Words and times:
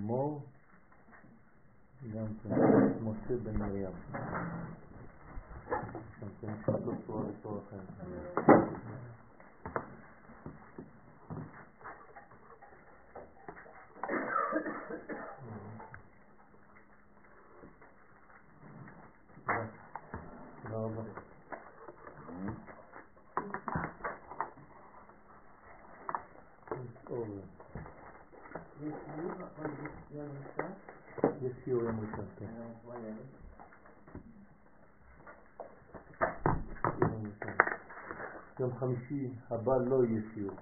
מור, 0.00 0.42
גם 2.14 2.26
כן 2.42 2.50
משה 3.02 3.36
בן 3.42 3.56
מרים. 3.56 3.90
שם 6.20 6.26
כן 6.40 6.50
נשמע 6.50 6.76
לו 6.84 6.92
צורה 7.06 7.22
וצורה 7.22 7.60
אחרת. 7.68 8.46
תודה 20.62 20.76
רבה. 20.76 21.02
יש 30.16 31.52
שיעור 31.64 31.82
יום 31.82 32.00
ראשון, 32.00 32.24
כן. 32.38 32.46
יום 38.60 38.70
חמישי 38.78 39.28
הבא 39.50 39.76
לא 39.76 40.04
יהיה 40.04 40.20
שיעור. 40.34 40.56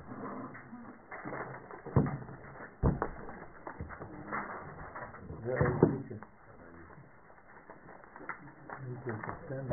זה 5.44 5.54
האינטואיציה. 5.60 6.16
האינטואיציה, 8.68 9.34
כן. 9.48 9.64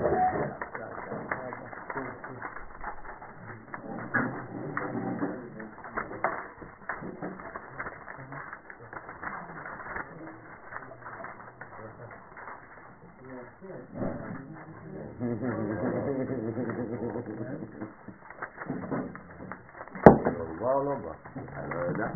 הוא 20.37 20.57
בא 20.59 20.73
או 20.73 20.83
לא 20.83 20.95
בא? 20.95 21.11
אני 21.35 21.73
לא 21.73 21.79
יודע. 21.79 22.07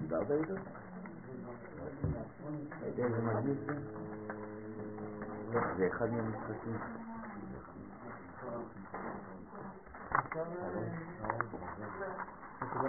דיברת 0.00 0.30
איתו? 0.30 0.54
ראית 2.82 2.98
איזה 2.98 3.22
מגניב 3.22 3.56
זה? 3.66 3.72
לא, 5.52 5.60
זה 5.76 5.86
אחד 5.86 6.10
מהמשחקים. 6.10 6.76
כל 10.32 10.40
הזמן 10.40 10.58
אתה 12.60 12.82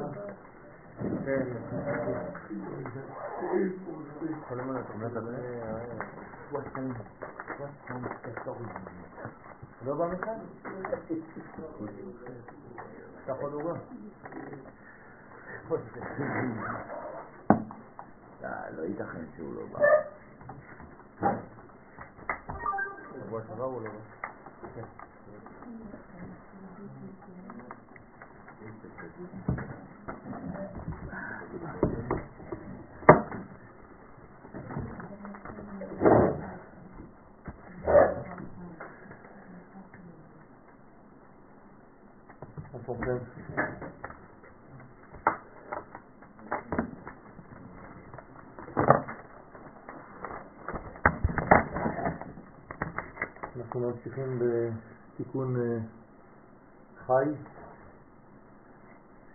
אומר 0.00 0.55
לא 9.86 9.94
בא 9.94 10.06
מכאן? 10.06 10.38
קח 13.26 13.34
עוד 13.40 13.52
עוגה. 13.52 13.72
לא 18.76 18.82
ייתכן 18.82 19.24
שהוא 19.36 19.54
לא 19.54 19.62
בא. 19.72 19.78
שבוע 23.26 23.40
שעבר 23.48 23.64
הוא 23.64 23.82
לא 23.82 23.90
בא. 23.90 23.98
אנחנו 42.74 42.94
כן. 43.00 43.16
אנחנו 53.56 53.80
ממשיכים 53.80 54.38
בתיקון 54.38 55.56
אה, 55.56 55.78
חי 57.06 57.30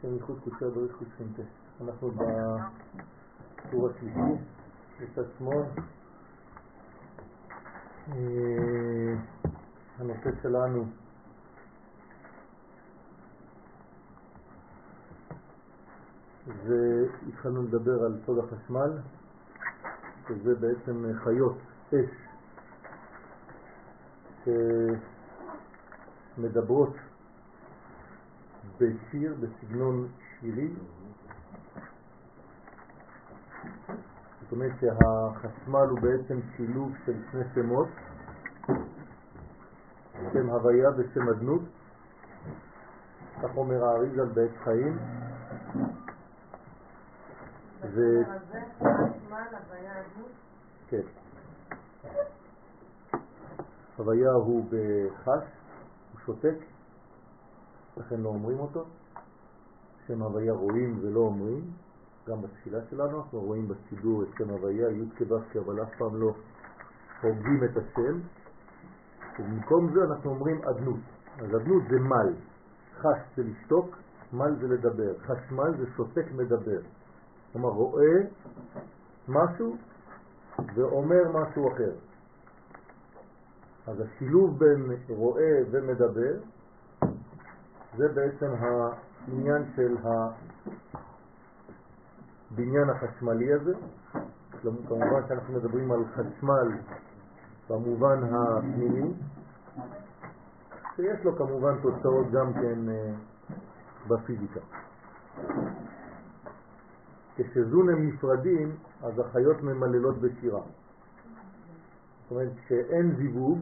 של 0.01 0.13
ייחוד 0.13 0.39
קודשי 0.43 0.65
הבריך 0.65 0.91
קודשנטה. 0.95 1.41
אנחנו 1.81 2.11
בטור 2.11 3.89
השלישי, 3.89 4.43
בצד 5.01 5.23
שמאל. 5.37 5.63
אה, 8.11 9.15
הנושא 9.99 10.29
שלנו 10.41 10.85
והתחלנו 16.65 17.63
לדבר 17.63 18.03
על 18.03 18.19
סוד 18.25 18.37
החשמל, 18.39 18.91
שזה 20.27 20.55
בעצם 20.55 21.05
חיות 21.23 21.57
אש 21.93 22.09
שמדברות 26.35 26.93
בשיר, 28.81 29.35
בסגנון 29.39 30.07
שירי. 30.39 30.69
זאת 34.41 34.51
אומרת 34.51 34.71
שהחשמל 34.79 35.87
הוא 35.89 35.99
בעצם 35.99 36.39
שילוב 36.55 36.91
של 37.05 37.13
שני 37.31 37.41
שמות, 37.55 37.87
שם 40.33 40.49
הוויה 40.49 40.89
ושם 40.97 41.29
אדנות, 41.29 41.61
כך 43.43 43.57
אומר 43.57 43.85
האריזל 43.85 44.25
בעת 44.25 44.51
חיים. 44.63 44.97
ו... 47.93 48.01
כן. 50.87 51.01
הוויה 53.97 54.31
הוא 54.31 54.65
בחש, 54.65 55.43
הוא 56.11 56.19
שותק, 56.25 56.57
לכן 57.97 58.21
לא 58.21 58.29
אומרים 58.29 58.59
אותו. 58.59 58.85
שם 60.07 60.21
הוויה 60.21 60.53
רואים 60.53 60.99
ולא 61.01 61.19
אומרים, 61.19 61.61
גם 62.27 62.41
בתפילה 62.41 62.79
שלנו 62.89 63.17
אנחנו 63.17 63.39
רואים 63.39 63.67
בסידור 63.67 64.23
את 64.23 64.27
שם 64.37 64.49
הוויה, 64.49 64.89
י' 64.89 65.09
כו' 65.17 65.59
אבל 65.59 65.83
אף 65.83 65.89
פעם 65.97 66.15
לא 66.15 66.33
הורגים 67.21 67.63
את 67.63 67.77
השם, 67.77 68.19
ובמקום 69.39 69.93
זה 69.93 70.03
אנחנו 70.03 70.29
אומרים 70.29 70.61
אדנות. 70.61 70.99
אז 71.39 71.55
אדנות 71.55 71.83
זה 71.89 71.99
מל, 71.99 72.33
חש 72.97 73.17
זה 73.35 73.43
לשתוק, 73.43 73.95
מל 74.33 74.55
זה 74.61 74.67
לדבר, 74.67 75.19
חשמל 75.19 75.77
זה 75.77 75.85
שותק 75.95 76.25
מדבר. 76.31 76.79
כלומר 77.53 77.69
רואה 77.69 78.21
משהו 79.27 79.75
ואומר 80.75 81.23
משהו 81.33 81.73
אחר. 81.73 81.91
אז 83.87 84.01
השילוב 84.01 84.59
בין 84.59 84.97
רואה 85.09 85.57
ומדבר 85.71 86.33
זה 87.97 88.07
בעצם 88.07 88.51
העניין 88.59 89.63
של 89.75 89.97
הבניין 92.51 92.89
החשמלי 92.89 93.53
הזה. 93.53 93.73
כמובן 94.61 95.27
שאנחנו 95.27 95.53
מדברים 95.53 95.91
על 95.91 96.05
חשמל 96.05 96.77
במובן 97.69 98.19
הפנימי, 98.23 99.13
שיש 100.95 101.25
לו 101.25 101.35
כמובן 101.37 101.81
תוצאות 101.81 102.31
גם 102.31 102.53
כן 102.53 102.79
בפיזיקה. 104.07 104.59
כשזון 107.35 107.89
הם 107.89 108.07
נפרדים, 108.07 108.75
אז 109.03 109.19
החיות 109.19 109.63
ממללות 109.63 110.17
בשירה. 110.21 110.61
זאת 110.61 112.31
אומרת, 112.31 112.51
כשאין 112.65 113.15
זיווג, 113.15 113.59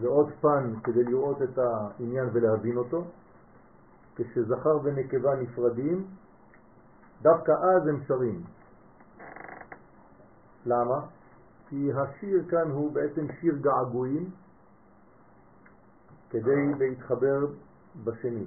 זה 0.00 0.08
עוד 0.08 0.32
פן 0.40 0.74
כדי 0.84 1.04
לראות 1.04 1.42
את 1.42 1.58
העניין 1.58 2.28
ולהבין 2.32 2.76
אותו. 2.76 3.04
כשזכר 4.16 4.78
ונקבה 4.84 5.36
נפרדים, 5.36 6.04
דווקא 7.22 7.52
אז 7.52 7.88
הם 7.88 8.00
שרים. 8.08 8.42
למה? 10.66 11.06
כי 11.68 11.90
השיר 11.92 12.44
כאן 12.50 12.70
הוא 12.70 12.92
בעצם 12.92 13.26
שיר 13.40 13.56
געגועים 13.56 14.30
כדי 16.30 16.74
להתחבר 16.78 17.46
בשני. 18.04 18.44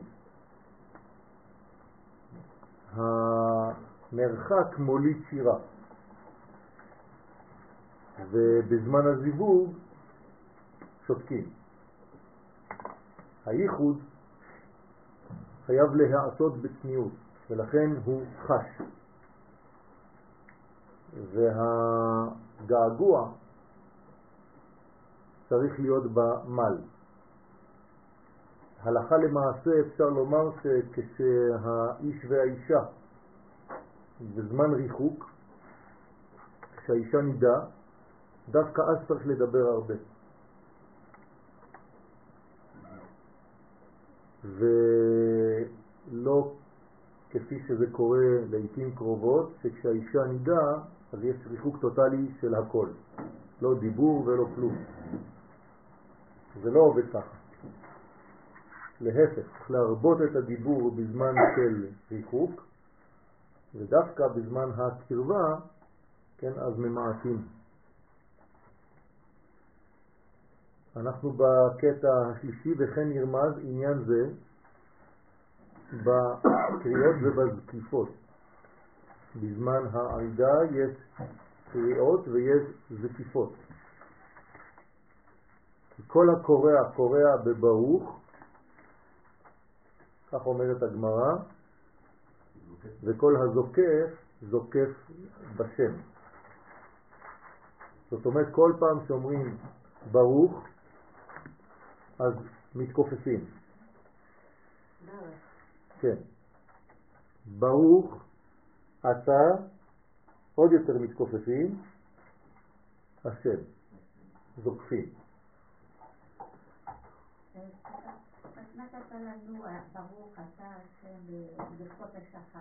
המרחק 2.93 4.79
מוליד 4.79 5.17
שירה. 5.29 5.57
ובזמן 8.31 9.07
הזיווג 9.07 9.73
שותקים. 11.07 11.49
הייחוד 13.45 13.99
חייב 15.65 15.95
להעשות 15.95 16.57
בצניעות, 16.61 17.11
ולכן 17.49 17.89
הוא 18.05 18.23
חש. 18.45 18.81
והגעגוע 22.61 23.31
צריך 25.49 25.79
להיות 25.79 26.03
במל. 26.13 26.77
הלכה 28.79 29.17
למעשה 29.17 29.69
אפשר 29.79 30.09
לומר 30.09 30.49
שכשהאיש 30.51 32.25
והאישה 32.29 32.83
בזמן 34.35 34.73
ריחוק, 34.73 35.29
כשהאישה 36.77 37.21
נידה, 37.21 37.59
דווקא 38.49 38.81
אז 38.81 38.97
צריך 39.07 39.27
לדבר 39.27 39.67
הרבה. 39.67 39.93
ולא 44.53 46.51
כפי 47.29 47.59
שזה 47.67 47.85
קורה 47.91 48.25
לעיתים 48.49 48.95
קרובות, 48.95 49.53
שכשהאישה 49.63 50.23
נידה, 50.23 50.77
אז 51.13 51.23
יש 51.23 51.35
ריחוק 51.47 51.77
טוטלי 51.81 52.27
של 52.41 52.55
הכל. 52.55 52.87
לא 53.61 53.79
דיבור 53.79 54.25
ולא 54.25 54.45
כלום. 54.55 54.75
זה 56.63 56.71
לא 56.71 56.79
עובד 56.79 57.09
ככה. 57.09 57.35
להפך, 59.01 59.47
צריך 59.57 59.71
להרבות 59.71 60.17
את 60.21 60.35
הדיבור 60.35 60.91
בזמן 60.91 61.33
של 61.55 61.85
ריחוק, 62.11 62.65
ודווקא 63.75 64.27
בזמן 64.27 64.69
הקרבה, 64.77 65.55
כן, 66.37 66.51
אז 66.57 66.77
ממעטים. 66.77 67.54
אנחנו 70.95 71.31
בקטע 71.31 72.07
השלישי, 72.27 72.73
וכן 72.77 73.09
נרמז 73.09 73.53
עניין 73.63 74.03
זה 74.03 74.29
בקריאות 75.93 77.15
ובזקיפות. 77.21 78.09
בזמן 79.35 79.87
הערידה 79.91 80.53
יש 80.71 80.97
קריאות 81.71 82.27
ויש 82.27 82.63
זקיפות. 83.01 83.53
כל 86.07 86.29
הקורע 86.29 86.93
קורע 86.95 87.37
בברוך, 87.45 88.19
כך 90.31 90.45
אומרת 90.45 90.83
הגמרא, 90.83 91.35
וכל 93.03 93.35
הזוקף 93.35 94.25
זוקף 94.41 94.89
בשם. 95.57 95.93
זאת 98.11 98.25
אומרת, 98.25 98.47
כל 98.51 98.73
פעם 98.79 98.97
שאומרים 99.07 99.57
ברוך, 100.11 100.67
אז 102.19 102.33
מתכופפים. 102.75 103.45
כן. 105.99 106.15
ברוך 107.59 108.23
אתה 109.11 109.41
עוד 110.55 110.71
יותר 110.71 110.97
מתכופפים, 110.97 111.81
השם, 113.25 113.57
זוקפים. 114.63 115.09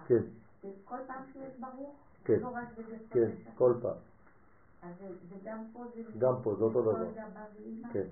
כן. 0.07 0.23
כל 0.85 0.97
פעם 1.07 1.23
שיש 1.33 1.59
ברוך? 1.61 1.97
כן. 2.25 2.41
לא 2.41 2.49
כן. 3.11 3.31
כל 3.55 3.75
פעם. 3.83 3.97
אז 4.83 4.95
זה 5.29 5.37
גם 5.45 5.65
פה 5.73 5.85
זה... 5.95 6.03
גם 6.19 6.35
פה, 6.43 6.55
זה 6.55 6.65
אותו 6.65 6.83
דבר. 6.83 7.21
כן. 7.93 8.07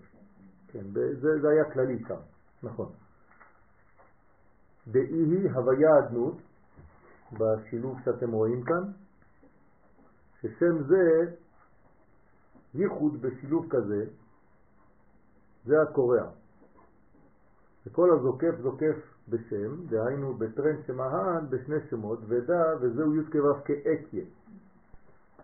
כן, 0.73 0.85
זה, 0.93 1.41
זה 1.41 1.49
היה 1.49 1.65
כללי 1.73 1.99
שם, 2.09 2.21
נכון. 2.63 2.93
דאי 4.89 5.03
היא 5.03 5.51
הוויה 5.51 5.91
אדנות, 5.99 6.37
בשילוב 7.33 7.99
שאתם 8.05 8.33
רואים 8.33 8.63
כאן, 8.65 8.91
ששם 10.41 10.83
זה, 10.83 11.35
ייחוד 12.75 13.23
בשילוב 13.23 13.67
כזה, 13.71 14.05
זה 15.65 15.83
הקורע. 15.83 16.31
וכל 17.87 18.11
הזוקף 18.11 18.61
זוקף 18.63 18.97
בשם, 19.29 19.87
דהיינו 19.87 20.35
בטרנד 20.35 20.87
שמהן 20.87 21.51
בשני 21.51 21.77
שמות, 21.91 22.19
ודע 22.29 22.63
וזהו 22.81 23.17
י' 23.17 23.31
כו' 23.33 23.65
כאקיה. 23.65 24.25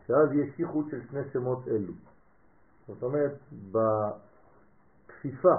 שאז 0.06 0.32
יש 0.32 0.58
ייחוד 0.58 0.86
של 0.90 1.00
שני 1.10 1.20
שמות 1.32 1.68
אלו. 1.68 1.92
זאת 2.86 3.02
אומרת, 3.02 3.38
בכפיפה 5.18 5.54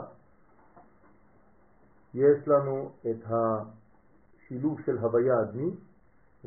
יש 2.14 2.48
לנו 2.48 2.92
את 3.02 3.24
השילוב 3.26 4.82
של 4.86 4.98
הוויה 4.98 5.42
אדמי, 5.42 5.72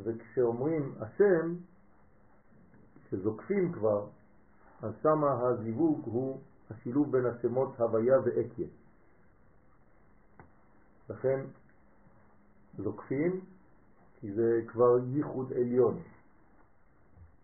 וכשאומרים 0.02 0.94
השם, 1.00 1.54
שזוקפים 3.10 3.72
כבר, 3.72 4.06
אז 4.82 4.92
שמה 5.02 5.48
הזיווג 5.48 6.00
הוא 6.04 6.40
השילוב 6.70 7.12
בין 7.12 7.26
השמות 7.26 7.80
הוויה 7.80 8.14
ואקיה. 8.24 8.66
לכן 11.10 11.40
זוקפים, 12.78 13.40
כי 14.20 14.32
זה 14.32 14.60
כבר 14.66 14.98
ייחוד 14.98 15.52
עליון. 15.52 16.02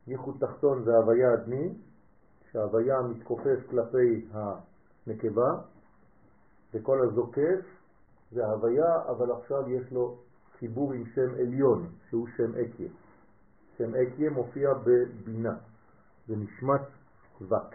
ייחוד 0.06 0.37
תחתון 0.41 0.85
זה 0.85 0.97
הוויה 0.97 1.35
אדמי, 1.35 1.69
שההוויה 2.53 3.03
מתכופף 3.03 3.59
כלפי 3.71 4.29
הנקבה, 5.09 5.61
וכל 6.75 7.09
הזוקף 7.09 7.61
זה 8.33 8.47
הוויה, 8.47 9.03
אבל 9.09 9.33
עכשיו 9.33 9.71
יש 9.71 9.93
לו 9.93 10.19
חיבור 10.59 10.93
עם 10.93 11.05
שם 11.15 11.35
עליון, 11.35 11.89
שהוא 12.09 12.29
שם 12.37 12.55
אקיה. 12.55 12.89
שם 13.79 13.95
אקיה 13.95 14.31
מופיע 14.31 14.75
בבינה, 14.75 15.57
זה 16.29 16.37
נשמת 16.37 16.81
וק. 17.41 17.75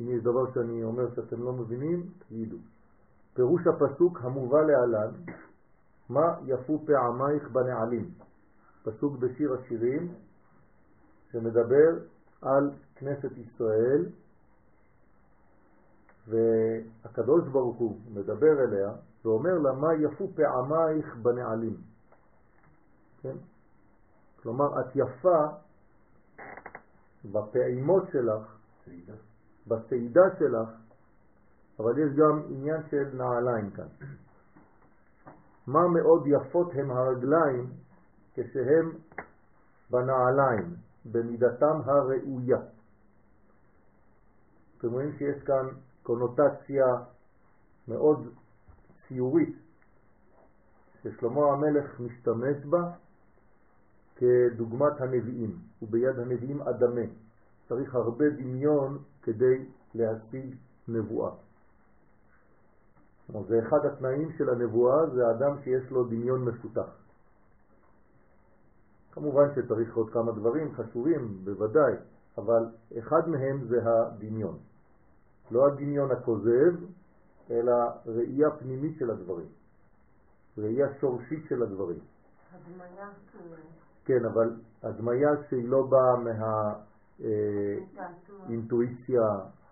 אם 0.00 0.10
יש 0.10 0.22
דבר 0.22 0.52
שאני 0.54 0.82
אומר 0.84 1.14
שאתם 1.14 1.42
לא 1.42 1.52
מבינים, 1.52 2.10
תגידו. 2.28 2.56
פירוש 3.34 3.62
הפסוק 3.66 4.18
המובא 4.22 4.58
להלן, 4.60 5.10
מה 6.08 6.38
יפו 6.46 6.84
פעמייך 6.86 7.50
בנעלים. 7.50 8.10
פסוק 8.82 9.16
בשיר 9.16 9.54
השירים 9.54 10.14
שמדבר 11.32 11.98
על 12.42 12.70
כנסת 12.94 13.30
ישראל 13.36 14.06
והקדוש 16.28 17.48
ברוך 17.48 17.76
הוא 17.76 18.00
מדבר 18.14 18.60
אליה 18.64 18.92
ואומר 19.24 19.58
לה 19.58 19.72
מה 19.72 19.94
יפו 19.94 20.28
פעמייך 20.34 21.16
בנעלים. 21.16 21.76
כן? 23.22 23.36
כלומר 24.42 24.80
את 24.80 24.86
יפה 24.94 25.46
בפעימות 27.24 28.04
שלך, 28.12 28.56
בסעידה 29.66 30.22
שלך, 30.38 30.68
אבל 31.78 31.98
יש 31.98 32.12
גם 32.16 32.42
עניין 32.48 32.80
של 32.90 33.10
נעליים 33.14 33.70
כאן. 33.70 33.86
מה 35.66 35.88
מאוד 35.88 36.26
יפות 36.26 36.70
הם 36.74 36.90
הרגליים 36.90 37.70
כשהם 38.34 38.92
בנעליים, 39.90 40.74
במידתם 41.12 41.80
הראויה. 41.84 42.58
אתם 44.78 44.92
רואים 44.92 45.12
שיש 45.18 45.42
כאן 45.42 45.66
קונוטציה 46.04 46.86
מאוד 47.88 48.28
ציורית, 49.08 49.56
ששלמה 51.02 51.52
המלך 51.52 52.00
משתמש 52.00 52.64
בה 52.64 52.90
כדוגמת 54.16 55.00
הנביאים, 55.00 55.58
וביד 55.82 56.18
הנביאים 56.18 56.62
אדמה. 56.62 57.02
צריך 57.68 57.94
הרבה 57.94 58.30
דמיון 58.30 58.98
כדי 59.22 59.66
להשיג 59.94 60.54
נבואה. 60.88 61.30
זה 63.48 63.58
אחד 63.68 63.86
התנאים 63.86 64.32
של 64.38 64.50
הנבואה, 64.50 65.10
זה 65.10 65.30
אדם 65.30 65.56
שיש 65.64 65.90
לו 65.90 66.04
דמיון 66.04 66.44
מפותח. 66.44 66.90
כמובן 69.12 69.44
שצריך 69.54 69.96
עוד 69.96 70.10
כמה 70.10 70.32
דברים 70.32 70.74
חשובים, 70.74 71.38
בוודאי, 71.44 71.92
אבל 72.38 72.66
אחד 72.98 73.28
מהם 73.28 73.64
זה 73.68 73.76
הדמיון. 73.84 74.58
לא 75.50 75.66
הדמיון 75.66 76.10
הכוזב, 76.10 76.74
אלא 77.50 77.74
ראייה 78.06 78.50
פנימית 78.50 78.98
של 78.98 79.10
הדברים, 79.10 79.48
ראייה 80.58 80.86
שורשית 81.00 81.44
של 81.48 81.62
הדברים. 81.62 81.98
הדמיה. 82.52 83.08
כן, 84.04 84.24
אבל 84.32 84.56
הדמיה 84.82 85.28
שהיא 85.48 85.68
לא 85.68 85.86
באה 85.86 86.16
מהאינטואיציה 88.48 89.22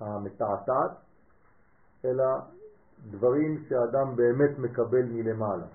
המתעתעת, 0.01 0.91
אלא 2.05 2.25
דברים 3.11 3.65
שאדם 3.69 4.17
באמת 4.17 4.59
מקבל 4.59 5.03
מלמעלה. 5.03 5.67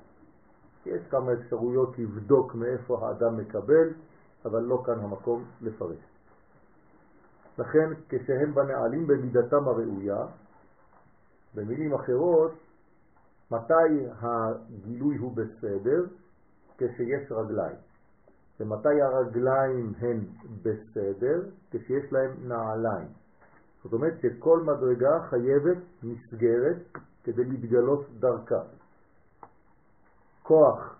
יש 0.85 1.01
כמה 1.09 1.33
אפשרויות 1.33 1.99
לבדוק 1.99 2.55
מאיפה 2.55 3.07
האדם 3.07 3.37
מקבל, 3.37 3.93
אבל 4.45 4.61
לא 4.61 4.83
כאן 4.85 4.99
המקום 4.99 5.43
לפרש. 5.61 6.16
לכן 7.57 7.89
כשהם 8.09 8.53
בנעלים 8.53 9.07
במידתם 9.07 9.67
הראויה, 9.67 10.25
במילים 11.55 11.93
אחרות, 11.93 12.51
מתי 13.51 14.07
הגילוי 14.21 15.17
הוא 15.17 15.35
בסדר? 15.35 16.05
כשיש 16.77 17.31
רגליים. 17.31 17.75
ומתי 18.59 19.01
הרגליים 19.01 19.93
הן 19.99 20.19
בסדר? 20.61 21.49
כשיש 21.71 22.11
להם 22.11 22.31
נעליים. 22.47 23.07
זאת 23.83 23.93
אומרת 23.93 24.13
שכל 24.21 24.61
מדרגה 24.61 25.19
חייבת 25.29 25.77
מסגרת 26.03 26.77
כדי 27.23 27.43
להתגלות 27.43 28.05
דרכה. 28.19 28.61
כוח, 30.43 30.99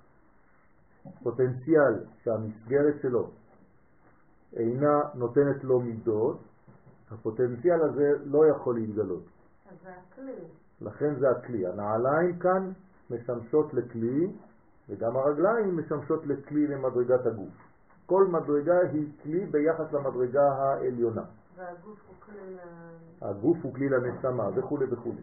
פוטנציאל 1.24 2.06
שהמסגרת 2.24 2.96
שלו 3.02 3.30
אינה 4.56 5.02
נותנת 5.16 5.64
לו 5.64 5.80
מידות, 5.80 6.40
הפוטנציאל 7.12 7.82
הזה 7.82 8.14
לא 8.26 8.48
יכול 8.48 8.76
להתגלות. 8.76 9.24
אז 9.72 9.78
זה 9.84 9.90
הכלי. 9.90 10.44
לכן 10.82 11.16
זה 11.20 11.30
הכלי. 11.30 11.68
הנעליים 11.68 12.40
כאן 12.40 12.72
משמשות 13.10 13.74
לכלי, 13.74 14.32
וגם 14.90 15.18
הרגליים 15.18 15.78
משמשות 15.78 16.26
לכלי 16.26 16.68
למדרגת 16.68 17.26
הגוף. 17.26 17.50
כל 18.06 18.28
מדרגה 18.28 18.80
היא 18.92 19.08
כלי 19.24 19.46
ביחס 19.46 19.94
למדרגה 19.94 20.52
העליונה. 20.52 21.24
והגוף 21.56 22.00
הוא 22.08 22.16
כלי 22.20 22.56
ל... 22.56 22.60
הגוף 23.22 23.58
הוא 23.62 23.74
כלי 23.74 23.90
לנשמה 23.90 24.50
וכו' 24.56 24.80
וכו'. 24.92 25.14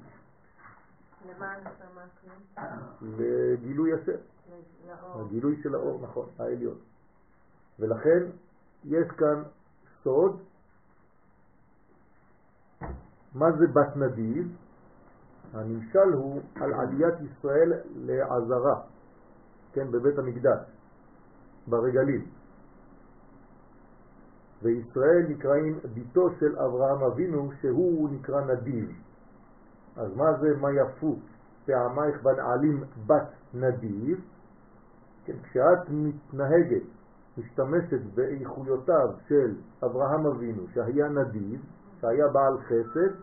למה 1.29 1.53
הנשמה 1.53 2.03
כלי? 2.21 3.03
לגילוי 3.03 3.91
לאור. 4.89 5.21
הגילוי 5.21 5.61
של 5.63 5.75
האור, 5.75 6.01
נכון, 6.03 6.29
העליון. 6.39 6.77
ולכן 7.79 8.23
יש 8.85 9.09
כאן 9.09 9.43
סוד, 10.03 10.43
מה 13.35 13.53
זה 13.53 13.67
בת 13.67 13.97
נדיב? 13.97 14.57
הנמשל 15.55 16.13
הוא 16.13 16.41
על 16.61 16.75
עליית 16.75 17.15
ישראל 17.21 17.73
לעזרה, 17.97 18.81
כן, 19.73 19.91
בבית 19.91 20.19
המקדש, 20.19 20.61
ברגלים. 21.67 22.25
וישראל 24.63 25.27
נקראים 25.29 25.79
ביתו 25.95 26.31
של 26.41 26.59
אברהם 26.59 27.03
אבינו 27.03 27.51
שהוא 27.61 28.11
נקרא 28.11 28.41
נדיב. 28.41 28.91
אז 29.97 30.17
מה 30.17 30.39
זה 30.41 30.57
מה 30.57 30.73
יפו 30.73 31.17
פעמייך 31.67 32.23
בנעלים 32.23 32.85
בת 33.07 33.29
נדיב? 33.55 34.21
כן, 35.25 35.37
כשאת 35.43 35.91
מתנהגת, 35.91 36.83
משתמשת 37.39 38.01
באיכויותיו 38.15 39.09
של 39.29 39.55
אברהם 39.85 40.27
אבינו 40.27 40.63
שהיה 40.75 41.09
נדיב, 41.09 41.61
שהיה 42.05 42.29
בעל 42.29 42.59
חסד, 42.59 43.15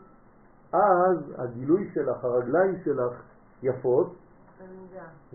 אז 0.74 1.18
הגילוי 1.38 1.90
שלך, 1.94 2.24
הרגליים 2.24 2.76
שלך 2.84 3.14
יפות. 3.64 4.16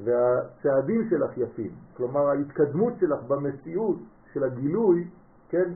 והצעדים 0.04 1.08
שלך 1.10 1.38
יפים. 1.38 1.70
כלומר 1.96 2.20
ההתקדמות 2.28 2.92
שלך 3.00 3.22
במציאות 3.22 3.96
של 4.32 4.44
הגילוי, 4.44 5.08
כן, 5.48 5.72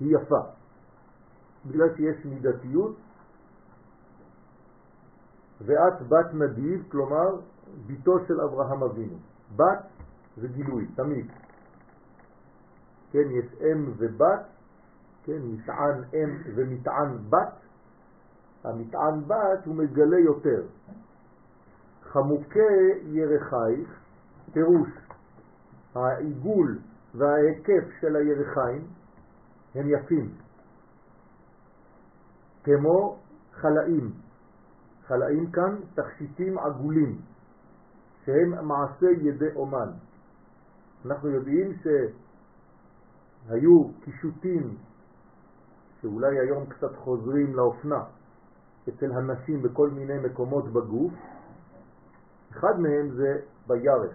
היא 0.00 0.16
יפה. 0.16 0.40
בגלל 1.66 1.96
שיש 1.96 2.24
מידתיות 2.24 2.96
ואת 5.60 6.02
בת 6.08 6.34
נדיב, 6.34 6.84
כלומר 6.90 7.40
ביתו 7.86 8.18
של 8.28 8.40
אברהם 8.40 8.82
אבינו. 8.82 9.16
בת 9.56 9.86
זה 10.36 10.48
גילוי, 10.48 10.86
תמיד. 10.94 11.26
כן, 13.10 13.30
יש 13.30 13.46
אם 13.62 13.92
ובת, 13.96 14.57
כן, 15.28 15.42
מטען 15.44 16.04
אם 16.14 16.36
ומטען 16.54 17.18
בת. 17.30 17.54
המטען 18.64 19.20
בת 19.26 19.66
הוא 19.66 19.74
מגלה 19.74 20.18
יותר. 20.18 20.66
חמוקי 22.02 22.58
ירחייך, 23.04 24.00
פירוש 24.52 24.88
העיגול 25.94 26.78
וההיקף 27.14 27.84
של 28.00 28.16
הירחיים 28.16 28.86
הם 29.74 29.88
יפים, 29.88 30.34
כמו 32.64 33.18
חלאים. 33.52 34.12
חלאים 35.06 35.50
כאן 35.50 35.76
תכשיטים 35.94 36.58
עגולים, 36.58 37.18
שהם 38.24 38.68
מעשה 38.68 39.10
ידי 39.10 39.54
אומן. 39.56 39.90
אנחנו 41.06 41.28
יודעים 41.28 41.72
שהיו 41.82 43.88
קישוטים 44.04 44.76
שאולי 46.00 46.38
היום 46.38 46.66
קצת 46.66 46.96
חוזרים 46.96 47.54
לאופנה 47.54 48.04
אצל 48.88 49.12
הנשים 49.12 49.62
בכל 49.62 49.90
מיני 49.90 50.18
מקומות 50.18 50.72
בגוף, 50.72 51.12
אחד 52.50 52.80
מהם 52.80 53.10
זה 53.10 53.40
בירך. 53.66 54.14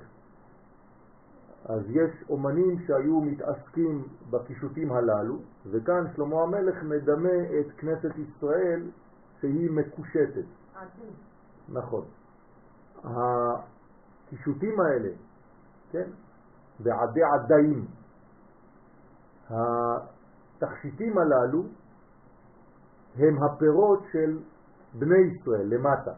אז 1.65 1.81
יש 1.89 2.11
אומנים 2.29 2.79
שהיו 2.87 3.21
מתעסקים 3.21 4.07
בקישוטים 4.29 4.91
הללו, 4.91 5.37
וכאן 5.71 6.03
שלמה 6.15 6.41
המלך 6.41 6.83
מדמה 6.83 7.59
את 7.59 7.71
כנסת 7.77 8.11
ישראל 8.17 8.81
שהיא 9.39 9.71
מקושטת. 9.71 10.45
נכון. 11.69 12.05
הקישוטים 13.03 14.79
האלה, 14.79 15.09
כן, 15.91 16.09
ועדי 16.79 17.21
עדיים, 17.23 17.85
התכשיטים 20.63 21.17
הללו 21.17 21.63
הם 23.15 23.43
הפירות 23.43 23.99
של 24.11 24.39
בני 24.93 25.17
ישראל 25.17 25.67
למטה. 25.67 26.11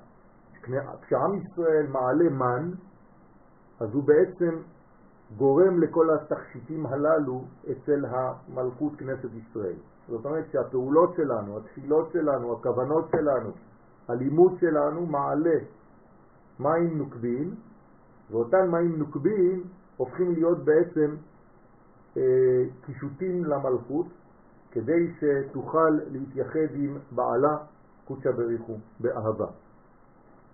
כשעם 1.02 1.36
ישראל 1.36 1.88
מעלה 1.88 2.30
מן, 2.30 2.72
אז 3.80 3.94
הוא 3.94 4.04
בעצם 4.04 4.62
גורם 5.38 5.82
לכל 5.82 6.08
התכשיטים 6.10 6.86
הללו 6.86 7.44
אצל 7.72 8.06
המלכות 8.06 8.96
כנסת 8.96 9.30
ישראל. 9.34 9.76
זאת 10.08 10.26
אומרת 10.26 10.46
שהפעולות 10.52 11.16
שלנו, 11.16 11.58
התפילות 11.58 12.12
שלנו, 12.14 12.54
הכוונות 12.54 13.06
שלנו, 13.12 13.52
הלימוד 14.08 14.54
שלנו 14.60 15.06
מעלה 15.06 15.60
מים 16.60 16.98
נוקבים, 16.98 17.56
ואותן 18.32 18.72
מים 18.72 18.96
נוקבים 18.96 19.64
הופכים 19.98 20.32
להיות 20.32 20.58
בעצם 20.66 21.16
אה, 22.18 22.22
קישוטים 22.86 23.44
למלכות, 23.44 24.06
כדי 24.76 25.12
שתוכל 25.20 25.90
להתייחד 26.12 26.74
עם 26.74 26.98
בעלה 27.12 27.58
קודשא 28.08 28.32
בריחו 28.32 28.78
באהבה, 29.00 29.48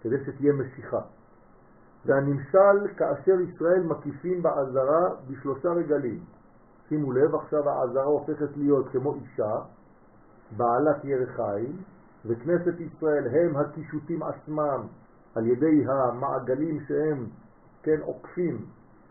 כדי 0.01 0.15
שתהיה 0.25 0.53
משיכה. 0.53 1.01
והנמשל 2.05 2.87
כאשר 2.97 3.39
ישראל 3.41 3.83
מקיפים 3.83 4.43
בעזרה 4.43 5.09
בשלושה 5.27 5.69
רגלים. 5.69 6.19
שימו 6.89 7.11
לב, 7.11 7.35
עכשיו 7.35 7.69
העזרה 7.69 8.03
הופכת 8.03 8.57
להיות 8.57 8.87
כמו 8.91 9.15
אישה, 9.15 9.55
בעלת 10.57 11.05
ירחיים, 11.05 11.77
וכנסת 12.25 12.79
ישראל 12.79 13.27
הם 13.27 13.57
הקישוטים 13.57 14.23
עצמם 14.23 14.87
על 15.35 15.47
ידי 15.47 15.85
המעגלים 15.87 16.79
שהם, 16.87 17.25
כן, 17.83 17.97
עוקפים, 18.01 18.65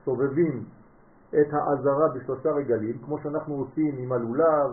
סובבים 0.04 0.64
את 1.30 1.52
העזרה 1.52 2.08
בשלושה 2.08 2.50
רגלים, 2.50 2.98
כמו 3.04 3.18
שאנחנו 3.22 3.54
עושים 3.54 3.96
עם 3.98 4.12
הלולב 4.12 4.70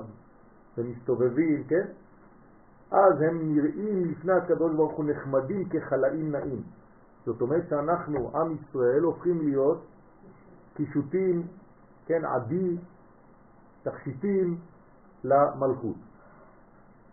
ומסתובבים, 0.78 1.64
כן? 1.64 1.88
אז 2.92 3.22
הם 3.22 3.56
נראים 3.56 4.06
לפני 4.06 4.34
הקדוש 4.34 4.76
ברוך 4.76 4.94
הוא 4.94 5.06
נחמדים 5.06 5.70
כחלאים 5.70 6.32
נעים. 6.32 6.62
זאת 7.26 7.42
אומרת 7.42 7.70
שאנחנו, 7.70 8.32
עם 8.38 8.56
ישראל, 8.56 9.02
הופכים 9.02 9.42
להיות 9.42 9.86
קישוטים, 10.74 11.48
כן, 12.06 12.26
עדי, 12.26 12.78
תכשיטים 13.84 14.58
למלכות. 15.24 15.96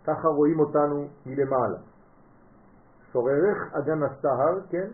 ככה 0.04 0.28
רואים 0.28 0.60
אותנו 0.60 1.08
מלמעלה. 1.26 1.78
שוררך 3.12 3.72
אגן 3.72 4.02
הסהר, 4.02 4.60
כן? 4.70 4.88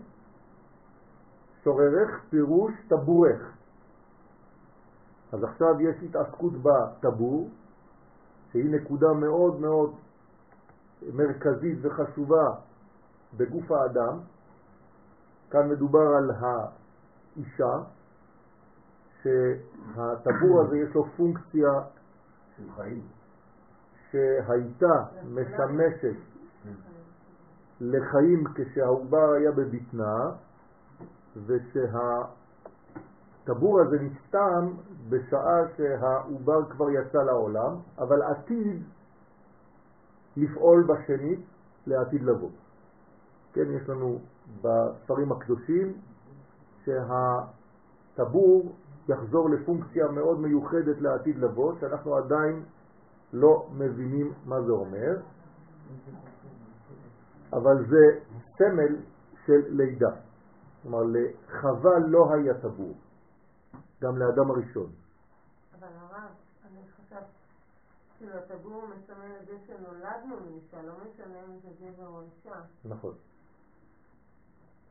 שוררך 1.64 2.24
פירוש 2.30 2.72
טבורך. 2.88 3.56
אז 5.32 5.44
עכשיו 5.44 5.80
יש 5.80 6.02
התעסקות 6.02 6.52
בטבור, 6.52 7.48
שהיא 8.52 8.74
נקודה 8.74 9.12
מאוד 9.12 9.60
מאוד 9.60 9.94
מרכזית 11.12 11.78
וחשובה 11.82 12.54
בגוף 13.36 13.70
האדם. 13.70 14.18
כאן 15.50 15.68
מדובר 15.68 16.08
על 16.18 16.30
האישה, 16.30 17.72
שהטבור 19.22 20.62
הזה 20.62 20.78
יש 20.78 20.94
לו 20.94 21.04
פונקציה 21.16 21.70
של 22.56 22.62
חיים. 22.76 23.02
שהייתה 24.10 25.04
משמשת 25.24 26.16
לחיים 27.80 28.44
כשהעובר 28.54 29.32
היה 29.32 29.50
בבטנה, 29.52 30.30
ושהטבור 33.44 33.80
הזה 33.80 33.96
נסתם 34.02 34.70
בשעה 35.08 35.60
שהעובר 35.76 36.70
כבר 36.70 36.90
יצא 36.90 37.18
לעולם, 37.18 37.76
אבל 37.98 38.22
עתיד 38.22 38.82
לפעול 40.36 40.86
בשנית 40.86 41.40
לעתיד 41.86 42.22
לבוא. 42.22 42.50
כן, 43.52 43.70
יש 43.70 43.88
לנו 43.88 44.18
בספרים 44.62 45.32
הקדושים 45.32 45.92
שהטבור 46.84 48.72
יחזור 49.08 49.50
לפונקציה 49.50 50.08
מאוד 50.08 50.40
מיוחדת 50.40 51.00
לעתיד 51.00 51.38
לבוא, 51.38 51.72
שאנחנו 51.80 52.16
עדיין 52.16 52.62
לא 53.32 53.66
מבינים 53.72 54.32
מה 54.46 54.62
זה 54.62 54.72
אומר, 54.72 55.16
אבל 57.52 57.86
זה 57.86 58.18
סמל 58.58 58.96
של 59.46 59.60
לידה. 59.68 60.10
כלומר, 60.82 61.02
לחווה 61.02 61.98
לא 61.98 62.34
היה 62.34 62.54
טבור, 62.54 62.94
גם 64.02 64.16
לאדם 64.16 64.50
הראשון. 64.50 64.90
אבל 65.78 65.88
הרב, 66.00 66.30
אני 66.66 66.80
חושבת, 66.96 67.24
כאילו 68.18 68.32
הטבור 68.38 68.84
מסמל 68.86 69.36
את 69.40 69.46
זה 69.46 69.52
שנולדנו 69.66 70.36
מאישה, 70.44 70.82
לא 70.82 70.92
משנה 70.92 71.38
אם 71.48 71.58
זה 71.62 71.68
גבר 71.80 72.06
או 72.06 72.20
אישה. 72.22 72.54
נכון. 72.84 73.14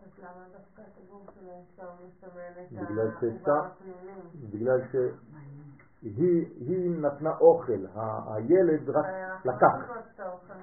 אז 0.03 0.19
למה 0.19 0.45
דווקא 0.51 0.81
הטבור 0.81 1.25
של 1.35 1.49
האישה 1.49 1.83
מסמל 1.95 2.61
את 2.61 2.71
בגלל 2.71 3.11
העובר 3.11 3.51
הפנימי? 3.65 4.49
בגלל 4.51 4.81
שהיא 4.91 6.47
היא 6.67 6.89
נתנה 7.01 7.37
אוכל, 7.37 7.85
ה- 7.95 8.33
הילד 8.35 8.89
רק 8.89 9.05
לקח. 9.45 9.89
לא 9.89 9.95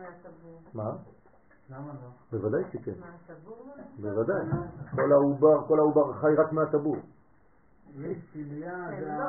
מהטבור. 0.00 0.60
מה? 0.74 0.96
למה 1.70 1.92
לא? 1.92 2.08
בוודאי 2.38 2.62
שכן, 2.72 2.92
מה, 3.00 3.06
הטבור 3.24 3.66
לא? 3.76 3.82
בוודאי. 4.00 4.46
כל 5.66 5.78
העובר 5.78 6.12
חי 6.12 6.34
רק 6.38 6.52
מהטבור. 6.52 6.96
כן, 7.94 8.12
זה 8.98 9.06
לא. 9.06 9.24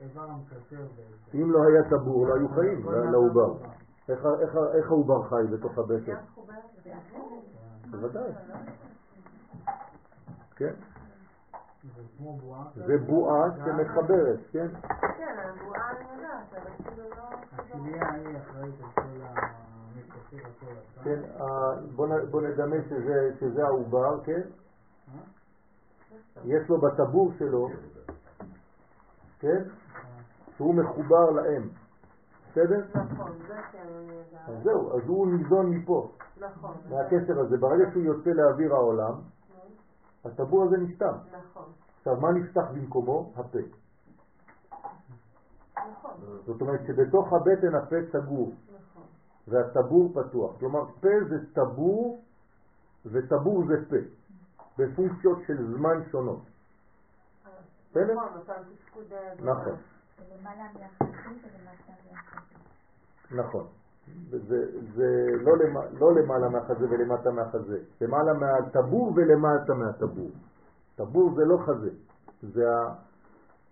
האיבר 0.00 0.22
המקשר 0.30 0.76
בעצם. 0.96 1.38
אם 1.38 1.50
לא 1.52 1.58
היה 1.62 1.90
טבור 1.90 2.26
לא 2.26 2.34
היו 2.34 2.48
חיים 2.48 2.82
כל 2.82 2.94
לעובר. 3.12 3.54
איך 4.08 4.24
ה- 4.24 4.40
איך 4.74 4.90
העובר 4.90 5.22
חי 5.22 5.42
בתוך 5.52 5.78
הבטן? 5.78 6.12
לטבור? 6.12 7.42
בוודאי. 7.90 8.32
כן? 10.56 10.72
זה 12.74 12.98
בועה. 13.06 13.44
שמחברת, 13.56 14.38
כן? 14.52 14.66
כן, 15.18 15.36
הבועה 15.38 15.90
אני 15.90 16.16
יודעת, 16.16 16.52
אבל 16.52 16.70
כאילו 16.84 17.08
לא... 17.10 17.22
הכליה 17.52 18.10
היא 18.12 18.38
אחראית 18.38 18.74
על 18.82 18.90
כל 18.94 19.02
המקשר 19.22 20.36
הכל 20.36 20.66
הסם. 20.72 21.04
כן, 21.04 21.20
ה- 21.42 21.80
בוא 21.96 22.06
נ- 22.06 22.30
בוא 22.30 22.42
נדמה 22.42 22.76
שזה 23.40 23.64
העובר, 23.64 24.20
כן? 24.24 24.40
יש 26.44 26.68
לו 26.68 26.80
בטבור 26.80 27.32
שלו, 27.38 27.68
כן? 29.38 29.62
שהוא 30.56 30.74
מחובר 30.74 31.30
לאם, 31.30 31.68
בסדר? 32.50 32.84
נכון, 32.94 33.32
זה 33.48 33.54
כן. 33.72 33.86
אז 34.46 34.62
זהו, 34.64 34.96
אז 34.96 35.02
הוא 35.06 35.26
ניזון 35.26 35.70
מפה, 35.70 36.08
נכון. 36.40 36.74
מהקשר 36.90 37.40
הזה. 37.40 37.56
ברגע 37.58 37.90
שהוא 37.92 38.02
יוצא 38.02 38.30
לאוויר 38.30 38.74
העולם, 38.74 39.14
הטבור 40.24 40.64
הזה 40.64 40.76
נסתם. 40.76 41.14
נכון, 41.32 41.64
עכשיו, 41.98 42.16
מה 42.16 42.32
נפתח 42.32 42.64
במקומו? 42.74 43.32
הפה. 43.36 43.58
נכון, 45.76 46.10
זאת 46.46 46.60
אומרת 46.60 46.80
שבתוך 46.86 47.32
הבטן 47.32 47.74
הפה 47.74 47.96
סגור, 48.12 48.52
נכון. 48.52 49.02
והטבור 49.48 50.12
פתוח. 50.14 50.58
כלומר, 50.58 50.84
פה 51.00 51.08
זה 51.28 51.36
טבור, 51.52 52.22
וטבור 53.06 53.64
זה 53.66 53.74
פה, 53.88 53.96
בפונקציות 54.78 55.38
של 55.46 55.66
זמן 55.76 55.98
שונות. 56.10 56.42
בסדר? 57.90 58.14
נכון. 59.40 59.76
נכון. 63.30 63.66
זה, 64.30 64.80
זה 64.94 65.26
לא, 65.40 65.56
למע, 65.56 65.80
לא 65.92 66.14
למעלה 66.14 66.48
מהחזה 66.48 66.90
ולמטה 66.90 67.30
מהחזה, 67.30 67.78
למעלה 68.00 68.32
מהטבור 68.32 69.12
ולמטה 69.16 69.74
מהטבור. 69.74 70.30
טבור 70.96 71.34
זה 71.34 71.44
לא 71.44 71.58
חזה, 71.66 71.90
זה. 72.42 72.64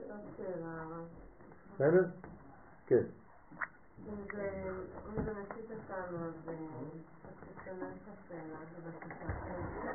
בבקשה. 8.84 9.24
אה, 9.46 9.92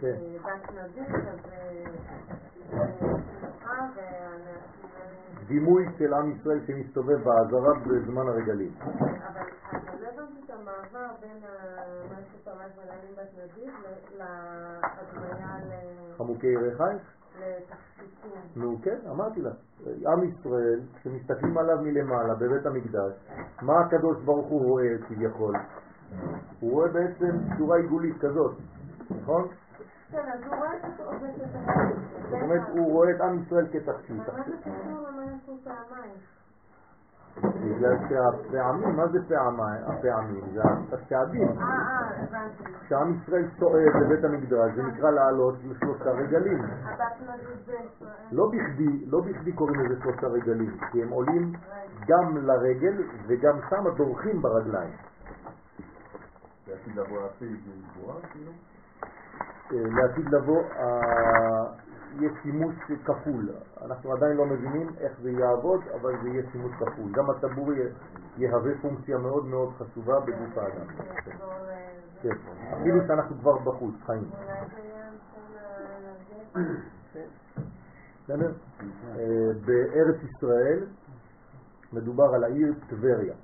כן. 0.00 0.06
אה, 0.06 0.36
בת 0.42 0.72
נדיב, 0.72 1.14
אז 1.14 1.40
דימוי 5.46 5.86
של 5.98 6.14
עם 6.14 6.30
ישראל 6.30 6.60
שמסתובב 6.66 7.16
בעזרה 7.24 7.74
בזמן 7.86 8.28
הרגלים. 8.28 8.72
אבל 8.80 9.40
לא 10.00 10.08
הבנתי 10.08 10.40
את 10.44 10.50
המעבר 10.50 11.08
בין 11.20 11.42
מה 12.10 12.20
יש 12.20 12.72
בנהלים 12.76 13.14
בת 13.16 13.28
נדיב 13.44 13.74
להדמיה 14.18 15.56
ל- 15.68 16.12
חמוקי? 16.18 16.54
לתכשיטים. 16.56 18.30
נו 18.56 18.78
כן, 18.82 18.98
אמרתי 19.10 19.42
לך. 19.42 19.54
עם 20.06 20.24
ישראל, 20.28 20.80
כשמסתכלים 20.96 21.58
עליו 21.58 21.78
מלמעלה 21.82 22.34
בבית 22.34 22.66
המקדש, 22.66 23.12
מה 23.62 23.80
הקדוש 23.80 24.22
ברוך 24.24 24.46
הוא 24.46 24.64
רואה 24.70 24.88
כביכול? 25.08 25.54
הוא 26.60 26.72
רואה 26.72 26.88
בעצם 26.88 27.36
צורה 27.58 27.76
עיגולית 27.76 28.16
כזאת, 28.20 28.54
נכון? 29.10 29.48
כן, 30.14 30.30
אז 30.32 30.40
הוא 30.46 30.56
רואה 30.56 30.76
את 30.76 31.00
עובד 31.00 31.28
את 31.28 31.50
זאת 32.30 32.42
אומרת, 32.42 32.68
הוא 32.68 32.92
רואה 32.92 33.10
את 33.10 33.20
עם 33.20 33.42
ישראל. 33.42 33.66
אבל 33.66 34.36
מה 34.36 34.44
זה 34.46 34.56
קשור 34.62 35.08
למה 35.08 35.24
יעשו 35.24 35.58
פעמיים? 35.64 36.14
בגלל 37.42 37.96
שהפעמים, 38.08 38.96
מה 38.96 39.06
זה 39.08 39.18
פעמיים? 39.28 39.82
הפעמים? 39.86 40.44
זה 40.54 40.62
הפעמים. 40.92 41.58
אה, 41.58 41.64
אה, 41.64 42.22
הבנתי. 42.22 42.64
כשעם 42.86 43.14
ישראל 43.14 43.44
צועד 43.58 44.02
לבית 44.02 44.24
המקדש, 44.24 44.74
זה 44.76 44.82
נקרא 44.82 45.10
לעלות 45.10 45.54
לשלושה 45.64 46.10
רגלים. 46.10 46.62
לא 48.32 48.50
בכדי, 48.52 49.06
לא 49.06 49.20
בכדי 49.20 49.52
קוראים 49.52 49.80
לזה 49.80 50.02
שלושה 50.02 50.26
רגלים, 50.26 50.78
כי 50.92 51.02
הם 51.02 51.08
עולים 51.08 51.52
גם 52.06 52.46
לרגל 52.46 53.02
וגם 53.26 53.58
שם 53.70 53.84
דורכים 53.96 54.42
ברגליים. 54.42 54.94
לעתיד 56.68 56.96
לבוא 56.96 57.22
להפיל 57.22 57.56
גבוהה, 57.96 58.20
כאילו? 58.32 58.52
לעתיד 59.74 60.28
לבוא 60.28 60.62
יהיה 62.18 62.30
שימוש 62.42 62.74
כפול. 63.04 63.48
אנחנו 63.84 64.12
עדיין 64.12 64.36
לא 64.36 64.46
מבינים 64.46 64.88
איך 64.98 65.12
זה 65.22 65.30
יעבוד, 65.30 65.80
אבל 66.00 66.12
זה 66.22 66.28
יהיה 66.28 66.42
שימוש 66.52 66.72
כפול. 66.72 67.12
גם 67.12 67.30
הטבור 67.30 67.72
יה- 67.72 67.88
יהווה 68.36 68.72
פונקציה 68.82 69.18
מאוד 69.18 69.46
מאוד 69.46 69.72
חשובה 69.78 70.20
בגוף 70.20 70.58
האדם. 70.58 70.86
כן, 72.22 72.34
אפילו 72.80 73.06
שאנחנו 73.06 73.36
כבר 73.38 73.58
בחוץ, 73.58 73.94
חיים. 74.06 74.30
אה, 78.30 79.50
בארץ 79.66 80.16
ישראל 80.22 80.86
מדובר 81.92 82.34
על 82.34 82.44
העיר 82.44 82.74
טבריה. 82.88 83.34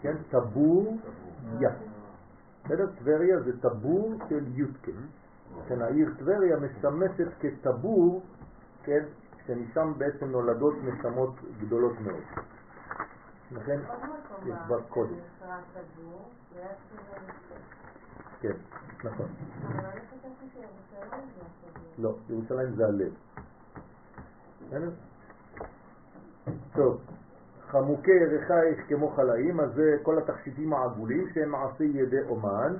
כן? 0.00 0.16
טבור 0.30 0.98
יא. 1.60 1.68
בסדר? 2.64 2.86
טבריה 2.98 3.40
זה 3.40 3.60
טבור 3.60 4.14
של 4.28 4.44
יודקה. 4.54 4.92
כן, 5.68 5.82
העיר 5.82 6.14
טבריה 6.18 6.56
משמשת 6.56 7.28
כטבור, 7.40 8.22
כן, 8.82 9.04
שמשם 9.46 9.92
בעצם 9.98 10.26
נולדות 10.30 10.74
נשמות 10.84 11.34
גדולות 11.60 12.00
מאוד. 12.00 12.22
לכן, 13.52 13.80
יש 14.46 14.54
בה 14.68 14.76
קודם. 14.88 15.14
שזה- 15.14 15.44
כן, 18.40 18.52
נכון. 19.04 19.26
לא, 21.98 22.14
ירושלים 22.30 22.74
זה 22.74 22.86
הלב. 22.86 23.12
טוב, 26.74 27.00
חמוקי 27.70 28.10
ירחייך 28.10 28.78
כמו 28.88 29.08
חלאים, 29.08 29.60
אז 29.60 29.74
זה 29.74 29.96
כל 30.02 30.18
התכשיטים 30.18 30.72
העגולים 30.72 31.28
שהם 31.34 31.48
מעשי 31.50 31.84
ידי 31.84 32.20
אומן, 32.28 32.74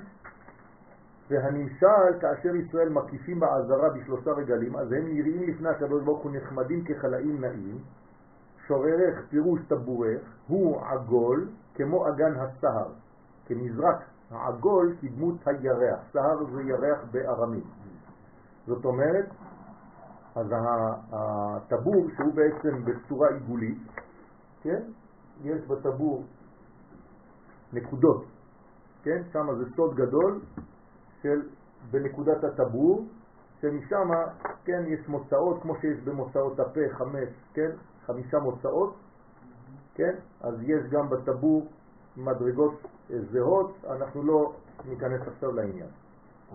והנמשל 1.29 2.21
כאשר 2.21 2.55
ישראל 2.55 2.88
מקיפים 2.88 3.41
בעזרה 3.41 3.88
בשלושה 3.91 4.31
רגלים, 4.31 4.77
אז 4.77 4.93
הם 4.93 5.05
נראים 5.05 5.43
לפני 5.43 5.69
הקדוש 5.69 6.05
ברוך 6.05 6.23
הוא 6.23 6.33
נחמדים 6.33 6.85
כחלאים 6.85 7.41
נעים, 7.41 7.79
שוררך 8.67 9.27
פירוש 9.31 9.61
טבורך, 9.69 10.21
הוא 10.47 10.81
עגול 10.81 11.49
כמו 11.75 12.09
אגן 12.09 12.33
הסהר, 12.37 12.88
כמזרק 13.47 14.05
העגול 14.31 14.97
כדמות 15.01 15.35
הירח, 15.47 16.01
סהר 16.12 16.45
זה 16.55 16.62
ירח 16.62 16.99
בארמית. 17.11 17.64
זאת 18.67 18.85
אומרת, 18.85 19.27
אז 20.35 20.47
הטבור 21.12 22.07
שהוא 22.17 22.35
בעצם 22.35 22.85
בצורה 22.85 23.29
עיגולית, 23.29 23.79
כן? 24.62 24.83
יש 25.43 25.61
בטבור 25.67 26.25
נקודות, 27.73 28.25
כן? 29.03 29.23
שם 29.33 29.47
זה 29.59 29.64
סוד 29.77 29.95
גדול 29.95 30.41
של 31.22 31.42
בנקודת 31.90 32.44
הטבור, 32.44 33.07
שמשם, 33.61 34.09
כן, 34.64 34.83
יש 34.87 35.09
מוצאות, 35.09 35.62
כמו 35.62 35.74
שיש 35.81 36.00
במוצאות 36.04 36.61
הפה 36.61 36.81
חמש, 36.90 37.28
כן? 37.54 37.70
חמישה 38.07 38.38
מוצאות, 38.38 38.94
כן? 39.94 40.14
אז 40.40 40.54
יש 40.62 40.90
גם 40.90 41.09
בטבור 41.11 41.66
מדרגות 42.16 42.87
זהות, 43.33 43.74
אנחנו 43.90 44.22
לא 44.22 44.52
ניכנס 44.85 45.28
עכשיו 45.28 45.52
לעניין. 45.52 45.88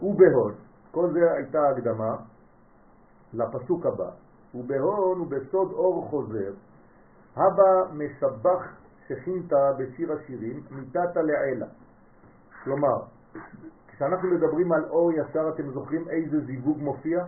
ובהון, 0.02 0.54
כל 0.91 1.10
זה 1.13 1.32
הייתה 1.32 1.60
הקדמה 1.69 2.15
לפסוק 3.34 3.86
הבא, 3.86 4.10
ובהון 4.56 5.21
ובסוד 5.21 5.71
אור 5.71 6.08
חוזר, 6.10 6.54
הבא 7.36 7.93
משבח 7.93 8.62
שכינתה 9.08 9.71
בשיר 9.78 10.13
השירים, 10.13 10.63
מיתת 10.71 11.15
לעילה. 11.15 11.65
כלומר, 12.63 12.97
כשאנחנו 13.95 14.29
מדברים 14.29 14.71
על 14.71 14.84
אור 14.89 15.12
ישר, 15.12 15.49
אתם 15.49 15.69
זוכרים 15.69 16.10
איזה 16.10 16.39
זיווג 16.45 16.77
מופיע? 16.82 17.25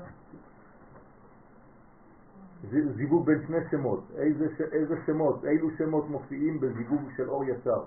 זיווג 2.69 3.25
בין 3.25 3.43
שני 3.47 3.57
שמות. 3.71 4.03
איזה, 4.17 4.45
איזה 4.71 4.95
שמות, 5.05 5.45
אילו 5.45 5.69
שמות 5.77 6.09
מופיעים 6.09 6.59
בזיווג 6.59 7.01
של 7.17 7.29
אור 7.29 7.45
ישר? 7.45 7.83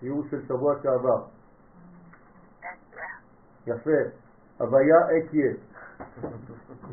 שיעור 0.00 0.24
של 0.30 0.46
שבוע 0.46 0.74
שעבר. 0.82 1.24
יפה. 3.66 3.90
הוויה 4.58 4.96
אקיה. 5.18 5.52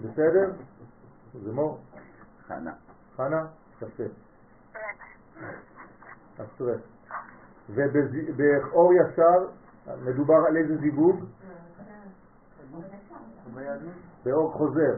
בסדר? 0.02 0.52
זה 1.44 1.52
מור? 1.54 1.80
חנה. 2.48 2.74
חנה? 3.16 3.46
יפה. 3.82 4.04
אשרי. 6.38 6.78
ובאור 7.70 8.94
ישר 8.94 9.48
מדובר 9.88 10.46
על 10.48 10.58
איזה 10.58 10.78
זיווג? 10.78 11.26
באור 14.26 14.52
חוזר. 14.52 14.98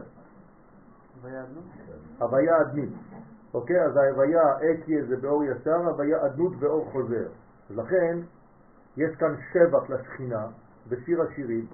הוויה 2.18 2.60
אדנית. 2.60 2.92
אוקיי? 3.54 3.84
אז 3.84 3.96
ההוויה 3.96 4.42
אקיה 4.56 5.04
זה 5.04 5.16
באור 5.16 5.44
ישר, 5.44 5.76
הוויה 5.76 6.26
אדנות 6.26 6.56
באור 6.56 6.90
חוזר. 6.92 7.28
לכן 7.70 8.18
יש 8.96 9.16
כאן 9.16 9.34
שבח 9.52 9.90
לשכינה 9.90 10.46
בשיר 10.88 11.22
השירים, 11.22 11.66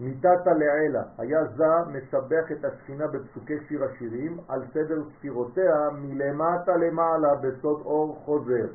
מיתת 0.00 0.46
לעילה, 0.46 1.02
היה 1.18 1.44
זה 1.44 1.64
משבח 1.88 2.52
את 2.52 2.64
השכינה 2.64 3.06
בפסוקי 3.06 3.54
שיר 3.68 3.84
השירים 3.84 4.38
על 4.48 4.62
סדר 4.72 5.02
ספירותיה 5.18 5.90
מלמטה 5.92 6.76
למעלה 6.76 7.34
בסוד 7.34 7.80
אור 7.80 8.22
חוזר. 8.24 8.66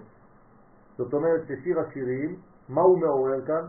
זאת 0.97 1.13
אומרת 1.13 1.41
ששיר 1.47 1.79
השירים, 1.79 2.35
מה 2.69 2.81
הוא 2.81 2.99
מעורר 2.99 3.45
כאן? 3.45 3.65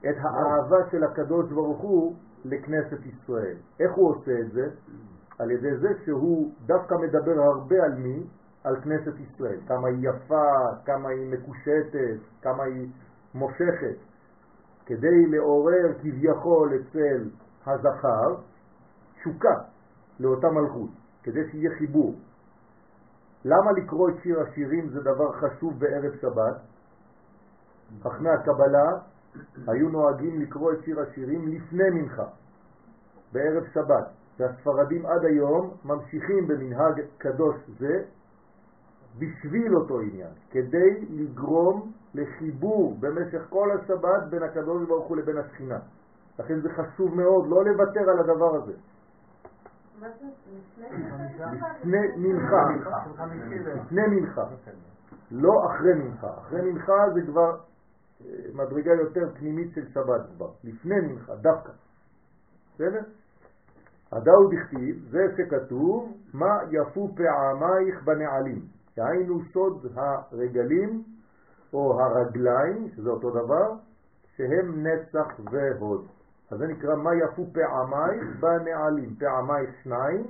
את 0.00 0.16
האהבה 0.20 0.90
של 0.90 1.04
הקדוש 1.04 1.52
ברוך 1.52 1.80
הוא 1.80 2.16
לכנסת 2.44 3.06
ישראל. 3.06 3.56
איך 3.80 3.92
הוא 3.94 4.10
עושה 4.10 4.40
את 4.40 4.52
זה? 4.52 4.68
על 5.38 5.50
ידי 5.50 5.76
זה 5.76 5.88
שהוא 6.04 6.54
דווקא 6.66 6.94
מדבר 6.94 7.42
הרבה 7.42 7.84
על 7.84 7.94
מי? 7.94 8.26
על 8.64 8.80
כנסת 8.80 9.12
ישראל. 9.20 9.60
כמה 9.68 9.88
היא 9.88 10.08
יפה, 10.08 10.50
כמה 10.84 11.08
היא 11.08 11.30
מקושטת, 11.30 12.18
כמה 12.42 12.62
היא 12.64 12.88
מושכת. 13.34 13.96
כדי 14.86 15.26
לעורר 15.26 15.92
כביכול 16.00 16.72
אצל 16.74 17.30
הזכר 17.66 18.34
תשוקה 19.14 19.54
לאותה 20.20 20.50
מלכות, 20.50 20.90
כדי 21.22 21.50
שיהיה 21.50 21.70
חיבור. 21.78 22.14
למה 23.44 23.72
לקרוא 23.72 24.08
את 24.08 24.14
שיר 24.22 24.40
השירים 24.40 24.88
זה 24.88 25.00
דבר 25.00 25.32
חשוב 25.32 25.78
בערב 25.78 26.12
שבת? 26.20 26.56
חכמי 28.02 28.30
הקבלה 28.30 28.98
היו 29.66 29.88
נוהגים 29.88 30.40
לקרוא 30.40 30.72
את 30.72 30.78
שיר 30.84 31.00
השירים 31.00 31.48
לפני 31.48 31.90
מנחה, 31.90 32.26
בערב 33.32 33.64
שבת, 33.74 34.06
והספרדים 34.38 35.06
עד 35.06 35.24
היום 35.24 35.74
ממשיכים 35.84 36.48
במנהג 36.48 37.00
קדוש 37.18 37.56
זה 37.78 38.02
בשביל 39.18 39.76
אותו 39.76 40.00
עניין, 40.00 40.32
כדי 40.50 41.06
לגרום 41.10 41.92
לחיבור 42.14 42.96
במשך 43.00 43.42
כל 43.48 43.68
השבת 43.70 44.22
בין 44.30 44.42
הקדוש 44.42 44.88
ברוך 44.88 45.06
הוא 45.06 45.16
לבין 45.16 45.38
השכינה. 45.38 45.78
לכן 46.38 46.60
זה 46.60 46.68
חשוב 46.68 47.14
מאוד 47.14 47.46
לא 47.48 47.64
לוותר 47.64 48.10
על 48.10 48.18
הדבר 48.18 48.56
הזה. 48.56 48.72
לפני 51.80 51.98
מנחה, 52.16 52.62
לפני 53.74 54.02
מנחה, 54.06 54.42
לא 55.30 55.66
אחרי 55.66 55.94
מנחה. 55.94 56.38
אחרי 56.38 56.72
מנחה 56.72 57.10
זה 57.14 57.20
כבר 57.26 57.56
אה, 58.24 58.26
מדרגה 58.54 58.92
יותר 58.92 59.34
פנימית 59.34 59.72
של 59.74 59.88
שבת 59.88 60.20
כבר, 60.36 60.50
לפני 60.64 61.00
מנחה, 61.00 61.34
דווקא. 61.34 61.72
בסדר? 62.74 63.02
הדאו 64.12 64.50
דכתיב, 64.50 65.08
זה 65.10 65.26
שכתוב, 65.36 66.16
מה 66.34 66.58
יפו 66.70 67.08
פעמייך 67.16 68.02
בנעלים. 68.04 68.60
דהיינו 68.96 69.40
סוד 69.52 69.86
הרגלים 69.94 71.02
או 71.72 72.00
הרגליים, 72.00 72.88
שזה 72.88 73.10
אותו 73.10 73.30
דבר, 73.30 73.72
שהם 74.36 74.86
נצח 74.86 75.40
והוד. 75.50 76.06
אז 76.50 76.58
זה 76.58 76.66
נקרא 76.66 76.94
מה 76.96 77.10
יפו 77.14 77.46
פעמייך 77.52 78.40
בנעלים, 78.40 79.14
פעמייך 79.18 79.70
שניים, 79.82 80.24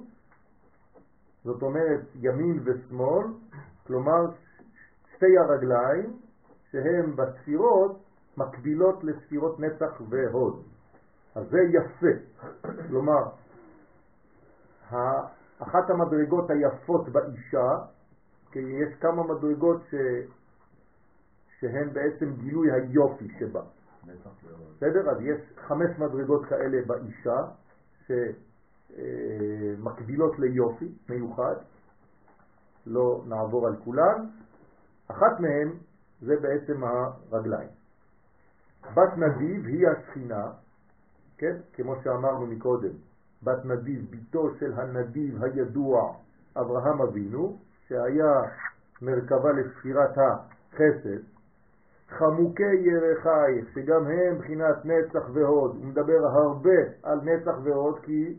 זאת 1.44 1.62
אומרת 1.62 2.00
ימין 2.14 2.60
ושמאל, 2.64 3.26
כלומר 3.86 4.20
שתי 5.16 5.38
הרגליים 5.38 6.16
שהן 6.70 7.16
בספירות 7.16 8.02
מקבילות 8.36 9.04
לספירות 9.04 9.60
נצח 9.60 10.00
והוד. 10.08 10.62
אז 11.34 11.48
זה 11.50 11.58
יפה, 11.70 12.40
כלומר 12.88 13.22
אחת 15.58 15.90
המדרגות 15.90 16.50
היפות 16.50 17.08
באישה 17.08 17.68
כי 18.52 18.58
יש 18.58 18.94
כמה 19.00 19.22
מדרגות 19.22 19.82
ש... 19.90 19.94
שהן 21.60 21.92
בעצם 21.92 22.32
גילוי 22.36 22.72
היופי 22.72 23.28
שבה. 23.38 23.62
בסדר? 24.76 25.10
אז 25.10 25.16
יש 25.20 25.40
חמש 25.56 25.98
מדרגות 25.98 26.46
כאלה 26.46 26.78
באישה 26.86 27.36
שמקבילות 29.76 30.38
ליופי 30.38 30.92
מיוחד, 31.08 31.54
לא 32.86 33.22
נעבור 33.26 33.66
על 33.66 33.76
כולן. 33.84 34.26
אחת 35.08 35.40
מהן 35.40 35.70
זה 36.20 36.36
בעצם 36.40 36.84
הרגליים. 36.84 37.68
בת 38.94 39.18
נדיב 39.18 39.66
היא 39.66 39.88
השכינה, 39.88 40.52
כן? 41.38 41.56
כמו 41.72 41.94
שאמרנו 42.04 42.46
מקודם, 42.46 42.92
בת 43.42 43.64
נדיב, 43.64 44.10
ביתו 44.10 44.54
של 44.60 44.72
הנדיב 44.72 45.44
הידוע 45.44 46.14
אברהם 46.56 47.02
אבינו, 47.02 47.58
שהיה 47.88 48.42
מרכבה 49.02 49.52
לספירת 49.52 50.18
החסד, 50.18 51.33
חמוקי 52.18 52.74
ירחייך, 52.74 53.68
שגם 53.74 54.06
הם 54.06 54.38
בחינת 54.38 54.84
נצח 54.84 55.28
והוד. 55.32 55.76
הוא 55.76 55.84
מדבר 55.84 56.26
הרבה 56.26 56.80
על 57.02 57.20
נצח 57.20 57.54
והוד, 57.64 57.98
כי 58.02 58.36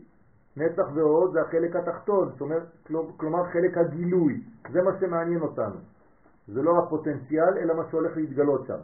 נצח 0.56 0.86
והוד 0.94 1.32
זה 1.32 1.40
החלק 1.40 1.76
התחתון, 1.76 2.32
אומרת, 2.40 2.62
כלומר 3.16 3.44
חלק 3.52 3.78
הגילוי, 3.78 4.42
זה 4.72 4.82
מה 4.82 4.90
שמעניין 5.00 5.40
אותנו. 5.40 5.76
זה 6.48 6.62
לא 6.62 6.78
הפוטנציאל, 6.78 7.58
אלא 7.58 7.76
מה 7.76 7.82
שהולך 7.90 8.16
להתגלות 8.16 8.66
שם. 8.66 8.78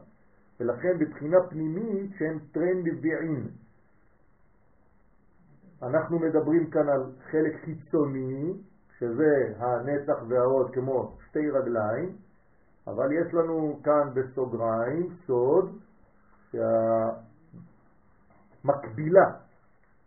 ולכן 0.61 0.99
בבחינה 0.99 1.37
פנימית 1.51 2.11
שהם 2.19 2.39
טרנד 2.53 3.03
בעין. 3.03 3.49
אנחנו 5.83 6.19
מדברים 6.19 6.71
כאן 6.71 6.89
על 6.89 7.03
חלק 7.31 7.57
חיצוני, 7.65 8.53
שזה 8.99 9.55
הנצח 9.59 10.23
והעוד 10.29 10.75
כמו 10.75 11.17
שתי 11.29 11.51
רגליים, 11.51 12.17
אבל 12.87 13.13
יש 13.13 13.35
לנו 13.35 13.81
כאן 13.85 14.11
בסוגריים 14.15 15.09
סוד 15.27 15.79
שהמקבילה 18.65 19.31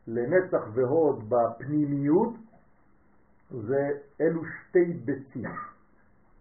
לנצח 0.08 0.64
והוד 0.74 1.30
בפנימיות 1.30 2.34
זה 3.52 3.90
אלו 4.22 4.42
שתי 4.46 4.94
ביצים. 4.94 5.50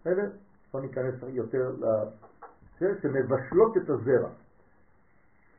בסדר? 0.01 0.31
בוא 0.71 0.81
ניכנס 0.81 1.15
יותר 1.27 1.69
לזה 1.69 3.01
שמבשלות 3.01 3.77
את 3.77 3.89
הזרע. 3.89 4.29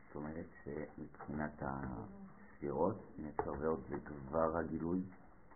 זאת 0.07 0.15
אומרת 0.15 0.45
שמבחינת 0.63 1.61
הספירות, 1.61 2.95
נצח 3.19 3.47
והוד 3.59 3.79
זה 3.89 3.95
כבר 4.05 4.57
הגילוי 4.57 5.01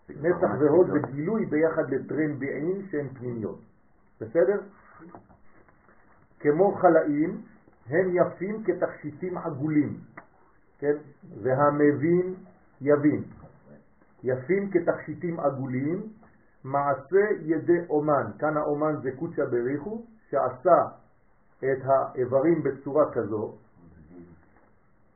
נצח 0.09 0.49
והוד 0.59 0.89
וגילוי 0.89 1.45
ביחד 1.45 1.89
לטרן 1.89 2.39
בעין 2.39 2.87
שהן 2.91 3.07
פנימיות. 3.09 3.59
בסדר? 4.21 4.61
כמו 6.39 6.75
חלאים, 6.75 7.41
הם 7.89 8.09
יפים 8.13 8.63
כתכשיטים 8.63 9.37
עגולים, 9.37 9.97
כן? 10.79 10.95
והמבין 11.41 12.35
יבין. 12.81 13.23
יפים 14.23 14.69
כתכשיטים 14.71 15.39
עגולים, 15.39 16.01
מעשה 16.63 17.25
ידי 17.41 17.79
אומן. 17.89 18.31
כאן 18.39 18.57
האומן 18.57 18.95
זה 19.03 19.11
קודשא 19.19 19.45
בריחו, 19.45 20.05
שעשה 20.29 20.85
את 21.59 21.81
האיברים 21.85 22.63
בצורה 22.63 23.11
כזו, 23.13 23.55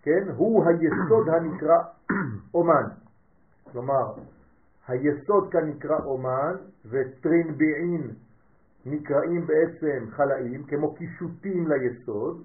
כן? 0.01 0.23
הוא 0.35 0.65
היסוד 0.65 1.29
הנקרא 1.29 1.77
אומן. 2.53 2.87
כלומר, 3.71 4.13
היסוד 4.87 5.51
כאן 5.51 5.69
נקרא 5.69 5.97
אומן, 6.05 6.55
וטרינביעין 6.85 8.11
נקראים 8.85 9.47
בעצם 9.47 10.05
חלאים, 10.11 10.63
כמו 10.63 10.95
קישוטים 10.95 11.67
ליסוד, 11.67 12.43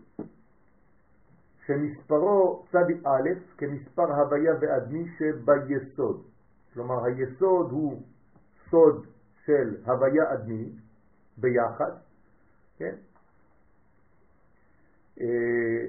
שמספרו 1.67 2.65
צדי 2.73 2.95
א' 3.07 3.29
כמספר 3.59 4.13
הוויה 4.15 4.53
ואדמי 4.61 5.05
שביסוד. 5.19 6.23
כלומר, 6.75 7.05
היסוד 7.05 7.71
הוא 7.71 8.03
סוד 8.71 9.07
של 9.45 9.77
הוויה 9.85 10.33
אדמי 10.35 10.73
ביחד, 11.37 11.93
כן? 12.77 12.95
אה, 15.21 15.87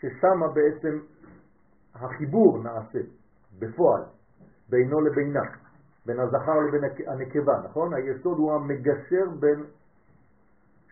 ששם 0.00 0.40
בעצם 0.54 0.98
החיבור 1.94 2.62
נעשה 2.62 2.98
בפועל 3.58 4.02
בינו 4.68 5.00
לבינה, 5.00 5.42
בין 6.08 6.20
הזכר 6.20 6.58
לבין 6.68 6.90
הנקבה, 7.06 7.60
נכון? 7.64 7.94
היסוד 7.94 8.38
הוא 8.38 8.52
המגשר 8.54 9.30
בין 9.40 9.64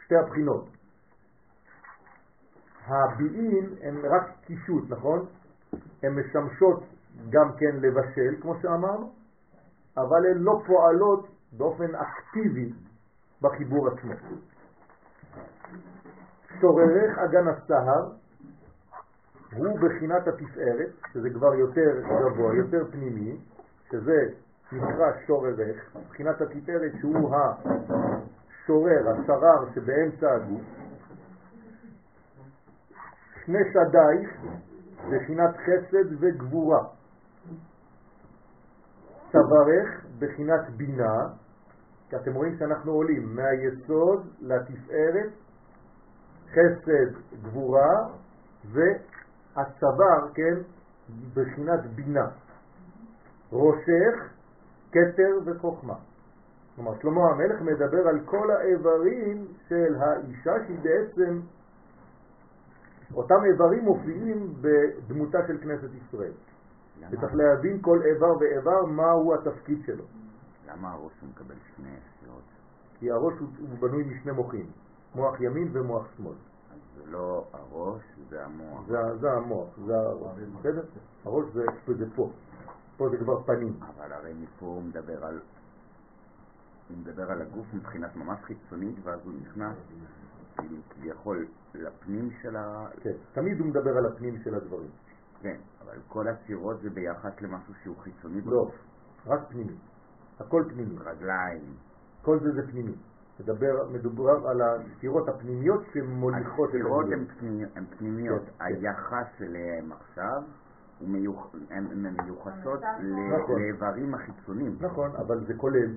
שתי 0.04 0.16
הבחינות. 0.16 0.68
הביאים 2.86 3.74
הם 3.82 3.96
רק 4.04 4.30
קישוט, 4.44 4.84
נכון? 4.88 5.26
הן 6.02 6.12
משמשות 6.12 6.84
גם 7.30 7.52
כן 7.58 7.76
לבשל, 7.76 8.42
כמו 8.42 8.54
שאמרנו, 8.62 9.12
אבל 9.96 10.26
הן 10.30 10.38
לא 10.38 10.62
פועלות 10.66 11.26
באופן 11.52 11.94
אקטיבי 11.94 12.72
בחיבור 13.42 13.88
עצמו. 13.88 14.12
שוררך 16.60 17.18
אגן 17.18 17.48
הסהר 17.48 18.10
הוא 19.56 19.78
בחינת 19.80 20.28
התפארת, 20.28 20.90
שזה 21.12 21.30
כבר 21.30 21.54
יותר 21.54 22.00
גבוה, 22.00 22.54
יותר 22.54 22.84
פנימי, 22.90 23.36
שזה 23.90 24.45
נקרא 24.72 25.12
שוררך, 25.26 25.96
בחינת 26.10 26.40
התפארת 26.40 26.92
שהוא 27.00 27.34
השורר, 27.36 29.08
השרר 29.08 29.74
שבאמצע 29.74 30.34
הגוף. 30.34 30.62
שני 33.44 33.58
שדייך, 33.72 34.30
בחינת 35.10 35.56
חסד 35.56 36.22
וגבורה. 36.22 36.84
צווארך, 39.32 40.06
בחינת 40.18 40.70
בינה, 40.76 41.28
כי 42.08 42.16
אתם 42.16 42.34
רואים 42.34 42.56
שאנחנו 42.58 42.92
עולים 42.92 43.36
מהיסוד 43.36 44.26
לתפארת, 44.40 45.30
חסד, 46.50 47.38
גבורה, 47.42 48.08
והצוואר, 48.64 50.32
כן, 50.34 50.54
בחינת 51.34 51.86
בינה. 51.86 52.28
ראשך, 53.52 54.35
כתר 54.92 55.38
וחוכמה. 55.44 55.94
כלומר, 56.76 56.92
שלמה 57.02 57.20
המלך 57.30 57.60
מדבר 57.60 58.08
על 58.08 58.20
כל 58.24 58.50
האיברים 58.50 59.46
של 59.68 59.94
האישה 59.98 60.52
שהיא 60.66 60.78
בעצם, 60.82 61.40
אותם 63.14 63.44
איברים 63.44 63.84
מופיעים 63.84 64.54
בדמותה 64.60 65.38
של 65.46 65.58
כנסת 65.58 65.88
ישראל. 65.94 66.32
וצריך 67.10 67.34
להבין 67.34 67.78
כל 67.82 68.02
איבר 68.02 68.38
ואיבר 68.40 68.86
מהו 68.86 69.34
התפקיד 69.34 69.78
שלו. 69.86 70.04
למה 70.68 70.92
הראש 70.92 71.12
הוא 71.20 71.28
מקבל 71.30 71.54
שני 71.76 71.96
ספירות? 72.18 72.42
כי 72.98 73.10
הראש 73.10 73.34
הוא, 73.38 73.48
הוא 73.60 73.78
בנוי 73.78 74.04
משני 74.04 74.32
מוחים, 74.32 74.66
מוח 75.14 75.40
ימין 75.40 75.68
ומוח 75.72 76.06
שמאל. 76.16 76.32
אז 76.72 76.78
זה 76.96 77.10
לא 77.10 77.44
הראש, 77.52 78.02
זה 78.28 78.44
המוח. 78.44 78.86
זה, 78.88 79.16
זה 79.20 79.32
המוח, 79.32 79.68
זה 79.86 79.96
הראש, 79.96 80.38
בסדר? 80.58 80.82
הראש 81.24 81.44
זה, 81.52 81.64
זה 81.86 82.04
פה. 82.14 82.30
פה 82.96 83.08
זה 83.08 83.16
כבר 83.16 83.42
פנים. 83.42 83.72
אבל 83.82 84.12
הרי 84.12 84.34
מפה 84.34 84.66
הוא 84.66 84.82
מדבר 84.82 85.24
על... 85.24 85.40
הוא 86.88 86.98
מדבר 86.98 87.30
על 87.30 87.42
הגוף 87.42 87.66
מבחינת 87.74 88.16
ממש 88.16 88.38
חיצונית, 88.42 88.96
ואז 89.02 89.20
הוא 89.24 89.32
נכנס 89.42 89.76
כאילו 90.56 90.76
כביכול 90.90 91.46
לפנים 91.74 92.30
של 92.42 92.56
ה... 92.56 92.86
כן, 93.00 93.12
תמיד 93.32 93.60
הוא 93.60 93.66
מדבר 93.66 93.98
על 93.98 94.06
הפנים 94.06 94.38
של 94.44 94.54
הדברים. 94.54 94.90
כן, 95.40 95.56
אבל 95.84 95.96
כל 96.08 96.28
הסירות 96.28 96.80
זה 96.80 96.90
ביחס 96.90 97.40
למשהו 97.40 97.74
שהוא 97.82 97.96
חיצוני 97.96 98.40
לא, 98.40 98.70
רק 99.26 99.40
פנימי. 99.48 99.76
הכל 100.40 100.64
פנימי. 100.68 100.98
רגליים. 100.98 101.74
כל 102.22 102.38
זה 102.40 102.52
זה 102.52 102.70
פנימי. 102.70 102.94
מדבר, 103.40 103.88
מדובר 103.92 104.48
על 104.48 104.60
הספירות 104.62 105.28
הפנימיות 105.28 105.82
שמוליכות 105.92 106.68
הספירות 106.68 107.06
הן 107.74 107.84
פנימיות. 107.98 108.42
כן, 108.42 108.52
כן. 108.58 108.64
היחס 108.64 109.40
אליהן 109.40 109.92
עכשיו 109.92 110.42
הן 111.00 112.16
מיוחסות 112.26 112.80
נכון. 113.42 113.62
לאיברים 113.62 114.14
החיצוניים. 114.14 114.76
נכון, 114.80 115.10
אבל 115.16 115.46
זה 115.46 115.54
כולל, 115.56 115.94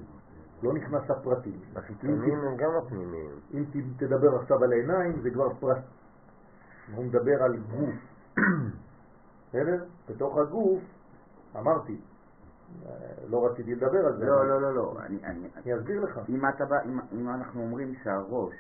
לא 0.64 0.74
נכנס 0.74 1.10
הפרטים. 1.10 1.60
החיצוניים 1.76 2.40
הם 2.40 2.58
גם 2.58 2.72
הפנימיים. 2.78 3.32
אם 3.54 3.64
תדבר 3.98 4.36
עכשיו 4.36 4.64
על 4.64 4.72
עיניים, 4.74 5.22
זה 5.22 5.30
כבר 5.32 5.54
פרט. 5.60 5.84
הוא 6.96 7.06
מדבר 7.06 7.44
על 7.44 7.58
גוף. 7.58 7.96
בסדר? 9.50 9.84
בתוך 10.10 10.38
הגוף, 10.38 10.82
אמרתי, 11.56 11.98
לא 13.28 13.46
רציתי 13.46 13.76
לדבר 13.76 14.06
על 14.06 14.18
זה. 14.18 14.26
לא, 14.26 14.48
לא, 14.48 14.62
לא, 14.62 14.76
לא. 14.76 14.94
אני, 15.06 15.18
אני, 15.24 15.48
אני 15.56 15.76
אסביר 15.76 16.02
לך. 16.02 16.20
אם, 16.30 16.50
אתה 16.50 16.66
בא, 16.66 16.76
אם, 16.86 17.00
אם 17.12 17.30
אנחנו 17.30 17.62
אומרים 17.62 17.96
שהראש, 18.04 18.54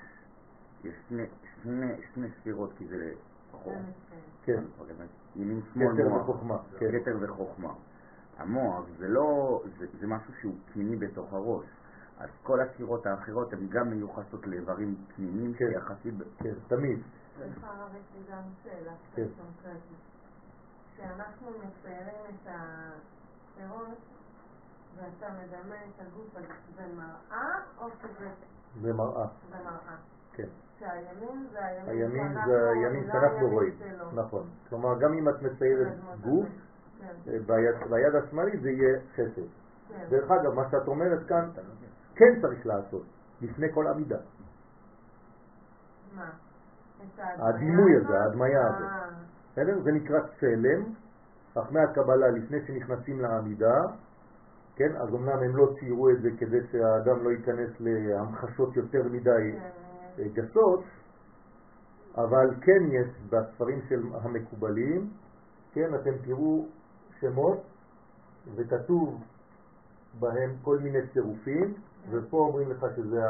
יש 0.83 0.93
שני, 1.09 1.23
שני, 1.63 1.93
שני 2.13 2.27
ספירות, 2.39 2.73
כי 2.77 2.87
זה 2.87 3.11
כן. 4.43 4.63
ימין 5.35 5.61
שמאל 5.73 6.09
מוח. 6.09 6.21
וחוכמה. 6.21 6.57
כן. 6.79 6.85
כתר 7.01 7.17
וחוכמה. 7.21 7.73
המוח 8.37 8.85
זה 8.97 9.07
לא, 9.07 9.61
זה, 9.77 9.85
זה 9.99 10.07
משהו 10.07 10.33
שהוא 10.41 10.55
פנימי 10.73 10.95
בתוך 10.95 11.33
הראש. 11.33 11.65
אז 12.17 12.29
כל 12.43 12.61
הספירות 12.61 13.05
האחרות 13.05 13.53
הן 13.53 13.67
גם 13.69 13.89
מיוחסות 13.89 14.47
לאיברים 14.47 14.95
פנימיים 15.15 15.53
כן. 15.53 15.65
שיחסית... 15.73 16.13
כן, 16.37 16.53
תמיד. 16.67 17.01
סליחה, 17.37 17.67
רק 17.67 17.91
לי 17.91 18.23
גם 18.31 18.41
שאלה 18.63 18.93
כן. 19.15 19.27
קונקרטית. 19.37 19.97
כשאנחנו 20.93 21.47
מציירים 21.49 22.21
את 22.29 22.47
הפירות 22.47 23.97
ואתה 24.95 25.27
מדמה 25.29 25.75
את 25.75 26.01
הגוף, 26.01 26.33
זה 26.75 26.87
מראה 26.95 27.61
או 27.77 27.89
שזה... 27.89 28.29
זה 28.81 28.93
מראה. 28.93 29.27
זה 29.49 29.55
מראה. 29.63 29.95
כן. 30.41 30.47
שהימין 30.79 32.33
זה 32.45 32.69
הימין 32.69 33.07
שאנחנו 33.11 33.49
רואים, 33.49 33.73
נכון. 34.13 34.43
כלומר, 34.69 34.99
גם 34.99 35.13
אם 35.13 35.29
את 35.29 35.41
מציירת 35.41 35.87
גוף, 36.21 36.47
כן. 36.99 37.31
אה, 37.31 37.37
ביד 37.89 38.15
השמאלית 38.15 38.61
זה 38.61 38.69
יהיה 38.69 38.99
חסד. 39.13 39.41
כן. 39.89 40.05
דרך 40.09 40.31
אגב, 40.31 40.53
מה 40.53 40.69
שאת 40.71 40.87
אומרת 40.87 41.27
כאן, 41.27 41.49
כן 42.15 42.41
צריך 42.41 42.65
לעשות, 42.65 43.03
לפני 43.41 43.67
כל 43.73 43.87
עמידה. 43.87 44.17
מה? 46.15 46.29
הדימוי 47.19 47.95
הזה, 47.95 48.19
ההדמיה 48.19 48.67
הזאת. 48.67 48.81
אה. 48.81 49.09
בסדר? 49.51 49.81
זה 49.83 49.91
נקרא 49.91 50.19
צלם, 50.39 50.83
חכמי 51.53 51.79
הקבלה 51.79 52.27
לפני 52.27 52.57
שנכנסים 52.67 53.19
לעמידה, 53.19 53.81
כן? 54.75 54.95
אז 54.95 55.09
אמנם 55.09 55.43
הם 55.43 55.55
לא 55.55 55.73
ציירו 55.79 56.09
את 56.09 56.21
זה 56.21 56.29
כדי 56.37 56.67
שהאדם 56.71 57.23
לא 57.23 57.29
ייכנס 57.29 57.69
להמחשות 57.79 58.75
יותר 58.75 59.03
מדי 59.03 59.51
כן. 59.59 59.88
גסות, 60.33 60.83
אבל 62.15 62.49
כן 62.61 62.83
יש 62.91 63.07
בספרים 63.29 63.81
של 63.89 64.03
המקובלים, 64.21 65.09
כן, 65.73 65.95
אתם 65.95 66.11
תראו 66.25 66.65
שמות 67.19 67.61
וכתוב 68.55 69.23
בהם 70.19 70.55
כל 70.61 70.77
מיני 70.79 70.99
צירופים, 71.13 71.73
ופה 72.09 72.37
אומרים 72.37 72.71
לך 72.71 72.85
שזה 72.95 73.21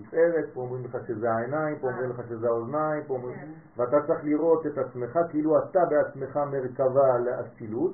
התפארת, 0.00 0.44
פה 0.54 0.60
אומרים 0.60 0.84
לך 0.84 0.98
שזה 1.06 1.32
העיניים, 1.32 1.78
פה 1.78 1.86
אומרים 1.90 2.10
לך 2.10 2.20
שזה 2.28 2.46
האוזניים, 2.46 3.04
פה 3.06 3.14
אומרים... 3.14 3.36
כן. 3.36 3.50
ואתה 3.76 3.96
צריך 4.06 4.24
לראות 4.24 4.66
את 4.66 4.78
עצמך 4.78 5.18
כאילו 5.30 5.58
אתה 5.58 5.80
בעצמך 5.90 6.36
מרכבה 6.36 7.18
לאצילות, 7.18 7.92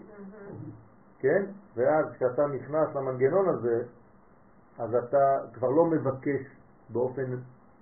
כן? 1.19 1.45
ואז 1.77 2.07
כשאתה 2.13 2.47
נכנס 2.47 2.95
למנגנון 2.95 3.49
הזה, 3.49 3.83
אז 4.79 4.95
אתה 4.95 5.39
כבר 5.55 5.69
לא 5.69 5.85
מבקש 5.85 6.41
באופן 6.91 7.37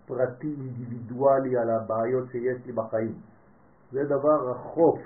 פרטי, 0.09 0.55
אינדיבידואלי, 0.61 1.57
על 1.57 1.71
הבעיות 1.71 2.31
שיש 2.31 2.67
לי 2.67 2.73
בחיים. 2.73 3.15
זה 3.93 4.05
דבר 4.05 4.51
רחוק. 4.51 4.99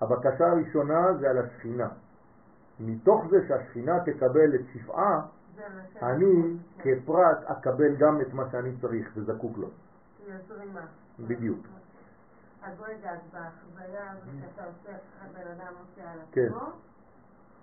הבקשה 0.00 0.46
הראשונה 0.46 1.14
זה 1.20 1.30
על 1.30 1.38
השכינה. 1.38 1.88
מתוך 2.80 3.24
זה 3.30 3.48
שהשכינה 3.48 4.00
תקבל 4.04 4.54
את 4.54 4.60
שפעה, 4.72 5.20
אני 6.02 6.56
כפרט 6.78 7.38
אקבל 7.44 7.96
גם 7.96 8.20
את 8.20 8.34
מה 8.34 8.50
שאני 8.50 8.70
צריך 8.80 9.12
וזקוק 9.16 9.58
לו. 9.58 9.68
בדיוק. 11.20 11.66
אז 12.62 12.80
רגע, 12.80 13.10
אז 13.10 13.20
בחוויה 13.28 14.10
הזאת 14.10 14.34
שאתה 14.40 14.64
עושה, 14.64 14.96
הבן 15.20 15.50
אדם 15.50 15.72
עושה 15.80 16.12
על 16.12 16.18
כן. 16.32 16.46
עצמו, 16.46 16.68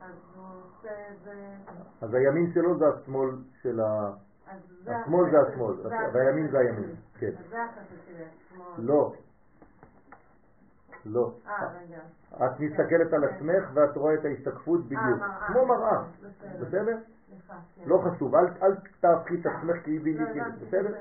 אז 0.01 0.15
הוא 0.35 0.45
עושה 0.63 0.89
את 1.11 1.23
זה... 1.23 1.55
אז 2.01 2.13
הימין 2.13 2.51
שלו 2.53 2.77
זה 2.77 2.85
השמאל 2.87 3.29
של 3.61 3.79
ה... 3.79 4.11
השמאל 4.87 5.31
זה 5.31 5.39
השמאל, 5.41 5.73
והימין 6.13 6.47
זה 6.51 6.59
הימין. 6.59 6.95
כן. 7.19 7.31
זה 7.49 7.63
החסד 7.63 7.95
שלי, 8.05 8.23
השמאל. 8.23 8.85
לא. 8.85 9.13
לא. 11.05 11.33
אה, 11.47 11.53
רגע. 11.83 11.99
את 12.45 12.59
מסתכלת 12.59 13.13
על 13.13 13.23
עצמך 13.23 13.69
ואת 13.73 13.97
רואה 13.97 14.13
את 14.13 14.25
ההשתקפות 14.25 14.85
בדיוק. 14.85 15.01
מראה. 15.01 15.47
כמו 15.47 15.65
מראה. 15.65 16.03
בסדר. 16.61 16.97
שנייה. 17.75 17.89
לא 17.89 17.97
חשוב, 17.97 18.35
אל 18.35 18.75
תהפכי 18.99 19.35
את 19.41 19.45
עצמך 19.45 19.75
כי 19.83 19.91
היא 19.91 20.19
לא, 20.19 20.25
בלתי, 20.25 20.39
הבנתי, 20.41 20.65
בסדר? 20.65 20.95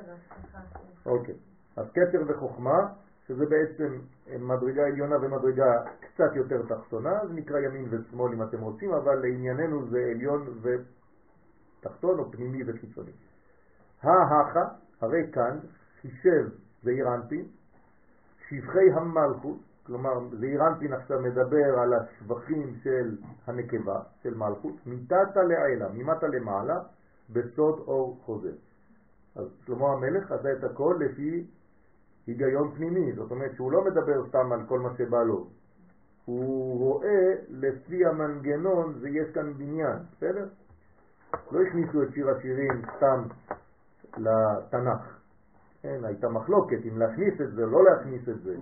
אוקיי. 1.06 1.35
אז 1.76 1.87
כתר 1.90 2.22
וחוכמה, 2.26 2.88
שזה 3.26 3.46
בעצם 3.46 3.98
מדרגה 4.38 4.87
עליונה 4.87 5.16
ומדרגה 5.16 5.85
קצת 6.00 6.30
יותר 6.35 6.62
תחתונה, 6.68 7.26
זה 7.26 7.32
נקרא 7.32 7.59
ימין 7.59 7.88
ושמאל 7.90 8.32
אם 8.32 8.42
אתם 8.42 8.61
רוצים, 8.61 8.92
אבל 8.92 9.14
לענייננו 9.14 9.88
זה 9.88 9.98
עליון 10.14 10.61
ותחתון 11.80 12.18
או 12.18 12.32
פנימי 12.32 12.62
וחיצוני. 12.66 13.12
ההכה, 14.02 14.64
הרי 15.00 15.32
כאן, 15.32 15.59
חישב 16.00 16.48
זעיר 16.82 17.09
שבחי 18.48 18.90
המלכות, 18.92 19.59
כלומר 19.87 20.12
זעיר 20.40 20.62
עכשיו 20.92 21.20
מדבר 21.20 21.78
על 21.78 21.94
השבחים 21.94 22.74
של 22.82 23.16
הנקבה, 23.46 24.00
של 24.22 24.35
מלכות, 24.35 24.74
מתתה 24.87 25.42
לעילה, 25.42 25.88
ממטה 25.88 26.26
למעלה, 26.26 26.78
בסוד 27.30 27.78
אור 27.78 28.20
חוזר. 28.24 28.54
אז 29.37 29.46
שלמה 29.66 29.92
המלך 29.92 30.32
עשה 30.32 30.52
את 30.52 30.64
הכל 30.64 30.96
לפי 31.00 31.46
היגיון 32.26 32.74
פנימי, 32.76 33.12
זאת 33.12 33.30
אומרת 33.30 33.54
שהוא 33.54 33.72
לא 33.72 33.85
מדבר 33.85 34.28
סתם 34.28 34.52
על 34.52 34.61
כל 34.68 34.78
מה 34.78 34.88
שבא 34.98 35.22
לו, 35.22 35.46
הוא 36.24 36.78
רואה 36.78 37.35
לפי 37.48 38.06
המנגנון 38.06 38.94
ויש 39.00 39.28
כאן 39.35 39.52
בניין, 39.52 39.96
בסדר? 40.16 40.46
לא 41.52 41.61
הכניסו 41.62 42.02
את 42.02 42.09
שיר 42.14 42.30
השירים 42.30 42.82
סתם 42.96 43.22
לתנ"ך. 44.16 45.16
כן, 45.83 46.05
הייתה 46.05 46.29
מחלוקת 46.29 46.79
אם 46.88 46.98
להכניס 46.98 47.40
את 47.40 47.52
זה 47.52 47.62
או 47.64 47.70
לא 47.70 47.85
להכניס 47.85 48.29
את 48.29 48.42
זה. 48.42 48.57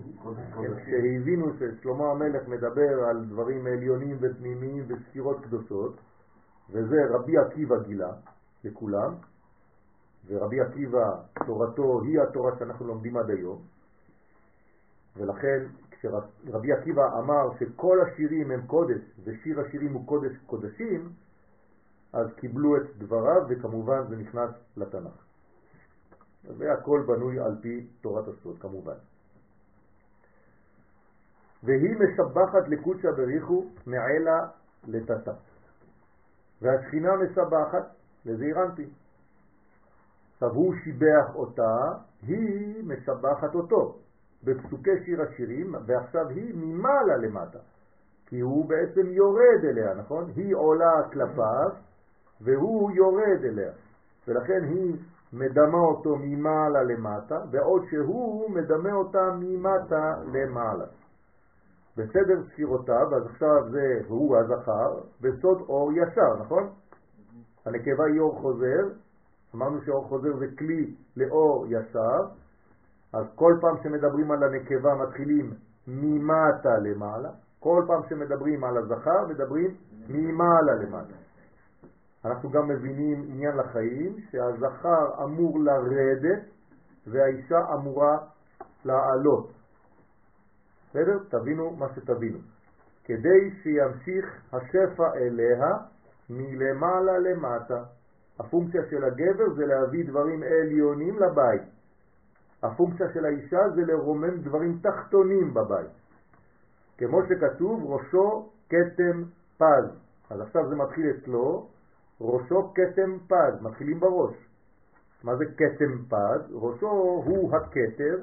כן, 0.54 0.74
כשהבינו 0.76 1.46
ששלמה 1.58 2.10
המלך 2.10 2.48
מדבר 2.48 3.04
על 3.04 3.24
דברים 3.24 3.66
עליונים 3.66 4.16
ופנימיים 4.20 4.84
וספירות 4.88 5.44
קדושות, 5.44 6.00
וזה 6.70 6.96
רבי 7.10 7.38
עקיבא 7.38 7.78
גילה 7.78 8.12
לכולם, 8.64 9.14
ורבי 10.26 10.60
עקיבא, 10.60 11.10
תורתו 11.46 12.00
היא 12.02 12.20
התורה 12.20 12.58
שאנחנו 12.58 12.86
לומדים 12.86 13.16
עד 13.16 13.30
היום, 13.30 13.62
ולכן 15.16 15.66
כשרבי 15.90 16.72
עקיבא 16.72 17.18
אמר 17.18 17.48
שכל 17.58 17.98
השירים 18.00 18.50
הם 18.50 18.66
קודש, 18.66 19.00
ושיר 19.24 19.60
השירים 19.60 19.92
הוא 19.92 20.06
קודש 20.06 20.36
קודשים, 20.46 21.08
אז 22.12 22.26
קיבלו 22.36 22.76
את 22.76 22.96
דבריו, 22.98 23.42
וכמובן 23.48 24.08
זה 24.08 24.16
נכנס 24.16 24.50
לתנ"ך. 24.76 25.24
והכל 26.58 27.04
בנוי 27.06 27.38
על 27.40 27.56
פי 27.62 27.86
תורת 28.00 28.24
הסוד, 28.28 28.58
כמובן. 28.58 28.96
והיא 31.62 31.96
משבחת 31.96 32.68
לקודשא 32.68 33.10
בריחו 33.10 33.64
מעלה 33.86 34.46
לטאטא. 34.86 35.32
והשכינה 36.62 37.16
משבחת 37.16 37.94
לזעירנטי. 38.24 38.86
עכשיו 40.34 40.50
הוא 40.50 40.74
שיבח 40.84 41.34
אותה, 41.34 41.76
היא 42.26 42.84
משבחת 42.84 43.54
אותו 43.54 43.98
בפסוקי 44.44 45.04
שיר 45.04 45.22
השירים, 45.22 45.74
ועכשיו 45.86 46.28
היא 46.28 46.54
ממעלה 46.54 47.16
למטה, 47.16 47.58
כי 48.26 48.40
הוא 48.40 48.68
בעצם 48.68 49.06
יורד 49.12 49.64
אליה, 49.64 49.94
נכון? 49.94 50.30
היא 50.36 50.54
עולה 50.54 51.02
כלפיו 51.12 51.70
והוא 52.40 52.90
יורד 52.92 53.44
אליה, 53.44 53.72
ולכן 54.28 54.64
היא 54.64 54.96
מדמה 55.34 55.78
אותו 55.78 56.16
ממעלה 56.16 56.82
למטה, 56.82 57.38
בעוד 57.50 57.82
שהוא 57.90 58.50
מדמה 58.50 58.92
אותה 58.92 59.30
ממטה 59.40 60.14
למעלה. 60.32 60.84
בסדר 61.96 62.42
ספירותיו, 62.52 63.16
אז 63.16 63.26
עכשיו 63.26 63.70
זה 63.70 64.00
הוא 64.08 64.36
הזכר, 64.36 64.98
בסוד 65.20 65.60
אור 65.68 65.92
ישר, 65.92 66.42
נכון? 66.44 66.68
הנקבה 67.66 68.04
היא 68.04 68.20
אור 68.20 68.40
חוזר, 68.40 68.82
אמרנו 69.54 69.80
שאור 69.84 70.04
חוזר 70.08 70.36
זה 70.38 70.46
כלי 70.58 70.94
לאור 71.16 71.66
ישר, 71.68 72.20
אז 73.14 73.24
כל 73.34 73.52
פעם 73.60 73.76
שמדברים 73.82 74.30
על 74.30 74.42
הנקבה 74.42 74.94
מתחילים 74.94 75.50
ממטה 75.88 76.78
למעלה, 76.82 77.30
כל 77.60 77.84
פעם 77.86 78.00
שמדברים 78.08 78.64
על 78.64 78.76
הזכר 78.76 79.26
מדברים 79.28 79.74
ממעלה 80.08 80.74
למטה. 80.82 81.23
אנחנו 82.24 82.50
גם 82.50 82.68
מבינים 82.68 83.22
עניין 83.28 83.56
לחיים 83.56 84.16
שהזכר 84.30 85.24
אמור 85.24 85.58
לרדת 85.60 86.42
והאישה 87.06 87.58
אמורה 87.74 88.18
לעלות. 88.84 89.52
בסדר? 90.90 91.18
תבינו 91.28 91.70
מה 91.70 91.86
שתבינו. 91.94 92.38
כדי 93.04 93.50
שימשיך 93.62 94.42
השפע 94.52 95.14
אליה 95.14 95.76
מלמעלה 96.30 97.18
למטה. 97.18 97.82
הפונקציה 98.40 98.80
של 98.90 99.04
הגבר 99.04 99.54
זה 99.56 99.66
להביא 99.66 100.08
דברים 100.08 100.42
עליונים 100.42 101.18
לבית. 101.18 101.62
הפונקציה 102.62 103.06
של 103.14 103.24
האישה 103.24 103.68
זה 103.74 103.82
לרומם 103.82 104.36
דברים 104.40 104.78
תחתונים 104.82 105.54
בבית. 105.54 105.90
כמו 106.98 107.20
שכתוב, 107.28 107.84
ראשו 107.84 108.50
כתם 108.68 109.22
פז. 109.58 110.00
אז 110.30 110.40
עכשיו 110.40 110.68
זה 110.68 110.76
מתחיל 110.76 111.10
אצלו, 111.10 111.68
ראשו 112.20 112.72
כתם 112.74 113.18
פז, 113.26 113.62
מתחילים 113.62 114.00
בראש. 114.00 114.34
מה 115.24 115.36
זה 115.36 115.44
כתם 115.56 116.04
פז? 116.08 116.52
ראשו 116.52 116.90
הוא 117.24 117.56
הכתר, 117.56 118.16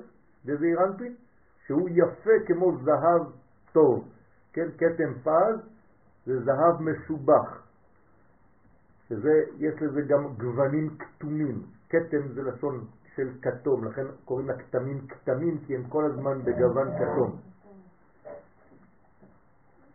דזעיר 0.45 0.83
אנפין, 0.83 1.15
שהוא 1.65 1.89
יפה 1.91 2.31
כמו 2.47 2.77
זהב 2.77 3.21
טוב. 3.71 4.07
כן, 4.53 4.67
כתם 4.77 5.13
פז 5.23 5.69
זה 6.25 6.39
זהב 6.39 6.81
משובח. 6.81 7.67
שזה, 9.07 9.43
יש 9.57 9.81
לזה 9.81 10.01
גם 10.01 10.33
גוונים 10.37 10.97
כתומים. 10.97 11.61
כתם 11.89 12.27
זה 12.33 12.41
לשון 12.41 12.85
של 13.15 13.29
כתום, 13.41 13.85
לכן 13.85 14.05
קוראים 14.25 14.47
לה 14.47 14.57
כתמים 14.57 15.07
כתמים, 15.07 15.57
כי 15.67 15.75
הם 15.75 15.83
כל 15.89 16.05
הזמן 16.05 16.41
בגוון 16.41 16.87
כתום. 16.97 17.50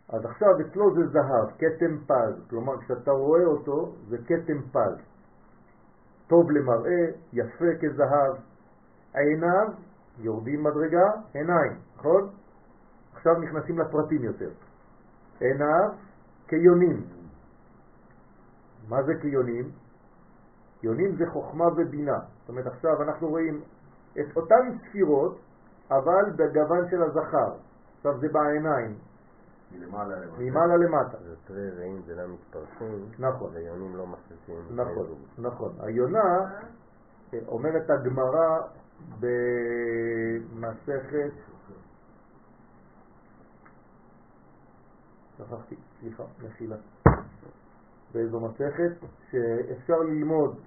אז 0.09 0.25
עכשיו 0.25 0.49
אצלו 0.61 0.95
זה 0.95 1.07
זהב, 1.07 1.49
כתם 1.57 1.97
פז, 2.07 2.49
כלומר 2.49 2.77
כשאתה 2.81 3.11
רואה 3.11 3.45
אותו 3.45 3.95
זה 4.09 4.17
כתם 4.17 4.61
פז. 4.71 4.97
טוב 6.27 6.51
למראה, 6.51 7.05
יפה 7.33 7.65
כזהב, 7.81 8.35
עיניו, 9.13 9.67
יורדים 10.19 10.63
מדרגה, 10.63 11.11
עיניים, 11.33 11.73
נכון? 11.97 12.29
עכשיו 13.13 13.33
נכנסים 13.39 13.79
לפרטים 13.79 14.23
יותר. 14.23 14.49
עיניו 15.39 15.89
כיונים. 16.47 17.03
מה 18.89 19.03
זה 19.03 19.13
כיונים? 19.21 19.71
יונים 20.83 21.15
זה 21.15 21.23
חוכמה 21.31 21.65
ובינה. 21.67 22.19
זאת 22.39 22.49
אומרת 22.49 22.67
עכשיו 22.67 23.03
אנחנו 23.03 23.27
רואים 23.27 23.61
את 24.19 24.37
אותן 24.37 24.77
ספירות 24.77 25.39
אבל 25.91 26.31
בגוון 26.35 26.89
של 26.89 27.03
הזכר. 27.03 27.53
עכשיו 27.97 28.19
זה 28.19 28.27
בעיניים. 28.31 28.95
מלמעלה 29.71 30.15
למטה. 30.15 30.41
ממעלה 30.41 30.77
למטה. 30.77 31.17
זה 31.17 31.35
תרי 31.45 31.69
רעים 31.69 32.01
זה 32.05 32.15
לא 32.15 32.23
מתפרסים, 32.27 33.05
נכון. 33.19 33.51
ויונים 33.53 33.95
לא 33.95 34.07
מחליטים. 34.07 34.75
נכון, 34.75 35.05
נכון. 35.37 35.71
היונה, 35.79 36.39
אה, 37.33 37.39
אומרת 37.47 37.89
הגמרא 37.89 38.59
במסכת, 40.49 41.31
שכחתי, 45.37 45.75
סליחה, 45.99 46.23
מחילה. 46.45 46.77
באיזו 48.13 48.39
מסכת 48.39 48.91
שאפשר 49.31 49.99
ללמוד 49.99 50.59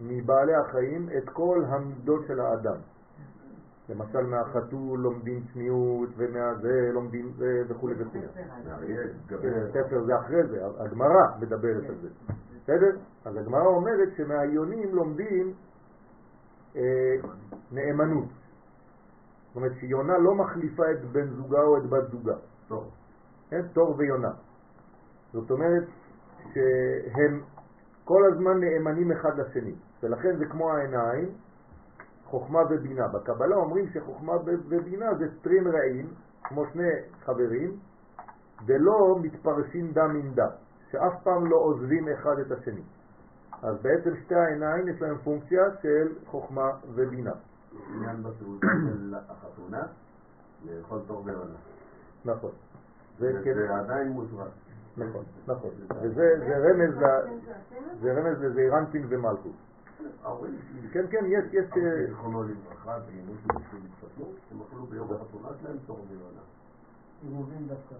מבעלי 0.00 0.54
החיים 0.54 1.08
את 1.18 1.28
כל 1.32 1.64
המידות 1.68 2.20
של 2.26 2.40
האדם. 2.40 2.80
למשל 3.88 4.22
מהחתול 4.26 5.00
לומדים 5.00 5.42
צניעות 5.52 6.08
ומהזה 6.16 6.90
לומדים 6.92 7.32
זה 7.36 7.62
וכו' 7.68 7.88
וכו'. 7.98 8.18
האריה, 8.66 9.02
גבי. 9.26 9.48
ספר 9.72 10.04
זה 10.04 10.18
אחרי 10.18 10.46
זה, 10.46 10.66
הגמרא 10.78 11.22
מדברת 11.40 11.84
על 11.88 11.94
זה. 12.02 12.08
בסדר? 12.62 12.96
אז 13.24 13.36
הגמרא 13.36 13.66
אומרת 13.66 14.08
שמהיונים 14.16 14.94
לומדים 14.94 15.54
אה, 16.76 16.82
נאמנות. 17.72 18.28
זאת 19.48 19.56
אומרת 19.56 19.72
שיונה 19.80 20.18
לא 20.18 20.34
מחליפה 20.34 20.90
את 20.90 21.04
בן 21.04 21.28
זוגה 21.28 21.62
או 21.62 21.76
את 21.76 21.82
בת 21.82 22.10
זוגה. 22.10 22.36
טוב. 22.68 22.90
כן? 23.50 23.62
תור 23.72 23.94
ויונה. 23.98 24.32
זאת 25.32 25.50
אומרת 25.50 25.84
שהם 26.54 27.40
כל 28.04 28.22
הזמן 28.32 28.60
נאמנים 28.60 29.12
אחד 29.12 29.38
לשני, 29.38 29.74
ולכן 30.02 30.36
זה 30.36 30.46
כמו 30.46 30.72
העיניים, 30.72 31.28
חוכמה 32.30 32.58
ובינה. 32.70 33.08
בקבלה 33.08 33.56
אומרים 33.56 33.86
שחוכמה 33.88 34.32
ובינה 34.68 35.14
זה 35.14 35.26
טרין 35.42 35.66
רעים, 35.66 36.06
כמו 36.44 36.64
שני 36.72 36.90
חברים, 37.24 37.76
ולא 38.66 39.18
מתפרשים 39.22 39.92
דם 39.92 40.10
עם 40.10 40.34
דם, 40.34 40.50
שאף 40.90 41.22
פעם 41.22 41.46
לא 41.46 41.56
עוזבים 41.56 42.08
אחד 42.08 42.38
את 42.38 42.50
השני. 42.50 42.82
אז 43.62 43.76
בעצם 43.82 44.10
שתי 44.24 44.34
העיניים 44.34 44.88
יש 44.88 45.02
להם 45.02 45.18
פונקציה 45.24 45.62
של 45.82 46.08
חוכמה 46.26 46.70
ובינה. 46.94 47.32
עניין 47.94 48.22
בסעודה 48.22 48.68
של 48.84 49.14
החתונה, 49.28 49.82
לאכול 50.64 51.00
טוב 51.06 51.26
ולעונה. 51.26 51.58
נכון. 52.24 52.50
זה 53.18 53.74
עדיין 53.74 54.08
מוזרק. 54.08 54.48
נכון, 54.96 55.24
נכון. 55.46 55.70
וזה 56.02 56.34
רמז 56.46 56.94
זה 58.00 58.12
רמז 58.12 58.38
ומלכות. 60.24 60.92
כן, 60.92 61.06
כן, 61.10 61.24
יש, 61.26 61.44
יש... 61.52 61.70
אה, 61.76 62.06
זיכרונו 62.06 62.42
לברכה, 62.42 62.98
ואימו 63.06 63.32
שבשביל 63.34 63.82
התחתנו, 63.92 64.26
הם 64.50 64.60
אכלו 64.62 64.86
ביום 64.86 65.12
החתונה 65.12 65.48
שלהם 65.60 65.76
תור 65.86 66.06
מלונה. 66.10 66.40
עירובין 67.22 67.68
דווקא. 67.68 67.94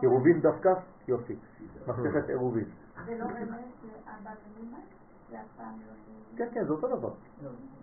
עירובין 0.00 0.40
דווקא? 0.40 0.70
יופי. 1.08 1.36
מסכת 1.88 2.28
עירובין. 2.28 2.64
זה 3.06 3.18
לא 3.18 3.24
רמז 3.24 3.50
לאבא 3.84 4.30
ואמא? 4.56 4.78
לא... 5.32 5.38
כן, 6.36 6.48
כן, 6.54 6.64
זה 6.64 6.72
אותו 6.72 6.96
דבר. 6.96 7.12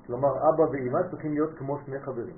כלומר, 0.05 0.49
אבא 0.49 0.61
ואמא 0.61 1.09
צריכים 1.09 1.33
להיות 1.33 1.57
כמו 1.57 1.79
שני 1.85 1.99
חברים. 1.99 2.35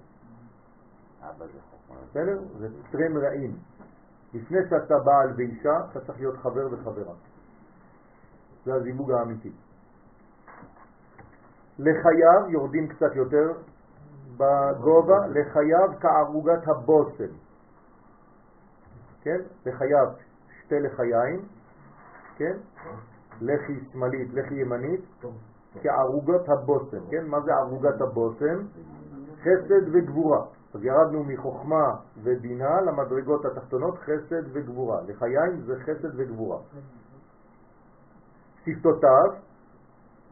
אבא 1.22 1.46
זה 1.46 1.60
חוכמה. 1.70 2.02
בסדר? 2.10 2.40
זה 2.60 2.68
טרם 2.92 3.18
רעים. 3.18 3.58
לפני 4.34 4.58
שאתה 4.70 4.96
בעל 5.06 5.34
ואישה, 5.38 5.78
אתה 5.92 6.00
צריך 6.00 6.20
להיות 6.20 6.38
חבר 6.38 6.68
וחברה. 6.72 7.14
זה 8.66 8.74
הזיווג 8.74 9.12
האמיתי. 9.12 9.52
לחייו, 11.82 12.50
יורדים 12.50 12.88
קצת 12.88 13.16
יותר 13.16 13.52
בגובה, 14.38 15.28
לחייו 15.28 15.90
כערוגת 16.00 16.68
הבושם. 16.68 17.34
כן? 19.22 19.38
לחייו 19.66 20.08
שתי 20.62 20.80
לחיים, 20.80 21.42
כן? 22.38 22.58
לחי 23.42 23.80
שמאלית, 23.92 24.34
לחי 24.34 24.56
ימנית, 24.56 25.02
כערוגת 25.82 26.50
הבושם, 26.50 27.10
כן? 27.12 27.28
מה 27.28 27.42
זה 27.42 27.52
ערוגת 27.54 28.02
הבושם? 28.02 28.66
חסד 29.42 29.88
וגבורה. 29.94 30.46
אז 30.74 30.84
ירדנו 30.84 31.24
מחוכמה 31.24 31.96
ובינה 32.24 32.82
למדרגות 32.82 33.46
התחתונות 33.46 33.98
חסד 33.98 34.44
וגבורה. 34.54 35.02
לחיים 35.08 35.62
זה 35.62 35.76
חסד 35.80 36.20
וגבורה. 36.20 36.58
שפתותיו, 38.62 39.30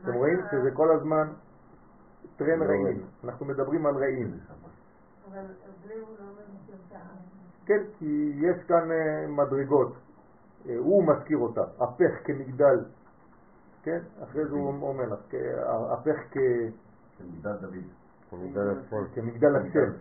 אתם 0.03 0.13
רואים 0.13 0.39
שזה 0.51 0.71
כל 0.71 0.91
הזמן 0.91 1.27
טרן 2.37 2.61
רעים. 2.61 3.01
אנחנו 3.23 3.45
מדברים 3.45 3.85
על 3.85 3.95
רעים. 3.95 4.37
לא 5.33 5.41
כן, 7.65 7.83
כי 7.97 8.31
יש 8.35 8.63
כאן 8.67 8.91
אה, 8.91 9.27
מדרגות. 9.27 9.93
אה, 10.69 10.77
הוא 10.77 11.03
מזכיר 11.07 11.37
אותה, 11.37 11.61
הפך 11.79 12.11
כמגדל, 12.23 12.85
כן? 13.83 13.99
אחרי 14.23 14.45
זה 14.45 14.51
הוא 14.51 14.89
אומר 14.89 15.05
לך, 15.05 15.19
הפך 15.91 16.17
כ... 16.31 16.37
כמגדל 17.17 17.55
דוד. 17.61 17.73
כמגדל 18.29 18.69
השם. 18.69 19.05
כמגדל 19.15 19.55
השם. 19.55 19.91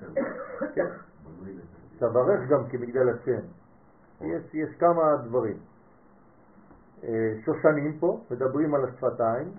כן? 0.75 0.87
תברך 1.99 2.49
גם 2.49 2.69
כמגדל 2.69 3.09
השם. 3.09 3.41
יש 4.53 4.71
כמה 4.79 5.17
דברים. 5.25 5.57
אה, 7.05 7.35
שושנים 7.45 7.99
פה, 7.99 8.21
מדברים 8.31 8.75
על 8.75 8.85
השפתיים. 8.85 9.53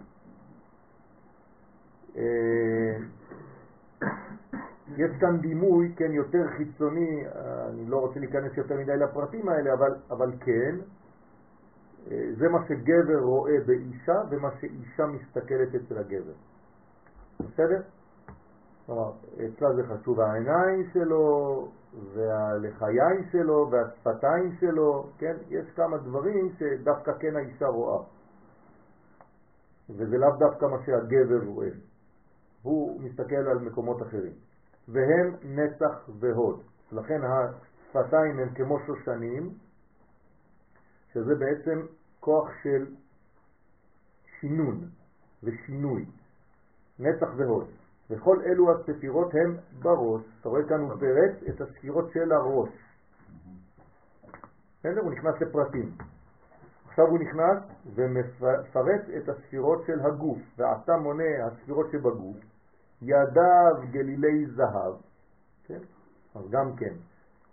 יש 4.98 5.12
כאן 5.20 5.38
דימוי, 5.42 5.94
כן, 5.96 6.12
יותר 6.12 6.48
חיצוני, 6.58 7.24
אני 7.70 7.86
לא 7.90 7.98
רוצה 7.98 8.20
להיכנס 8.20 8.58
יותר 8.58 8.76
מדי 8.78 8.98
לפרטים 8.98 9.50
האלה, 9.50 9.74
אבל, 9.74 9.96
אבל 10.12 10.32
כן, 10.40 10.76
אה, 12.12 12.30
זה 12.38 12.50
מה 12.50 12.60
שגבר 12.68 13.20
רואה 13.20 13.58
באישה 13.66 14.22
ומה 14.30 14.50
שאישה 14.60 15.06
מסתכלת 15.06 15.76
אצל 15.76 15.98
הגבר. 15.98 16.34
בסדר? 17.40 17.82
כלומר, 18.86 19.12
אצלה 19.34 19.74
זה 19.76 19.84
חשוב 19.84 20.20
העיניים 20.20 20.90
שלו, 20.94 21.68
והלחיים 22.14 23.24
שלו, 23.32 23.72
והשפתיים 23.72 24.56
שלו, 24.60 25.10
כן? 25.18 25.36
יש 25.50 25.66
כמה 25.76 25.98
דברים 25.98 26.50
שדווקא 26.60 27.12
כן 27.20 27.36
האישה 27.36 27.68
רואה. 27.68 28.04
וזה 29.90 30.18
לאו 30.18 30.30
דווקא 30.40 30.66
מה 30.66 30.78
שהגבר 30.86 31.46
רואה. 31.46 31.70
הוא 32.62 33.02
מסתכל 33.02 33.36
על 33.36 33.60
מקומות 33.60 34.02
אחרים. 34.02 34.34
והם 34.88 35.36
נצח 35.44 36.10
והוד. 36.20 36.62
לכן 36.92 37.22
השפתיים 37.24 38.40
הם 38.40 38.50
כמו 38.56 38.80
שושנים, 38.86 39.54
שזה 41.14 41.36
בעצם 41.36 41.86
כוח 42.20 42.50
של 42.64 42.86
שינון 44.40 44.90
ושינוי, 45.44 46.06
נצח 47.00 47.28
והוד. 47.38 47.68
וכל 48.10 48.42
אלו 48.46 48.72
הספירות 48.72 49.32
הם 49.34 49.58
בראש. 49.82 50.22
אתה 50.42 50.50
רואה 50.50 50.64
כאן 50.70 50.80
הוא 50.80 51.00
פירט 51.00 51.50
את 51.50 51.62
הספירות 51.62 52.12
של 52.14 52.32
הראש. 52.32 52.70
בסדר? 54.80 55.02
הוא 55.02 55.12
נכנס 55.12 55.42
לפרטים. 55.42 55.92
עכשיו 56.90 57.06
הוא 57.08 57.20
נכנס 57.20 57.58
ומפרט 57.96 59.02
את 59.18 59.30
הספירות 59.30 59.84
של 59.88 60.00
הגוף, 60.00 60.38
ועתה 60.58 60.98
מונה 60.98 61.46
הספירות 61.46 61.88
שבגוף, 61.92 62.38
ידיו 63.02 63.92
גלילי 63.92 64.46
זהב, 64.46 64.96
כן? 65.66 65.80
אז 66.36 66.50
גם 66.50 66.76
כן, 66.76 66.94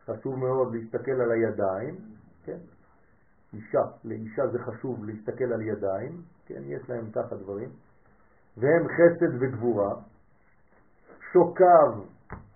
חשוב 0.07 0.37
מאוד 0.39 0.75
להסתכל 0.75 1.11
על 1.11 1.33
הידיים, 1.33 1.95
כן? 2.45 2.59
אישה, 3.55 3.83
לאישה 4.05 4.47
זה 4.47 4.59
חשוב 4.59 5.05
להסתכל 5.05 5.53
על 5.53 5.63
ידיים, 5.63 6.23
כן? 6.47 6.63
יש 6.65 6.91
להם 6.91 7.11
ככה 7.11 7.37
דברים, 7.37 7.69
והם 8.57 8.89
חסד 8.89 9.43
וגבורה, 9.43 9.95
שוקיו 11.33 12.03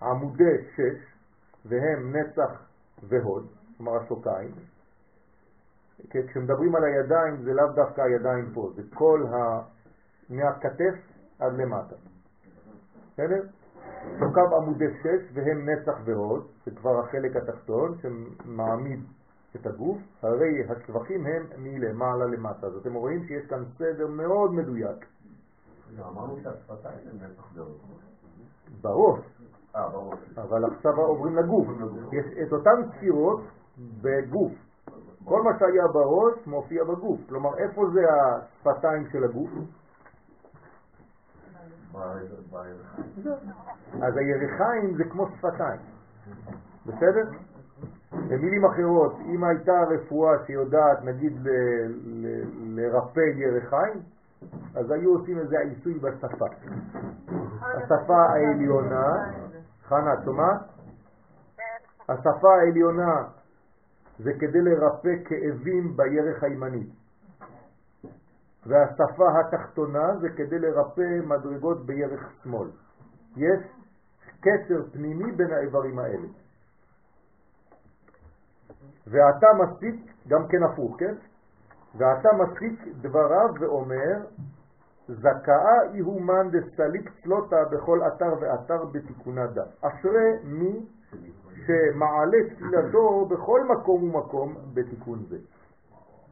עמודי 0.01 0.57
שש, 0.75 1.13
והם 1.65 2.15
נצח 2.15 2.63
והוד, 3.03 3.47
כלומר 3.77 3.97
השוקיים. 3.97 4.51
כשמדברים 6.09 6.75
על 6.75 6.83
הידיים 6.83 7.43
זה 7.43 7.53
לאו 7.53 7.67
דווקא 7.75 8.01
הידיים 8.01 8.51
פה, 8.53 8.71
זה 8.75 8.81
כל 8.93 9.25
ה... 9.33 9.61
מהכתף 10.29 10.95
עד 11.39 11.53
למטה. 11.53 11.95
בסדר? 13.13 13.43
שוקם 14.19 14.53
עמודי 14.57 14.85
שש 15.03 15.31
והם 15.33 15.69
נצח 15.69 15.93
והוד, 16.05 16.47
זה 16.65 16.71
כבר 16.71 16.99
החלק 16.99 17.35
התחתון 17.35 17.97
שמעמיד 18.01 18.99
את 19.55 19.65
הגוף, 19.65 19.97
הרי 20.21 20.63
השבחים 20.69 21.25
הם 21.25 21.45
מלמעלה 21.57 22.25
למטה. 22.25 22.67
אז 22.67 22.75
אתם 22.75 22.93
רואים 22.93 23.23
שיש 23.27 23.45
כאן 23.45 23.63
סדר 23.77 24.07
מאוד 24.07 24.53
מדויק. 24.53 25.05
לא, 25.97 26.07
אמרנו 26.07 26.37
שהשפתיים 26.43 26.99
הם 27.11 27.17
נצח 27.17 27.47
והוד. 27.53 27.77
בראש. 28.81 29.19
אה. 29.75 29.87
אבל 30.37 30.65
עכשיו 30.65 30.97
עוברים 30.97 31.35
לגוף. 31.35 31.67
יש 32.11 32.25
את 32.47 32.51
אותן 32.53 32.81
ספירות 32.97 33.41
בגוף. 34.01 34.51
כל 35.25 35.41
מה 35.41 35.51
שהיה 35.59 35.87
בראש 35.87 36.47
מופיע 36.47 36.83
בגוף. 36.83 37.19
כלומר, 37.29 37.57
איפה 37.57 37.85
זה 37.93 38.01
השפתיים 38.13 39.07
של 39.11 39.23
הגוף? 39.23 39.49
אז 44.01 44.17
הירחיים 44.17 44.95
זה 44.97 45.03
כמו 45.03 45.27
שפתיים, 45.27 45.79
בסדר? 46.85 47.29
במילים 48.11 48.65
אחרות, 48.65 49.13
אם 49.25 49.43
הייתה 49.43 49.83
רפואה 49.89 50.45
שיודעת 50.45 51.03
נגיד 51.03 51.33
לרפא 52.75 53.19
ירחיים, 53.19 53.99
אז 54.75 54.91
היו 54.91 55.17
עושים 55.17 55.39
איזה 55.39 55.59
עיסוי 55.59 55.93
בשפה. 55.93 56.45
השפה 57.61 58.21
העליונה, 58.29 59.05
חנה, 59.83 60.13
את 60.13 60.23
שומעת? 60.25 60.61
השפה 62.09 62.53
העליונה 62.53 63.23
זה 64.23 64.31
כדי 64.39 64.61
לרפא 64.61 65.09
כאבים 65.25 65.97
בירך 65.97 66.43
הימנית. 66.43 66.89
והשפה 68.65 69.39
התחתונה 69.39 70.17
זה 70.21 70.29
כדי 70.29 70.59
לרפא 70.59 71.19
מדרגות 71.25 71.85
בירך 71.85 72.31
שמאל. 72.43 72.69
יש 73.37 73.59
קשר 74.41 74.83
פנימי 74.91 75.31
בין 75.31 75.53
האיברים 75.53 75.99
האלה. 75.99 76.27
ואתה 79.07 79.47
מסיק, 79.59 80.13
גם 80.27 80.47
כן 80.47 80.63
הפוך, 80.63 80.99
כן? 80.99 81.15
ואתה 81.97 82.29
מסיק 82.33 82.87
דבריו 83.01 83.49
ואומר, 83.59 84.25
זכאה 85.07 85.81
איהומן 85.93 86.49
דסליק 86.51 87.11
צלותה 87.23 87.63
בכל 87.71 87.99
אתר 88.07 88.33
ואתר 88.41 88.85
בתיקונה 88.85 89.47
דה. 89.47 89.63
אשרי 89.81 90.31
מי 90.43 90.85
שמעלה 91.67 92.37
תפילתו 92.49 93.25
בכל 93.25 93.61
מקום 93.63 94.03
ומקום 94.03 94.55
בתיקון 94.73 95.23
זה. 95.29 95.37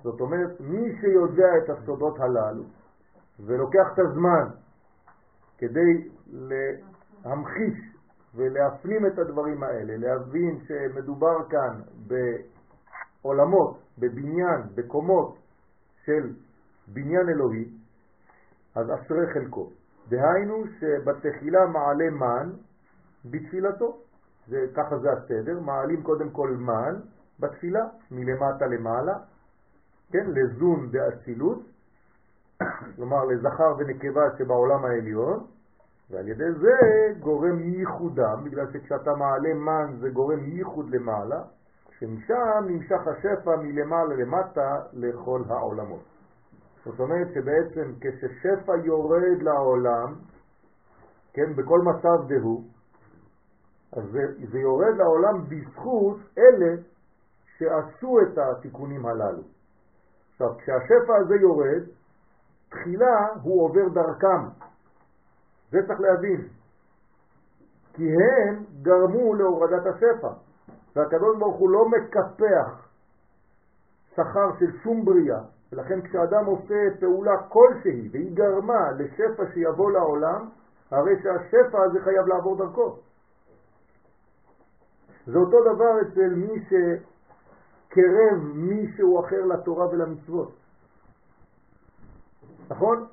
זאת 0.04 0.22
אומרת, 0.22 0.60
מי 0.60 0.96
שיודע 1.02 1.58
את 1.58 1.70
הסודות 1.70 2.20
הללו 2.20 2.64
ולוקח 3.46 3.88
את 3.94 4.00
הזמן 4.00 4.48
כדי 5.58 6.10
להמחיש 6.28 7.96
ולהפנים 8.36 9.06
את 9.06 9.20
הדברים 9.20 9.64
האלה, 9.64 9.98
להבין 9.98 10.60
שמדובר 10.68 11.50
כאן 11.50 11.82
בעולמות 12.08 13.80
בבניין, 13.98 14.62
בקומות 14.76 15.38
של 16.06 16.34
בניין 16.88 17.30
אלוהי, 17.30 17.66
אז 18.76 18.86
אשרי 18.92 19.34
חלקו. 19.34 19.70
דהיינו 20.10 20.64
שבתחילה 20.80 21.66
מעלה 21.66 22.10
מן 22.10 22.50
בתפילתו. 23.26 23.98
זה, 24.50 24.66
ככה 24.76 24.98
זה 24.98 25.12
הסדר, 25.12 25.60
מעלים 25.60 26.04
קודם 26.04 26.30
כל 26.30 26.50
מן 26.50 26.96
בתפילה, 27.40 27.86
מלמטה 28.12 28.66
למעלה, 28.66 29.14
כן, 30.12 30.26
לזון 30.28 30.90
דאצילות, 30.92 31.60
כלומר 32.96 33.26
לזכר 33.26 33.76
ונקבה 33.78 34.38
שבעולם 34.38 34.86
העליון, 34.86 35.46
ועל 36.10 36.28
ידי 36.28 36.52
זה 36.52 36.78
גורם 37.20 37.60
ייחודם, 37.60 38.44
בגלל 38.44 38.66
שכשאתה 38.74 39.12
מעלה 39.16 39.54
מן 39.54 39.96
זה 40.00 40.10
גורם 40.10 40.40
ייחוד 40.40 40.90
למעלה, 40.90 41.42
שמשם 42.00 42.66
נמשך 42.68 43.08
השפע 43.08 43.56
מלמעלה 43.56 44.16
למטה 44.16 44.82
לכל 44.94 45.42
העולמות. 45.50 46.04
זאת 46.86 47.00
אומרת 47.00 47.28
שבעצם 47.34 47.92
כששפע 48.02 48.74
יורד 48.84 49.42
לעולם, 49.42 50.16
כן, 51.34 51.56
בכל 51.56 51.80
מצב 51.82 52.28
דהו, 52.28 52.64
אז 53.92 54.04
זה, 54.12 54.20
זה 54.52 54.60
יורד 54.60 54.98
לעולם 54.98 55.44
בזכות 55.50 56.18
אלה 56.38 56.76
שעשו 57.58 58.20
את 58.22 58.38
התיקונים 58.38 59.06
הללו. 59.06 59.42
עכשיו, 60.32 60.58
כשהשפע 60.58 61.16
הזה 61.16 61.36
יורד, 61.36 61.84
תחילה 62.70 63.28
הוא 63.42 63.64
עובר 63.64 63.88
דרכם. 63.94 64.48
זה 65.72 65.78
צריך 65.88 66.00
להבין. 66.00 66.48
כי 67.94 68.04
הם 68.04 68.64
גרמו 68.82 69.34
להורדת 69.34 69.86
השפע. 69.86 70.30
והקדוש 70.96 71.38
ברוך 71.38 71.58
הוא 71.58 71.70
לא 71.70 71.90
מקפח 71.90 72.90
שכר 74.14 74.50
של 74.60 74.78
שום 74.84 75.06
בריאה, 75.06 75.40
ולכן 75.72 76.02
כשאדם 76.02 76.46
עושה 76.46 76.76
פעולה 77.00 77.38
כלשהי 77.50 78.10
והיא 78.12 78.36
גרמה 78.36 78.92
לשפע 78.92 79.44
שיבוא 79.54 79.92
לעולם, 79.92 80.50
הרי 80.92 81.16
שהשפע 81.24 81.84
הזה 81.84 82.00
חייב 82.04 82.28
לעבור 82.28 82.58
דרכו. 82.58 83.00
זה 85.26 85.38
אותו 85.38 85.58
דבר 85.62 86.02
אצל 86.02 86.36
מי 86.36 86.66
שקרב 86.66 88.44
מישהו 88.54 89.20
אחר 89.20 89.46
לתורה 89.46 89.88
ולמצוות. 89.88 90.56
נכון? 92.70 93.06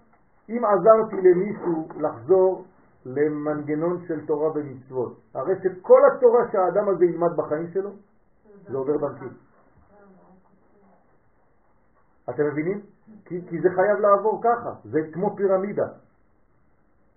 אם 0.48 0.62
עזרתי 0.64 1.16
למישהו 1.16 1.88
לחזור 1.96 2.64
למנגנון 3.06 4.04
של 4.08 4.26
תורה 4.26 4.50
ומצוות, 4.54 5.20
הרי 5.34 5.54
שכל 5.62 6.00
התורה 6.06 6.40
שהאדם 6.52 6.88
הזה 6.88 7.04
ילמד 7.04 7.36
בחיים 7.36 7.68
שלו, 7.68 7.90
זה 8.68 8.76
עובר 8.76 8.96
דרכי. 8.96 9.24
אתם 12.30 12.42
מבינים? 12.46 12.80
כי, 13.24 13.46
כי 13.48 13.60
זה 13.60 13.68
חייב 13.74 13.98
לעבור 13.98 14.40
ככה, 14.42 14.70
זה 14.84 14.98
כמו 15.12 15.36
פירמידה. 15.36 15.86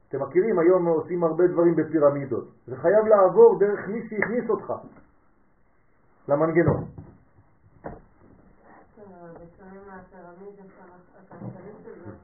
אתם 0.10 0.22
מכירים, 0.22 0.60
היום 0.60 0.86
עושים 0.86 1.24
הרבה 1.24 1.47
דברים 1.47 1.76
בפירמידות. 1.76 2.47
זה 2.68 2.76
חייב 2.76 3.05
לעבור 3.07 3.60
דרך 3.60 3.88
מי 3.88 4.10
שהכניס 4.10 4.49
אותך 4.49 4.74
למנגנון. 6.28 6.84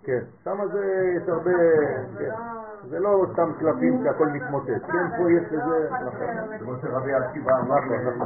כן, 0.03 0.19
שם 0.43 0.57
זה 0.73 1.11
יש 1.17 1.29
הרבה, 1.29 1.51
כן. 2.17 2.31
זה 2.89 2.99
לא 2.99 3.25
סתם 3.33 3.53
קלפים 3.59 4.03
שהכל 4.03 4.27
מתמוטט, 4.27 4.85
כן, 4.91 5.17
פה 5.17 5.31
יש 5.31 5.51
לזה, 5.51 5.89
זה 6.49 6.57
כמו 6.59 6.73
שרבי 6.81 7.13
עקיבא 7.13 7.51
אמר 7.59 7.79
להם, 7.89 8.19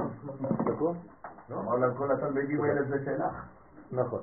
נכון? 0.66 0.96
אמר 1.52 1.76
להם 1.76 1.94
כל 1.98 2.12
התלמידים 2.12 2.62
האלה 2.62 2.84
זה 2.84 3.06
שלך. 3.06 3.46
נכון. 3.92 4.20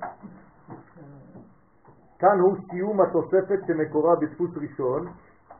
כאן 2.18 2.38
הוא 2.40 2.56
סיום 2.70 3.00
התוספת 3.00 3.58
שמקורה 3.66 4.16
בדפוס 4.16 4.50
ראשון, 4.56 5.06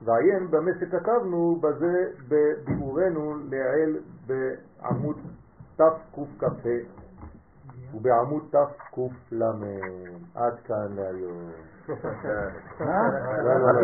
ועיין 0.05 0.51
במה 0.51 0.71
שכתבנו 0.81 1.61
בזה 1.63 1.93
בביאורנו 2.29 3.35
לעיל 3.51 4.01
בעמוד 4.27 5.17
תקכ"ה 5.77 6.47
ובעמוד 7.95 8.43
תק"ל. 8.51 9.41
עד 10.35 10.55
כאן 10.65 10.87
להיום. 10.95 11.51
לא, 11.89 11.95
לא, 13.59 13.73
לא. 13.73 13.83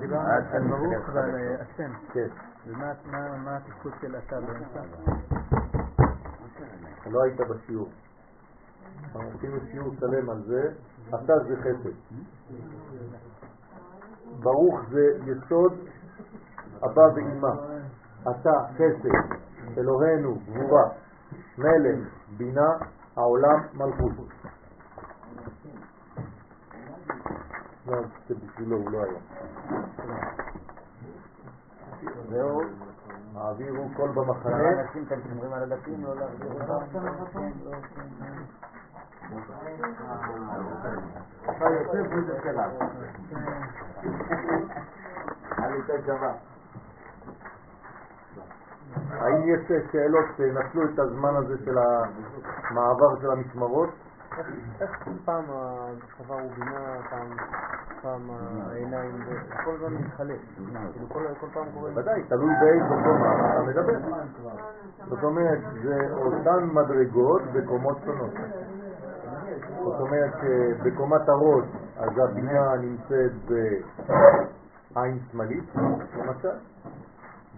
דיברנו 0.00 0.28
על 0.52 0.68
ברוך 0.68 1.08
ועל 1.14 1.30
השם. 1.60 1.92
כן, 2.12 2.28
ומה 2.66 2.92
מה- 3.06 3.36
מה 3.36 3.56
התפקוד 3.56 3.92
של 4.00 4.16
אתה 4.16 4.40
באמצע? 4.40 4.80
לא 7.10 7.22
היית 7.22 7.40
בשיעור. 7.40 7.88
עשינו 9.14 9.56
שיעור 9.72 9.94
שלם 10.00 10.30
על 10.30 10.42
זה, 10.46 10.70
אתה 11.08 11.38
זה 11.48 11.56
חסד. 11.56 11.96
ברוך 14.40 14.80
זה 14.90 15.18
יסוד 15.26 15.72
אבא 16.84 17.00
ואמא. 17.14 17.48
אתה 18.22 18.52
חסד, 18.74 19.08
אלוהינו, 19.78 20.38
גבורה, 20.48 20.88
מלך, 21.58 22.08
בינה, 22.36 22.68
העולם, 23.16 23.60
מלכות. 23.74 24.12
לא, 27.86 27.96
לא. 28.90 29.04
זהו, 32.28 32.60
העבירו 33.36 33.88
קול 33.96 34.10
במחנה. 34.10 34.82
שלך. 39.32 40.62
שווה. 46.06 46.32
האם 49.10 49.42
יש 49.48 49.60
שאלות 49.92 50.24
שנטלו 50.36 50.84
את 50.84 50.98
הזמן 50.98 51.36
הזה 51.36 51.54
של 51.64 51.78
המעבר 51.78 53.20
של 53.20 53.30
המשמרות? 53.30 53.88
איך- 54.80 55.08
פעם 55.24 55.44
הצבא 55.48 56.34
הוא 56.34 56.50
בינה, 56.54 56.96
פעם 58.02 58.30
העיניים, 58.30 59.24
כל 59.64 59.70
הזמן 59.74 59.92
מתחלף. 59.94 60.40
כאילו 60.92 61.08
כל 61.08 61.22
כל 61.40 61.46
פעם 61.52 61.64
קורה... 61.74 61.90
ודאי, 61.94 62.22
תלוי 62.28 62.54
באיזו 62.60 62.94
קומה 63.04 63.52
אתה 63.52 63.62
מדבר. 63.62 63.98
זאת 65.08 65.24
אומרת, 65.24 65.58
זה 65.82 66.08
אותן 66.12 66.68
מדרגות 66.72 67.42
בקומות 67.52 67.98
שונות. 68.04 68.30
זאת 69.84 70.00
אומרת 70.00 70.32
שבקומת 70.40 71.28
הראש, 71.28 71.64
אז 71.96 72.08
הבינה 72.18 72.76
נמצאת 72.76 73.32
בעין 74.94 75.18
שמאלית, 75.32 75.64
למשל. 76.16 76.56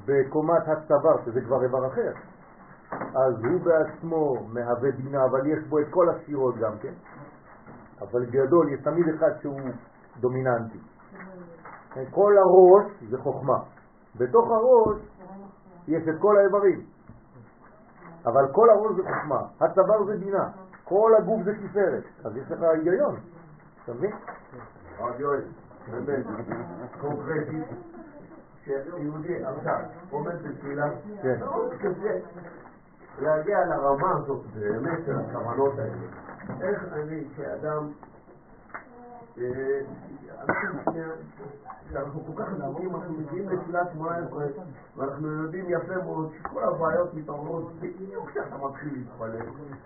בקומת 0.07 0.69
הצוואר, 0.69 1.25
שזה 1.25 1.41
כבר 1.41 1.63
איבר 1.63 1.87
אחר, 1.87 2.13
אז 2.93 3.35
הוא 3.45 3.61
בעצמו 3.65 4.47
מהווה 4.49 4.91
בינה, 4.91 5.25
אבל 5.25 5.47
יש 5.47 5.65
בו 5.69 5.79
את 5.79 5.87
כל 5.91 6.09
הספירות 6.09 6.57
גם 6.57 6.73
כן. 6.83 6.93
אבל 8.01 8.25
גדול, 8.25 8.73
יש 8.73 8.81
תמיד 8.81 9.09
אחד 9.15 9.31
שהוא 9.41 9.61
דומיננטי. 10.21 10.79
כל 12.11 12.35
הראש 12.39 13.05
זה 13.11 13.19
חוכמה. 13.19 13.59
בתוך 14.17 14.51
הראש 14.51 14.99
יש 15.89 16.09
את 16.09 16.21
כל 16.21 16.37
האיברים. 16.39 16.81
אבל 18.27 18.53
כל 18.53 18.71
הראש 18.71 18.97
זה 18.97 19.03
חוכמה, 19.03 19.41
הצוואר 19.61 20.05
זה 20.05 20.17
בינה, 20.17 20.49
כל 20.85 21.13
הגוף 21.19 21.43
זה 21.45 21.53
תפארת. 21.69 22.05
אז 22.25 22.37
יש 22.37 22.51
לך 22.51 22.63
היגיון, 22.63 23.17
אתה 23.85 23.93
מבין? 23.93 24.13
הרב 24.99 25.21
יואל, 25.21 25.41
באמת, 25.91 26.27
קונקרטית, 27.01 27.65
שיהודי 28.65 29.45
עכשיו 29.45 29.79
עומד 30.11 30.35
בתפילה, 30.43 30.87
כן. 31.23 31.39
מאוד 31.39 31.73
קשה 31.79 32.19
להגיע 33.19 33.67
לרמה 33.67 34.11
הזאת 34.17 34.47
באמת 34.59 34.99
של 35.07 35.17
הכוונות 35.19 35.79
האלה. 35.79 35.95
איך 36.61 36.85
אני 36.93 37.25
כאדם, 37.37 37.93
אה, 39.39 39.81
שאנחנו 41.93 42.21
כל 42.27 42.43
כך 42.43 42.49
עסוקים, 42.53 42.95
אנחנו 42.97 43.13
מגיעים 43.15 43.49
לתפילת 43.49 43.87
עשרה, 43.95 44.17
ואנחנו 44.97 45.29
יודעים 45.29 45.65
יפה 45.69 45.95
מאוד 46.05 46.31
שכל 46.39 46.65
הבעיות 46.65 47.15
מתעוררות 47.15 47.73
בדיוק 47.81 48.31
כשאתה 48.31 48.57
מתחיל 48.59 48.93
להתפלל. 48.93 49.37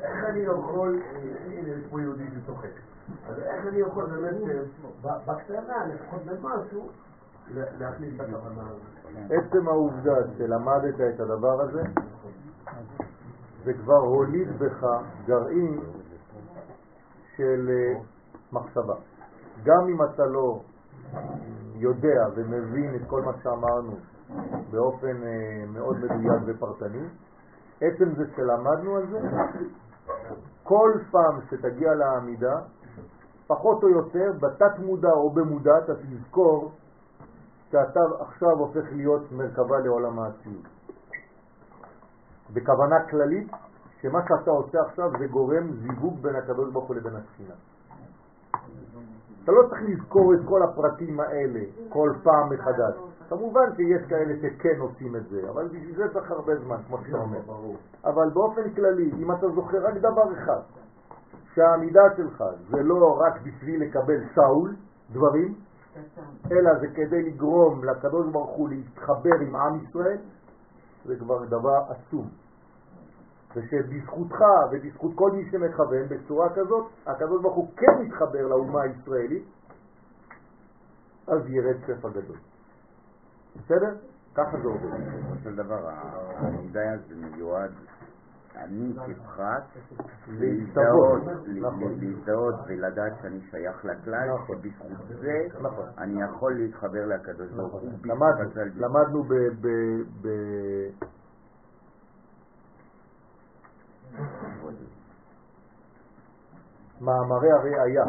איך 0.00 0.24
אני 0.24 0.38
יכול, 0.38 1.00
אה, 1.02 1.18
הנה 1.46 1.68
יש 1.68 1.84
פה 1.90 2.00
יהודי 2.00 2.24
שצוחק, 2.30 2.68
אז 3.28 3.38
איך 3.38 3.66
אני 3.66 3.78
יכול 3.78 4.04
באמת, 4.06 4.34
אה, 5.04 5.18
בקטנה, 5.26 5.86
לפחות 5.86 6.22
במשהו, 6.24 6.88
לה- 7.54 7.64
להכניס 7.78 8.14
את 8.14 8.20
הכוונה 8.20 8.62
הזאת. 8.70 8.82
עצם 9.30 9.68
העובדה 9.68 10.14
שלמדת 10.38 11.00
את 11.14 11.20
הדבר 11.20 11.60
הזה, 11.60 11.82
זה 13.64 13.72
כבר 13.74 13.96
הוליד 13.96 14.48
בך 14.58 14.86
גרעין 15.26 15.80
של 17.36 17.70
מחשבה. 18.52 18.94
גם 19.64 19.88
אם 19.88 20.02
אתה 20.02 20.26
לא 20.26 20.60
יודע 21.74 22.26
ומבין 22.34 22.94
את 22.94 23.08
כל 23.08 23.22
מה 23.22 23.32
שאמרנו 23.42 23.96
באופן 24.70 25.22
אה, 25.22 25.64
מאוד 25.72 25.96
מדויק 25.96 26.42
ופרטני, 26.46 27.08
עצם 27.80 28.14
זה 28.16 28.24
שלמדנו 28.36 28.96
על 28.96 29.06
זה, 29.10 29.20
כל 30.62 30.92
פעם 31.10 31.40
שתגיע 31.50 31.94
לעמידה, 31.94 32.60
פחות 33.46 33.82
או 33.82 33.88
יותר, 33.88 34.32
בתת 34.40 34.78
מודע 34.78 35.10
או 35.10 35.30
במודע, 35.30 35.78
אתה 35.84 35.92
תזכור 35.94 36.72
שאתה 37.70 38.00
עכשיו 38.20 38.50
הופך 38.50 38.84
להיות 38.92 39.32
מרכבה 39.32 39.78
לעולם 39.78 40.18
האצילות. 40.18 40.66
בכוונה 42.52 42.96
כללית, 43.10 43.50
שמה 44.02 44.20
שאתה 44.22 44.50
עושה 44.50 44.78
עכשיו 44.80 45.10
זה 45.18 45.26
גורם 45.26 45.72
זיווג 45.72 46.22
בין 46.22 46.36
הקדוש 46.36 46.72
ברוך 46.72 46.88
הוא 46.88 46.96
לבין 46.96 47.16
השכינה. 47.16 47.54
אתה 49.48 49.56
לא 49.56 49.68
צריך 49.68 49.82
לזכור 49.82 50.34
את 50.34 50.38
כל 50.44 50.62
הפרטים 50.62 51.20
האלה 51.20 51.60
כל 51.88 52.12
פעם 52.22 52.50
מחדש. 52.52 52.94
כמובן 53.28 53.76
שיש 53.76 54.02
כאלה 54.08 54.34
שכן 54.42 54.78
עושים 54.78 55.16
את 55.16 55.28
זה, 55.28 55.50
אבל 55.50 55.68
בשביל 55.68 55.96
זה 55.96 56.12
צריך 56.12 56.30
הרבה 56.30 56.56
זמן, 56.56 56.76
כמו 56.86 56.98
שאתה 57.06 57.16
אומר. 57.16 57.38
אבל 58.04 58.30
באופן 58.30 58.70
כללי, 58.70 59.10
אם 59.18 59.32
אתה 59.32 59.48
זוכר 59.48 59.86
רק 59.86 59.94
דבר 59.94 60.32
אחד, 60.32 60.60
שהעמידה 61.54 62.02
שלך 62.16 62.44
זה 62.70 62.82
לא 62.82 63.20
רק 63.20 63.42
בשביל 63.42 63.82
לקבל 63.82 64.20
שאול, 64.34 64.76
דברים, 65.12 65.54
אלא 66.50 66.78
זה 66.80 66.86
כדי 66.94 67.22
לגרום 67.22 67.84
לקדוש 67.84 68.26
ברוך 68.32 68.56
הוא 68.56 68.68
להתחבר 68.68 69.34
עם 69.40 69.56
עם 69.56 69.84
ישראל, 69.84 70.18
זה 71.04 71.16
כבר 71.16 71.44
דבר 71.44 71.80
עצום. 71.88 72.28
ושבזכותך 73.56 74.38
ובזכות 74.72 75.12
כל 75.14 75.30
מי 75.30 75.50
שמכוון 75.50 76.08
בצורה 76.08 76.48
כזאת, 76.54 76.86
הקדוש 77.06 77.42
ברוך 77.42 77.56
הוא 77.56 77.68
כן 77.76 78.02
מתחבר 78.06 78.46
לאומה 78.48 78.82
הישראלית, 78.82 79.44
אז 81.28 81.40
ירד 81.46 81.76
שפע 81.86 82.08
גדול. 82.08 82.36
בסדר? 83.56 83.94
ככה 84.34 84.56
זה 84.62 84.68
עובד. 84.68 84.82
בסופו 84.82 85.34
של 85.44 85.56
דבר, 85.56 85.88
העמידה 85.88 86.92
הזה 86.92 87.14
מיועד, 87.16 87.70
אני 88.56 88.94
כפרט, 88.94 89.64
להזדהות, 90.28 91.22
להזדהות, 91.24 91.72
נכון. 91.74 92.00
להזדהות 92.00 92.54
ולדעת 92.66 93.12
שאני 93.22 93.40
שייך 93.50 93.84
לכלל, 93.84 94.28
נכון. 94.34 94.56
שבזכות 94.56 95.08
זה 95.08 95.58
נכון. 95.60 95.86
אני 95.98 96.22
יכול 96.22 96.54
להתחבר 96.54 97.06
לקדוש 97.06 97.50
ברוך 97.50 97.72
הוא. 97.72 97.90
למדנו, 98.04 98.50
הכלל. 98.50 98.68
למדנו 98.76 99.22
ב... 99.22 99.34
ב- 99.60 100.02
ב- 100.22 101.18
מאמרי 107.00 107.52
הראייה, 107.52 108.04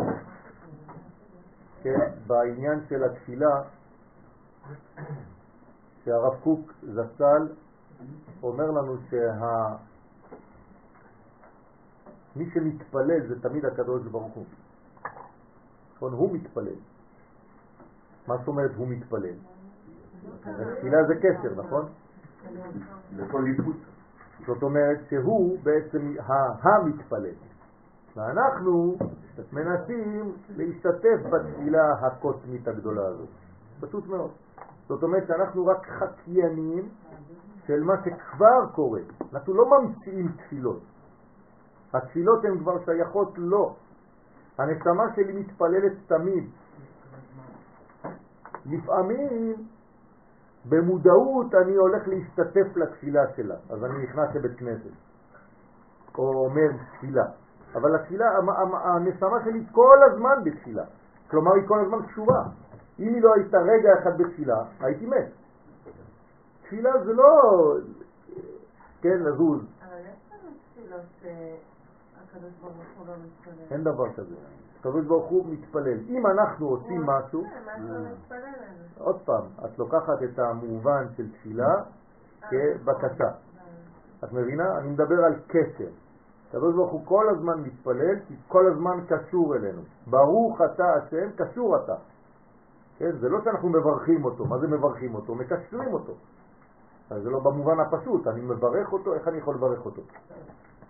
כן, 1.84 2.12
בעניין 2.28 2.80
של 2.90 3.04
התפילה, 3.04 3.62
שהרב 6.06 6.36
קוק 6.44 6.74
זצ"ל 6.84 7.48
אומר 8.44 8.72
לנו 8.72 8.98
שה... 9.10 9.76
מי 12.36 12.50
שמתפלל 12.54 13.28
זה 13.28 13.42
תמיד 13.42 13.66
הקדוש 13.66 14.08
ברוך 14.08 14.34
הוא. 14.34 14.46
נכון? 15.96 16.14
הוא 16.14 16.36
מתפלל. 16.36 16.80
מה 18.28 18.38
זאת 18.38 18.48
אומרת 18.48 18.72
הוא 18.76 18.88
מתפלל? 18.88 19.36
תפילה 20.78 21.04
זה 21.08 21.14
קשר, 21.16 21.56
נכון? 21.56 21.90
לכל 23.18 23.42
ליפות. 23.46 23.76
זאת 24.48 24.64
אומרת 24.64 25.00
שהוא 25.10 25.58
בעצם 25.64 26.16
המתפלל. 26.62 27.36
ואנחנו 28.16 28.96
מנסים 29.54 30.34
להשתתף 30.56 31.20
בתפילה 31.32 31.94
הקוסמית 32.02 32.68
הגדולה 32.68 33.08
הזאת. 33.08 33.30
פשוט 33.80 34.08
מאוד. 34.08 34.32
זאת 34.88 35.04
אומרת 35.04 35.28
שאנחנו 35.28 35.66
רק 35.66 35.88
חקיינים 35.88 36.90
של 37.68 37.84
מה 37.84 37.94
שכבר 38.06 38.66
קורה. 38.76 39.02
אנחנו 39.34 39.54
לא 39.54 39.66
ממציאים 39.70 40.32
תפילות. 40.32 40.80
התפילות 41.94 42.46
הן 42.46 42.60
כבר 42.60 42.86
שייכות 42.86 43.34
לו. 43.38 43.76
הנשמה 44.58 45.04
שלי 45.16 45.34
מתפללת 45.34 45.94
תמיד. 46.08 46.50
לפעמים 48.66 49.56
במודעות 50.66 51.56
אני 51.56 51.76
הולך 51.76 52.08
להשתתף 52.08 52.78
לתפילה 52.78 53.22
שלה, 53.36 53.56
אז 53.70 53.84
אני 53.86 54.04
נכנס 54.04 54.36
לבית 54.36 54.58
כנסת, 54.58 54.92
או 56.18 56.46
אומר 56.46 56.70
תפילה. 56.98 57.26
אבל 57.76 57.96
התפילה, 57.96 58.26
הנשמה 58.84 59.44
שלי 59.46 59.66
כל 59.72 59.98
הזמן 60.12 60.44
בתפילה. 60.44 60.84
כלומר, 61.30 61.54
היא 61.54 61.68
כל 61.68 61.80
הזמן 61.80 62.06
קשורה. 62.08 62.44
אם 63.00 63.14
היא 63.14 63.22
לא 63.22 63.34
הייתה 63.34 63.58
רגע 63.58 63.90
אחד 64.00 64.18
בתפילה, 64.18 64.58
הייתי 64.80 65.06
מת. 65.06 65.30
תפילה 66.64 66.92
זה 67.06 67.14
לא, 67.14 67.24
כן, 69.02 69.20
לזוז, 69.20 69.62
אבל 69.62 70.00
יש 70.00 70.32
לנו 70.34 70.52
תפילות 70.74 71.69
שהקדוש 72.34 72.52
ברוך 72.62 72.76
הוא 72.98 73.08
לא 73.08 73.14
מתפלל. 73.14 73.66
אין 73.72 73.84
דבר 73.84 74.14
כזה. 74.14 74.36
הקדוש 74.80 75.06
ברוך 75.06 75.26
הוא 75.26 75.46
מתפלל. 75.50 76.00
אם 76.10 76.28
אנחנו 76.28 76.68
עושים 76.68 77.06
משהו, 77.06 77.44
כן. 77.44 78.06
עוד 78.98 79.20
פעם, 79.26 79.44
את 79.66 79.80
לוקחת 79.80 80.24
את 80.24 80.40
המובן 80.40 81.06
של 81.18 81.32
תפילה 81.32 81.84
כבקשה. 82.50 83.30
את 84.24 84.34
מבינה? 84.34 84.78
אני 84.78 84.90
מדבר 84.90 85.26
על 85.26 85.36
קשר. 85.48 85.90
הקדוש 86.50 86.76
ברוך 86.76 86.92
הוא 86.92 87.06
כל 87.06 87.30
הזמן 87.30 87.62
מתפלל, 87.62 88.20
כי 88.28 88.36
כל 88.48 88.72
הזמן 88.72 89.00
קשור 89.08 89.56
אלינו. 89.56 89.82
ברוך 90.08 90.62
אתה 90.62 90.94
השם, 90.94 91.30
קשור 91.36 91.78
אתה. 91.78 91.96
כן? 92.98 93.12
זה 93.20 93.30
לא 93.30 93.40
שאנחנו 93.44 93.70
מברכים 93.70 94.26
אותו. 94.26 94.46
מה 94.46 94.60
זה 94.60 94.68
מברכים 94.68 95.16
אותו? 95.16 95.36
מקשרים 95.36 95.94
אותו. 95.94 96.14
אז 97.10 97.24
זה 97.24 97.30
לא 97.30 97.40
במובן 97.40 97.80
הפשוט. 97.80 98.28
אני 98.28 98.42
מברך 98.42 98.94
אותו, 98.94 99.14
איך 99.14 99.28
אני 99.28 99.38
יכול 99.38 99.56
לברך 99.56 99.86
אותו? 99.86 100.02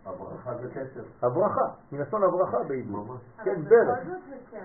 הברכה 0.10 0.58
זה 0.62 0.70
קשר. 0.70 1.04
הברכה, 1.22 1.68
מלשון 1.92 2.24
הברכה 2.24 2.58
בעברית. 2.58 2.88
ממש. 2.90 3.22
כן, 3.44 3.52
אבל 3.52 3.70
ברך. 3.70 4.00
בכל 4.00 4.10
זאת 4.10 4.20
זה 4.30 4.36
כן, 4.52 4.60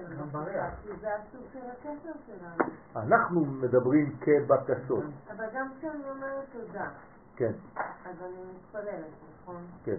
כי 0.82 0.88
זה 1.01 1.09
הסוג 1.14 1.42
של 1.53 1.59
הקשר 1.72 2.12
שלנו. 2.26 2.70
אנחנו 2.97 3.45
מדברים 3.45 4.16
כבקשות. 4.20 5.05
אבל 5.36 5.45
גם 5.55 5.68
כשאני 5.78 6.11
אומרת 6.11 6.45
תודה, 6.53 6.88
כן, 7.36 7.53
אז 7.76 8.14
אני 8.20 8.45
מתפללת, 8.55 9.11
נכון? 9.42 9.62
כן. 9.84 9.97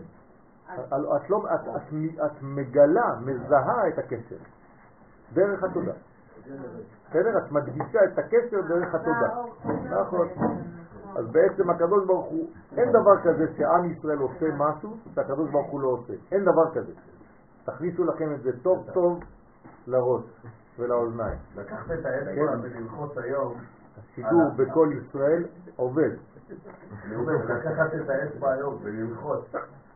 אז 0.69 0.79
את, 0.79 0.93
את, 0.93 1.29
לא, 1.29 1.43
את, 1.55 1.67
את, 1.75 1.93
את 2.25 2.41
מגלה, 2.41 3.15
מזהה 3.21 3.87
את 3.87 3.97
הקשר 3.97 4.35
דרך 5.33 5.63
התודה. 5.63 5.93
בסדר? 7.09 7.37
את 7.37 7.51
מדגישה 7.51 7.99
את 8.03 8.19
הקשר 8.19 8.61
דרך 8.67 8.95
התודה. 8.95 9.27
נכון. 10.01 10.27
אז 11.15 11.25
בעצם 11.31 11.69
הקדוש 11.69 12.05
ברוך 12.05 12.25
הוא, 12.25 12.49
אין 12.77 12.89
דבר 12.89 13.21
כזה 13.23 13.45
שעם 13.57 13.91
ישראל 13.91 14.17
עושה 14.17 14.45
משהו 14.57 14.97
שהקדוש 15.15 15.51
ברוך 15.51 15.71
הוא 15.71 15.81
לא 15.81 15.87
עושה. 15.87 16.13
אין 16.31 16.41
דבר 16.41 16.71
כזה. 16.73 16.91
תכניסו 17.65 18.03
לכם 18.03 18.33
את 18.33 18.41
זה 18.41 18.51
טוב 18.63 18.87
טוב 18.93 19.19
לראש 19.87 20.23
ולאוזניים. 20.79 21.37
לקחת 21.55 21.91
את 21.91 22.05
האצבע 22.05 22.33
כן. 22.33 22.59
וללחוץ 22.61 23.17
היום, 23.17 23.53
השידור 23.97 24.49
בכל 24.55 24.89
ישראל 24.93 25.45
עובד. 25.75 26.11
אני 27.05 27.15
אומר, 27.15 27.33
לקחת 27.33 27.93
את 27.95 28.09
האצבע 28.09 28.51
היום 28.51 28.77
וללחוץ 28.83 29.55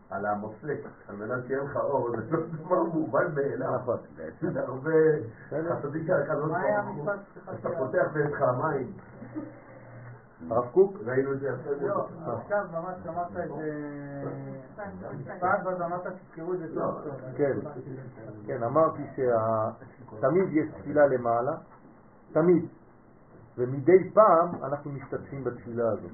על 0.09 0.25
המופק, 0.25 0.79
על 1.07 1.15
מנת 1.15 1.45
שיהיה 1.47 1.63
לך 1.63 1.77
אור, 1.77 2.09
זה 2.11 2.37
לא 2.37 2.39
דבר 2.65 2.83
מובן 2.83 3.35
מאליו. 3.35 3.75
נכון. 3.75 3.97
זה 4.53 4.61
הרבה. 4.61 4.91
חסדים 5.49 6.05
של 6.05 6.13
הקדוש 6.13 6.51
ברוך 6.51 6.95
הוא. 6.95 7.11
אתה 7.59 7.69
פותח 7.77 8.07
באצבע 8.13 8.49
המים, 8.49 8.91
הרב 10.47 10.67
קוק? 10.71 10.93
ראינו 11.05 11.33
את 11.33 11.39
זה 11.39 11.47
יפה 11.47 11.69
לא, 11.71 11.87
מאוד. 11.87 12.39
עכשיו 12.41 12.65
ממש 12.71 13.07
אמרת 13.07 13.31
את 13.31 13.49
זה 13.57 15.39
פעם 15.39 15.65
ואז 15.65 15.81
אמרת 15.81 16.07
תזכרו 16.07 16.53
את 16.53 16.59
זה 16.59 16.67
טוב 16.75 17.01
טוב. 17.03 17.13
כן, 17.37 17.57
כן, 18.47 18.63
אמרתי 18.63 19.01
שתמיד 19.13 20.53
יש 20.53 20.67
תפילה 20.79 21.07
למעלה, 21.07 21.51
תמיד, 22.31 22.65
ומדי 23.57 24.09
פעם 24.13 24.63
אנחנו 24.63 24.91
משתתפים 24.91 25.43
בתפילה 25.43 25.91
הזאת, 25.91 26.11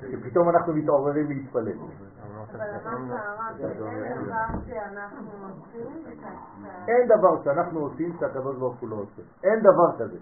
שפתאום 0.00 0.48
אנחנו 0.48 0.72
מתעוררים 0.74 1.28
להתפלל. 1.28 1.72
אבל 1.72 2.36
אמרת 2.36 2.54
הרב, 3.10 3.60
אין 3.60 4.24
דבר 4.24 4.48
שאנחנו 4.66 5.30
עושים, 5.48 6.02
את 6.08 6.88
אין 6.88 7.08
דבר 7.08 7.44
שאנחנו 7.44 7.80
עושים 7.80 8.16
שהקדוש 8.20 8.56
ברוך 8.56 8.80
הוא 8.80 8.88
לא 8.88 8.96
עושה. 8.96 9.22
אין 9.44 9.60
דבר 9.60 9.98
כזה. 9.98 10.18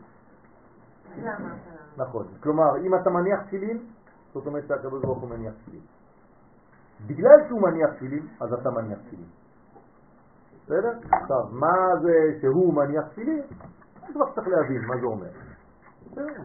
זה 1.16 1.20
אמרת 1.20 1.38
לנו. 1.40 1.86
נכון. 1.97 2.26
כלומר, 2.42 2.76
אם 2.86 2.94
אתה 2.94 3.11
מניח 3.11 3.42
תפילין, 3.47 3.78
זאת 4.34 4.47
אומרת 4.47 4.64
שהקדוש 4.68 5.03
ברוך 5.03 5.18
הוא 5.18 5.30
מניח 5.30 5.55
תפילין. 5.62 5.82
בגלל 7.07 7.49
שהוא 7.49 7.62
מניח 7.62 7.90
תפילין, 7.97 8.26
אז 8.40 8.53
אתה 8.53 8.70
מניח 8.70 8.99
תפילין. 9.07 9.28
בסדר? 10.64 10.92
עכשיו, 11.12 11.42
מה 11.53 12.01
זה 12.03 12.40
שהוא 12.40 12.74
מניח 12.74 13.05
תפילין? 13.09 13.42
כבר 14.12 14.32
צריך 14.34 14.49
להבין 14.49 14.84
מה 14.86 14.94
זה 15.01 15.07
אומר. 15.07 15.30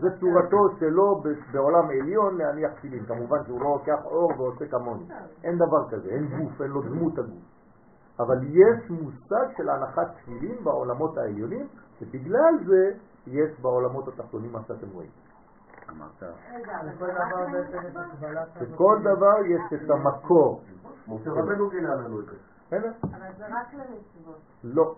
זה 0.02 0.10
צורתו 0.20 0.80
שלו 0.80 1.22
בעולם 1.52 1.90
עליון 1.90 2.38
להניח 2.38 2.72
תפילין. 2.78 3.06
כמובן 3.06 3.38
שהוא 3.46 3.62
לא 3.62 3.70
לוקח 3.70 4.06
אור 4.06 4.32
ועושה 4.38 4.66
כמוני. 4.68 5.04
אין 5.44 5.56
דבר 5.56 5.90
כזה, 5.90 6.10
אין 6.10 6.28
גוף, 6.28 6.62
אין 6.62 6.72
לו 6.72 6.82
דמות 6.82 7.20
הגוף. 7.20 7.44
אבל 8.20 8.38
יש 8.44 8.90
מושג 8.90 9.58
של 9.58 9.70
הנחת 9.70 10.08
תפילין 10.22 10.64
בעולמות 10.64 11.18
העליונים, 11.18 11.68
ובגלל 12.02 12.54
זה 12.66 12.92
יש 13.28 13.60
בעולמות 13.62 14.08
התחתונים 14.08 14.52
מה 14.52 14.60
שאתם 14.68 14.88
רואים. 14.94 15.10
אמרת, 15.92 16.24
רגע, 16.54 16.80
אבל 16.80 16.92
כל 18.76 19.00
זה 19.04 19.12
רק 19.12 19.18
דבר 19.18 19.46
יש 19.46 19.62
את 19.74 19.90
המקור. 19.90 20.62
משה 21.08 21.30
רבנו 21.30 21.70
גילה 21.70 21.96
לנו 21.96 22.20
את 22.20 22.26
זה. 22.26 22.36
בסדר? 22.68 22.92
אבל 23.04 23.34
זה 23.38 23.46
רק 23.48 23.74
למצוות. 23.74 24.40
לא. 24.64 24.96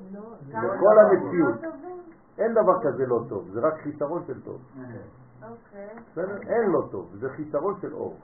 גם 0.51 0.63
בכל 0.63 0.99
המציאות. 0.99 1.63
לא? 1.63 1.69
אין 2.37 2.53
דבר 2.53 2.83
כזה 2.83 3.05
לא 3.05 3.19
טוב, 3.29 3.49
זה 3.53 3.59
רק 3.59 3.73
חיסרון 3.83 4.23
של 4.27 4.41
טוב. 4.41 4.61
אוקיי. 5.43 5.89
בסדר? 6.11 6.41
אין 6.41 6.71
לא 6.71 6.87
טוב, 6.91 7.15
זה 7.19 7.29
חיסרון 7.29 7.79
של 7.81 7.93
אור. 7.93 8.17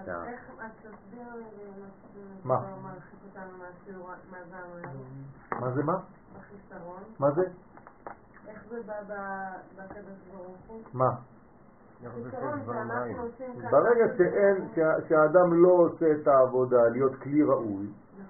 אז 0.00 0.08
איך, 0.08 0.40
אז 0.58 0.70
תסביר 0.76 1.34
לי 1.34 1.44
מה? 2.44 2.54
לא 2.54 2.76
מה 5.60 5.70
זה? 5.70 5.82
מה? 5.82 5.98
מה 7.18 7.30
זה? 7.30 7.42
איך 8.52 8.62
זה 8.70 8.76
בא 8.86 8.94
בקדוש 9.76 10.18
ברוך 10.34 10.56
הוא? 10.68 10.80
מה? 10.92 11.10
ברגע 13.70 14.04
שאין, 14.16 14.68
שה- 14.74 15.08
שהאדם 15.08 15.62
לא 15.62 15.68
עושה 15.68 16.06
את 16.22 16.28
העבודה 16.28 16.88
להיות 16.92 17.14
כלי 17.22 17.42
ראוי, 17.42 17.86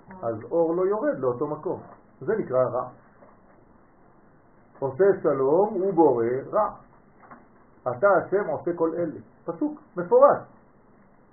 נכון. 0.09 0.29
אז 0.29 0.43
אור 0.51 0.75
לא 0.77 0.87
יורד 0.87 1.19
לאותו 1.19 1.47
מקום. 1.47 1.81
זה 2.21 2.33
נקרא 2.37 2.65
רע. 2.65 2.89
עושה 4.79 5.05
שלום 5.23 5.75
הוא 5.75 5.95
בורא 5.95 6.25
רע. 6.53 6.71
אתה 7.83 8.07
השם 8.11 8.47
עושה 8.49 8.71
כל 8.77 8.91
אלה. 8.97 9.21
פסוק, 9.45 9.81
מפורש. 9.97 10.39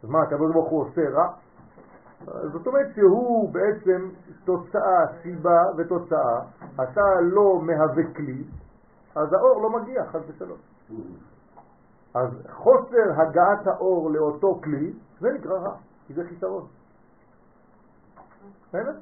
אז 0.04 0.10
מה, 0.10 0.22
הקדוש 0.24 0.54
ברוך 0.54 0.70
הוא 0.70 0.82
עושה 0.84 1.02
רע? 1.10 1.34
זאת 2.52 2.68
אומרת 2.68 2.88
שהוא 2.96 3.54
בעצם 3.54 4.10
תוצאה, 4.46 5.06
סיבה 5.24 5.62
ותוצאה, 5.78 6.42
אתה 6.76 7.02
לא 7.22 7.62
מהווה 7.62 8.04
כלי, 8.16 8.44
אז 9.16 9.34
האור 9.34 9.62
לא 9.62 9.80
מגיע, 9.80 10.06
חס 10.06 10.22
ושלום. 10.28 10.58
אז 12.14 12.30
חוסר 12.50 13.22
הגעת 13.22 13.68
האור 13.68 14.12
לאותו 14.12 14.62
כלי, 14.64 14.94
זה 15.20 15.28
נקרא 15.32 15.60
רע, 15.60 15.76
כי 16.08 16.14
זה 16.14 16.24
חיסרון. 16.30 16.68
בסדר? 18.68 18.98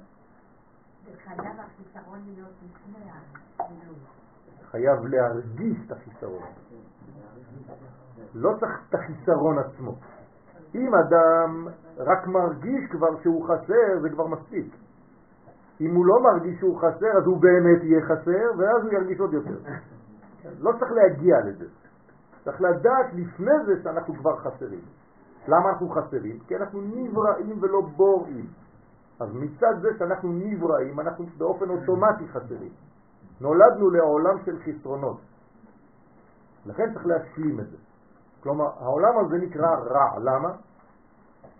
חייב 4.72 5.06
להרגיש 5.06 5.78
את 5.86 5.92
החיסרון. 5.92 6.44
לא 8.34 8.50
צריך 8.60 8.82
את 8.90 8.96
החיסרון 8.96 9.60
עצמו. 9.60 9.96
אם 10.76 10.92
אדם 10.96 11.68
רק 11.98 12.28
מרגיש 12.28 12.92
כבר 12.92 13.22
שהוא 13.24 13.46
חסר, 13.46 14.00
זה 14.02 14.10
כבר 14.10 14.28
מספיק. 14.28 14.76
אם 15.82 15.96
הוא 15.96 16.06
לא 16.06 16.24
מרגיש 16.24 16.60
שהוא 16.60 16.78
חסר, 16.78 17.18
אז 17.18 17.26
הוא 17.26 17.42
באמת 17.42 17.84
יהיה 17.84 18.02
חסר, 18.02 18.52
ואז 18.58 18.84
הוא 18.84 18.94
ירגיש 18.94 19.20
עוד 19.20 19.34
יותר. 19.34 19.58
לא 20.60 20.72
צריך 20.80 20.92
להגיע 20.92 21.40
לזה. 21.46 21.66
צריך 22.44 22.62
לדעת 22.62 23.14
לפני 23.14 23.52
זה 23.66 23.84
שאנחנו 23.84 24.14
כבר 24.14 24.38
חסרים. 24.38 24.82
למה 25.48 25.70
אנחנו 25.70 25.90
חסרים? 25.90 26.40
כי 26.48 26.56
אנחנו 26.56 26.82
נבראים 26.82 27.58
ולא 27.62 27.82
בוראים. 27.82 28.48
אז 29.20 29.30
מצד 29.34 29.74
זה 29.82 29.90
שאנחנו 30.00 30.32
נבראים, 30.32 31.00
אנחנו 31.00 31.26
באופן 31.38 31.70
אוטומטי 31.70 32.28
חסרים. 32.28 32.72
נולדנו 33.42 33.90
לעולם 33.90 34.38
של 34.46 34.58
חסרונות. 34.60 35.18
לכן 36.66 36.94
צריך 36.94 37.06
להשלים 37.06 37.60
את 37.60 37.70
זה. 37.70 37.78
כלומר, 38.44 38.66
העולם 38.80 39.26
הזה 39.26 39.38
נקרא 39.38 39.76
רע. 39.76 40.20
למה? 40.20 40.50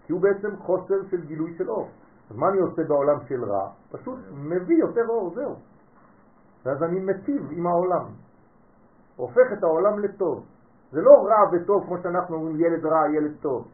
כי 0.06 0.14
הוא 0.14 0.22
בעצם 0.22 0.58
חוסר 0.58 0.96
של 1.10 1.26
גילוי 1.26 1.58
של 1.58 1.70
אור. 1.70 1.90
אז 2.30 2.38
מה 2.38 2.50
אני 2.50 2.60
עושה 2.60 2.84
בעולם 2.84 3.18
של 3.28 3.44
רע? 3.46 3.70
פשוט 3.92 4.20
מביא 4.34 4.78
יותר 4.78 5.08
אור, 5.10 5.34
זהו. 5.36 5.56
ואז 6.66 6.84
אני 6.84 7.00
מטיב 7.00 7.52
עם 7.52 7.68
העולם. 7.68 8.06
הופך 9.18 9.54
את 9.54 9.64
העולם 9.64 10.00
לטוב. 10.00 10.46
זה 10.92 11.02
לא 11.02 11.12
רע 11.12 11.50
וטוב 11.52 11.86
כמו 11.86 11.98
שאנחנו 12.04 12.36
אומרים 12.36 12.60
ילד 12.60 12.86
רע, 12.86 13.10
ילד 13.16 13.36
טוב. 13.42 13.68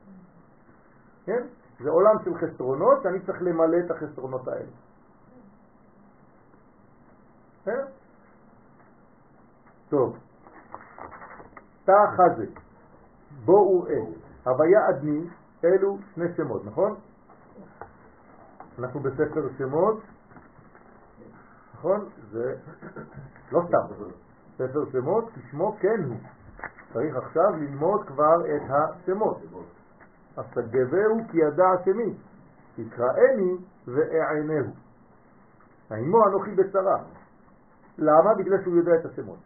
כן? 1.25 1.43
זה 1.79 1.89
עולם 1.89 2.15
של 2.23 2.35
חסרונות 2.35 3.03
שאני 3.03 3.19
צריך 3.19 3.41
למלא 3.41 3.77
את 3.85 3.91
החסרונות 3.91 4.47
האלה. 4.47 4.71
כן? 7.65 7.81
טוב. 9.89 10.17
תא 11.85 11.93
חזה, 12.15 12.45
בואו 13.45 13.87
אל, 13.87 14.05
הוויה 14.45 14.89
אדני, 14.89 15.27
אלו 15.63 15.97
שני 16.15 16.25
שמות, 16.37 16.65
נכון? 16.65 16.95
אנחנו 18.79 18.99
בספר 18.99 19.49
שמות, 19.57 19.99
נכון? 21.73 22.09
זה 22.31 22.55
לא 23.51 23.61
סתם, 23.67 24.03
ספר 24.57 24.85
שמות, 24.91 25.25
כשמו 25.33 25.75
כן 25.79 26.03
הוא. 26.07 26.17
צריך 26.93 27.15
עכשיו 27.15 27.51
ללמוד 27.59 28.07
כבר 28.07 28.55
את 28.55 28.61
השמות. 28.69 29.37
אסגבהו 30.35 31.17
כי 31.31 31.37
ידע 31.37 31.69
שמי, 31.85 32.13
יקראני 32.77 33.57
ואענהו. 33.87 34.71
האמו 35.89 36.27
אנוכי 36.27 36.51
בצרה. 36.55 37.03
למה? 37.97 38.33
בגלל 38.37 38.63
שהוא 38.63 38.75
יודע 38.75 38.91
את 38.95 39.05
השמות. 39.05 39.39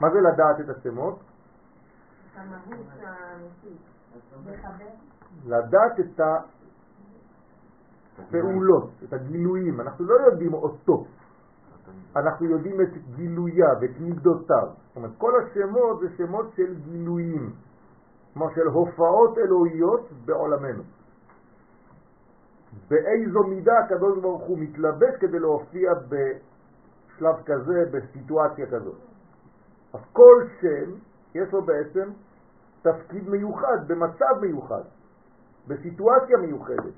מה 0.00 0.08
זה 0.10 0.18
לדעת 0.20 0.60
את 0.60 0.76
השמות? 0.76 1.18
לדעת 5.46 6.00
את 6.00 6.20
הפעולות, 8.18 8.90
את 9.04 9.12
הגילויים. 9.12 9.80
אנחנו 9.80 10.04
לא 10.04 10.14
יודעים 10.14 10.54
אותו, 10.54 11.04
אנחנו 12.16 12.46
יודעים 12.46 12.80
את 12.80 12.88
גילוייו, 13.16 13.76
את 13.84 14.00
מידותיו. 14.00 14.68
זאת 14.88 14.96
אומרת, 14.96 15.10
כל 15.18 15.32
השמות 15.40 16.00
זה 16.00 16.06
שמות 16.16 16.46
של 16.56 16.74
גילויים, 16.74 17.52
כלומר 18.34 18.54
של 18.54 18.66
הופעות 18.66 19.38
אלוהיות 19.38 20.08
בעולמנו. 20.24 20.82
באיזו 22.88 23.42
מידה 23.42 23.78
הקדוש 23.78 24.18
ברוך 24.18 24.42
הוא 24.42 24.58
מתלבש 24.58 25.16
כדי 25.20 25.38
להופיע 25.38 25.92
בשלב 26.08 27.34
כזה, 27.44 27.84
בסיטואציה 27.90 28.66
כזאת. 28.66 28.98
אז 29.92 30.00
כל 30.12 30.44
שם 30.60 30.90
יש 31.34 31.52
לו 31.52 31.62
בעצם 31.62 32.10
תפקיד 32.82 33.28
מיוחד, 33.28 33.88
במצב 33.88 34.40
מיוחד, 34.40 34.82
בסיטואציה 35.68 36.36
מיוחדת. 36.38 36.94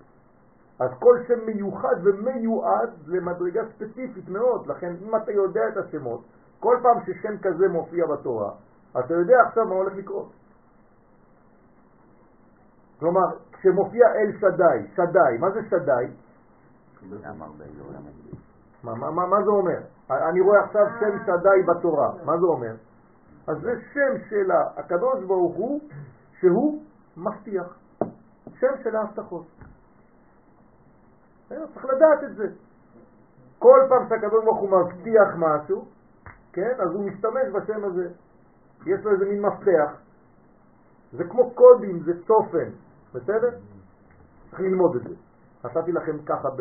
אז 0.81 0.91
כל 0.99 1.18
שם 1.29 1.47
מיוחד 1.47 1.97
ומיועד 2.05 2.91
למדרגה 3.07 3.61
ספציפית 3.75 4.29
מאוד, 4.29 4.66
לכן 4.66 4.95
אם 5.03 5.16
אתה 5.16 5.33
יודע 5.33 5.61
את 5.72 5.77
השמות, 5.77 6.25
כל 6.61 6.77
פעם 6.83 7.01
ששם 7.07 7.39
כזה 7.43 7.68
מופיע 7.68 8.07
בתורה, 8.07 8.51
אתה 8.99 9.14
יודע 9.14 9.37
עכשיו 9.47 9.64
מה 9.64 9.75
הולך 9.75 9.95
לקרות. 9.97 10.33
כלומר, 13.01 13.27
כשמופיע 13.53 14.07
אל 14.14 14.33
שדי, 14.39 14.89
שדי, 14.95 15.39
מה 15.41 15.51
זה 15.51 15.61
הזה. 17.99 18.37
מה, 18.85 18.95
מה, 18.95 19.11
מה, 19.11 19.27
מה 19.27 19.37
זה 19.45 19.51
אומר? 19.51 19.81
אני 20.11 20.41
רואה 20.41 20.64
עכשיו 20.64 20.87
שם 21.01 21.18
שדי 21.27 21.62
בתורה, 21.66 22.12
מה 22.25 22.39
זה 22.39 22.47
אומר? 22.47 22.75
אז 23.47 23.57
זה 23.61 23.72
שם 23.93 24.29
של 24.29 24.51
הקדוש 24.77 25.25
ברוך 25.25 25.57
הוא 25.57 25.81
שהוא 26.41 26.83
מבטיח, 27.16 27.79
שם 28.61 28.72
של 28.83 28.97
ההבטחות. 28.97 29.47
צריך 31.74 31.84
לדעת 31.84 32.24
את 32.24 32.36
זה. 32.36 32.46
כל 33.59 33.80
פעם 33.88 34.09
שהקדוש 34.09 34.44
ברוך 34.44 34.61
הוא 34.61 34.70
מבטיח 34.70 35.28
משהו, 35.36 35.84
כן, 36.52 36.74
אז 36.78 36.90
הוא 36.94 37.05
משתמש 37.05 37.46
בשם 37.52 37.84
הזה. 37.84 38.09
יש 38.86 39.05
לו 39.05 39.12
איזה 39.12 39.24
מין 39.24 39.42
מפתח. 39.42 39.90
זה 41.12 41.24
כמו 41.24 41.50
קודים, 41.50 42.02
זה 42.05 42.12
צופן, 42.26 42.70
בסדר? 43.14 43.50
צריך 44.50 44.61
ללמוד 44.61 44.96
את 44.96 45.02
זה. 45.02 45.14
נתתי 45.64 45.92
לכם 45.92 46.24
ככה 46.26 46.50
ב... 46.50 46.61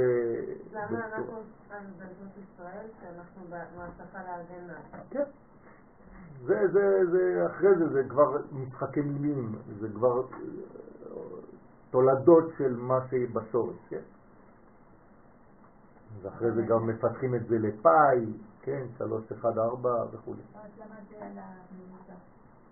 למה. 0.71 1.05
אנחנו 1.05 1.41
בזאת 1.71 2.37
ישראל, 2.37 2.87
שאנחנו 3.01 3.41
במעטפה 3.49 4.19
להגנה? 4.19 4.79
כן. 5.09 5.23
זה, 6.45 6.67
זה, 6.71 6.99
זה, 7.11 7.45
אחרי 7.45 7.75
זה, 7.77 7.89
זה 7.89 8.03
כבר 8.09 8.37
משחקי 8.51 9.01
מילים, 9.01 9.55
זה 9.79 9.87
כבר 9.95 10.21
אה, 10.21 10.27
תולדות 11.89 12.43
של 12.57 12.75
מה 12.77 12.99
שבשורש, 13.09 13.75
כן? 13.89 14.01
ואחרי 16.21 16.51
זה 16.51 16.61
גם 16.61 16.87
מפתחים 16.87 17.35
את 17.35 17.47
זה 17.47 17.55
לפאי, 17.59 18.33
כן, 18.61 18.85
3, 18.97 19.31
1, 19.31 19.57
4 19.57 20.05
וכו'. 20.11 20.33
אז 20.33 20.71
למה 20.77 20.95
זה 21.09 21.25
על 21.25 21.31
הממוצע? 21.31 22.13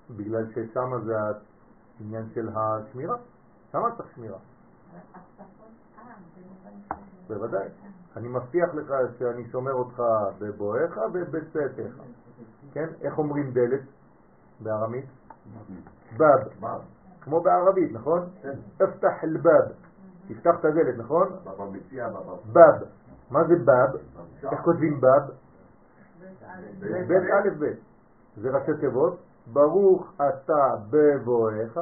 בגלל 0.10 0.52
ששם 0.52 1.06
זה 1.06 1.14
העניין 2.00 2.30
של 2.34 2.50
השמירה, 2.56 3.16
שם 3.72 3.80
צריך 3.98 4.10
שמירה? 4.16 4.38
אה. 4.94 6.16
בוודאי. 7.28 7.68
אני 8.18 8.28
מבטיח 8.28 8.74
לך 8.74 8.94
שאני 9.20 9.50
שומר 9.52 9.74
אותך 9.74 10.02
בבואך 10.40 10.98
ובצאתך. 11.14 12.02
כן? 12.74 12.88
איך 13.02 13.18
אומרים 13.18 13.52
דלת 13.52 13.82
בארמית? 14.60 15.06
בב. 16.18 16.68
כמו 17.22 17.42
בערבית, 17.42 17.92
נכון? 17.92 18.30
אפתח 18.84 19.24
אל-בב. 19.24 19.72
תפתח 20.28 20.52
את 20.60 20.66
הדלת, 20.66 20.98
נכון? 20.98 21.30
בבא 21.44 21.66
מציע, 21.72 22.10
בבא... 22.10 22.36
בב. 22.54 22.86
מה 23.32 23.44
זה 23.48 23.56
בב? 23.56 23.96
איך 24.52 24.62
כותבים 24.62 25.02
בב? 25.02 25.32
בית 26.80 27.24
א' 27.34 27.50
ב'. 27.60 27.66
זה 28.38 28.50
ראשי 28.50 28.72
תיבות. 28.80 29.20
ברוך 29.54 30.14
אתה 30.16 30.76
בבואך, 30.90 31.80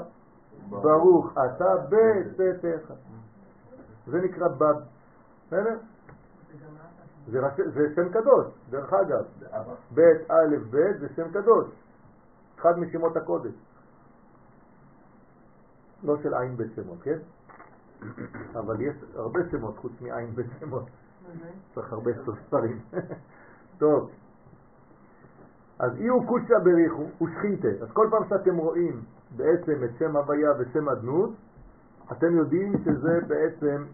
ברוך 0.70 1.32
אתה 1.32 1.76
בצאתך. 1.90 2.94
זה 4.08 4.22
נקרא 4.22 4.48
בב. 4.48 4.76
בסדר? 5.48 5.78
זה, 7.28 7.96
שם 7.96 8.10
קדוש, 8.10 8.46
דרך 8.70 8.94
אגב. 8.94 9.26
ב' 9.94 10.00
א' 10.30 10.56
ב' 10.70 11.00
זה 11.00 11.08
שם 11.16 11.32
קדוש. 11.32 11.68
אחד 12.60 12.80
משמות 12.80 13.18
הקודש. 13.18 13.54
לא 16.04 16.18
של 16.24 16.34
עין 16.34 16.58
בית 16.58 16.72
שמות, 16.76 16.98
כן? 17.04 17.18
אבל 18.60 18.82
יש 18.82 18.96
הרבה 19.16 19.40
שמות 19.52 19.78
חוץ 19.78 19.92
מעין 20.02 20.36
בית 20.36 20.48
שמות. 20.60 20.84
צריך 21.76 21.94
הרבה 21.94 22.12
ספרים. 22.14 22.80
טוב. 23.78 24.12
אז 25.80 25.92
אי 25.98 26.08
הוא 26.08 26.28
קושא 26.28 26.60
בריחו 26.64 27.04
ושכינתה. 27.24 27.84
אז 27.84 27.92
כל 27.94 28.08
פעם 28.12 28.24
שאתם 28.30 28.58
רואים 28.58 29.02
בעצם 29.36 29.84
את 29.84 29.90
שם 30.00 30.16
הוויה 30.16 30.50
ושם 30.60 30.90
אדנות, 30.90 31.30
אתם 32.12 32.36
יודעים 32.36 32.74
שזה 32.84 33.20
בעצם 33.28 33.86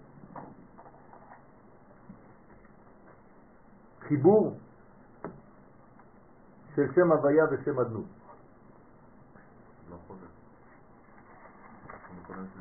חיבור 4.00 4.58
של 6.76 6.94
שם 6.96 7.12
הוויה 7.12 7.46
ושם 7.52 7.80
אדנות. 7.80 8.06
לא 9.90 9.98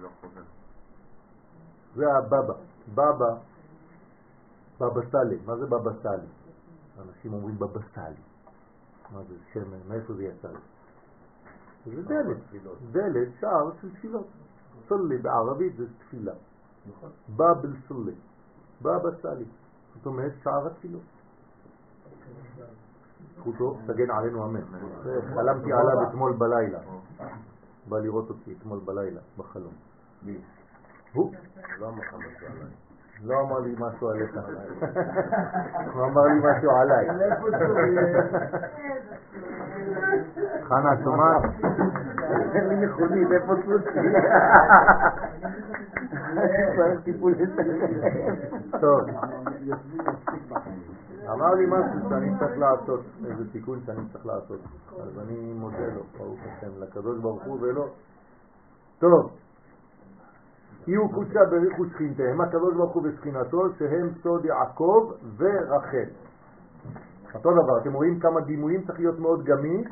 לא. 0.02 0.40
זה 1.94 2.04
הבבא. 2.16 2.54
בבא, 2.88 3.34
בבא 4.80 5.00
סאלי. 5.10 5.38
מה 5.46 5.56
זה 5.56 5.66
בבא 5.66 5.90
סאלי? 6.02 6.26
אנשים 7.08 7.32
אומרים 7.32 7.58
בבא 7.58 7.80
סאלי. 7.94 8.22
מה 9.12 9.22
זה 9.28 9.34
שם, 9.52 9.88
מאיפה 9.88 10.14
זה 10.14 10.24
יצא? 10.24 10.48
זה 11.86 12.02
דלת, 12.02 12.36
דלת, 12.92 13.28
שער 13.40 13.70
של 13.80 13.94
תפילות. 13.94 14.26
סולי 14.88 15.18
בערבית 15.18 15.76
זה 15.76 15.84
תפילה. 15.98 16.32
בבל 17.36 17.76
סולי, 17.88 18.14
בבא 18.82 19.10
סאלי. 19.22 19.44
זאת 19.94 20.06
אומרת 20.06 20.32
שער 20.42 20.66
התפילות. 20.66 21.02
זכותו 23.36 23.78
תגן 23.86 24.10
עלינו 24.10 24.44
אמן. 24.44 24.64
חלמתי 25.34 25.72
עליו 25.72 26.08
אתמול 26.08 26.32
בלילה. 26.32 26.78
בא 27.88 27.98
לראות 27.98 28.28
אותי 28.30 28.54
אתמול 28.58 28.80
בלילה, 28.84 29.20
בחלום. 29.38 29.72
מי? 30.22 30.38
הוא 31.12 31.32
לא 31.78 31.92
לך 31.98 32.14
משהו 32.14 32.46
עליי. 32.46 32.83
לא 33.24 33.40
אמר 33.40 33.58
לי 33.58 33.74
משהו 33.78 34.08
עליך. 34.08 34.38
הוא 35.94 36.04
אמר 36.04 36.22
לי 36.22 36.38
משהו 36.38 36.70
עליי. 36.70 37.08
חנה, 40.62 40.90
שומעת? 41.04 41.42
אין 42.54 42.68
לי 42.68 42.86
מכונית, 42.86 43.28
איפה 43.32 43.54
טיפול 47.04 47.34
טוב. 48.80 49.00
אמר 51.32 51.54
לי 51.54 51.66
משהו 51.66 52.08
שאני 52.08 52.38
צריך 52.38 52.58
לעשות, 52.58 53.00
איזה 53.26 53.52
תיקון 53.52 53.80
שאני 53.86 54.08
צריך 54.12 54.26
לעשות. 54.26 54.60
אז 55.02 55.18
אני 55.18 55.52
מודה 55.52 55.86
לו, 55.94 56.02
ברוך 56.18 56.40
השם, 56.46 56.82
לקדוש 56.82 57.18
ברוך 57.20 57.42
הוא 57.44 57.58
ולא. 57.60 57.88
טוב. 58.98 59.43
יהיו 60.86 61.08
קודשה 61.08 61.40
בריחו 61.50 61.84
שכינתהם, 61.86 62.40
הקדוש 62.40 62.74
ברוך 62.74 62.92
הוא 62.92 63.02
ושכינתו, 63.04 63.62
שהם 63.78 64.10
סוד 64.22 64.44
יעקב 64.44 65.12
ורחל. 65.36 66.08
אותו 67.34 67.50
דבר, 67.52 67.78
אתם 67.82 67.92
רואים 67.92 68.20
כמה 68.20 68.40
דימויים 68.40 68.84
צריך 68.86 68.98
להיות 68.98 69.18
מאוד 69.18 69.44
גמיש. 69.44 69.88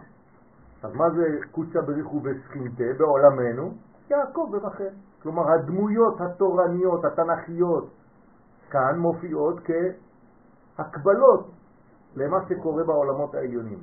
אז 0.83 0.95
מה 0.95 1.11
זה 1.11 1.25
קודשה 1.53 1.81
בריחו 1.81 2.21
ושכינתה 2.25 2.85
בעולמנו? 2.99 3.75
יעקב 4.11 4.49
ורחל. 4.53 4.89
כלומר, 5.23 5.51
הדמויות 5.51 6.21
התורניות, 6.21 7.05
התנכיות, 7.05 7.89
כאן 8.71 8.99
מופיעות 8.99 9.61
כהקבלות 10.77 11.51
למה 12.17 12.39
שקורה 12.49 12.85
בעולמות 12.85 13.35
העליונים, 13.35 13.79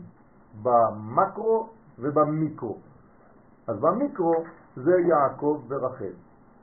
במקרו 0.64 1.70
ובמיקרו. 1.99 2.78
אז 3.68 3.80
במיקרו 3.80 4.34
זה 4.76 4.99
יעקב 4.99 5.62
ורחל. 5.68 6.14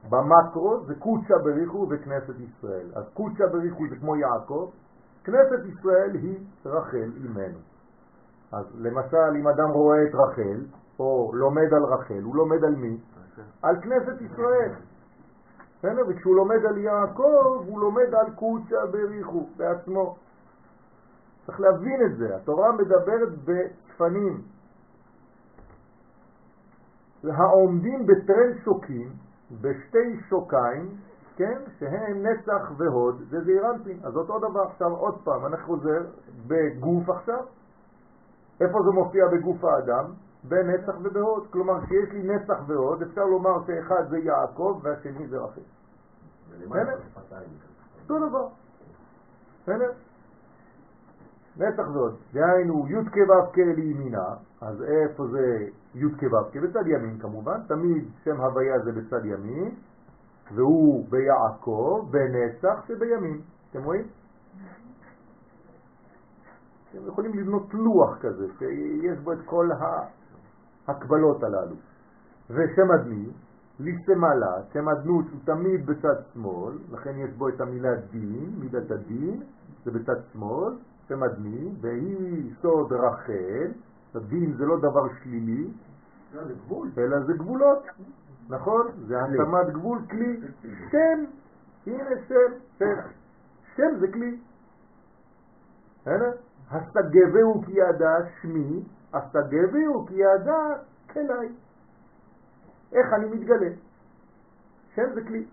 במקרו 0.09 0.85
זה 0.87 0.95
קודשה 0.95 1.35
בריחו 1.45 1.87
וכנסת 1.91 2.35
ישראל. 2.41 2.87
אז 2.95 3.05
קודשה 3.15 3.47
בריחו 3.47 3.85
זה 3.91 3.97
כמו 3.97 4.17
יעקב, 4.17 4.71
כנסת 5.25 5.65
ישראל 5.67 6.11
היא 6.15 6.39
רחל 6.67 7.11
אימנו. 7.25 7.59
אז 8.53 8.67
למשל, 8.75 9.37
אם 9.41 9.49
אדם 9.49 9.69
רואה 9.69 10.03
את 10.03 10.15
רחל, 10.15 10.61
או 10.99 11.31
לומד 11.35 11.75
על 11.75 11.85
רחל, 11.85 12.23
הוא 12.23 12.37
לומד 12.37 12.65
על 12.65 12.75
מי? 12.77 12.97
על 13.63 13.77
כנסת 13.81 14.21
ישראל. 14.21 14.73
בסדר? 15.79 16.03
וכשהוא 16.09 16.37
לומד 16.37 16.67
על 16.69 16.79
יעקב, 16.79 17.65
הוא 17.67 17.81
לומד 17.81 18.15
על 18.15 18.35
קודשה 18.35 18.87
בריחו 18.93 19.47
בעצמו. 19.57 20.17
צריך 21.47 21.61
להבין 21.61 22.07
את 22.07 22.17
זה. 22.17 22.37
התורה 22.37 22.73
מדברת 22.73 23.29
בצפנים. 23.45 24.43
העומדים 27.25 28.07
בטרן 28.07 28.59
שוקים, 28.65 29.13
בשתי 29.51 30.21
שוקיים, 30.29 30.97
כן, 31.37 31.59
שהם 31.79 32.27
נצח 32.27 32.71
והוד, 32.77 33.23
זה 33.31 33.45
זעירנטין. 33.45 34.01
אז 34.05 34.17
אותו 34.17 34.39
דבר 34.39 34.63
עכשיו, 34.63 34.93
עוד 34.93 35.15
פעם, 35.25 35.47
אני 35.47 35.57
חוזר 35.57 36.03
בגוף 36.47 37.09
עכשיו. 37.09 37.45
איפה 38.61 38.79
זה 38.85 38.91
מופיע 38.91 39.25
בגוף 39.29 39.65
האדם? 39.65 40.05
בנצח 40.45 40.95
ובהוד. 41.03 41.47
כלומר, 41.51 41.81
כשיש 41.85 42.11
לי 42.13 42.23
נצח 42.23 42.59
והוד, 42.67 43.03
אפשר 43.03 43.25
לומר 43.25 43.67
שאחד 43.67 44.09
זה 44.09 44.19
יעקב 44.19 44.81
והשני 44.83 45.29
זה 45.29 45.39
רחל. 45.39 45.61
אותו 48.03 48.29
דבר. 48.29 48.49
בסדר? 49.63 49.93
נצח 51.59 51.89
והוד. 51.95 52.17
דהיינו, 52.33 52.87
י' 52.89 53.11
כו' 53.11 53.61
לימינה, 53.77 54.29
אז 54.61 54.83
איפה 54.83 55.27
זה 55.27 55.67
י' 55.95 56.05
כו'? 56.21 56.61
בצד 56.63 56.87
ימין 56.87 57.19
כמובן, 57.19 57.61
תמיד 57.69 58.05
שם 58.25 58.41
הוויה 58.41 58.79
זה 58.79 58.93
בצד 58.93 59.25
ימין, 59.25 59.75
והוא 60.55 61.07
ביעקב, 61.11 62.09
בנצח 62.11 62.85
שבימין. 62.89 63.41
אתם 63.71 63.85
רואים? 63.85 64.05
אתם 66.91 67.07
יכולים 67.09 67.39
לבנות 67.39 67.75
לוח 67.75 68.19
כזה, 68.21 68.47
שיש 68.59 69.19
בו 69.19 69.33
את 69.33 69.39
כל 69.45 69.69
ההקבלות 70.89 71.43
הללו. 71.43 71.77
ושם 72.51 72.93
אדמי, 73.01 73.31
ליסמלה, 73.81 74.63
שם 74.73 74.89
אדנות 74.89 75.25
הוא 75.31 75.41
תמיד 75.45 75.87
בצד 75.87 76.15
שמאל, 76.33 76.79
לכן 76.93 77.19
יש 77.19 77.31
בו 77.31 77.49
את 77.49 77.61
המילה 77.61 77.95
דין, 78.11 78.51
מידת 78.59 78.91
הדין, 78.91 79.43
זה 79.85 79.91
בצד 79.91 80.23
שמאל, 80.33 80.73
שם 81.09 81.23
אדמי, 81.23 81.69
והיא 81.81 82.53
סוד 82.63 82.93
רחל, 82.93 83.71
הדין 84.15 84.53
זה 84.57 84.65
לא 84.65 84.79
דבר 84.79 85.07
שלילי, 85.23 85.69
אלא 86.99 87.21
זה 87.27 87.33
גבולות, 87.33 87.83
נכון? 88.49 88.87
זה 89.07 89.23
השמת 89.23 89.73
גבול, 89.73 89.99
כלי, 90.11 90.41
שם, 90.91 91.25
הנה 91.87 92.11
שם, 92.29 92.53
שם, 92.79 92.95
שם 93.77 93.99
זה 94.01 94.13
כלי. 94.13 94.39
הסגבהו 96.71 97.63
כי 97.63 97.73
ידע 97.73 98.17
שמי, 98.43 98.83
הסגבהו 99.13 100.07
כי 100.07 100.15
ידע 100.15 100.83
כלי. 101.13 101.49
איך 102.93 103.13
אני 103.13 103.27
מתגלה? 103.27 103.71
שם 104.95 105.15
זה 105.15 105.21
כלי. 105.25 105.47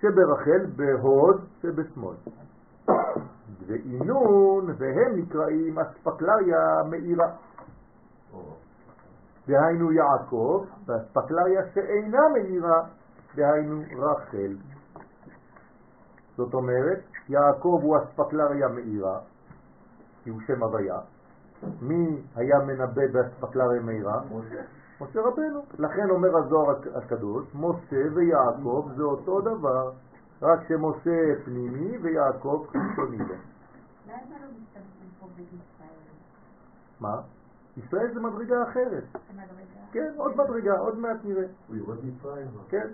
שברחל, 0.00 0.66
בהוד, 0.76 1.44
שבשמאל. 1.62 2.16
ואינון, 3.66 4.66
והם 4.78 5.16
נקראים 5.16 5.78
אספקלריה 5.78 6.82
מאירה. 6.90 7.28
דהיינו 9.46 9.92
יעקב, 9.92 10.64
והאספקלריה 10.86 11.62
שאינה 11.74 12.28
מאירה, 12.32 12.82
דהיינו 13.36 13.82
רחל. 13.98 14.56
זאת 16.36 16.54
אומרת, 16.54 17.00
יעקב 17.28 17.80
הוא 17.82 17.96
אספקלריה 17.98 18.68
מאירה, 18.68 19.18
כי 20.24 20.30
הוא 20.30 20.40
שם 20.46 20.62
הוויה. 20.62 20.98
מי 21.82 22.22
היה 22.36 22.58
מנבא 22.58 23.06
באספקלריה 23.12 23.80
מאירה? 23.82 24.20
משה 25.00 25.20
רבנו. 25.20 25.60
לכן 25.78 26.10
אומר 26.10 26.36
הזוהר 26.36 26.76
הקדוש, 26.94 27.46
משה 27.54 28.02
ויעקב 28.14 28.88
זה 28.96 29.02
אותו 29.02 29.40
דבר, 29.40 29.90
רק 30.42 30.60
שמשה 30.68 31.44
פנימי 31.44 31.98
ויעקב 31.98 32.66
חיצוני 32.66 33.18
לא 34.08 34.14
משתמשים 34.60 35.08
פה 35.20 35.26
בישראל? 35.36 35.88
מה? 37.00 37.20
ישראל 37.76 38.14
זה 38.14 38.20
מדרגה 38.20 38.62
אחרת. 38.62 39.04
כן, 39.92 40.12
עוד 40.16 40.32
מדרגה, 40.36 40.78
עוד 40.78 40.98
מעט 40.98 41.16
נראה. 41.24 41.44
הוא 41.68 41.76
יורד 41.76 41.98
מצרים. 42.04 42.46
כן. 42.68 42.88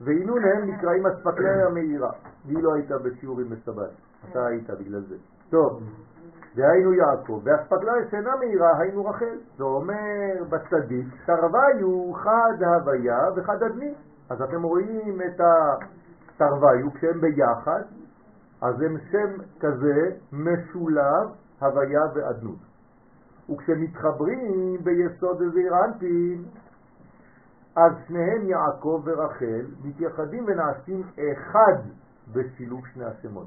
ואינון 0.00 0.44
הם 0.44 0.70
נקראים 0.70 1.06
אספקלריה 1.06 1.66
המאירה. 1.66 2.10
והיא 2.46 2.62
לא 2.62 2.74
הייתה 2.74 2.98
בשיעורים 2.98 3.50
בסבת. 3.50 3.90
אתה 4.30 4.46
היית 4.46 4.70
בגלל 4.70 5.00
זה. 5.00 5.16
טוב, 5.50 5.82
דהיינו 6.54 6.92
יעקב, 6.92 7.40
באספקלריה 7.44 8.10
שאינה 8.10 8.36
מאירה 8.36 8.78
היינו 8.78 9.06
רחל. 9.06 9.38
זה 9.56 9.64
אומר 9.64 10.44
בצדיק, 10.48 11.06
תרוויו 11.26 12.12
חד 12.14 12.62
הוויה 12.62 13.18
וחד 13.36 13.62
אדמי. 13.62 13.94
אז 14.30 14.42
אתם 14.42 14.62
רואים 14.62 15.20
את 15.22 15.40
תרוויו, 16.38 16.92
כשהם 16.94 17.20
ביחד, 17.20 17.82
אז 18.62 18.80
הם 18.80 18.96
שם 19.10 19.42
כזה 19.60 20.10
משולב 20.32 21.28
הוויה 21.60 22.02
ואדנות. 22.14 22.58
וכשמתחברים 23.50 24.76
ביסוד 24.84 25.42
אנפין, 25.84 26.44
אז 27.76 27.92
שניהם 28.06 28.48
יעקב 28.48 29.02
ורחל 29.04 29.66
מתייחדים 29.84 30.44
ונעשים 30.46 31.02
אחד 31.32 31.82
בשילוב 32.32 32.80
שני 32.86 33.04
השמות. 33.04 33.46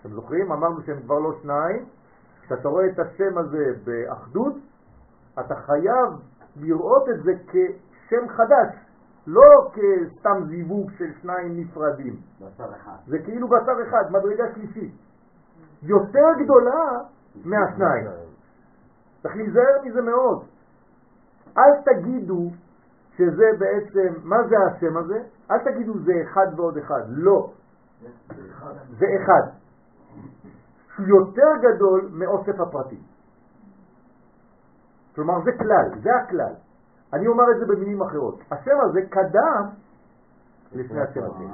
אתם 0.00 0.14
זוכרים? 0.14 0.52
אמרנו 0.52 0.82
שהם 0.82 1.02
כבר 1.02 1.18
לא 1.18 1.38
שניים. 1.42 1.84
כשאתה 2.42 2.68
רואה 2.68 2.86
את 2.86 2.98
השם 2.98 3.38
הזה 3.38 3.64
באחדות, 3.84 4.54
אתה 5.40 5.54
חייב 5.54 6.10
לראות 6.56 7.08
את 7.08 7.22
זה 7.22 7.32
כשם 7.48 8.28
חדש, 8.28 8.85
לא 9.26 9.70
כסתם 9.72 10.44
זיווג 10.48 10.90
של 10.98 11.12
שניים 11.22 11.60
נפרדים. 11.60 12.16
בשר 12.40 12.72
אחד. 12.76 12.96
זה 13.06 13.18
כאילו 13.18 13.48
בשר 13.48 13.88
אחד, 13.88 14.12
מדרגה 14.12 14.44
שלישית. 14.54 14.94
יותר 15.82 16.28
גדולה 16.44 16.84
מהשניים. 17.44 18.06
צריך 19.22 19.36
להיזהר 19.36 19.82
מזה 19.84 20.02
מאוד. 20.02 20.44
אל 21.58 21.82
תגידו 21.84 22.50
שזה 23.16 23.44
בעצם, 23.58 24.14
מה 24.22 24.36
זה 24.48 24.56
השם 24.58 24.96
הזה? 24.96 25.22
אל 25.50 25.58
תגידו 25.58 25.98
זה 25.98 26.12
אחד 26.22 26.46
ועוד 26.56 26.78
אחד, 26.78 27.02
לא. 27.08 27.50
זה 28.98 29.06
אחד. 29.22 29.42
שהוא 30.94 31.06
יותר 31.06 31.50
גדול 31.60 32.08
מאוסף 32.12 32.60
הפרטים. 32.60 33.02
כלומר 35.14 35.34
זה 35.44 35.50
כלל, 35.58 36.00
זה 36.02 36.10
הכלל. 36.16 36.54
אני 37.12 37.26
אומר 37.26 37.44
את 37.50 37.58
זה 37.58 37.66
במילים 37.66 38.02
אחרות. 38.02 38.40
השם 38.50 38.80
הזה 38.82 39.00
קדם 39.10 39.68
לפני 40.72 41.00
השם 41.00 41.22
הזה. 41.24 41.44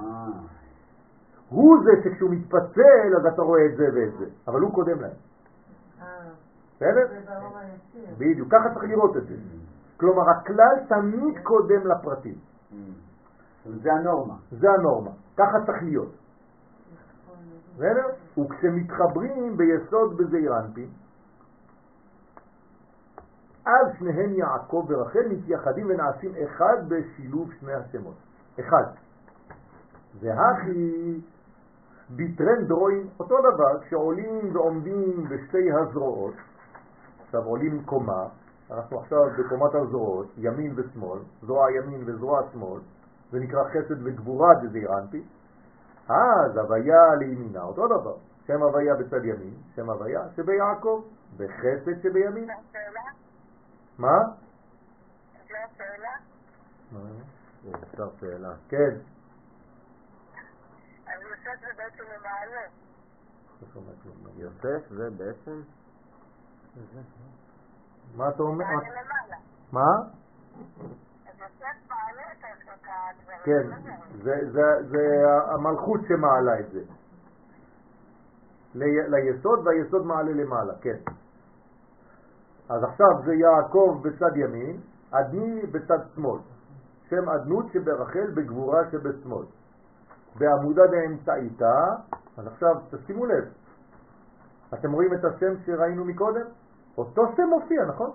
הוא 1.48 1.78
זה 1.84 1.90
שכשהוא 2.05 2.30
מתפצל 2.30 3.16
אז 3.16 3.26
אתה 3.26 3.42
רואה 3.42 3.66
את 3.66 3.76
זה 3.76 3.84
ואת 3.94 4.18
זה, 4.18 4.26
אבל 4.48 4.61
הוא 4.61 4.74
קודם 4.74 5.00
להם. 5.00 5.11
אה, 6.03 6.07
בסדר? 6.76 7.07
בדיוק, 8.18 8.48
ככה 8.53 8.74
צריך 8.74 8.84
לראות 8.84 9.16
את 9.16 9.26
זה. 9.26 9.34
כלומר, 9.96 10.30
הכלל 10.30 10.76
תמיד 10.88 11.38
קודם 11.42 11.86
לפרטים. 11.86 12.34
זה 13.82 13.92
הנורמה. 13.92 14.34
זה 14.50 14.70
הנורמה, 14.70 15.11
ככה 15.36 15.66
צריך 15.66 15.82
להיות. 15.82 16.12
בסדר? 17.76 18.07
וכשמתחברים 18.38 19.57
ביסוד 19.57 20.16
בזעיר 20.16 20.59
אנפין, 20.59 20.88
אז 23.66 23.86
שניהם 23.98 24.34
יעקב 24.34 24.86
ורחל 24.88 25.28
מתייחדים 25.30 25.86
ונעשים 25.90 26.32
אחד 26.44 26.88
בשילוב 26.88 27.52
שני 27.60 27.72
השמות. 27.72 28.14
אחד. 28.60 28.84
והכי 30.20 31.20
ביטרן 32.10 32.64
דרוין, 32.64 33.08
אותו 33.20 33.36
דבר, 33.38 33.80
כשעולים 33.80 34.56
ועומדים 34.56 35.24
בשתי 35.28 35.72
הזרועות, 35.72 36.34
עכשיו 37.24 37.44
עולים 37.44 37.82
קומה, 37.84 38.26
אנחנו 38.70 39.00
עכשיו 39.00 39.20
בקומת 39.38 39.74
הזרועות, 39.74 40.26
ימין 40.38 40.72
ושמאל, 40.76 41.18
זרוע 41.42 41.72
ימין 41.72 42.02
וזרוע 42.06 42.40
שמאל, 42.52 42.80
זה 43.30 43.40
נקרא 43.40 43.64
חסד 43.64 44.06
וגבורה 44.06 44.54
דזעיר 44.54 44.98
אנפין, 44.98 45.22
אז 46.08 46.56
הוויה 46.56 47.14
לימינה, 47.18 47.62
אותו 47.62 47.86
דבר. 47.86 48.16
שם 48.46 48.62
הוויה 48.62 48.94
בצד 48.94 49.24
ימין, 49.24 49.54
שם 49.74 49.90
הוויה 49.90 50.20
שביעקב, 50.36 51.02
בחסד 51.36 52.02
שבימין. 52.02 52.48
מה? 53.99 54.18
אפשר 57.82 58.09
שאלה. 58.20 58.55
כן. 58.68 58.90
לא 63.62 63.68
שומע 63.72 63.93
כלום. 64.03 64.16
יוסף 64.36 64.88
זה 64.90 65.11
בעצם? 65.11 65.61
מה 68.16 68.28
אתה 68.28 68.43
אומר? 68.43 68.64
מה? 69.72 69.86
כן, 73.45 73.66
זה, 74.22 74.34
זה, 74.53 74.62
זה 74.88 75.24
המלכות 75.55 76.01
שמעלה 76.09 76.61
את 76.61 76.70
זה. 76.72 76.80
לי- 78.74 79.09
ליסוד 79.11 79.66
והיסוד 79.66 80.07
מעלה 80.07 80.30
למעלה, 80.30 80.72
כן. 80.80 80.97
אז 82.72 82.84
עכשיו 82.84 83.08
זה 83.24 83.34
יעקב 83.34 84.00
בצד 84.02 84.36
ימין, 84.36 84.80
עדני 85.12 85.66
בצד 85.66 85.98
שמאל. 86.14 86.40
שם 87.08 87.28
עדנות 87.28 87.66
שברחל 87.72 88.30
בגבורה 88.34 88.90
שבשמאל. 88.90 89.44
בעמודה 90.38 90.82
דאמצעיתה, 90.86 91.74
אז 92.36 92.46
עכשיו 92.46 92.74
תשימו 92.90 93.26
לב, 93.26 93.44
אתם 94.74 94.92
רואים 94.92 95.14
את 95.14 95.24
השם 95.24 95.54
שראינו 95.66 96.04
מקודם? 96.04 96.46
אותו 96.98 97.22
שם 97.36 97.48
מופיע, 97.48 97.84
נכון? 97.84 98.10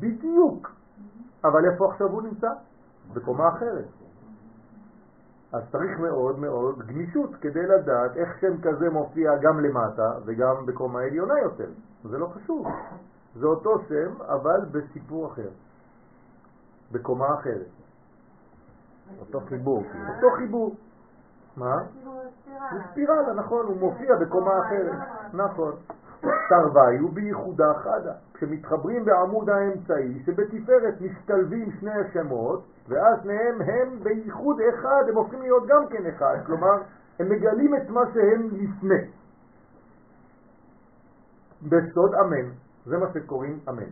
בדיוק. 0.00 0.70
אבל 1.44 1.70
איפה 1.72 1.90
עכשיו 1.90 2.06
הוא 2.06 2.22
נמצא? 2.22 2.48
בקומה 3.14 3.48
אחרת. 3.48 3.88
אז 5.52 5.62
צריך 5.72 6.00
מאוד 6.00 6.38
מאוד 6.38 6.78
גמישות 6.78 7.30
כדי 7.40 7.66
לדעת 7.66 8.16
איך 8.16 8.40
שם 8.40 8.60
כזה 8.62 8.90
מופיע 8.90 9.36
גם 9.42 9.60
למטה 9.60 10.12
וגם 10.24 10.66
בקומה 10.66 11.00
עליונה 11.00 11.34
יותר. 11.40 11.68
זה 12.04 12.18
לא 12.18 12.26
חשוב. 12.26 12.66
זה 13.34 13.46
אותו 13.46 13.78
שם, 13.88 14.22
אבל 14.22 14.60
בסיפור 14.72 15.32
אחר. 15.32 15.48
בקומה 16.92 17.34
אחרת. 17.34 17.66
אותו 19.20 19.40
חיבור. 19.40 19.82
כאילו. 19.82 20.04
אותו 20.14 20.36
חיבור. 20.36 20.76
מה? 21.56 21.76
זה 22.72 22.78
ספירלה. 22.90 23.32
נכון, 23.34 23.66
הוא 23.66 23.76
מופיע 23.76 24.16
בקומה 24.16 24.58
אחרת. 24.66 24.96
נכון. 25.32 25.72
תרוויו 26.48 27.08
בייחודה 27.08 27.74
חדה. 27.74 28.12
כשמתחברים 28.34 29.04
בעמוד 29.04 29.50
האמצעי 29.50 30.22
שבתפארת 30.26 31.00
משתלבים 31.00 31.70
שני 31.80 31.90
השמות, 31.90 32.64
ואז 32.88 33.18
שניהם 33.22 33.62
הם 33.62 33.98
בייחוד 34.02 34.56
אחד, 34.60 35.02
הם 35.08 35.16
הופכים 35.16 35.40
להיות 35.40 35.66
גם 35.66 35.86
כן 35.88 36.06
אחד. 36.06 36.36
כלומר, 36.46 36.82
הם 37.18 37.28
מגלים 37.28 37.76
את 37.76 37.88
מה 37.88 38.00
שהם 38.14 38.48
לפני. 38.52 39.10
בסוד 41.62 42.14
אמן. 42.14 42.50
זה 42.86 42.98
מה 42.98 43.06
שקוראים 43.14 43.60
אמן. 43.68 43.90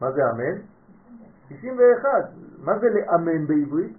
מה 0.00 0.12
זה 0.12 0.20
אמן? 0.30 0.60
61. 1.48 2.08
מה 2.58 2.78
זה 2.78 2.86
לאמן 2.88 3.46
בעברית? 3.46 3.96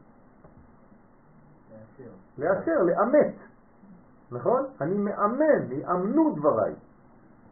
לאשר, 2.37 2.83
לאמת. 2.83 3.35
נכון? 4.31 4.65
אני 4.81 4.97
מאמן, 4.97 5.71
יאמנו 5.71 6.35
דבריי. 6.35 6.73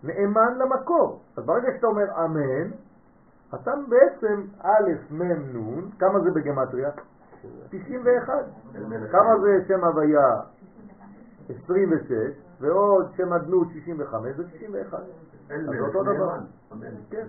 נאמן 0.04 0.58
למקור. 0.58 1.22
אז 1.38 1.46
ברגע 1.46 1.68
שאתה 1.76 1.88
אומר 1.88 2.26
אמן, 2.26 2.72
אתה 3.56 3.72
בעצם 3.90 4.42
א', 4.62 5.14
מ', 5.14 5.24
נ', 5.58 5.92
כמה 6.00 6.20
זה 6.20 6.32
בגמטריה? 6.32 6.90
91. 7.70 8.34
כמה 9.12 9.40
זה 9.42 9.66
שם 9.68 9.84
הוויה? 9.84 10.42
26, 11.50 12.12
ועוד 12.60 13.12
שם 13.18 13.34
אדנות 13.34 13.68
65, 13.74 14.36
זה 14.36 14.44
91. 14.48 15.00
אז 15.52 15.82
אותו 15.88 16.04
דבר. 16.04 16.36
נאמן. 16.36 16.46
אמן. 16.72 16.96
כן. 17.10 17.28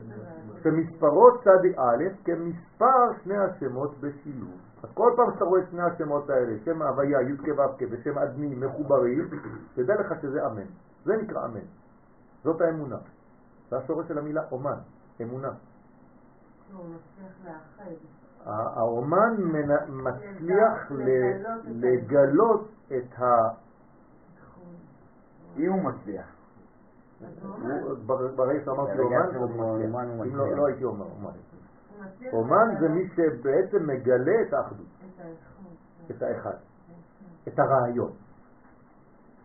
שמספרו 0.63 1.29
צדי 1.45 1.75
א' 1.77 2.05
כמספר 2.25 3.13
שני 3.23 3.37
השמות 3.37 4.01
בשילוב. 4.01 4.57
אז 4.83 4.89
כל 4.95 5.13
פעם 5.17 5.33
שאתה 5.35 5.45
רואה 5.45 5.63
את 5.63 5.69
שני 5.71 5.83
השמות 5.83 6.31
האלה, 6.31 6.53
שם 6.65 6.83
הוויה, 6.83 7.21
י' 7.23 7.37
כו' 7.37 7.63
כ' 7.79 7.83
ושם 7.91 8.19
אדני 8.19 8.55
מחוברים, 8.55 9.29
תדע 9.75 9.95
לך 10.01 10.23
שזה 10.23 10.47
אמן. 10.47 10.67
זה 11.05 11.17
נקרא 11.17 11.45
אמן. 11.45 11.67
זאת 12.45 12.61
האמונה. 12.61 12.97
זה 13.71 13.77
השורש 13.77 14.09
של 14.09 14.19
המילה 14.19 14.43
אומן, 14.53 14.79
אמונה. 15.23 15.51
האומן 18.47 19.37
מצליח 19.89 20.93
לגלות 21.67 22.69
את 22.87 23.19
ה... 23.19 23.25
אם 25.57 25.73
הוא 25.73 25.83
מצליח. 25.83 26.32
הוא- 27.83 27.95
בר- 28.07 28.29
ברגע 28.37 28.65
שאמרתי 28.65 28.99
אומן, 28.99 29.19
הוא 29.35 29.45
הוא 30.09 30.25
אם 30.25 30.37
לא-. 30.37 30.57
לא 30.57 30.67
הייתי 30.67 30.85
אומר 30.85 31.05
אומן. 31.17 31.31
הוא 32.31 32.41
אומן 32.41 32.75
זה 32.81 32.89
מי 32.89 33.09
שבעצם 33.17 33.87
מגלה 33.87 34.43
את 34.49 34.53
האחדות, 34.53 34.87
את 36.11 36.23
האחד, 36.23 36.55
את 37.49 37.59
הרעיון. 37.59 38.11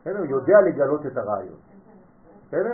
בסדר? 0.01 0.25
יודע 0.25 0.61
לגלות 0.61 1.05
את 1.05 1.17
הרעיון. 1.17 1.57
בסדר? 2.47 2.73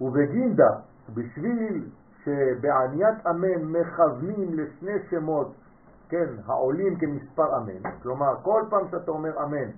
ובגינדה, 0.00 0.70
בשביל 1.14 1.88
שבעניית 2.24 3.26
אמן 3.26 3.64
מכוונים 3.64 4.54
לשני 4.54 4.92
שמות, 5.10 5.52
כן, 6.08 6.26
העולים 6.46 6.98
כמספר 6.98 7.56
אמן, 7.56 7.90
כלומר 8.02 8.34
כל 8.42 8.62
פעם 8.70 8.88
שאתה 8.90 9.10
אומר 9.10 9.44
אמן, 9.44 9.70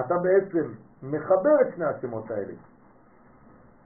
אתה 0.00 0.14
בעצם 0.18 0.72
מחבר 1.02 1.60
את 1.62 1.74
שני 1.74 1.84
השמות 1.84 2.30
האלה. 2.30 2.52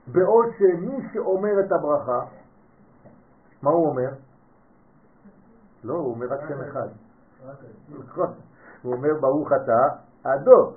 בעוד 0.07 0.45
שמי 0.57 1.09
שאומר 1.13 1.59
את 1.59 1.71
הברכה, 1.71 2.19
מה 3.61 3.69
הוא 3.69 3.87
אומר? 3.87 4.09
לא, 5.83 5.93
הוא 5.93 6.13
אומר 6.13 6.27
רק 6.29 6.39
שם 6.49 6.61
אחד. 6.61 6.87
הוא 8.81 8.93
אומר 8.93 9.19
ברוך 9.21 9.51
אתה 9.51 9.87
אדו, 10.23 10.73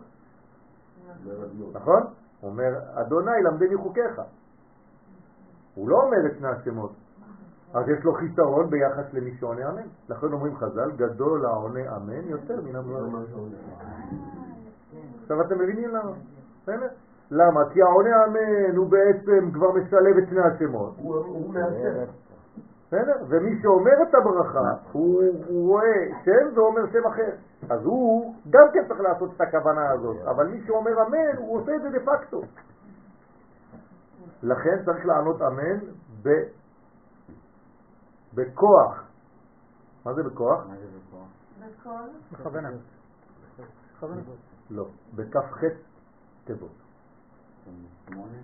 נכון? 1.72 2.02
הוא 2.40 2.50
אומר, 2.50 2.70
אדוני 2.94 3.42
למדני 3.42 3.76
חוקיך. 3.76 4.20
הוא 5.74 5.88
לא 5.88 5.96
אומר 6.02 6.26
את 6.26 6.38
שני 6.38 6.48
השמות. 6.48 6.92
אז 7.74 7.88
יש 7.88 8.04
לו 8.04 8.14
חיסרון 8.14 8.70
ביחס 8.70 9.14
למי 9.14 9.36
שעונה 9.40 9.70
אמן. 9.70 9.82
לכן 10.08 10.32
אומרים 10.32 10.56
חז"ל, 10.56 10.90
גדול 10.96 11.46
העונה 11.46 11.96
אמן 11.96 12.28
יותר 12.28 12.60
מן 12.60 12.76
המברך. 12.76 13.28
עכשיו 15.22 15.40
אתם 15.40 15.54
מבינים 15.58 15.90
למה? 15.90 16.12
בסדר? 16.62 16.88
למה? 17.30 17.60
כי 17.72 17.82
העונה 17.82 18.24
אמן 18.24 18.76
הוא 18.76 18.90
בעצם 18.90 19.50
כבר 19.54 19.72
משלב 19.72 20.16
את 20.16 20.28
שני 20.28 20.40
השמות. 20.40 20.94
הוא 20.98 21.54
מאשר. 21.54 22.04
בסדר? 22.86 23.16
ומי 23.28 23.62
שאומר 23.62 24.02
את 24.02 24.14
הברכה, 24.14 24.74
הוא, 24.92 25.22
הוא 25.46 25.68
רואה 25.68 26.08
שם 26.24 26.58
ואומר 26.58 26.82
שם 26.92 27.06
אחר. 27.06 27.32
אז 27.70 27.84
הוא 27.84 28.34
גם 28.50 28.66
כן 28.72 28.88
צריך 28.88 29.00
לעשות 29.00 29.30
את 29.36 29.40
הכוונה 29.40 29.90
הזאת, 29.90 30.16
אבל 30.26 30.46
מי 30.46 30.60
שאומר 30.66 31.02
אמן, 31.02 31.36
הוא 31.36 31.60
עושה 31.60 31.76
את 31.76 31.82
זה 31.82 31.90
דה 31.90 31.98
פקטו. 32.00 32.42
לכן 34.42 34.84
צריך 34.84 35.06
לענות 35.06 35.42
אמן 35.42 35.78
ב... 36.22 36.28
בכוח. 38.34 39.04
מה 40.04 40.14
זה 40.14 40.22
בכוח? 40.22 40.66
מה 40.68 40.74
זה 40.76 40.86
בכוח? 40.98 41.28
בכל 41.60 41.90
בכוונה. 42.32 42.68
לא, 44.70 44.86
בכ"ח 45.14 45.64
תיבות. 46.44 46.81
שמונה? 48.12 48.38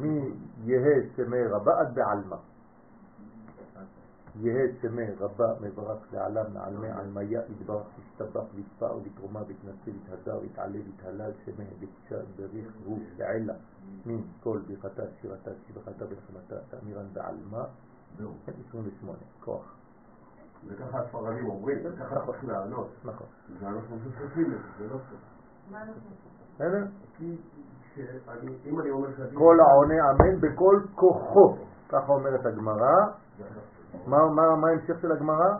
מי 0.00 0.34
יהא 0.64 1.00
שמי 1.16 1.46
רבה 1.46 1.80
עד 1.80 1.94
בעלמא. 1.94 2.36
יהא 4.40 4.66
שמי 4.82 5.10
רבה 5.18 5.54
מברך 5.60 6.12
לעלם 6.12 6.54
נעלמי 6.54 6.88
עלמיה 6.88 7.40
יתברך 7.50 7.86
ישתבח 7.98 8.44
ויתפאר 8.54 8.98
ויתרומה 9.02 9.40
ויתנצל 9.46 9.90
יתהדר 9.90 10.38
ויתעלה 10.42 10.78
ויתהלל 10.86 11.32
שמי 11.44 11.64
בקשה 11.80 12.22
בריך 12.36 12.68
הוא 12.84 12.98
לעילה 13.18 13.54
מין 14.06 14.22
כל 14.42 14.60
ברכתה 14.68 15.02
שירתה 15.20 15.50
שבחתה 15.68 16.04
ונחמתה 16.04 16.56
תאמירן 16.70 17.06
בעלמא 17.12 17.62
זהו. 18.18 18.32
28 18.68 19.18
כוח 19.40 19.74
וככה 20.66 21.00
הספרדים 21.00 21.46
אומרים, 21.46 21.78
וככה 21.84 22.26
צריך 22.26 22.44
לענות. 22.44 22.88
נכון 23.04 23.26
ואנחנו 23.60 23.96
מפספסים 23.96 24.44
את 24.44 24.58
זה, 24.58 24.68
זה 24.78 24.94
לא 24.94 24.98
טוב. 25.10 25.18
בסדר? 26.54 26.86
כי 27.18 27.36
כל 29.34 29.60
העונה 29.60 30.10
אמן 30.10 30.40
בכל 30.40 30.80
כוחו 30.94 31.56
ככה 31.88 32.12
אומרת 32.12 32.46
הגמרא 32.46 32.94
מה, 34.06 34.42
ההמשך 34.42 35.00
של 35.02 35.12
הגמרא? 35.12 35.56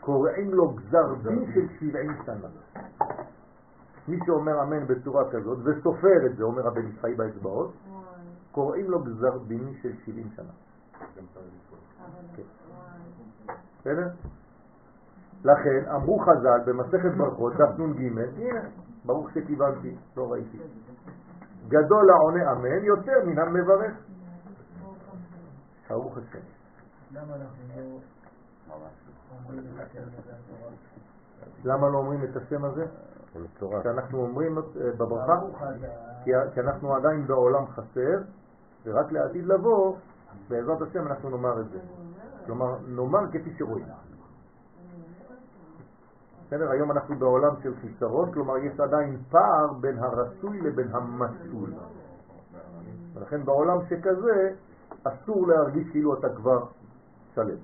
קוראים 0.00 0.54
לו 0.54 0.68
גזר 0.68 1.14
דין 1.22 1.52
של 1.54 1.68
70 1.80 2.10
שנה. 2.26 2.48
מי 4.08 4.18
שאומר 4.26 4.62
אמן 4.62 4.86
בצורה 4.86 5.30
כזאת 5.30 5.58
וסופר 5.64 6.26
את 6.26 6.36
זה, 6.36 6.44
אומר 6.44 6.66
הבן 6.66 6.86
ישחי 6.88 7.14
באצבעות, 7.14 7.72
קוראים 8.52 8.90
לו 8.90 9.02
גזר 9.02 9.38
דין 9.38 9.74
של 9.82 9.92
70 10.04 10.28
שנה. 10.36 10.52
בסדר? 13.80 14.08
לכן 15.44 15.90
אמרו 15.94 16.18
חז"ל 16.18 16.60
במסכת 16.66 17.14
ברכות, 17.16 17.52
דף 17.52 17.78
נ"ג, 17.78 18.12
ברוך 19.04 19.30
שכיוונתי, 19.30 19.96
לא 20.16 20.32
ראיתי. 20.32 20.58
גדול 21.68 22.10
העונה 22.10 22.52
אמן 22.52 22.84
יותר 22.84 23.24
מן 23.26 23.38
המברך. 23.38 23.94
ברוך 25.88 26.18
השם. 26.18 26.38
למה 27.12 27.36
לא. 31.88 31.98
אומרים 31.98 32.24
את 32.24 32.36
השם 32.36 32.64
הזה? 32.64 32.86
למה 33.34 34.02
לא 34.12 34.18
אומרים 34.18 34.58
אה, 34.58 34.62
בברכה, 34.96 35.40
כי 36.24 36.60
אנחנו 36.60 36.94
עדיין 36.94 37.26
בעולם 37.26 37.66
חסר, 37.66 38.18
ורק 38.84 39.12
לעתיד 39.12 39.46
לבוא, 39.46 39.96
בעזרת 40.48 40.82
השם 40.82 41.06
אנחנו 41.06 41.30
נאמר 41.30 41.60
את 41.60 41.70
זה. 41.70 41.78
כלומר, 42.46 42.76
נאמר 42.86 43.20
כפי 43.32 43.54
שרואים. 43.58 43.86
בסדר? 46.52 46.70
היום 46.70 46.90
אנחנו 46.90 47.18
בעולם 47.18 47.54
של 47.62 47.74
חיסרון, 47.80 48.32
כלומר 48.32 48.56
יש 48.58 48.80
עדיין 48.80 49.18
פער 49.30 49.72
בין 49.80 49.98
הרצוי 49.98 50.60
לבין 50.60 50.88
המצוי. 50.92 51.70
ולכן 53.14 53.44
בעולם 53.44 53.78
שכזה 53.88 54.50
אסור 55.04 55.48
להרגיש 55.48 55.90
כאילו 55.90 56.18
אתה 56.18 56.28
כבר 56.36 56.66
שלם. 57.34 57.56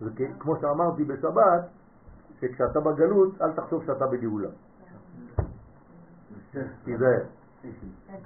וכמו 0.00 0.56
שאמרתי 0.60 1.04
בשבת, 1.04 1.68
שכשאתה 2.40 2.80
בגלות 2.80 3.42
אל 3.42 3.52
תחשוב 3.52 3.84
שאתה 3.86 4.06
בגאולה. 4.06 4.48
תיזהר. 6.84 7.24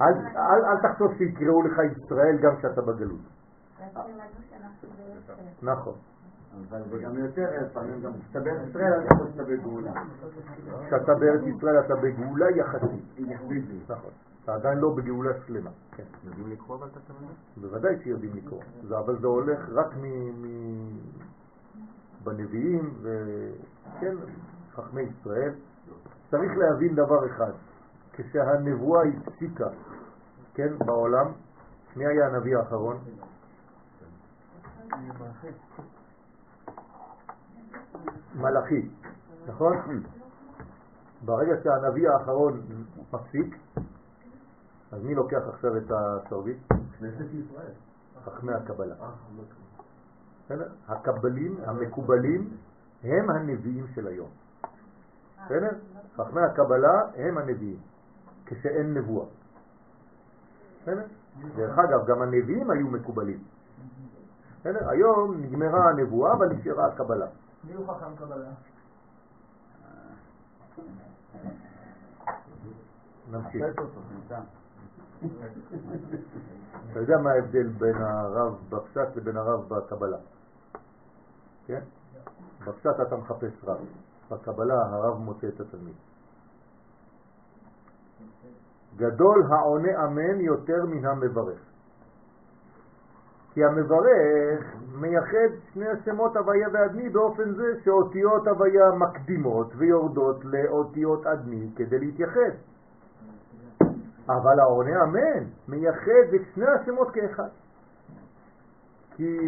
אל, 0.00 0.14
אל, 0.36 0.64
אל 0.64 0.92
תחשוב 0.92 1.14
שיקראו 1.18 1.62
לך 1.62 1.78
ישראל 1.96 2.38
גם 2.42 2.56
כשאתה 2.58 2.82
בגלות. 2.82 3.20
נכון. 5.62 5.94
אבל 6.55 6.82
זה 6.90 6.98
גם 6.98 7.18
יותר, 7.18 7.46
לפעמים 7.62 8.01
גם 8.01 8.12
כשאתה 8.20 8.40
בארץ 8.40 8.68
ישראל, 8.68 8.92
אני 8.92 9.07
יכול 9.14 9.26
שאתה 9.30 9.42
בגאולה. 9.44 9.92
כשאתה 10.86 11.14
בארץ 11.14 11.40
ישראל 11.57 11.80
אתה 11.80 11.94
בגאולה 11.96 12.51
יחסית. 12.51 13.28
נכון. 13.88 14.11
אתה 14.44 14.55
עדיין 14.55 14.78
לא 14.78 14.94
בגאולה 14.96 15.30
שלמה. 15.46 15.70
כן. 15.90 16.05
יודעים 16.24 16.51
לקרוא 16.51 16.76
אבל 16.76 16.86
את 16.86 16.96
התלמוד? 16.96 17.34
בוודאי 17.57 18.03
שיודעים 18.03 18.32
לקרוא. 18.34 18.62
זה, 18.88 18.98
אבל 18.98 19.18
זה 19.20 19.26
הולך 19.26 19.68
רק 19.68 19.96
מ... 19.96 20.05
מ... 20.42 20.98
בנביאים 22.24 22.94
וכן, 23.03 24.16
חכמי 24.72 25.03
ישראל. 25.03 25.53
צריך 26.30 26.53
להבין 26.57 26.94
דבר 26.94 27.26
אחד, 27.26 27.53
כשהנבואה 28.12 29.03
הפסיקה, 29.26 29.68
כן, 30.55 30.78
בעולם, 30.78 31.26
מי 31.96 32.07
היה 32.07 32.26
הנביא 32.26 32.57
האחרון? 32.57 32.98
מלאכי, 38.35 38.89
נכון? 39.47 40.03
ברגע 41.24 41.53
שהנביא 41.62 42.11
האחרון 42.11 42.62
מפסיק, 43.12 43.57
אז 44.93 45.03
מי 45.03 45.14
לוקח 45.14 45.41
עכשיו 45.49 45.76
את 45.76 45.91
השרביט? 45.91 46.59
כנסת 46.99 47.35
ישראל. 47.35 47.72
חכמי 48.24 48.53
הקבלה. 48.53 48.95
אה? 50.51 50.57
הקבלים, 50.89 51.57
המקובלים, 51.65 52.51
הם 53.05 53.31
הנביאים 53.31 53.86
של 53.94 54.07
היום. 54.07 54.28
בסדר? 55.44 55.70
חכמי 56.16 56.40
הקבלה 56.40 57.02
הם 57.16 57.39
הנביאים, 57.39 57.78
כשאין 58.47 58.94
נבואה. 58.94 59.27
בסדר? 60.82 61.02
דרך 61.57 61.78
אגב, 61.78 62.07
גם 62.07 62.23
הנביאים 62.23 62.70
היו 62.70 62.89
מקובלים. 62.89 63.39
בסדר? 64.61 64.90
היום 64.90 65.35
נגמרה 65.40 65.90
הנבואה, 65.90 66.32
אבל 66.32 66.48
נשארה 66.48 66.86
הקבלה. 66.86 67.27
מי 67.65 67.74
הוא 67.74 67.87
חכם 67.87 68.16
קבלה? 68.16 68.51
נמשיך. 73.31 73.65
אתה 76.91 77.01
יודע 77.01 77.15
מה 77.23 77.31
ההבדל 77.31 77.69
בין 77.69 77.97
הרב 77.97 78.59
בפשט 78.69 79.16
לבין 79.16 79.37
הרב 79.37 79.69
בקבלה? 79.69 80.19
כן? 81.66 81.81
בפשט 82.66 83.01
אתה 83.07 83.16
מחפש 83.16 83.65
רב, 83.65 83.78
בקבלה 84.31 84.74
הרב 84.74 85.19
מוצא 85.19 85.49
את 85.49 85.61
התלמיד. 85.61 85.95
גדול 88.97 89.43
העונה 89.53 90.05
אמן 90.05 90.41
יותר 90.41 90.85
מן 90.87 91.07
המברך. 91.07 91.69
כי 93.52 93.64
המברך 93.64 94.74
מייחד 94.94 95.48
שני 95.72 95.89
השמות 95.89 96.36
הוויה 96.36 96.68
ואדני 96.72 97.09
באופן 97.09 97.55
זה 97.55 97.81
שאותיות 97.85 98.47
הוויה 98.47 98.90
מקדימות 98.90 99.72
ויורדות 99.77 100.44
לאותיות 100.44 101.27
אדני 101.27 101.68
כדי 101.77 101.98
להתייחד. 101.98 102.51
אבל 104.28 104.60
העונה 104.60 105.02
אמן 105.02 105.44
מייחד 105.68 106.35
את 106.35 106.40
שני 106.55 106.66
השמות 106.66 107.10
כאחד. 107.10 107.48
כי 109.16 109.39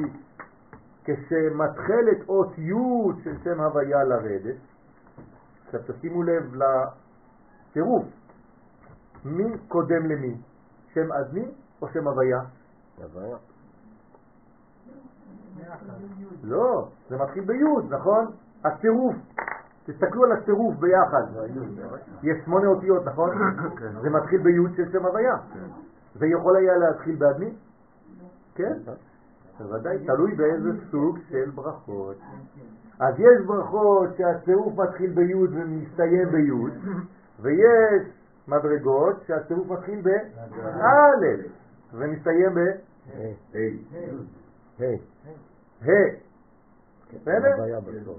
כשמתחלת 1.04 2.28
אות 2.28 2.58
י' 2.58 3.22
של 3.24 3.34
שם 3.44 3.60
הוויה 3.60 4.04
לרדת, 4.04 4.56
עכשיו 5.66 5.80
תשימו 5.86 6.22
לב 6.22 6.54
לצירוף, 6.54 8.04
מי 9.24 9.58
קודם 9.68 10.06
למי? 10.06 10.36
שם 10.94 11.12
אדני 11.12 11.44
או 11.82 11.88
שם 11.88 12.08
הוויה? 12.08 12.40
הוויה. 12.98 13.51
לא, 16.44 16.88
זה 17.08 17.16
מתחיל 17.16 17.44
בי', 17.44 17.64
נכון? 17.88 18.26
הצירוף, 18.64 19.14
תסתכלו 19.86 20.24
על 20.24 20.32
הצירוף 20.32 20.74
ביחד. 20.76 21.22
יש 22.22 22.44
שמונה 22.44 22.66
אותיות, 22.66 23.04
נכון? 23.04 23.30
זה 24.02 24.10
מתחיל 24.10 24.40
בי' 24.42 24.76
של 24.76 24.92
שם 24.92 25.06
הוויה. 25.06 25.36
זה 26.14 26.26
יכול 26.26 26.56
היה 26.56 26.76
להתחיל 26.76 27.16
באדני? 27.16 27.50
כן? 28.54 28.72
בוודאי, 29.58 30.06
תלוי 30.06 30.34
באיזה 30.34 30.70
סוג 30.90 31.18
של 31.28 31.50
ברכות. 31.54 32.16
אז 32.98 33.14
יש 33.18 33.46
ברכות 33.46 34.08
שהצירוף 34.16 34.78
מתחיל 34.78 35.10
בי' 35.10 35.34
ומסתיים 35.34 36.28
בי', 36.28 36.52
ויש 37.40 38.02
מדרגות 38.48 39.16
שהצירוף 39.26 39.70
מתחיל 39.70 40.00
באלף 40.02 41.40
ומסתיים 41.94 42.54
ב... 42.54 42.58
היי. 44.78 44.98
ה'. 45.82 45.86
בסדר? 47.14 47.56
כאילו. 47.84 48.14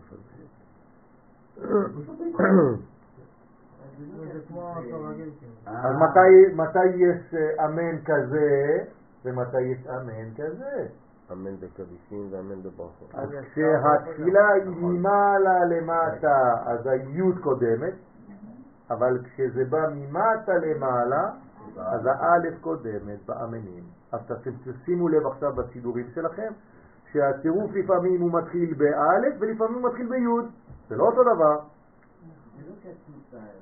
אז 5.65 5.95
מתי- 5.95 6.55
מתי 6.55 6.85
יש 6.85 7.34
אה, 7.34 7.65
אמן 7.65 8.01
כזה 8.05 8.77
ומתי 9.25 9.61
יש 9.61 9.88
אמן 9.88 10.34
כזה? 10.35 10.88
אמן 11.31 11.55
בקדישים 11.55 12.27
ואמן 12.31 12.63
בברכות. 12.63 13.09
אז 13.13 13.30
כשהתפילה 13.30 14.47
היא 14.49 14.63
ממעלה 14.65 15.65
למטה, 15.65 16.53
אז 16.65 16.88
היוד 16.88 17.39
קודמת, 17.39 17.93
אבל 18.89 19.19
כשזה 19.23 19.65
בא 19.65 19.88
ממטה 19.95 20.53
למעלה, 20.57 21.30
אז 21.77 22.05
האלף 22.05 22.61
קודמת 22.61 23.25
באמנים. 23.25 23.84
אז 24.14 24.31
אתם 24.31 24.52
תשימו 24.64 25.10
לב 25.10 25.26
עכשיו 25.26 25.53
בסידורים 25.56 26.06
שלכם, 26.15 26.53
שהצירוף 27.11 27.72
לפעמים 27.73 28.22
הוא 28.22 28.31
מתחיל 28.34 28.73
באלף 28.73 29.34
ולפעמים 29.40 29.84
הוא 29.84 29.90
מתחיל 29.90 30.10
ביוד. 30.10 30.45
זה 30.90 30.95
לא 30.95 31.03
אותו 31.03 31.23
דבר. 31.23 31.60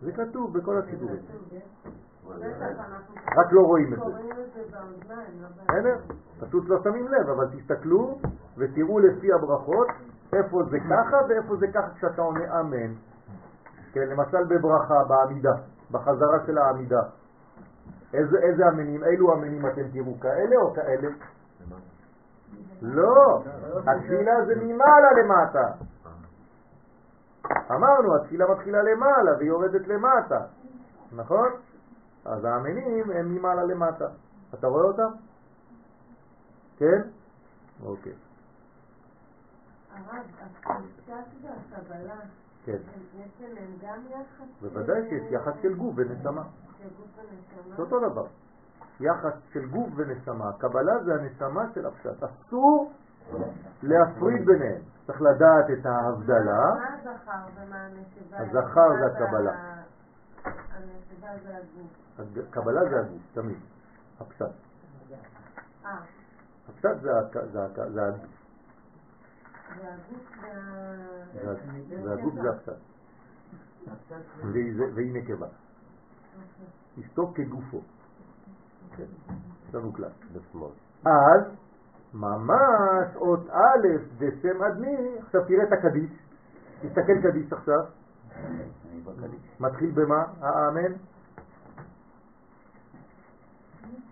זה 0.01 0.11
כתוב 0.11 0.57
בכל 0.57 0.77
הסידורים. 0.77 1.21
רק 3.37 3.51
לא 3.51 3.61
רואים 3.61 3.93
את 3.93 3.99
זה. 3.99 4.05
בסדר? 5.67 5.97
פשוט 6.39 6.69
לא 6.69 6.83
שמים 6.83 7.07
לב, 7.07 7.29
אבל 7.29 7.47
תסתכלו 7.47 8.19
ותראו 8.57 8.99
לפי 8.99 9.33
הברכות 9.33 9.87
איפה 10.33 10.63
זה 10.71 10.77
ככה 10.79 11.17
ואיפה 11.29 11.55
זה 11.55 11.67
ככה 11.67 11.89
כשאתה 11.95 12.21
עונה 12.21 12.59
אמן. 12.59 12.93
כן, 13.93 14.09
למשל 14.09 14.43
בברכה, 14.43 15.03
בעמידה, 15.07 15.53
בחזרה 15.91 16.45
של 16.45 16.57
העמידה. 16.57 17.01
איזה, 18.13 18.37
איזה 18.37 18.63
אמנים, 18.73 19.03
אילו 19.03 19.33
אמנים 19.33 19.65
אתם 19.65 19.91
תראו, 19.93 20.19
כאלה 20.19 20.55
או 20.61 20.73
כאלה? 20.73 21.07
לא, 22.81 23.43
התפילה 23.87 24.45
זה 24.45 24.55
ממעלה 24.55 25.11
למטה. 25.23 25.73
אמרנו, 27.71 28.15
התפילה 28.15 28.45
מתחילה 28.51 28.83
למעלה 28.83 29.37
ויורדת 29.39 29.87
למטה, 29.87 30.45
נכון? 31.11 31.49
אז 32.25 32.45
האמנים 32.45 33.11
הם 33.11 33.35
ממעלה 33.35 33.63
למטה. 33.63 34.05
אתה 34.53 34.67
רואה 34.67 34.83
אותם? 34.83 35.11
כן? 36.77 37.01
אוקיי. 37.85 38.13
הרב, 39.93 40.25
הפריצת 40.41 41.13
והקבלה, 41.41 42.15
כן. 42.65 42.77
בוודאי 44.61 45.09
שיש 45.09 45.31
יחס 45.31 45.53
של 45.61 45.73
גוף 45.73 45.93
ונשמה. 45.97 46.43
זה 47.75 47.81
אותו 47.81 48.09
דבר. 48.09 48.25
יחס 48.99 49.33
של 49.53 49.69
גוף 49.69 49.89
ונשמה. 49.95 50.51
קבלה 50.57 51.03
זה 51.03 51.13
הנשמה 51.13 51.65
של 51.73 51.85
הפשט. 51.85 52.23
אסור 52.23 52.91
להפריד 53.83 54.45
ביניהם. 54.45 54.81
צריך 55.07 55.21
לדעת 55.21 55.65
את 55.79 55.85
ההבדלה. 55.85 56.75
מה 56.75 56.95
הזכר 56.99 57.31
ומה 57.55 57.75
הנקבה? 57.75 58.37
הזכר 58.37 58.89
זה 58.99 59.05
הקבלה. 59.05 59.53
הנקבה 60.45 61.27
זה 61.43 61.57
הגוף. 61.57 62.47
קבלה 62.49 62.89
זה 62.89 62.99
הגוף, 62.99 63.21
תמיד. 63.33 63.57
הפשט. 64.19 64.45
אה, 65.85 65.97
הפשט 66.69 67.01
זה 67.51 68.07
הגוף. 68.07 68.40
והגוף 69.77 70.23
זה 70.41 70.47
וה... 71.43 71.51
ה- 71.51 72.05
והגוף 72.05 72.33
זה 72.33 72.49
הפשט. 72.49 72.81
והיא 74.95 75.13
נקבה. 75.13 75.47
אשתו 76.99 77.31
כגופו. 77.35 77.81
כן, 78.97 79.03
יש 79.67 79.75
לנו 79.75 79.93
כלל. 79.93 80.09
בשמאל. 80.33 80.69
אז 81.05 81.41
ממש 82.13 83.15
אות 83.15 83.49
א' 83.49 83.87
בשם 84.17 84.63
אדמי, 84.63 85.17
עכשיו 85.19 85.41
תראה 85.47 85.63
את 85.63 85.71
הקדיש, 85.71 86.11
תסתכל 86.81 87.21
קדיש 87.23 87.53
עכשיו. 87.53 87.79
מתחיל 89.59 89.91
במה? 89.91 90.23
האמן? 90.41 90.93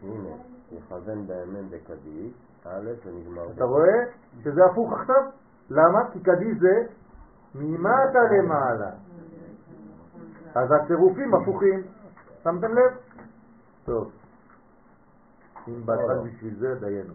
הנה, 0.03 0.29
יכוון 0.71 1.27
באמן 1.27 1.69
בקדיש, 1.69 2.33
א' 2.65 2.89
ונגמר 3.05 3.51
אתה 3.51 3.63
רואה 3.63 4.05
שזה 4.43 4.65
הפוך 4.71 4.93
עכשיו? 4.93 5.23
למה? 5.69 6.11
כי 6.11 6.19
קדיש 6.19 6.57
זה 6.59 6.93
ממטה 7.55 8.19
למעלה. 8.31 8.91
אז 10.55 10.71
הצירופים 10.71 11.33
הפוכים, 11.35 11.83
שמתם 12.43 12.67
לב? 12.67 12.97
טוב. 13.85 14.11
אם 15.67 15.85
באת 15.85 15.99
רק 15.99 16.17
בשביל 16.25 16.55
זה, 16.59 16.75
דיינו. 16.79 17.13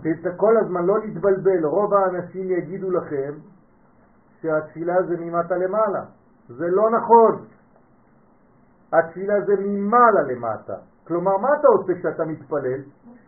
תצא 0.00 0.30
כל 0.36 0.56
הזמן 0.56 0.86
לא 0.86 0.98
להתבלבל, 0.98 1.64
רוב 1.64 1.94
האנשים 1.94 2.50
יגידו 2.50 2.90
לכם 2.90 3.32
שהתפילה 4.40 5.02
זה 5.08 5.16
ממטה 5.18 5.54
למעלה. 5.56 6.04
זה 6.48 6.66
לא 6.68 6.90
נכון. 6.90 7.46
התפילה 8.92 9.34
זה 9.46 9.52
ממעלה 9.58 10.22
למטה. 10.22 10.76
כלומר, 11.06 11.36
מה 11.36 11.48
אתה 11.60 11.68
עושה 11.68 11.92
כשאתה 11.98 12.24
מתפלל? 12.24 12.80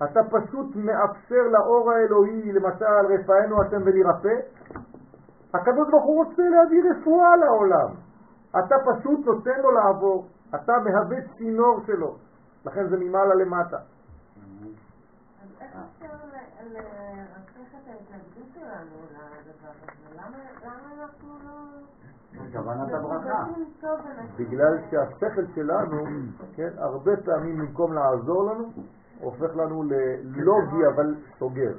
אתה 0.05 0.21
פשוט 0.31 0.77
מאפשר 0.77 1.43
לאור 1.51 1.91
האלוהי, 1.93 2.53
למשל, 2.53 3.07
רפאנו 3.15 3.63
השם 3.63 3.83
ולירפא. 3.85 4.37
הקדוש 5.55 5.91
ברוך 5.91 6.05
הוא 6.05 6.25
רוצה 6.25 6.43
להביא 6.43 6.83
רפואה 6.91 7.37
לעולם. 7.37 7.95
אתה 8.51 8.77
פשוט 8.91 9.27
נותן 9.27 9.61
לו 9.63 9.71
לעבור. 9.71 10.27
אתה 10.55 10.73
מהווה 10.85 11.17
צינור 11.39 11.81
שלו. 11.87 12.17
לכן 12.65 12.89
זה 12.89 12.97
ממעלה 12.97 13.35
למטה. 13.35 13.77
אז 13.77 15.49
איך 15.61 15.71
אפשר 15.77 16.07
ל- 16.07 16.73
לרכך 16.73 17.75
את 17.83 17.89
ההתנגדות 17.89 18.49
שלנו 18.55 18.97
לדבר 19.11 19.69
הזה? 19.69 20.17
למה 20.17 20.39
למה 20.65 21.03
אנחנו 21.03 21.29
לא... 21.45 21.53
כוונת 22.53 22.93
הברכה. 22.95 23.45
בגלל 24.39 24.79
שהשכל 24.91 25.47
שלנו, 25.55 26.05
כן, 26.57 26.69
הרבה 26.79 27.13
פעמים 27.25 27.59
במקום 27.59 27.93
לעזור 27.93 28.45
לנו, 28.53 28.69
הופך 29.23 29.57
לנו 29.57 29.83
ללוגי 29.83 30.87
אבל 30.95 31.15
סוגר. 31.39 31.73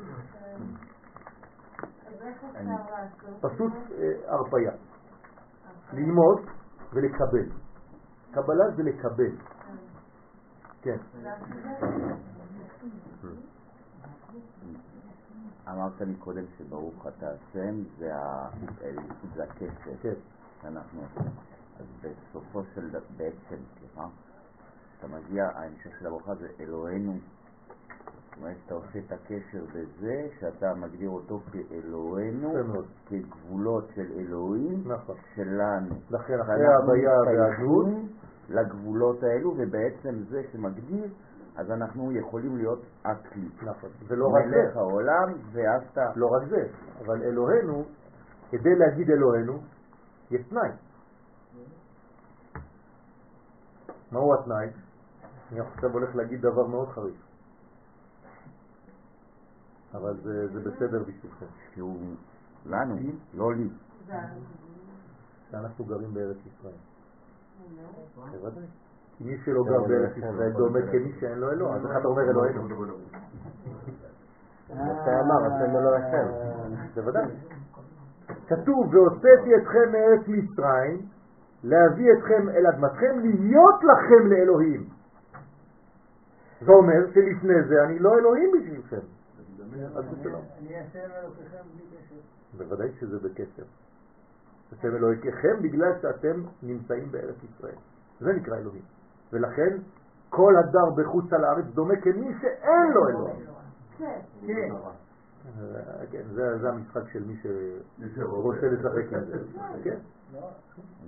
פשוט 3.41 3.73
אה, 3.91 4.33
הרפאיה. 4.33 4.71
ללמוד 5.93 6.39
ולקבל. 6.93 7.49
קבלה 8.31 8.65
זה 8.75 8.83
לקבל. 8.83 9.37
כן. 10.81 10.97
אמרת 15.69 16.01
לי 16.01 16.15
קודם 16.15 16.43
שברוך 16.57 17.07
אתה 17.07 17.25
השם, 17.31 17.83
זה 17.97 18.15
ה- 18.15 18.49
האליפות, 18.81 19.29
זה 19.35 19.43
הקשר 19.43 19.91
כן. 20.01 20.13
שאנחנו 20.61 21.01
עושים. 21.01 21.31
אז 21.79 21.85
בסופו 22.01 22.63
של 22.75 22.89
דבר, 22.89 22.99
בעצם, 23.17 23.55
סליחה, 23.79 24.05
אתה 25.03 25.11
מגיע, 25.11 25.45
ההמשך 25.55 25.89
של 25.99 26.07
הברכה 26.07 26.35
זה 26.35 26.47
אלוהינו. 26.59 27.13
זאת 27.13 28.37
אומרת, 28.37 28.57
אתה 28.65 28.73
עושה 28.73 28.99
את 28.99 29.11
הקשר 29.11 29.65
בזה 29.73 30.27
שאתה 30.39 30.73
מגדיר 30.73 31.09
אותו 31.09 31.39
כאלוהינו. 31.51 32.53
כגבולות 33.05 33.89
של 33.95 34.11
אלוהים 34.17 34.83
נכון. 34.85 35.15
שלנו. 35.35 35.95
לכן 36.09 36.39
אחרי 36.39 36.65
ההוויה 36.65 37.11
משתייכים 37.21 37.39
והגנות, 37.39 37.87
לגבולות 38.49 39.23
האלו, 39.23 39.53
ובעצם 39.57 40.23
זה 40.29 40.41
שמגדיר, 40.51 41.05
אז 41.55 41.71
אנחנו 41.71 42.11
יכולים 42.11 42.57
להיות 42.57 42.81
הכלי. 43.05 43.49
נכון. 43.63 43.89
ולא 44.07 44.27
רק 44.27 44.45
זה, 44.49 44.55
מלך 44.55 44.77
העולם, 44.77 45.33
ואהבת 45.51 45.97
לא 46.15 46.27
רק 46.27 46.47
זה, 46.49 46.67
אבל 47.05 47.23
אלוהינו, 47.23 47.83
כדי 48.51 48.75
להגיד 48.75 49.11
אלוהינו, 49.11 49.59
יש 50.31 50.41
תנאי. 50.49 50.69
מהו 54.11 54.33
התנאי? 54.33 54.82
אני 55.53 55.61
עכשיו 55.61 55.91
הולך 55.91 56.15
להגיד 56.15 56.41
דבר 56.41 56.67
מאוד 56.67 56.89
חריף. 56.89 57.15
אבל 59.93 60.17
זה, 60.23 60.47
זה 60.47 60.59
בסדר 60.59 61.03
בשבילכם. 61.03 61.45
שהוא 61.73 62.15
לנו, 62.65 62.95
לא 63.33 63.53
לי. 63.53 63.69
שאנחנו 65.51 65.85
גרים 65.85 66.13
בארץ 66.13 66.37
ישראל. 66.37 66.73
לא. 67.77 68.25
בוודאי. 68.31 68.63
כי 69.17 69.23
מי 69.23 69.37
שלא 69.45 69.63
גר 69.63 69.83
בארץ 69.87 70.17
ישראל 70.17 70.51
דומה 70.51 70.79
כמי 70.91 71.11
שאין 71.19 71.39
לו 71.39 71.51
אלוה, 71.51 71.75
אז 71.75 71.85
איך 71.85 71.97
אתה 71.97 72.07
אומר 72.07 72.21
אלוהינו? 72.29 72.67
אתה 74.65 75.19
אמר, 75.21 75.45
השם 75.45 75.75
אלוהיכם. 75.75 76.27
בוודאי. 76.95 77.25
כתוב, 78.47 78.93
והוצאתי 78.93 79.55
אתכם 79.55 79.91
מארץ 79.91 80.27
מצרים, 80.27 81.05
להביא 81.63 82.13
אתכם 82.13 82.49
אל 82.49 82.67
אדמתכם, 82.67 83.19
להיות 83.23 83.79
לכם 83.83 84.27
לאלוהים. 84.27 84.92
זה 86.65 86.71
אומר 86.71 87.11
שלפני 87.13 87.63
זה 87.67 87.83
אני 87.83 87.99
לא 87.99 88.09
אלוהים 88.19 88.51
בשבילכם. 88.51 89.05
אז 89.95 90.05
בסדר. 90.05 90.39
אני 90.59 90.79
אעשה 90.79 90.99
אלוקיכם 90.99 91.63
בלי 91.75 91.85
קשר. 91.97 92.15
בוודאי 92.57 92.87
שזה 92.99 93.19
בקשר. 93.19 93.63
אתם 94.73 94.95
אלוהיכם 94.95 95.61
בגלל 95.61 95.91
שאתם 96.01 96.43
נמצאים 96.63 97.11
בארץ 97.11 97.35
ישראל. 97.43 97.75
זה 98.19 98.33
נקרא 98.33 98.57
אלוהים. 98.57 98.81
ולכן 99.33 99.77
כל 100.29 100.53
הדר 100.57 100.89
בחוץ 100.97 101.33
על 101.33 101.43
הארץ 101.43 101.65
דומה 101.65 101.95
כמי 102.01 102.33
שאין 102.41 102.91
לו 102.93 103.09
אלוהים. 103.09 103.45
כן. 105.43 105.49
כן. 105.51 106.05
כן, 106.11 106.23
זה 106.33 106.57
זה 106.57 106.69
המשחק 106.69 107.01
של 107.13 107.23
מי 107.23 107.37
שרוצה 108.15 108.67
לשחק 108.67 109.13
עם 109.13 109.23
זה. 109.25 109.37
כן. 109.83 109.97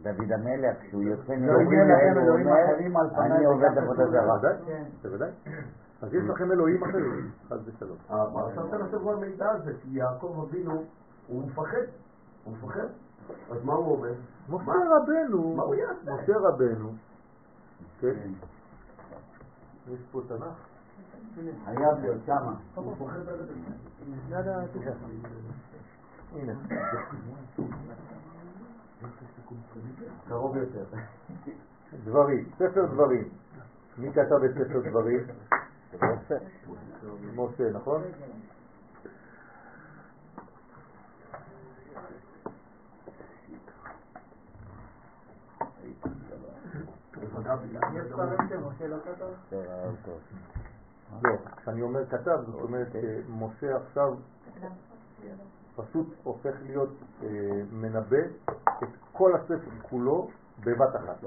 דוד 0.01 0.31
המלך, 0.31 0.77
כשהוא 0.81 1.03
יוצא 1.03 1.33
לכם 1.33 1.49
האלה, 1.49 2.21
הוא 2.21 2.39
אומר, 2.39 3.25
אני 3.25 3.45
עובד 3.45 3.77
עבודה 3.77 4.07
זרה. 4.11 4.37
בוודאי, 4.37 4.55
כן. 4.65 4.83
בוודאי. 5.01 5.29
אז 6.01 6.13
יש 6.13 6.23
לכם 6.29 6.51
אלוהים 6.51 6.83
אחרים, 6.83 7.31
חס 7.49 7.57
ושלום. 7.65 7.97
הפרשת 8.09 8.81
השבוע 8.87 9.15
מידע 9.15 9.49
על 9.49 9.61
זה, 9.65 9.71
כי 9.81 9.89
יעקב 9.89 10.47
אבינו, 10.49 10.83
הוא 11.27 11.47
מפחד. 11.47 11.85
הוא 12.43 12.53
מפחד. 12.53 12.87
אז 13.51 13.63
מה 13.63 13.73
הוא 13.73 13.97
אומר? 13.97 14.13
משה? 14.49 14.71
רבנו? 14.71 15.55
משה 16.03 16.37
רבנו, 16.37 16.93
כן? 17.99 18.13
יש 19.87 19.99
פה 20.11 20.21
תנ"ך? 20.27 20.74
חייב 21.65 21.99
להיות 22.01 22.21
שמה. 22.25 22.55
הוא 22.75 22.91
מפחד 22.91 23.17
ללכת. 23.17 23.53
ליד 24.29 24.47
הכיסא. 24.47 24.91
הנה. 26.35 26.53
קרוב 30.27 30.57
יותר. 30.57 30.85
דברים, 32.03 32.49
ספר 32.55 32.85
דברים. 32.85 33.29
מי 33.97 34.11
כתב 34.11 34.43
את 34.45 34.51
ספר 34.53 34.89
דברים? 34.89 35.19
משה. 35.93 36.35
משה, 37.35 37.71
נכון? 37.71 38.01
דרך 47.21 47.35
אגב, 47.35 47.59
יש 47.95 48.07
דברים 48.07 48.37
שמשה 48.49 48.87
לא 48.87 48.97
כתב? 49.03 50.54
לא, 51.23 51.31
כשאני 51.57 51.81
אומר 51.81 52.05
כתב, 52.05 52.39
זאת 52.45 52.61
אומרת 52.61 52.87
שמשה 52.91 53.77
עכשיו 53.77 54.13
פשוט 55.75 56.07
הופך 56.23 56.55
להיות 56.65 56.89
אה, 57.23 57.27
מנבא 57.71 58.17
את 58.83 58.89
כל 59.11 59.35
הספר 59.35 59.71
כולו 59.89 60.29
בבת 60.59 60.95
אחת. 60.95 61.17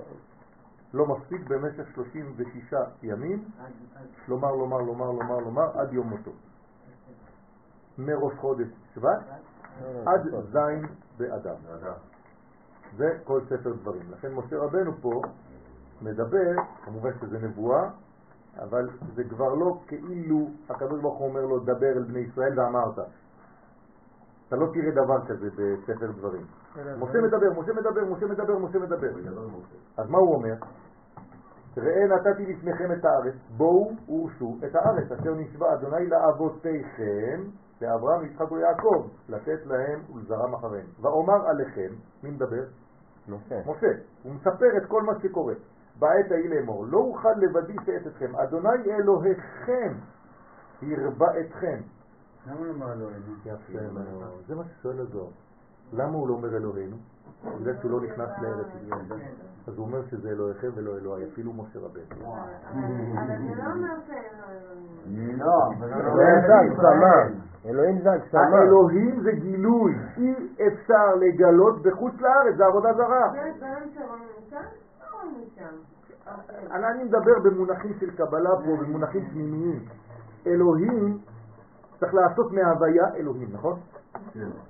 לא 0.94 1.06
מפסיק 1.06 1.48
במשך 1.48 1.94
36 1.94 2.74
ימים, 3.02 3.44
לומר, 4.28 4.54
לומר, 4.54 4.78
לומר, 4.78 5.10
לומר, 5.10 5.38
לומר, 5.38 5.78
עד 5.80 5.92
יום 5.92 6.08
מותו. 6.08 6.30
מראש 7.98 8.34
חודש 8.34 8.68
שבט 8.94 9.20
עד 10.06 10.20
ז' 10.52 10.58
באדר. 11.18 11.56
זה 12.96 13.18
כל 13.24 13.40
ספר 13.44 13.72
דברים. 13.72 14.10
לכן 14.10 14.34
משה 14.34 14.56
רבנו 14.58 14.92
פה 15.00 15.22
מדבר, 16.02 16.52
כמובן 16.84 17.10
שזה 17.20 17.38
נבואה, 17.38 17.90
אבל 18.58 18.88
זה 19.14 19.24
כבר 19.24 19.54
לא 19.54 19.80
כאילו 19.86 20.48
הקדוש 20.70 21.00
ברוך 21.00 21.18
הוא 21.18 21.28
אומר 21.28 21.40
לו 21.40 21.58
דבר 21.58 21.92
אל 21.96 22.02
בני 22.02 22.18
ישראל 22.18 22.60
ואמרת. 22.60 22.98
אתה 24.48 24.56
לא 24.56 24.66
תראה 24.74 24.90
דבר 24.90 25.26
כזה 25.26 25.48
בספר 25.50 26.10
דברים. 26.12 26.46
משה 26.76 27.18
מדבר, 27.20 27.60
משה 27.60 27.72
מדבר, 27.72 28.04
משה 28.04 28.26
מדבר, 28.26 28.58
משה 28.58 28.78
מדבר. 28.78 29.08
אז 29.96 30.10
מה 30.10 30.18
הוא 30.18 30.34
אומר? 30.34 30.54
ראה 31.76 32.06
נתתי 32.06 32.46
לפניכם 32.46 32.92
את 32.92 33.04
הארץ, 33.04 33.34
בואו 33.56 33.90
ורשו 34.08 34.56
את 34.64 34.74
הארץ, 34.74 35.12
אשר 35.12 35.34
נשבע 35.34 35.74
אדוני 35.74 36.06
לאבותיכם, 36.06 37.42
לאברהם, 37.80 38.24
יצחק 38.24 38.52
ויעקב, 38.52 39.08
לתת 39.28 39.66
להם 39.66 40.00
ולזרם 40.14 40.54
אחריהם. 40.54 40.86
ואומר 41.00 41.48
עליכם, 41.48 41.94
מי 42.22 42.30
מדבר? 42.30 42.64
משה. 43.28 43.60
משה. 43.66 43.92
הוא 44.22 44.34
מספר 44.34 44.76
את 44.82 44.88
כל 44.88 45.02
מה 45.02 45.12
שקורה. 45.22 45.54
בעת 45.98 46.32
ההיא 46.32 46.50
לאמור, 46.50 46.86
לא 46.86 46.98
אוכל 46.98 47.32
לבדי 47.36 47.76
שאת 47.86 48.06
אתכם, 48.06 48.36
אדוני 48.36 48.68
אלוהיכם 48.86 49.92
ירבה 50.82 51.40
אתכם. 51.40 51.78
למה 52.46 52.66
לא 52.66 52.72
אמר 52.72 52.92
אלוהינו? 52.92 53.32
יפה 53.44 53.92
מאוד. 53.92 54.42
זה 54.46 54.54
מה 54.54 54.62
ששואל 54.64 55.00
הזוהר. 55.00 55.30
למה 55.92 56.12
הוא 56.12 56.28
לא 56.28 56.34
אומר 56.34 56.56
אלוהינו? 56.56 56.96
בגלל 57.60 57.76
שהוא 57.80 57.90
לא 57.90 58.00
נכנס 58.00 58.28
לארץ 58.42 58.66
ישראל. 58.82 59.20
אז 59.66 59.78
הוא 59.78 59.86
אומר 59.86 60.06
שזה 60.06 60.28
אלוהיכם 60.28 60.68
ולא 60.74 60.96
אלוהי, 60.96 61.24
אפילו 61.32 61.52
משה 61.52 61.78
רבנו. 61.78 62.34
אבל 62.34 63.26
זה 63.38 63.62
לא 63.62 63.72
אומר 63.72 63.94
אלוהים. 64.10 65.38
לא, 65.38 65.72
אבל 65.78 65.88
לא 65.90 65.96
אלוהים 65.96 66.40
זה 66.46 66.58
הגשמה. 66.58 67.16
אלוהים 67.66 67.98
זה 68.02 68.12
הגשמה. 68.12 68.40
האלוהים 68.40 69.20
זה 69.22 69.32
גילוי, 69.32 69.94
אי 70.16 70.34
אפשר 70.66 71.14
לגלות 71.14 71.82
בחוץ 71.82 72.14
לארץ, 72.20 72.56
זה 72.56 72.66
עבודה 72.66 72.92
זרה. 72.92 73.30
זה 73.32 73.38
דברים 73.56 73.90
שרואים 73.94 74.24
משם? 74.38 74.56
לא 74.56 75.06
רואים 75.12 75.32
משם. 75.32 75.46
אני 76.72 77.04
מדבר 77.04 77.38
במונחים 77.44 77.92
של 78.00 78.10
קבלה 78.10 78.50
פה, 78.56 78.76
במונחים 78.80 79.30
פנימיים. 79.30 79.84
אלוהים 80.46 81.18
צריך 82.00 82.14
לעשות 82.14 82.52
מההוויה 82.52 83.14
אלוהים, 83.14 83.48
נכון? 83.52 83.80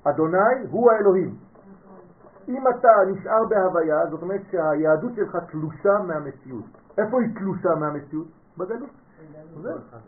אדוני 0.05 0.67
הוא 0.71 0.91
האלוהים. 0.91 1.35
אם 2.49 2.69
אתה 2.69 2.89
נשאר 3.07 3.45
בהוויה, 3.49 4.07
זאת 4.11 4.23
אומרת 4.23 4.41
שהיהדות 4.51 5.15
שלך 5.15 5.37
תלושה 5.51 5.99
מהמציאות. 6.07 6.65
איפה 6.99 7.21
היא 7.21 7.35
תלושה 7.39 7.69
מהמציאות? 7.81 8.27
בגלות. 8.59 8.91
בסדר? 9.59 9.79
בחיים. 9.79 10.03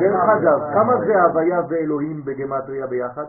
דרך 0.00 0.28
אגב, 0.38 0.72
כמה 0.74 0.92
זה 1.06 1.22
הוויה 1.22 1.60
ואלוהים 1.68 2.24
בגמטריה 2.24 2.86
ביחד? 2.86 3.24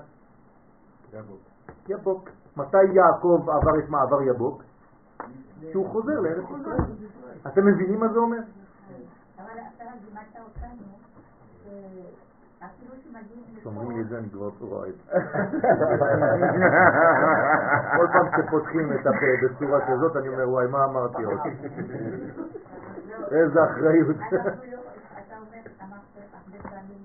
יבוק. 1.89 2.29
מתי 2.57 2.83
יעקב 2.83 3.49
עבר 3.49 3.79
את 3.79 3.89
מעבר 3.89 4.21
יבוק? 4.21 4.63
שהוא 5.71 5.89
חוזר 5.89 6.19
לארץ 6.19 6.45
ישראל. 6.45 6.81
אתם 7.47 7.65
מבינים 7.65 7.99
מה 7.99 8.07
זה 8.07 8.19
אומר? 8.19 8.37
אבל 9.37 9.59
אתה 9.75 9.83
לימדת 9.83 10.37
אותנו, 10.37 10.87
אפילו 12.59 12.93
שמגיעים 13.03 13.43
כשאומרים 13.55 13.91
לי 13.91 14.01
את 14.01 14.09
זה 14.09 14.17
אני 14.17 14.29
כבר 14.29 14.49
לא 14.61 14.77
רעב. 14.77 14.93
כל 17.97 18.07
פעם 18.13 18.27
שפותחים 18.37 18.93
את 18.93 19.07
הפה 19.07 19.25
בצורה 19.43 19.87
כזאת 19.87 20.15
אני 20.15 20.27
אומר 20.27 20.49
וואי 20.49 20.67
מה 20.67 20.85
אמרתי 20.85 21.23
עוד? 21.23 21.39
איזה 23.31 23.63
אחריות. 23.63 24.15
אנחנו 24.17 24.31
לא, 24.71 24.77
אתה 25.13 25.35
אומר, 25.37 25.61
אמרת 25.81 26.01
הרבה 26.33 26.69
פעמים 26.69 27.03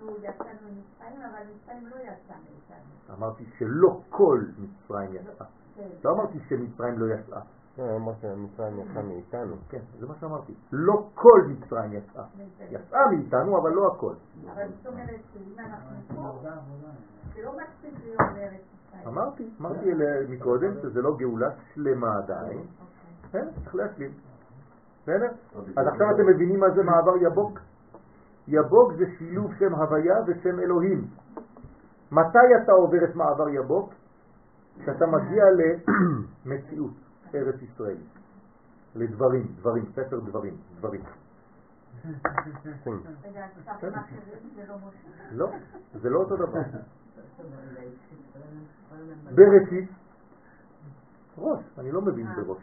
שאנחנו 0.00 0.16
יצאנו 0.22 0.68
ממצרים, 0.68 1.22
אבל 1.30 1.42
מצרים 1.54 1.86
לא 1.86 1.96
יצא 1.96 2.34
מאיתנו. 2.34 3.18
אמרתי 3.18 3.44
שלא 3.58 4.00
כל 4.10 4.40
מצרים 4.58 5.14
יצאה. 5.14 5.46
לא 6.04 6.10
אמרתי 6.10 6.38
שמצרים 6.48 6.98
לא 6.98 7.14
יצאה. 7.14 7.40
לא, 7.78 7.96
אמר 7.96 8.12
שמצרים 8.20 8.78
יצא 8.78 9.02
מאיתנו. 9.02 9.56
כן, 9.68 9.80
זה 9.98 10.06
מה 10.06 10.14
שאמרתי. 10.20 10.54
לא 10.72 11.08
כל 11.14 11.42
מצרים 11.48 11.92
יצאה. 11.92 12.24
יצאה 12.70 13.10
מאיתנו 13.10 13.58
אבל 13.58 13.70
לא 13.70 13.86
הכל. 13.86 14.14
אבל 14.54 14.68
זאת 14.68 14.86
אומרת 14.86 15.20
שאם 15.32 15.58
אנחנו 15.58 15.96
פה, 16.16 16.38
זה 17.34 17.42
לא 17.42 17.52
מספיק 17.52 17.94
להיות 18.04 18.18
בארץ 18.34 18.60
ישראל. 18.88 19.06
אמרתי, 19.06 19.50
אמרתי 19.60 19.90
מקודם 20.28 20.74
שזה 20.82 21.02
לא 21.02 21.16
גאולה 21.16 21.50
שלמה 21.74 22.16
עדיין. 22.16 22.62
כן, 23.32 23.46
צריך 23.64 23.74
להשלים. 23.74 24.10
בסדר? 25.02 25.28
אז 25.76 25.86
עכשיו 25.86 26.06
אתם 26.14 26.26
מבינים 26.26 26.60
מה 26.60 26.70
זה 26.70 26.82
מעבר 26.82 27.16
יבוק? 27.16 27.58
יבוק 28.50 28.92
זה 28.92 29.04
שילוב 29.18 29.54
שם 29.58 29.74
הוויה 29.74 30.16
ושם 30.26 30.60
אלוהים. 30.60 31.06
מתי 32.12 32.38
אתה 32.62 32.72
עובר 32.72 33.04
את 33.04 33.14
מעבר 33.14 33.48
יבוק? 33.48 33.94
כשאתה 34.82 35.06
מגיע 35.06 35.44
למציאות, 36.46 36.92
ארץ 37.34 37.62
ישראל. 37.62 37.96
לדברים, 38.94 39.46
דברים, 39.56 39.84
ספר 39.92 40.20
דברים, 40.20 40.56
דברים. 40.78 41.00
משה. 42.04 43.10
לא, 45.32 45.50
זה 45.94 46.10
לא 46.10 46.18
אותו 46.18 46.36
דבר. 46.36 46.60
בראשית, 49.34 49.90
ראש, 51.38 51.60
אני 51.78 51.92
לא 51.92 52.02
מבין 52.02 52.26
בראש. 52.36 52.62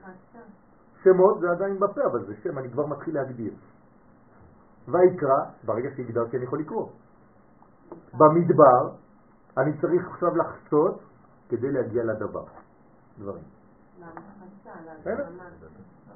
שמות 1.04 1.40
זה 1.40 1.52
עדיין 1.52 1.80
בפה, 1.80 2.02
אבל 2.12 2.26
זה 2.26 2.36
שם, 2.44 2.58
אני 2.58 2.70
כבר 2.70 2.86
מתחיל 2.86 3.14
להגדיר. 3.14 3.54
ויקרא, 4.88 5.40
ברגע 5.66 5.90
שהגדרתי 5.96 6.38
אני 6.38 6.46
יכול 6.46 6.60
לקרוא. 6.60 6.90
במדבר, 8.14 8.96
אני 9.58 9.82
צריך 9.82 10.08
עכשיו 10.12 10.30
לחצות 10.36 11.00
כדי 11.50 11.72
להגיע 11.72 12.04
לדבר. 12.04 12.46
דברים. 13.20 13.44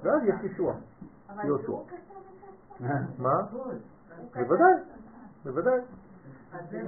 ואז 0.04 0.22
יש 0.24 0.52
ישוע. 0.52 0.74
יהושע. 1.44 1.94
מה? 3.18 3.42
בוודאי, 4.34 4.74
בוודאי. 5.44 5.80
אז 6.54 6.70
זה 6.70 6.82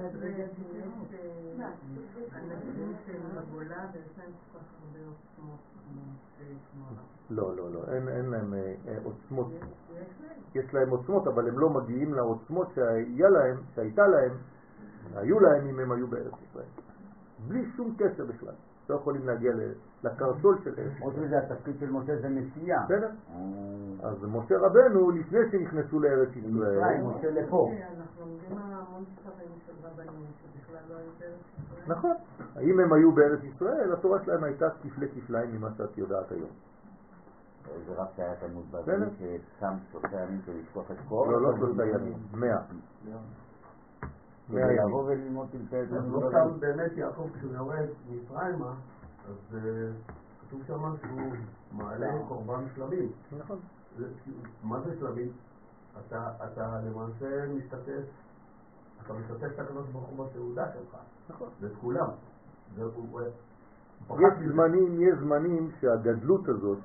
אנשים 2.34 2.94
שהם 3.06 3.22
בגולה 3.35 3.85
ויש 3.94 4.18
להם 4.18 4.31
כל 4.52 4.60
כך 4.60 4.65
הרבה 4.81 4.99
עוצמות 5.07 5.60
לא, 7.30 7.56
לא, 7.56 7.72
לא, 7.73 7.80
אין, 7.94 8.26
להם 8.26 8.53
אה, 8.53 8.73
אה, 8.88 8.98
עוצמות. 9.03 9.48
יש 10.56 10.73
להם 10.73 10.90
עוצמות, 10.90 11.27
אבל 11.27 11.48
הם 11.48 11.60
לא 11.60 11.69
מגיעים 11.69 12.14
לעוצמות 12.14 12.68
שהיה 12.76 13.30
להם, 13.30 13.57
שהייתה 13.76 14.07
להם, 14.07 14.31
היו 15.15 15.40
להם 15.40 15.68
אם 15.68 15.80
הם 15.80 15.91
היו 15.91 16.07
בארץ 16.07 16.34
ישראל. 16.49 16.65
בלי 17.48 17.65
שום 17.76 17.95
קשר 17.98 18.26
בכלל. 18.26 18.53
לא 18.90 18.95
יכולים 18.95 19.27
להגיע 19.27 19.52
לקרסול 20.03 20.57
של 20.64 20.73
ארץ 20.77 20.91
חוץ 20.99 21.14
ישראל. 21.14 21.26
מזה, 21.26 21.38
התפקיד 21.38 21.76
של 21.80 21.91
משה 21.91 22.18
זה 22.22 22.30
נסיעה. 22.30 22.85
בסדר? 22.85 23.10
אה, 23.10 24.10
אז 24.10 24.18
משה 24.23 24.57
רבנו, 24.57 25.11
לפני 25.11 25.40
שנכנסו 25.52 25.99
לארץ 25.99 26.30
ישראל, 26.35 27.02
משה 27.02 27.31
לפה. 27.31 27.72
אנחנו 27.98 28.26
לומדים 28.26 28.57
המון 28.57 29.03
דברים 29.22 29.43
לא. 30.90 30.96
נכון, 31.88 32.16
אם 32.62 32.80
הם 32.80 32.94
היו 32.94 33.12
בארץ 33.12 33.44
ישראל, 33.44 33.94
התורה 33.94 34.24
שלהם 34.26 34.44
הייתה 34.44 34.70
כפלי 34.70 35.08
כפליים 35.10 35.56
ממה 35.56 35.70
שאת 35.78 35.98
יודעת 35.98 36.32
היום. 36.32 36.50
זה 37.88 37.94
רק 37.96 38.08
שהיה 38.16 38.36
תלמוד. 38.36 38.66
בבלי 38.72 39.06
ששם 39.18 39.74
שלושה 39.92 40.22
ימים 40.22 40.42
כדי 40.42 40.62
לשכוח 40.62 40.92
את 40.92 40.98
כל... 41.10 41.28
לא, 41.32 41.42
לא 41.42 41.58
שלושה 41.58 41.86
ימים, 41.86 42.18
מאה. 42.34 42.50
מאה 42.50 43.18
כדי 44.50 44.62
ימים. 44.62 44.88
לבוא 44.88 45.04
וללמוד 45.04 45.48
פלפל 45.52 45.96
לא 45.96 46.02
גדולים. 46.02 46.30
סתם 46.30 46.60
באמת 46.60 46.92
יעקב 46.98 47.28
כשהוא 47.34 47.54
יורד 47.54 47.88
מפריימה, 48.10 48.74
אז 49.30 49.56
אה, 49.56 49.92
כתוב 50.42 50.62
שם 50.68 50.96
שהוא 51.02 51.32
מעלה 51.72 52.12
קורבן 52.28 52.64
שלמים. 52.76 53.12
נכון. 53.38 53.60
מה 54.64 54.80
זה 54.82 54.96
שלמים? 55.00 55.32
אתה, 56.00 56.32
אתה 56.44 56.80
למעשה 56.86 57.48
משתתף, 57.48 58.04
אתה 59.06 59.14
משתתף 59.14 59.54
את 59.54 59.60
הקדוש 59.60 59.90
ברוך 59.90 60.08
הוא 60.08 60.26
בסעודה 60.26 60.66
שלך. 60.74 60.98
נכון. 61.30 61.50
ואת 61.60 61.72
כולם. 61.82 62.08
יש. 62.78 63.34
זמנים, 64.52 65.02
יש 65.02 65.20
זמנים 65.20 65.72
שהגדלות 65.80 66.50
הזאת, 66.50 66.80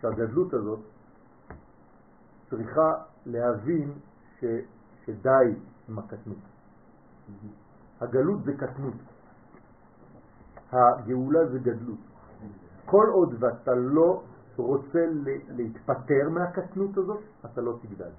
שהגדלות 0.00 0.54
הזאת 0.54 0.80
צריכה 2.50 2.92
להבין 3.26 3.92
ש, 4.40 4.44
שדי 5.04 5.54
עם 5.88 5.98
הקטנות. 5.98 6.38
הגלות 8.00 8.44
זה 8.44 8.52
קטנות, 8.56 8.94
הגאולה 10.72 11.46
זה 11.52 11.58
גדלות. 11.58 11.98
כל 12.84 13.06
עוד 13.12 13.34
ואתה 13.38 13.74
לא 13.74 14.22
רוצה 14.56 15.06
להתפטר 15.48 16.28
מהקטנות 16.30 16.96
הזאת, 16.96 17.20
אתה 17.44 17.60
לא 17.60 17.78
תגדל. 17.82 18.10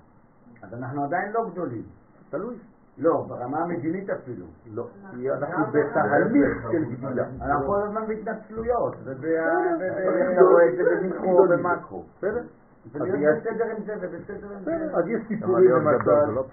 אז 0.61 0.73
אנחנו 0.73 1.03
עדיין 1.03 1.31
לא 1.31 1.49
גדולים. 1.51 1.85
תלוי. 2.33 2.55
לא, 2.97 3.25
ברמה 3.27 3.57
המדינית 3.63 4.09
אפילו. 4.09 4.45
לא, 4.73 4.87
כי 5.11 5.31
אנחנו 5.31 5.65
בתהליך 5.65 6.71
של 6.71 6.85
גדילה. 6.85 7.25
אנחנו 7.41 7.67
כל 7.67 7.81
הזמן 7.83 8.07
בהתנצלויות, 8.07 8.95
ואתה 9.03 10.41
רואה 10.41 10.69
את 10.69 10.75
זה 10.77 10.83
במיקרו 10.83 11.29
ובמקרו. 11.29 12.03
בסדר? 12.17 12.41
ולהיות 12.93 13.43
עם 13.77 13.83
זה 13.85 13.93
ובסדר 14.01 14.53
עם 14.53 14.63
זה. 14.63 14.97
אז 14.97 15.07
יש 15.07 15.21
סיפורים 15.27 15.71
למשל, 15.71 16.31
לא 16.31 16.45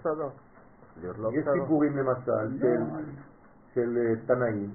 לא 1.18 1.30
יש? 1.32 1.44
סיפורים 1.52 1.96
למשל 1.96 2.32
לא. 2.32 2.58
של, 2.58 2.82
של 3.74 3.98
אה, 3.98 4.26
תנאים, 4.26 4.70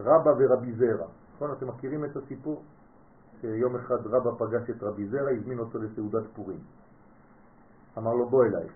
רבא 0.00 0.30
ורבי 0.38 0.72
זרע. 0.72 1.06
נכון, 1.34 1.50
אתם 1.52 1.68
מכירים 1.68 2.04
את 2.04 2.16
הסיפור? 2.16 2.62
שיום 3.40 3.76
אחד 3.76 4.06
רבא 4.06 4.30
פגש 4.38 4.70
את 4.70 4.82
רבי 4.82 5.06
זרע, 5.06 5.30
הזמין 5.30 5.58
אותו 5.58 5.78
לסעודת 5.78 6.26
פורים. 6.36 6.58
אמר 7.98 8.14
לו 8.14 8.28
בוא 8.28 8.44
אליי. 8.44 8.66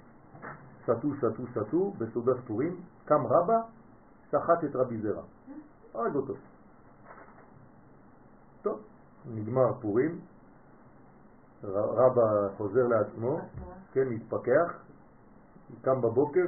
שתו, 0.88 1.08
שתו, 1.16 1.46
שתו, 1.54 1.90
בסעודת 1.98 2.36
פורים, 2.46 2.76
קם 3.04 3.26
רבא, 3.26 3.60
שחט 4.30 4.64
את 4.64 4.76
רבי 4.76 4.98
זרע. 4.98 5.22
הרג 5.94 6.14
אותו. 6.14 6.34
טוב, 8.62 8.80
נגמר 9.26 9.72
פורים, 9.80 10.20
רבא 11.64 12.48
חוזר 12.56 12.86
לעצמו, 12.86 13.40
כן, 13.92 14.08
מתפכח, 14.08 14.82
קם 15.82 16.00
בבוקר, 16.00 16.46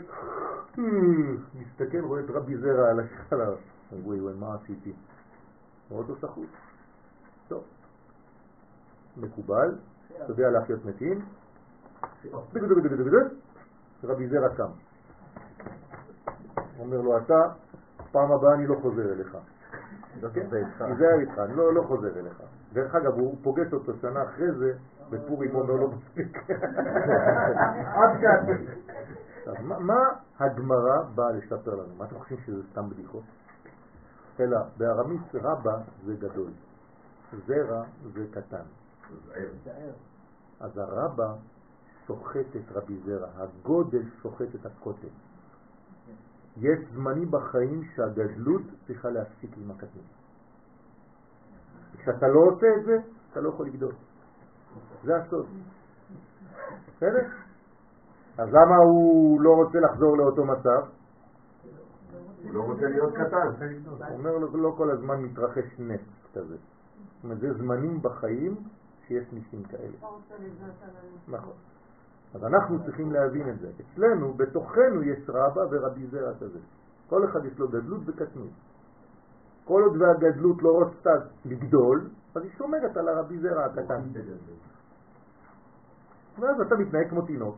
מסתכל, 1.54 2.00
רואה 2.00 2.20
את 2.20 2.30
רבי 2.30 2.56
זרע 2.56 2.90
על 2.90 3.00
השחלה. 3.00 3.50
וואי 3.92 4.20
וואי, 4.20 4.34
מה 4.34 4.54
עשיתי? 4.54 4.92
רואה 5.90 6.02
אותו 6.02 6.16
שחוט. 6.16 6.48
טוב, 7.48 7.64
מקובל, 9.16 9.78
אתה 10.06 10.32
יודע 10.32 10.50
להחיות 10.50 10.84
מתים, 10.84 11.24
רבי 14.04 14.28
זרע 14.28 14.48
קם. 14.56 14.70
אומר 16.78 17.00
לו, 17.00 17.18
אתה, 17.18 17.42
פעם 18.12 18.32
הבאה 18.32 18.54
אני 18.54 18.66
לא 18.66 18.76
חוזר 18.82 19.12
אליך. 19.12 19.36
כן? 20.34 20.48
תיזהר 20.78 21.20
איתך, 21.20 21.38
אני 21.38 21.56
לא, 21.56 21.74
לא 21.74 21.82
חוזר 21.82 22.18
אליך. 22.18 22.42
דרך 22.72 22.94
אגב, 22.94 23.12
הוא 23.12 23.36
פוגש 23.42 23.72
אותו 23.72 23.92
שנה 24.00 24.22
אחרי 24.22 24.52
זה, 24.52 24.72
בפורים 25.10 25.54
אומר 25.54 25.74
לו 25.74 25.90
מספיק. 25.90 26.38
קצת. 28.18 28.42
עכשיו, 29.38 29.54
מה, 29.64 29.78
מה 29.78 29.98
הגמרא 30.38 31.02
באה 31.14 31.32
לספר 31.32 31.74
לנו? 31.74 31.94
מה 31.98 32.04
אתם 32.04 32.18
חושבים 32.18 32.38
שזה 32.46 32.62
סתם 32.72 32.90
בדיחות? 32.90 33.22
אלא 34.40 34.58
בארמית 34.76 35.34
רבה 35.34 35.76
זה 36.04 36.14
גדול, 36.14 36.50
זרע 37.46 37.82
זה 38.14 38.24
קטן. 38.30 38.64
אז 40.60 40.78
הרבה 40.78 41.34
סוחט 42.10 42.56
את 42.56 42.76
רבי 42.76 42.96
זרע, 43.04 43.28
הגודל 43.34 44.02
סוחט 44.22 44.54
את 44.54 44.66
הקוטן. 44.66 45.14
יש 46.56 46.78
זמנים 46.94 47.30
בחיים 47.30 47.82
שהגדלות 47.94 48.62
צריכה 48.86 49.10
להפסיק 49.10 49.50
עם 49.56 49.70
הקטנות. 49.70 50.10
כשאתה 51.98 52.28
לא 52.28 52.40
עושה 52.40 52.66
את 52.78 52.84
זה, 52.84 52.96
אתה 53.30 53.40
לא 53.40 53.48
יכול 53.48 53.66
לגדול. 53.66 53.92
זה 55.04 55.16
הסוד. 55.16 55.46
בסדר? 56.96 57.26
אז 58.38 58.48
למה 58.48 58.76
הוא 58.76 59.40
לא 59.40 59.50
רוצה 59.54 59.78
לחזור 59.80 60.16
לאותו 60.16 60.44
מצב? 60.44 60.80
הוא 62.42 62.54
לא 62.54 62.62
רוצה 62.62 62.86
להיות 62.86 63.14
קטן. 63.14 63.64
הוא 63.86 64.18
אומר 64.18 64.30
לו, 64.30 64.56
לא 64.56 64.74
כל 64.76 64.90
הזמן 64.90 65.22
מתרחש 65.22 65.78
נס 65.78 66.00
כזה. 66.34 66.56
זאת 66.56 67.24
אומרת, 67.24 67.40
זה 67.40 67.52
זמנים 67.52 68.02
בחיים 68.02 68.56
שיש 69.06 69.32
ניסים 69.32 69.62
כאלה. 69.62 69.96
לא. 70.02 70.18
נכון. 71.28 71.52
אז 72.34 72.44
אנחנו 72.44 72.84
צריכים 72.84 73.12
להבין 73.12 73.48
את 73.48 73.58
זה. 73.58 73.70
אצלנו, 73.80 74.34
בתוכנו, 74.34 75.02
יש 75.02 75.18
רבא 75.28 75.60
ורבי 75.70 76.06
זרע 76.06 76.34
כזה. 76.40 76.58
כל 77.08 77.24
אחד 77.24 77.44
יש 77.44 77.58
לו 77.58 77.68
גדלות 77.68 78.00
וקטנות. 78.06 78.50
כל 79.64 79.82
עוד 79.82 80.02
והגדלות 80.02 80.62
לא 80.62 80.70
רוצה 80.84 81.10
לגדול, 81.44 82.08
אז 82.34 82.42
היא 82.42 82.50
שומרת 82.58 82.96
על 82.96 83.08
הרבי 83.08 83.38
זרע 83.38 83.64
הקטן. 83.64 84.02
ואז 86.38 86.60
אתה 86.60 86.74
מתנהג 86.76 87.08
כמו 87.08 87.22
תינוק. 87.22 87.56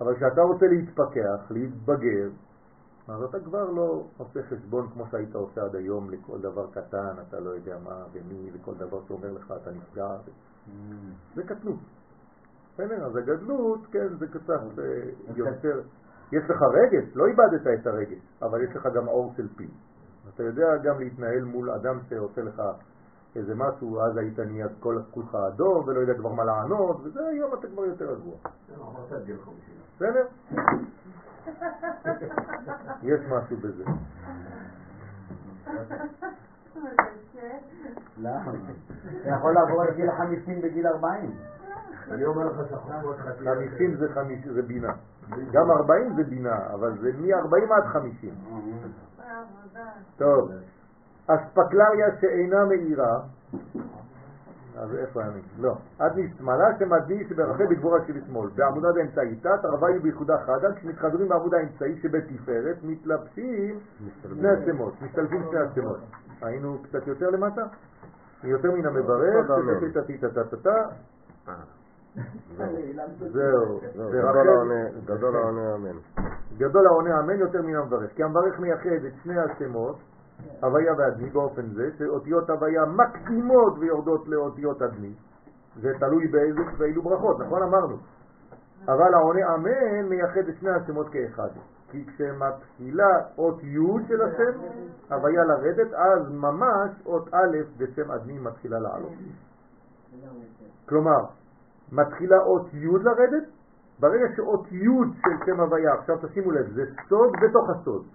אבל 0.00 0.16
כשאתה 0.16 0.40
רוצה 0.40 0.66
להתפכח, 0.66 1.50
להתבגר, 1.50 2.28
אז 3.08 3.22
אתה 3.22 3.40
כבר 3.40 3.70
לא 3.70 4.04
עושה 4.16 4.40
חשבון 4.42 4.88
כמו 4.92 5.04
שהיית 5.10 5.34
עושה 5.34 5.64
עד 5.64 5.76
היום 5.76 6.10
לכל 6.10 6.40
דבר 6.40 6.66
קטן, 6.70 7.14
אתה 7.28 7.40
לא 7.40 7.50
יודע 7.50 7.78
מה 7.84 8.04
ומי, 8.12 8.50
וכל 8.52 8.74
דבר 8.74 9.00
שאומר 9.08 9.32
לך 9.32 9.54
אתה 9.62 9.70
נפגע. 9.70 10.08
זה 11.34 11.42
קטנות. 11.42 11.78
בסדר, 12.76 13.06
אז 13.06 13.16
הגדלות, 13.16 13.86
כן, 13.92 14.08
זה 14.18 14.26
קצת 14.26 14.50
אה, 14.50 14.84
יותר... 15.36 15.80
יש 16.32 16.42
לך 16.50 16.62
רגש, 16.62 17.04
לא 17.14 17.26
איבדת 17.26 17.80
את 17.80 17.86
הרגש, 17.86 18.18
אבל 18.42 18.64
יש 18.64 18.76
לך 18.76 18.88
גם 18.94 19.08
אור 19.08 19.32
של 19.36 19.48
פיל. 19.56 19.70
אתה 20.34 20.42
יודע 20.42 20.76
גם 20.76 20.98
להתנהל 20.98 21.44
מול 21.44 21.70
אדם 21.70 21.98
שעושה 22.08 22.42
לך 22.42 22.62
איזה 23.36 23.54
משהו, 23.54 24.00
אז 24.00 24.16
היית 24.16 24.38
נהיה 24.38 24.66
כל 24.80 24.98
כולך 25.10 25.34
אדום 25.34 25.88
ולא 25.88 26.00
יודע 26.00 26.14
כבר 26.14 26.32
מה 26.32 26.44
לענות, 26.44 26.96
וזה 27.04 27.28
היום 27.28 27.54
אתה 27.54 27.68
כבר 27.68 27.84
יותר 27.84 28.10
רגוע. 28.10 28.34
50. 29.38 29.74
בסדר? 29.96 30.26
יש 33.02 33.20
משהו 33.30 33.56
בזה. 33.56 33.84
למה? 38.18 38.52
אתה 39.20 39.28
יכול 39.28 39.54
לעבור 39.54 39.84
את 39.84 39.96
גיל 39.96 40.08
החמישים 40.10 40.60
בגיל 40.60 40.86
ארבעים. 40.86 41.30
אני 42.10 42.24
אומר 42.24 42.46
לך 42.46 42.68
שהחוכמות 42.70 43.16
חצי... 43.18 43.44
חמישים 43.44 43.96
זה 43.96 44.08
חמיש- 44.14 44.48
זה 44.48 44.62
בינה. 44.62 44.92
גם 45.52 45.70
ארבעים 45.70 46.16
זה 46.16 46.22
בינה, 46.24 46.66
אבל 46.74 46.98
זה 47.00 47.10
מ-40 47.18 47.74
עד 47.74 47.84
חמישים. 47.86 48.34
בעבודה. 49.18 49.90
טוב, 50.16 50.50
אספקלריה 51.26 52.06
שאינה 52.20 52.64
מאירה, 52.64 53.20
אז 54.78 54.94
איפה 54.94 55.22
אני? 55.22 55.40
לא. 55.58 55.76
עד 55.98 56.12
נשמאלה 56.18 56.78
שמדגיש 56.78 57.32
ברחל 57.32 57.66
בגבורה 57.66 57.98
שבשמאל. 58.06 58.48
בעמודה 58.54 58.88
האמצעית, 58.96 59.42
תת 59.42 59.64
היא 59.88 60.00
ביחודה 60.00 60.38
חדה, 60.38 60.74
כשמתחברים 60.74 61.28
בעמוד 61.28 61.54
האמצעי 61.54 61.98
שבתפארת, 62.02 62.76
מתלבשים 62.82 63.78
שני 64.22 64.48
השמות, 64.48 65.02
משתלבים 65.02 65.42
שני 65.50 65.58
השמות. 65.60 65.98
היינו 66.42 66.78
קצת 66.82 67.06
יותר 67.06 67.30
למטה? 67.30 67.62
יותר 68.44 68.70
מן 68.70 68.86
המברך. 68.86 69.46
זהו, 73.18 73.80
גדול 73.94 74.48
העונה- 74.48 74.90
גדול 75.04 75.36
העונה 75.36 75.74
אמן. 75.74 75.96
גדול 76.56 76.86
העונה 76.86 77.20
אמן 77.20 77.38
יותר 77.38 77.62
מן 77.62 77.74
המברך, 77.74 78.12
כי 78.14 78.22
המברך 78.22 78.60
מייחד 78.60 79.04
את 79.06 79.12
שני 79.22 79.38
השמות 79.40 79.96
הוויה 80.62 80.92
ואדמי 80.98 81.30
באופן 81.30 81.66
זה 81.74 81.90
שאותיות 81.98 82.50
הוויה 82.50 82.84
מקדימות 82.86 83.74
ויורדות 83.78 84.28
לאותיות 84.28 84.82
אדמי. 84.82 85.14
זה 85.80 85.92
תלוי 86.00 86.28
באיזה, 86.28 86.60
באילו 86.78 87.02
ברכות, 87.02 87.40
נכון 87.40 87.62
אמרנו. 87.62 87.96
אבל 88.88 89.14
העונה 89.14 89.54
אמן 89.54 90.08
מייחד 90.08 90.48
את 90.48 90.54
שני 90.60 90.70
השמות 90.70 91.06
כאחד. 91.08 91.48
כי 91.90 92.06
כשמתחילה 92.06 93.08
אות 93.38 93.62
י' 93.62 93.78
של 94.08 94.22
השם, 94.22 94.58
הוויה 95.10 95.44
לרדת, 95.44 95.92
אז 95.94 96.30
ממש 96.32 96.90
אות 97.06 97.28
א' 97.34 97.56
בשם 97.78 98.10
אדמי 98.10 98.38
מתחילה 98.38 98.78
לעלות. 98.78 99.12
כלומר, 100.88 101.20
מתחילה 101.92 102.36
אות 102.36 102.74
י' 102.74 102.86
לרדת, 103.02 103.48
ברגע 104.00 104.26
שאות 104.36 104.72
י' 104.72 104.86
של 105.22 105.46
שם 105.46 105.60
הוויה, 105.60 105.94
עכשיו 105.94 106.16
תשימו 106.28 106.50
לב, 106.50 106.72
זה 106.72 106.82
סוד 107.08 107.32
בתוך 107.42 107.70
הסוד. 107.70 108.06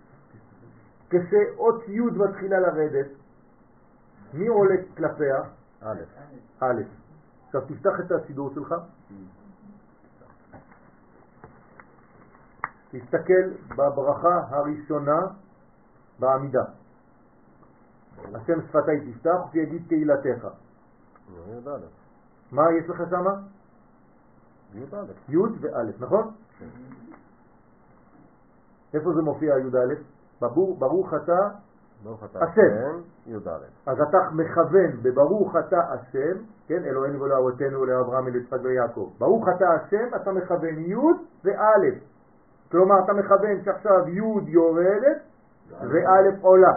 כשאות 1.10 1.88
י' 1.88 2.02
מתחילה 2.02 2.60
לרדת, 2.60 3.08
מי 4.34 4.48
עולה 4.48 4.76
כלפיה? 4.98 5.38
א'. 5.82 6.02
א'. 6.60 6.82
עכשיו 7.46 7.62
תפתח 7.62 8.00
את 8.00 8.12
הסידור 8.12 8.54
שלך. 8.54 8.76
תסתכל 12.92 13.50
בברכה 13.76 14.42
הראשונה 14.50 15.20
בעמידה. 16.20 16.64
השם 18.36 18.62
שפתי 18.62 19.12
תפתח 19.12 19.40
ויגיד 19.54 19.88
קהילתך. 19.88 20.48
י"א. 21.30 21.70
מה 22.52 22.64
יש 22.72 22.90
לך 22.90 23.04
שם? 23.10 23.26
י"א. 24.76 24.96
י' 25.30 25.38
וא', 25.38 25.84
נכון? 26.00 26.32
איפה 28.94 29.14
זה 29.14 29.22
מופיע 29.22 29.58
י"א? 29.58 29.94
ברוך 30.80 31.14
אתה, 31.14 31.34
השם. 32.04 32.42
השם, 32.42 33.02
י"א. 33.26 33.50
אז 33.86 34.02
אתה 34.02 34.18
מכוון 34.32 34.92
בברוך 35.02 35.56
אתה 35.56 35.80
השם, 35.80 36.38
כן, 36.68 36.84
אלוהינו 36.86 37.22
ולאבותינו 37.22 37.86
לאברהם 37.86 38.26
וליצחק 38.26 38.58
ויעקב. 38.64 39.10
ברוך 39.20 39.46
אתה 39.56 39.66
השם, 39.70 40.16
אתה 40.16 40.32
מכוון 40.32 40.80
י' 40.80 40.96
וא'. 41.44 42.00
כלומר, 42.72 42.96
אתה 43.06 43.14
מכוון 43.14 43.64
שעכשיו 43.66 44.08
י' 44.08 44.52
יורדת 44.52 45.22
וא' 45.82 46.42
עולה. 46.42 46.74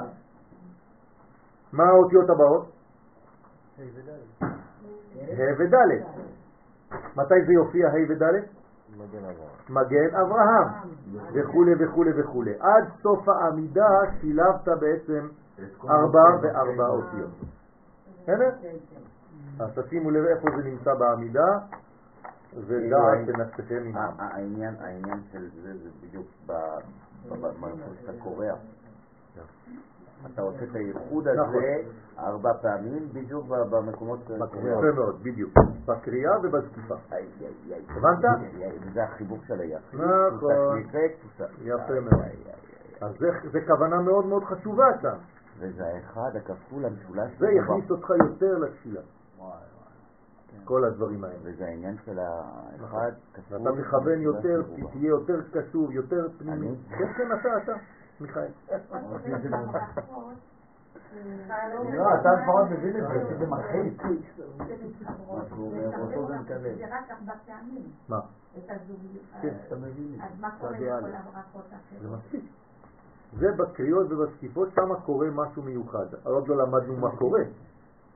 מה 1.73 1.85
האותיות 1.85 2.31
הבאות? 2.31 2.71
ה' 3.79 3.83
וד'. 5.59 5.75
מתי 7.17 7.35
זה 7.47 7.53
יופיע 7.53 7.89
ה' 7.89 7.93
וד'? 8.09 8.23
מגן 8.99 9.25
אברהם. 9.25 9.51
מגן 9.69 10.17
אברהם, 10.17 10.69
וכו' 11.33 11.65
וכו' 11.81 12.05
וכו'. 12.17 12.45
עד 12.61 12.85
סוף 13.03 13.29
העמידה 13.29 13.89
שילבת 14.21 14.69
בעצם 14.81 15.29
ארבע 15.89 16.23
וארבע 16.43 16.87
אותיות. 16.89 17.31
בסדר? 18.23 18.51
אז 19.61 19.79
תשימו 19.79 20.11
לב 20.11 20.25
איפה 20.25 20.49
זה 20.57 20.63
נמצא 20.69 20.95
בעמידה, 20.95 21.59
ודעת 22.67 23.27
בנפשכם 23.27 23.83
עמם. 23.85 23.97
ה- 23.97 24.11
ה- 24.19 24.35
העניין, 24.81 25.21
של 25.33 25.49
זה, 25.63 25.73
זה 25.83 25.89
בדיוק 26.03 26.27
ב- 26.47 26.53
ב- 26.53 27.35
ב- 27.35 27.41
במקום 27.41 27.95
שאתה 28.01 28.13
קורא. 28.19 28.47
אתה 30.27 30.43
עושה 30.43 30.65
את 30.65 30.75
הייחוד 30.75 31.29
נכון. 31.29 31.49
הזה 31.49 31.83
ארבע 32.19 32.53
פעמים 32.63 33.09
בדיוק 33.13 33.47
במקומות 33.47 34.21
יפה 34.31 34.93
מאוד, 34.95 35.23
בדיוק. 35.23 35.53
בקריאה 35.87 36.33
ובזקיפה. 36.43 36.95
הבנת? 37.89 38.25
וזה 38.83 39.05
החיבור 39.05 39.39
של 39.47 39.61
היחיד. 39.61 40.01
נכון. 40.01 40.83
יפה 41.61 42.01
מאוד. 42.01 42.25
אז 43.01 43.11
זה, 43.19 43.31
זה 43.53 43.59
כוונה 43.67 44.01
מאוד 44.01 44.27
מאוד 44.27 44.45
חשובה 44.45 44.87
שם. 45.03 45.17
וזה 45.59 45.87
האחד 45.87 46.37
הכפול 46.37 46.85
המשולש. 46.85 47.31
זה 47.39 47.47
יכניס 47.51 47.91
אותך 47.91 48.11
יותר 48.11 48.59
לתפילה. 48.59 49.01
כל 50.65 50.85
הדברים 50.85 51.25
האלה. 51.25 51.37
וזה 51.43 51.65
העניין 51.65 51.97
של 52.05 52.19
האחד 52.19 53.13
כפול. 53.35 53.59
תכוון 53.59 53.67
המשולש 53.67 54.21
יותר. 54.21 54.63
תהיה 54.93 55.09
יותר 55.09 55.41
קשוב, 55.53 55.91
יותר 55.91 56.29
פנימי. 56.39 56.77
כן, 56.89 57.13
כן, 57.17 57.33
אתה, 57.33 57.49
אתה, 57.65 57.73
מיכאל. 58.21 58.49
לא, 61.95 62.05
אתה 62.21 62.29
לפחות 62.33 62.71
מבין 62.71 62.97
את 62.97 63.09
זה, 63.09 63.35
שזה 63.35 63.47
מלחיץ. 63.47 63.99
אומר, 65.59 66.01
אותו 66.01 66.27
זה 66.27 66.87
רק 66.91 67.11
ארבע 67.11 67.33
פעמים, 67.47 67.91
מה? 68.09 68.19
את 68.59 68.71
הזוגיות. 68.71 69.25
כן, 69.43 69.55
אתה 69.67 69.77
מבין 69.77 70.21
אז 70.23 70.41
מה 70.41 70.51
קורה 70.61 70.73
לכל. 70.73 70.85
הברכות 70.87 71.65
זה 71.71 71.77
האחרות? 71.77 72.19
מספיק. 72.19 72.45
זה 73.39 73.47
בקריאות 73.57 74.07
ובזקיפות, 74.13 74.69
שם 74.75 74.95
קורה 75.05 75.27
משהו 75.31 75.63
מיוחד. 75.63 76.07
עוד 76.25 76.49
לא 76.49 76.57
למדנו 76.57 76.97
מה 76.97 77.17
קורה, 77.17 77.41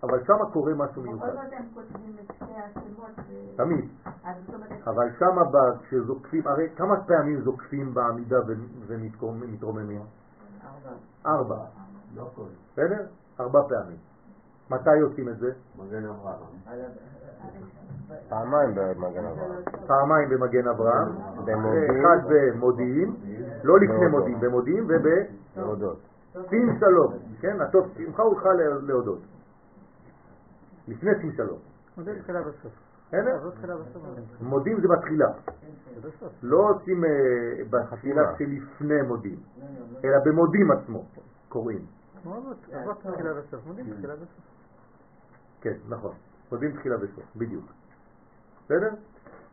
אבל 0.02 0.24
שם 0.24 0.50
קורה 0.52 0.74
משהו 0.74 1.02
בכל 1.02 1.10
מיוחד. 1.12 1.26
זאת 1.26 1.52
הם 1.52 1.64
כותבים 1.74 2.16
את 2.20 2.34
שתי 2.34 2.44
השמות. 2.44 3.10
ו- 3.28 3.56
תמיד. 3.56 3.88
אבל 4.86 5.08
שם 5.18 5.36
כשזוקפים, 5.82 6.46
הרי 6.46 6.68
כמה 6.76 6.94
פעמים 7.06 7.40
זוקפים 7.40 7.94
בעמידה 7.94 8.38
ומתרוממים? 8.86 10.02
ארבע. 11.26 11.56
לא. 12.14 12.30
בסדר? 12.72 13.06
ארבע 13.40 13.60
פעמים. 13.68 13.96
מתי 14.70 15.00
עושים 15.02 15.28
את 15.28 15.38
זה? 15.38 15.52
מגן 15.78 16.04
אברהם. 16.06 16.36
פעמיים 18.28 18.74
במגן 18.74 19.24
אברהם. 19.24 19.62
פעמיים 19.86 20.28
במגן 20.28 20.68
אברהם, 20.68 21.08
במודיעין. 21.44 22.00
אחד 22.00 22.18
במודיעין, 22.28 23.14
לא 23.64 23.78
לפני. 23.78 24.08
מודיעין, 24.08 24.40
במודיעין 24.40 24.86
להודות. 25.56 25.98
ובשים 26.36 26.78
שלום, 26.80 27.12
כן? 27.40 27.60
הטוב 27.60 27.88
שמך 27.96 28.18
ולך 28.18 28.46
להודות. 28.82 29.18
לפני 30.88 31.10
שים 31.20 31.32
שלום. 31.32 31.58
תחילה 32.22 32.42
בסוף. 32.42 32.72
תחילה 33.54 33.76
בסוף. 33.76 34.02
מודים 34.40 34.80
זה 34.80 34.88
בתחילה. 34.88 35.28
לא 36.42 36.70
עושים 36.70 37.04
אה, 37.04 37.10
בתחילה 37.70 38.22
שלפני 38.38 39.02
מודים, 39.02 39.38
אלא 40.04 40.18
במודים 40.24 40.70
עצמו 40.70 41.04
קוראים. 41.48 41.86
מודים 43.66 43.90
בסוף. 43.90 44.28
כן, 45.60 45.74
נכון. 45.88 46.14
מודים 46.52 46.72
תחילה 46.72 46.96
בסוף, 46.96 47.24
בדיוק. 47.36 47.64
בסדר? 48.64 48.90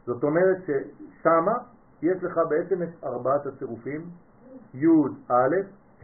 זאת 0.05 0.23
אומרת 0.23 0.57
ששמה 0.65 1.57
יש 2.01 2.23
לך 2.23 2.39
בעצם 2.49 2.83
את 2.83 3.03
ארבעת 3.03 3.45
הצירופים, 3.45 4.09
י' 4.73 4.87
א', 5.27 5.55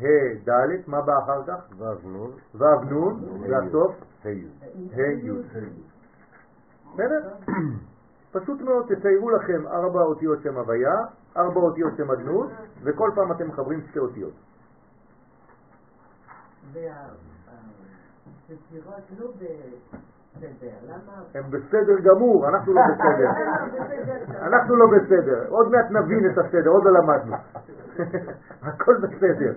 ה' 0.02 0.50
ד', 0.50 0.88
מה 0.88 1.02
בא 1.02 1.14
אחר 1.24 1.44
כך? 1.48 1.60
ו' 1.78 2.08
נ', 2.08 2.32
ו' 2.56 2.64
נ', 2.84 2.94
והסוף 3.52 3.96
ה' 4.24 4.30
י'. 4.30 4.48
ה' 4.94 5.02
י'. 5.02 5.32
בסדר? 6.94 7.34
פשוט 8.32 8.62
מאוד 8.62 8.86
תציירו 8.96 9.30
לכם 9.30 9.68
ארבע 9.68 10.02
אותיות 10.02 10.40
שם 10.44 10.58
הוויה, 10.58 10.96
ארבע 11.38 11.60
אותיות 11.60 11.94
שם 11.98 12.12
אדנות, 12.12 12.52
וכל 12.84 13.12
פעם 13.16 13.32
אתם 13.32 13.48
מחברים 13.48 13.82
שתי 13.90 14.00
אותיות. 14.00 14.34
והספירות 16.74 17.12
לא? 19.20 19.32
הם 21.34 21.44
בסדר 21.52 22.00
גמור, 22.00 22.50
אנחנו 22.50 22.74
לא 22.74 22.82
בסדר. 22.82 23.30
אנחנו 24.42 24.76
לא 24.76 24.86
בסדר, 24.88 25.46
עוד 25.50 25.72
מעט 25.72 25.92
נבין 25.92 26.32
את 26.32 26.38
הסדר, 26.38 26.70
עוד 26.70 26.84
לא 26.84 26.92
למדנו. 26.92 27.36
הכל 28.62 28.96
בסדר. 28.98 29.54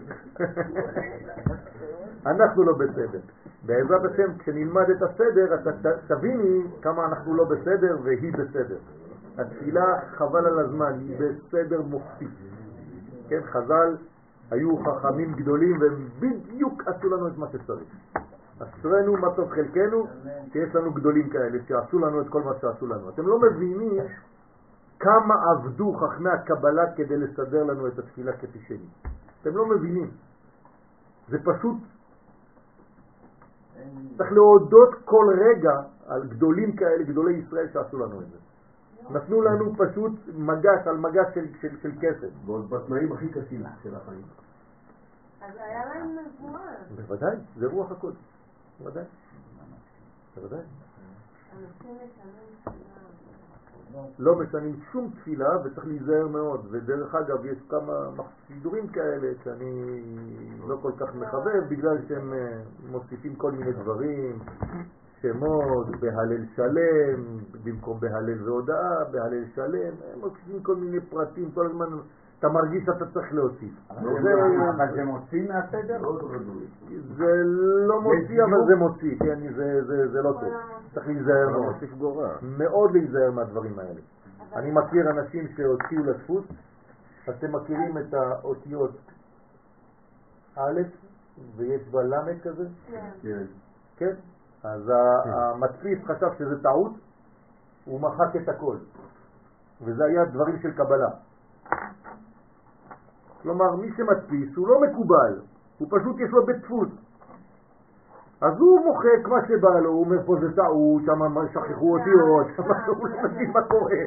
אנחנו 2.27 2.63
לא 2.63 2.73
בסדר. 2.73 3.19
בעזרת 3.67 4.05
השם, 4.05 4.39
כשנלמד 4.39 4.91
את 4.91 5.03
הסדר, 5.03 5.55
אתה 5.55 5.91
תביני 6.07 6.63
כמה 6.83 7.05
אנחנו 7.05 7.35
לא 7.35 7.45
בסדר 7.45 7.99
והיא 8.03 8.33
בסדר. 8.33 8.77
התפילה, 9.39 10.01
חבל 10.17 10.47
על 10.47 10.59
הזמן, 10.59 10.93
היא 10.99 11.17
בסדר 11.19 11.83
מופתי. 11.83 12.29
כן, 13.29 13.41
חז"ל 13.43 13.97
היו 14.51 14.77
חכמים 14.77 15.33
גדולים 15.33 15.81
והם 15.81 16.09
בדיוק 16.21 16.83
עשו 16.87 17.09
לנו 17.09 17.29
את 17.29 17.39
מה 17.39 17.47
שצריך. 17.53 17.89
אשרנו 18.59 19.17
מה 19.17 19.35
טוב 19.37 19.51
חלקנו, 19.51 20.07
שיש 20.53 20.75
לנו 20.75 20.93
גדולים 20.93 21.31
כאלה 21.31 21.59
שעשו 21.69 21.99
לנו 21.99 22.21
את 22.21 22.29
כל 22.29 22.43
מה 22.43 22.53
שעשו 22.61 22.87
לנו. 22.87 23.09
אתם 23.09 23.27
לא 23.27 23.39
מבינים 23.41 24.01
כמה 24.99 25.35
עבדו 25.51 25.93
חכמי 25.93 26.31
הקבלה 26.31 26.93
כדי 26.97 27.17
לסדר 27.17 27.65
לנו 27.65 27.87
את 27.89 27.99
התפילה 27.99 28.33
כפי 28.33 28.59
שהיא. 28.67 28.89
אתם 29.43 29.57
לא 29.57 29.67
מבינים. 29.67 30.11
זה 31.29 31.39
פשוט, 31.39 31.77
צריך 34.17 34.33
להודות 34.33 34.95
כל 35.05 35.27
רגע 35.39 35.75
על 36.07 36.29
גדולים 36.29 36.77
כאלה, 36.77 37.05
גדולי 37.05 37.33
ישראל 37.33 37.69
שעשו 37.73 37.99
לנו 37.99 38.21
את 38.21 38.27
זה. 38.31 38.39
נתנו 39.11 39.43
לנו 39.43 39.73
פשוט 39.77 40.13
מגש 40.35 40.87
על 40.87 40.97
מגש 40.97 41.27
של, 41.35 41.47
של, 41.61 41.69
של 41.83 41.91
כסף. 42.01 42.29
ועוד 42.47 42.71
בתנאים 42.71 43.13
הכי 43.13 43.29
קשים 43.29 43.63
של 43.83 43.95
החיים. 43.95 44.23
אז 45.43 45.55
היה 45.57 45.85
להם 45.87 46.17
נבואה. 46.17 46.75
בוודאי, 46.97 47.37
זה 47.57 47.67
רוח 47.67 47.93
הקודש. 47.93 48.34
בוודאי. 48.81 49.05
בוודאי. 50.37 50.65
לא 54.19 54.39
משנים 54.39 54.81
שום 54.93 55.11
תפילה 55.11 55.49
וצריך 55.65 55.87
להיזהר 55.87 56.29
מאוד. 56.29 56.67
ודרך 56.71 57.15
אגב, 57.15 57.45
יש 57.45 57.59
כמה 57.69 58.23
סידורים 58.47 58.89
כאלה 58.89 59.33
שאני 59.45 60.03
לא 60.69 60.77
כל 60.83 60.93
כך 60.99 61.15
מחבב 61.15 61.69
בגלל 61.69 61.99
שהם 62.09 62.33
אה, 62.33 62.63
מוסיפים 62.91 63.35
כל 63.35 63.53
מיני 63.53 63.73
דברים, 63.73 64.39
שמות, 65.23 65.87
בהלל 66.01 66.45
שלם, 66.57 67.39
במקום 67.65 68.01
בהלל 68.01 68.43
והודאה, 68.43 69.05
בהלל 69.11 69.45
שלם, 69.55 69.95
הם 70.13 70.21
מוסיפים 70.21 70.63
כל 70.63 70.77
מיני 70.77 71.01
פרטים, 71.01 71.51
כל 71.51 71.67
הזמן 71.67 71.87
אתה 72.45 72.53
מרגיש 72.53 72.85
שאתה 72.85 73.07
צריך 73.15 73.35
להוסיף. 73.35 73.73
אבל 73.91 74.95
זה 74.95 75.05
מוציא 75.05 75.49
מהסדר? 75.49 75.99
זה 77.17 77.43
לא 77.87 78.01
מוציא, 78.01 78.45
אבל 78.45 78.67
זה 78.69 78.77
מוציא, 78.77 79.19
כן, 79.19 79.53
זה- 79.57 80.23
לא 80.23 80.33
טוב. 80.33 80.53
צריך 80.95 81.07
להיזהר 81.07 81.49
מאוד. 81.51 81.75
מאוד 82.43 82.93
להיזהר 82.93 83.31
מהדברים 83.31 83.79
האלה. 83.79 84.01
אני 84.57 84.71
מכיר 84.71 85.11
אנשים 85.11 85.49
שהוציאו 85.57 86.05
לדפוס, 86.05 86.45
אתם 87.29 87.53
מכירים 87.57 87.99
את 87.99 88.15
האותיות 88.15 88.91
א' 90.57 90.81
ויש 91.57 91.89
בה 91.89 92.03
ל' 92.03 92.41
כזה? 92.43 92.65
כן. 93.23 93.45
כן. 93.97 94.15
אז 94.65 94.89
ה- 94.89 94.95
המדפיס 95.35 95.99
חשב 96.05 96.27
שזה 96.39 96.63
טעות, 96.63 96.93
הוא 97.85 98.01
מחק 98.01 98.37
את 98.37 98.49
הכל. 98.49 98.77
וזה 99.83 100.05
היה 100.05 100.25
דברים 100.25 100.59
של 100.63 100.71
קבלה. 100.71 101.09
כלומר, 103.45 103.77
מי 103.77 103.93
שמדפיס 103.97 104.57
הוא 104.57 104.69
לא 104.69 104.81
מקובל, 104.81 105.41
הוא 105.79 105.89
פשוט 105.91 106.17
יש 106.21 106.31
לו 106.31 106.47
בית 106.47 106.57
דפוס. 106.57 106.89
אז 108.41 108.59
הוא 108.59 108.81
מוחק 108.85 109.29
מה 109.29 109.49
שבא 109.49 109.79
לו, 109.81 109.91
הוא 109.91 110.05
אומר 110.05 110.27
פה 110.27 110.37
זה 110.41 110.57
טעות, 110.57 111.03
שם 111.07 111.49
שכחו 111.53 111.99
אותיות, 111.99 112.47
שם 112.57 112.63
הוא 112.99 113.09
לא 113.09 113.23
מבין 113.23 113.51
מה 113.51 113.63
קורה. 113.63 114.05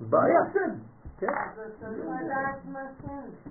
בעיה. 0.00 0.40
כן, 1.18 1.28
אז 1.28 1.72
צריך 1.80 2.06
לדעת 2.22 2.58
מה 2.72 2.80
כן. 3.02 3.50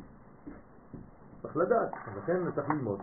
צריך 1.41 1.57
לדעת, 1.57 1.91
לכן 2.17 2.51
צריך 2.55 2.69
ללמוד. 2.69 2.99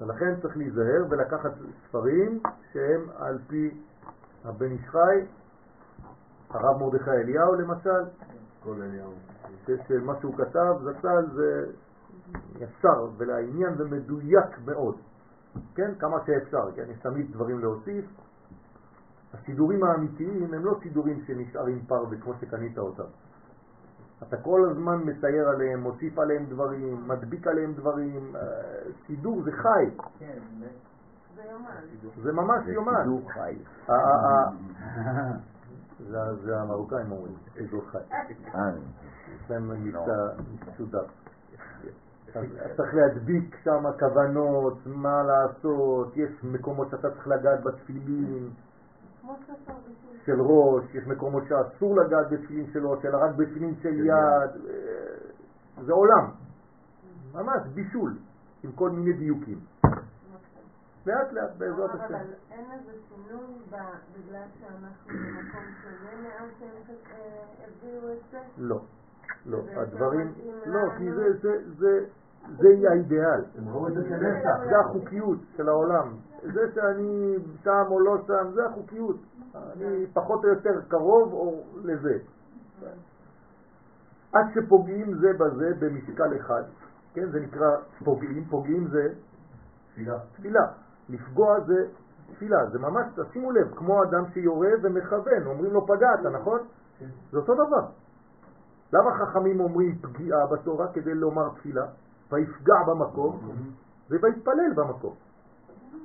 ולכן 0.00 0.40
צריך 0.42 0.56
להיזהר 0.56 1.04
ולקחת 1.10 1.52
ספרים 1.88 2.40
שהם 2.72 3.00
על 3.18 3.38
פי 3.46 3.80
הבן 4.44 4.70
איש 4.70 4.88
חי, 4.88 5.26
הרב 6.50 6.80
מרדכי 6.80 7.10
אליהו 7.10 7.54
למשל, 7.54 8.04
כל 8.64 8.82
אליהו. 8.82 9.29
שמה 9.66 10.12
שהוא 10.20 10.34
כתב 10.34 10.74
זצ"ל 10.84 11.26
זה 11.32 11.66
ישר 12.56 13.08
ולעניין 13.16 13.74
ומדויק 13.78 14.58
מאוד, 14.64 14.96
כן? 15.74 15.94
כמה 15.98 16.16
שאפשר, 16.26 16.72
כן? 16.76 16.84
יש 16.90 16.98
תמיד 16.98 17.32
דברים 17.32 17.58
להוסיף. 17.58 18.04
הסידורים 19.34 19.84
האמיתיים 19.84 20.54
הם 20.54 20.64
לא 20.64 20.78
סידורים 20.82 21.20
שנשארים 21.26 21.80
פרווה 21.86 22.20
כמו 22.20 22.32
שקנית 22.40 22.78
אותם. 22.78 23.10
אתה 24.22 24.36
כל 24.36 24.68
הזמן 24.70 24.98
מצייר 25.04 25.48
עליהם, 25.48 25.80
מוסיף 25.80 26.18
עליהם 26.18 26.46
דברים, 26.46 27.08
מדביק 27.08 27.46
עליהם 27.46 27.72
דברים, 27.72 28.36
אה, 28.36 28.42
סידור 29.06 29.42
זה 29.42 29.52
חי, 29.52 29.90
זה 31.36 31.42
יומן. 31.50 31.70
זה 32.22 32.32
ממש 32.32 32.64
זה 32.66 32.72
יומן. 32.72 33.02
סידור 33.02 33.30
חי. 33.32 33.56
זה- 36.08 36.60
המרוקאים 36.60 37.12
אומרים, 37.12 37.34
סידור 37.54 37.82
חי. 37.90 37.98
יש 39.34 39.50
להם 39.50 39.84
מבטא 39.84 40.32
מסודר. 40.72 41.04
אז 42.34 42.44
צריך 42.76 42.94
להדביק 42.94 43.56
שם 43.64 43.84
כוונות, 43.98 44.78
מה 44.86 45.22
לעשות, 45.22 46.16
יש 46.16 46.30
מקומות 46.44 46.88
שאתה 46.90 47.10
צריך 47.10 47.28
לגעת 47.28 47.62
בתפילין. 47.64 48.50
של 50.24 50.40
ראש, 50.40 50.84
יש 50.94 51.06
מקומות 51.06 51.42
שאסור 51.48 51.96
לגעת 51.96 52.30
בתפילין 52.30 52.66
של 52.72 52.86
ראש, 52.86 53.04
אלא 53.04 53.16
רק 53.24 53.34
בתפילין 53.36 53.74
של 53.82 54.06
יד, 54.06 54.12
אה, 54.12 54.52
זה 55.84 55.92
עולם, 55.92 56.30
ממש 57.34 57.62
בישול, 57.74 58.14
עם 58.64 58.72
כל 58.72 58.90
מיני 58.90 59.12
דיוקים. 59.12 59.58
לאט 61.06 61.32
לאט 61.32 61.50
בעזרת 61.58 61.90
השם. 61.90 62.14
אבל 62.14 62.24
אין 62.50 62.64
איזה 62.72 62.92
שינוי 63.08 63.46
בגלל 63.68 64.42
שאנחנו 64.60 65.08
במקום 65.08 65.64
שונה 65.82 66.22
מאז 66.22 66.50
שהם 66.58 66.96
אה, 67.12 67.44
הביאו 67.66 68.12
את 68.12 68.18
זה? 68.32 68.38
לא, 68.58 68.80
לא, 69.46 69.58
זה 69.64 69.80
הדברים, 69.80 70.32
לא. 70.66 70.80
כי 70.98 71.12
זה, 71.12 71.32
זה, 71.42 71.58
זה, 71.78 72.04
זה 72.58 72.68
יהיה 72.68 72.90
האידיאל. 72.90 73.44
זה 74.68 74.78
החוקיות 74.80 75.38
של 75.56 75.68
העולם. 75.68 76.16
זה 76.42 76.60
שאני 76.74 77.36
שם 77.64 77.84
או 77.90 78.00
לא 78.00 78.16
שם, 78.26 78.50
זה 78.54 78.66
החוקיות. 78.66 79.16
אני 79.54 80.06
פחות 80.12 80.44
או 80.44 80.48
יותר 80.48 80.80
קרוב 80.88 81.32
או 81.32 81.64
לזה. 81.84 82.18
עד 84.32 84.46
שפוגעים 84.54 85.14
זה 85.14 85.32
בזה 85.32 85.72
במשקל 85.78 86.36
אחד, 86.40 86.62
כן, 87.14 87.30
זה 87.30 87.40
נקרא 87.40 87.76
פוגעים, 88.04 88.44
פוגעים 88.44 88.88
זה 88.88 89.08
תפילה. 89.92 90.18
תפילה. 90.36 90.66
לפגוע 91.10 91.60
זה 91.60 91.86
תפילה, 92.32 92.66
זה 92.66 92.78
ממש, 92.78 93.06
תשימו 93.16 93.52
לב, 93.52 93.74
כמו 93.76 94.02
אדם 94.02 94.24
שיורה 94.32 94.70
ומכוון, 94.82 95.46
אומרים 95.46 95.72
לו 95.72 95.86
פגעת, 95.86 96.20
נכון? 96.32 96.58
זה 97.32 97.38
אותו 97.38 97.54
דבר. 97.54 97.86
למה 98.92 99.10
חכמים 99.14 99.60
אומרים 99.60 99.98
פגיעה 99.98 100.46
בתורה 100.46 100.92
כדי 100.92 101.14
לומר 101.14 101.48
תפילה? 101.48 101.86
ויפגע 102.32 102.82
במקום 102.86 103.40
ויתפלל 104.10 104.72
במקום. 104.74 105.14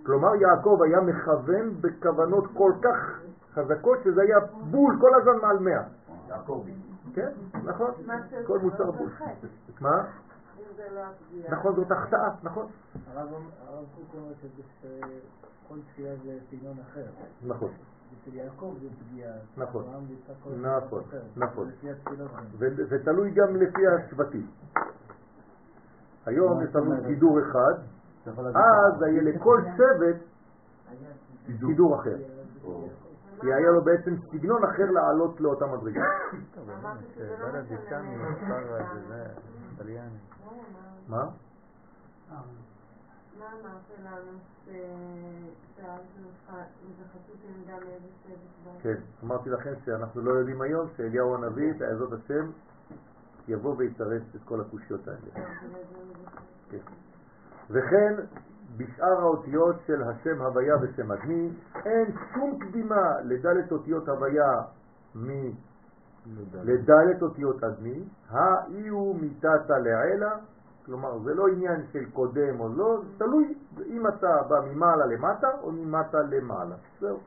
כלומר 0.06 0.36
יעקב 0.36 0.80
היה 0.84 1.02
מכוון 1.02 1.82
בכוונות 1.82 2.44
כל 2.54 2.72
כך 2.82 3.20
חזקות 3.54 3.98
שזה 4.04 4.22
היה 4.22 4.40
בול 4.72 4.98
כל 5.02 5.10
הזמן 5.16 5.42
מעל 5.42 5.60
מאה. 5.60 5.84
יעקבי. 6.30 6.74
כן, 7.14 7.30
נכון, 7.64 7.92
כל 8.48 8.60
מוצר 8.60 8.92
בול. 8.92 9.10
מה? 9.82 10.04
נכון, 11.50 11.76
זאת 11.76 11.92
החטאה, 11.92 12.30
נכון. 12.44 12.68
הרב 13.16 13.86
קוק 13.96 14.16
אומר 14.16 14.34
שכל 14.42 15.76
תפילה 15.92 16.16
זה 16.24 16.38
סגנון 16.50 16.78
אחר. 16.80 17.06
נכון. 17.44 17.72
נכון. 19.58 19.86
נכון. 20.62 21.04
נכון. 21.36 21.72
זה 22.90 23.04
תלוי 23.06 23.32
גם 23.32 23.56
לפי 23.56 23.88
השבטים. 23.88 24.48
היום 26.26 26.64
יש 26.64 26.76
לנו? 26.76 26.96
סידור 27.08 27.40
אחד, 27.40 27.74
אז. 28.26 29.02
היה 29.02 29.22
לכל 29.22 29.62
שבט 29.78 30.22
סידור 31.46 31.96
אחר. 31.96 32.18
כי 33.42 33.54
היה 33.54 33.70
לו 33.72 33.82
בעצם 33.84 34.16
סגנון 34.32 34.64
אחר 34.64 34.92
לעלות 34.92 35.42
לאותה 35.42 35.66
מדרגה. 35.66 36.02
לא, 40.46 40.52
מה- 41.10 41.30
מה? 42.30 42.42
אמרת 43.38 43.82
לנו 44.06 44.32
ש- 44.66 44.70
שאלתי 45.76 46.20
אותך 46.26 46.54
אם 46.86 46.92
זה 46.98 47.04
חשוב 47.10 47.36
שנדע 47.42 47.76
מאיזה 47.86 48.08
שבט 48.24 48.36
בא? 48.66 48.72
כן, 48.82 48.96
אמרתי 49.24 49.50
לכם 49.50 49.74
שאנחנו 49.86 50.22
לא 50.22 50.32
יודעים 50.32 50.62
היום 50.62 50.88
שאליהו 50.98 51.36
הנביא, 51.36 51.74
בעזרת 51.80 52.14
השם, 52.14 52.52
יבוא 53.48 53.76
ויתרץ 53.78 54.24
את 54.36 54.42
כל 54.46 54.62
הקושיות 54.62 55.08
האלה. 55.08 55.48
כן. 56.72 56.78
וכן 57.70 58.14
בשאר 58.78 59.20
האותיות 59.22 59.76
של 59.88 60.04
השם 60.04 60.42
הוויה 60.42 60.76
ושם 60.82 61.12
אדמי 61.12 61.50
אין 61.86 62.06
שום 62.34 62.60
קדימה 62.60 63.02
לדלת 63.24 63.72
אותיות 63.72 64.10
הוויה 64.10 64.52
לדלת 66.64 67.22
אותיות 67.22 67.64
אדמי, 67.64 68.04
האי 68.30 68.88
הוא 68.88 69.16
מיתתא 69.16 69.74
לעילה, 69.74 70.32
כלומר 70.86 71.20
זה 71.20 71.34
לא 71.34 71.48
עניין 71.48 71.82
של 71.92 72.06
קודם 72.14 72.60
או 72.60 72.70
לא, 72.70 73.02
תלוי 73.18 73.54
אם 73.86 74.08
אתה 74.08 74.42
בא 74.50 74.60
ממעלה 74.60 75.06
למטה 75.06 75.48
או 75.62 75.72
ממטה 75.72 76.18
למעלה. 76.22 76.76
זהו. 77.00 77.20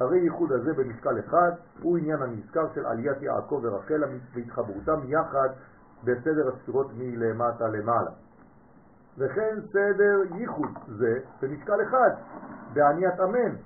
הרי 0.00 0.18
ייחוד 0.18 0.52
הזה 0.52 0.72
במשקל 0.72 1.18
אחד 1.18 1.50
הוא 1.82 1.98
עניין 1.98 2.22
הנזכר 2.22 2.66
של 2.74 2.86
עליית 2.86 3.22
יעקב 3.22 3.60
ורחל 3.62 4.02
והתחברותם 4.34 5.00
יחד 5.04 5.48
בסדר 6.04 6.48
הספירות 6.48 6.86
מלמטה 6.96 7.68
למעלה. 7.68 8.10
וכן 9.18 9.56
סדר 9.72 10.36
ייחוד 10.36 10.70
זה 10.86 11.18
במשקל 11.42 11.82
אחד, 11.82 12.10
בעניית 12.74 13.20
אמן. 13.20 13.56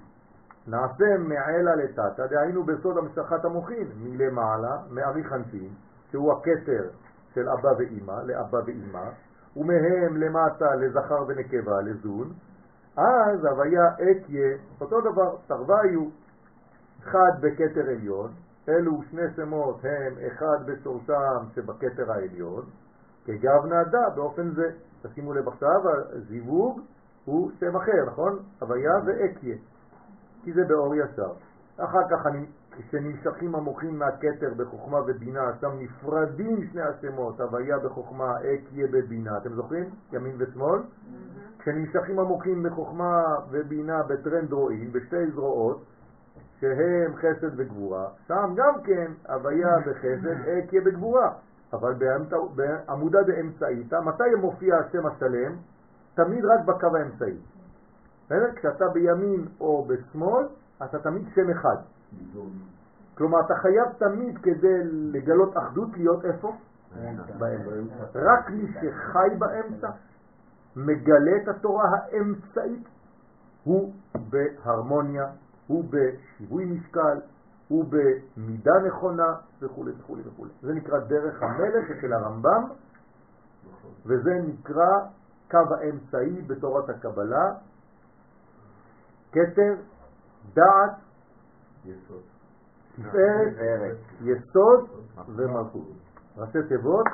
נעשה 0.67 1.19
מעלה 1.19 1.75
לטאטה, 1.77 2.27
דהיינו 2.27 2.65
בסוד 2.65 2.99
המשכת 2.99 3.45
המוחין, 3.45 3.89
מלמעלה, 3.97 4.77
מארי 4.91 5.25
חנפין, 5.25 5.69
שהוא 6.11 6.33
הכתר 6.33 6.89
של 7.35 7.49
אבא 7.49 7.69
ואימא, 7.79 8.23
לאבא 8.27 8.59
ואימא, 8.67 9.11
ומהם 9.57 10.17
למטה 10.17 10.75
לזכר 10.75 11.25
ונקבה, 11.29 11.81
לזון, 11.81 12.33
אז 12.97 13.45
הוויה 13.45 13.89
אתיה, 13.95 14.57
אותו 14.81 15.01
דבר, 15.01 15.37
תרוויו, 15.47 16.09
אחד 17.03 17.33
בכתר 17.41 17.91
עליון, 17.91 18.31
אלו 18.69 19.03
שני 19.11 19.23
שמות 19.37 19.81
הם 19.85 20.15
אחד 20.27 20.67
בשורשם 20.67 21.45
שבכתר 21.55 22.13
העליון, 22.13 22.65
כגבנה 23.25 23.85
דה 23.85 24.11
באופן 24.15 24.51
זה. 24.51 24.71
תשימו 25.03 25.33
לב 25.33 25.49
עכשיו, 25.49 25.81
הזיווג 26.13 26.81
הוא 27.25 27.51
שם 27.61 27.77
אחר, 27.77 28.05
נכון? 28.07 28.39
הוויה 28.61 28.93
ואקיה, 29.07 29.57
כי 30.45 30.53
זה 30.53 30.65
באור 30.65 30.95
ישר. 30.95 31.33
אחר 31.77 32.09
כך 32.11 32.27
אני, 32.27 32.47
כשנמשכים 32.71 33.55
המוחים 33.55 33.99
מהכתר 33.99 34.55
בחוכמה 34.57 34.99
ובינה, 35.07 35.53
שם 35.61 35.71
נפרדים 35.79 36.69
שני 36.73 36.83
השמות, 36.83 37.41
הוויה 37.41 37.79
בחוכמה, 37.79 38.37
אקיה 38.39 38.87
בבינה. 38.87 39.39
אתם 39.39 39.55
זוכרים? 39.55 39.85
ימין 40.13 40.35
ושמאל? 40.39 40.81
כשנמשכים 41.59 42.19
המוחים 42.19 42.63
בחוכמה 42.63 43.23
ובינה 43.51 44.03
בטרנד 44.03 44.53
רואים, 44.53 44.93
בשתי 44.93 45.31
זרועות, 45.31 45.85
שהם 46.61 47.15
חסד 47.17 47.51
וגבורה, 47.57 48.09
שם 48.29 48.53
גם 48.57 48.75
כן 48.85 49.13
הוויה 49.29 49.79
בחסד, 49.79 50.49
אקיה 50.49 50.81
בגבורה. 50.81 51.33
אבל 51.73 51.95
בעמודה 52.55 53.23
באמצעיתא, 53.23 54.01
מתי 54.01 54.35
מופיע 54.41 54.77
השם 54.77 55.07
השלם? 55.07 55.57
תמיד 56.15 56.45
רק 56.45 56.65
בקו 56.65 56.97
האמצעי. 56.97 57.37
בסדר? 58.31 58.55
כשאתה 58.57 58.85
בימין 58.89 59.49
או 59.61 59.85
בשמאל, 59.85 60.47
אתה 60.85 60.99
תמיד 60.99 61.29
שם 61.35 61.51
אחד. 61.51 61.77
כלומר, 63.15 63.41
אתה 63.41 63.55
חייב 63.55 63.89
תמיד 63.99 64.39
כדי 64.39 64.79
לגלות 64.85 65.57
אחדות 65.57 65.89
להיות 65.93 66.25
איפה? 66.25 66.57
באמצע. 67.39 68.05
רק 68.15 68.51
מי 68.51 68.67
שחי 68.73 69.29
באמצע, 69.39 69.89
מגלה 70.77 71.37
את 71.43 71.49
התורה 71.49 71.85
האמצעית, 71.91 72.89
הוא 73.65 73.93
בהרמוניה, 74.31 75.27
הוא 75.67 75.85
בשיווי 75.91 76.65
משקל, 76.65 77.21
הוא 77.69 77.85
במידה 77.85 78.73
נכונה 78.87 79.35
וכו' 79.63 79.85
וכו' 79.99 80.17
וכו'. 80.25 80.47
זה 80.63 80.75
נקרא 80.75 80.99
דרך 80.99 81.43
המלך 81.43 82.01
של 82.01 82.13
הרמב"ם, 82.13 82.65
וזה 84.07 84.31
נקרא 84.47 84.91
קו 85.51 85.75
האמצעי 85.75 86.43
בתורת 86.43 86.89
הקבלה, 86.89 87.53
כתר, 89.33 89.75
דעת, 90.55 90.93
יסוד. 91.85 92.23
תפארת. 92.97 93.97
יסוד 94.21 94.89
ומלכות. 95.29 95.89
ראשי 96.37 96.59
תיבות 96.69 97.07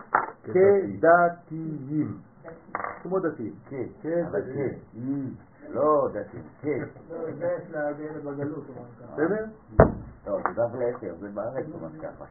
כדתיים. 0.43 2.19
כמו 3.03 3.21
דתיים, 3.21 3.55
כן, 3.69 3.87
כדתיים. 4.03 4.55
כן. 4.55 5.47
לא 5.69 6.09
דתי, 6.13 6.39
כן. 6.61 6.79
לא, 7.11 7.33
זה 7.39 7.59
יש 7.59 7.71
לאלה 7.71 7.93
בגלות. 8.25 8.65
בסדר? 9.13 9.45
לא, 10.27 10.39
זה 10.43 10.49
דף 10.55 10.75
לעשר, 10.75 11.15
זה 11.21 11.29
בארץ 11.29 11.67
ממש 11.67 11.93
ככה. 12.03 12.25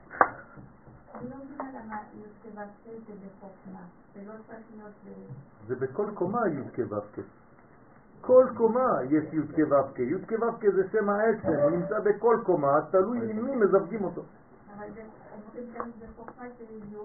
אני 1.16 1.30
לא 1.30 1.36
מבינה 1.36 1.64
למה 1.80 1.96
י"ק 2.14 2.56
ו"ק 2.56 2.90
זה 3.08 3.14
בחוכמה, 3.14 3.80
זה 4.16 4.22
לא 4.28 4.34
צריך 4.48 4.60
להיות 4.76 4.94
ב... 5.06 5.68
זה 5.68 5.76
בכל 5.76 6.06
קומה 6.14 6.40
י' 6.48 6.76
כו' 6.76 7.02
כ'. 7.14 7.20
כל 8.22 8.46
קומה 8.58 8.90
יש 9.10 9.24
י' 9.34 9.42
כו' 9.56 9.94
כ'. 9.96 10.00
י' 10.00 10.26
כו' 10.28 10.52
כ' 10.60 10.66
זה 10.76 10.84
שם 10.92 11.10
העצם, 11.10 11.48
הוא 11.64 11.72
נמצא 11.72 12.00
בכל 12.00 12.38
קומה, 12.46 12.82
תלוי 12.92 13.32
עם 13.32 13.46
מי 13.46 13.56
מזווגים 13.56 14.04
אותו. 14.04 14.22
אבל 14.78 14.86
זה- 14.96 15.02
י', 16.92 16.96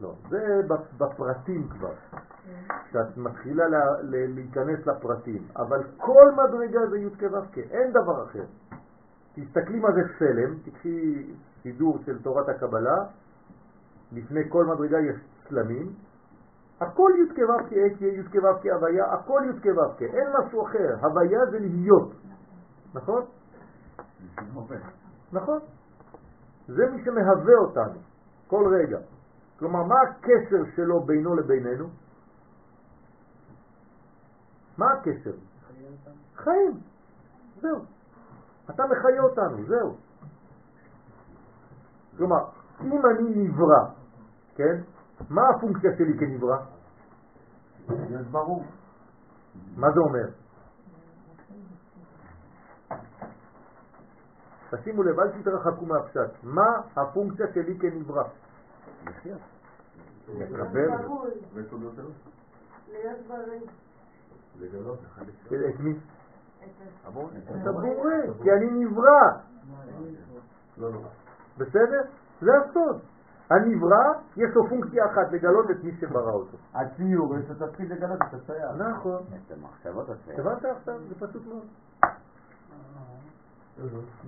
לא, 0.00 0.14
זה 0.30 0.60
בפרטים 0.98 1.68
כבר. 1.68 1.92
כשאת 2.90 3.16
מתחילה 3.16 3.64
להיכנס 4.02 4.86
לפרטים, 4.86 5.42
אבל 5.56 5.82
כל 5.96 6.30
מדרגה 6.32 6.86
זה 6.90 6.98
י' 6.98 7.10
כו' 7.20 7.40
כ', 7.52 7.58
אין 7.58 7.90
דבר 7.92 8.24
אחר. 8.24 8.44
תסתכלי 9.34 9.78
מה 9.80 9.88
זה 9.92 10.00
סלם, 10.18 10.54
תקחי 10.64 11.26
סידור 11.62 11.98
של 12.06 12.22
תורת 12.22 12.48
הקבלה, 12.48 13.04
לפני 14.12 14.40
כל 14.48 14.64
מדרגה 14.66 15.00
יש 15.00 15.16
צלמים, 15.48 15.92
הכל 16.80 17.10
י' 17.18 17.34
כו' 17.34 17.58
כ', 17.68 17.72
אקיה, 17.72 18.08
י' 18.08 18.22
כו' 18.22 18.60
כ', 18.62 18.66
הוויה, 18.66 19.04
הכל 19.12 19.42
י' 19.44 19.62
כו' 19.62 19.94
כ', 19.98 20.02
אין 20.02 20.28
משהו 20.38 20.66
אחר, 20.66 20.94
הוויה 21.00 21.46
זה 21.50 21.58
להיות, 21.58 22.12
נכון? 22.94 23.24
נכון. 25.32 25.58
זה 26.68 26.90
מי 26.90 27.04
שמהווה 27.04 27.54
אותנו, 27.58 27.98
כל 28.46 28.74
רגע. 28.74 28.98
כלומר, 29.58 29.82
מה 29.82 29.94
הקשר 30.00 30.64
שלו 30.76 31.00
בינו 31.00 31.34
לבינינו? 31.34 31.88
מה 34.78 34.92
הקשר? 34.92 35.32
חיים. 36.36 36.80
זהו. 37.60 37.78
אתה 38.70 38.82
מחיה 38.86 39.22
אותנו, 39.22 39.64
זהו. 39.66 39.96
כלומר, 42.16 42.44
אם 42.80 43.06
אני 43.06 43.48
נברא, 43.48 43.84
כן? 44.54 44.80
מה 45.30 45.42
הפונקציה 45.56 45.90
שלי 45.98 46.18
כנברא? 46.18 46.56
להיות 47.88 48.26
ברור. 48.26 48.64
מה 49.76 49.86
זה 49.94 50.00
אומר? 50.00 50.28
תשימו 54.70 55.02
לב, 55.02 55.20
אל 55.20 55.28
תתרחקו 55.40 55.86
מהפשט. 55.86 56.30
מה 56.42 56.80
הפונקציה 56.96 57.46
שלי 57.54 57.78
כנברא? 57.78 58.22
לחיות. 59.06 59.40
לקבל. 60.28 60.88
להיות 62.88 63.18
בריא. 63.28 63.60
לגלות 64.58 64.98
את 65.74 65.80
מי? 65.80 65.98
את 66.62 67.66
הבורא, 67.66 68.12
כי 68.42 68.52
אני 68.52 68.84
נברא. 68.84 69.20
לא 70.78 70.90
נורא. 70.90 71.08
בסדר? 71.58 72.02
זה 72.40 72.50
הסוד. 72.58 73.00
הנברא, 73.50 74.12
יש 74.36 74.54
לו 74.54 74.68
פונקציה 74.68 75.06
אחת, 75.06 75.32
לגלות 75.32 75.70
את 75.70 75.84
מי 75.84 75.96
שברא 76.00 76.32
אותו. 76.32 76.56
הציור, 76.74 77.36
יש 77.38 77.48
לו 77.48 77.66
תפקיד 77.66 77.90
לגלות 77.92 78.18
את 78.28 78.34
הצייר. 78.34 78.72
נכון. 78.72 79.22
את 79.46 79.52
המחשבות 79.52 80.08
עושה. 80.08 80.40
הבנת 80.40 80.64
עכשיו? 80.64 80.98
זה 81.08 81.14
פשוט 81.14 81.42
מאוד. 81.46 81.66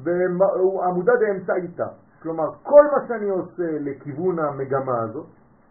בעמודה 0.02 1.12
באמצעיתה. 1.20 1.86
כלומר, 2.22 2.44
כל 2.62 2.84
מה 2.92 3.08
שאני 3.08 3.28
עושה 3.28 3.78
לכיוון 3.80 4.38
המגמה 4.38 5.00
הזאת, 5.02 5.26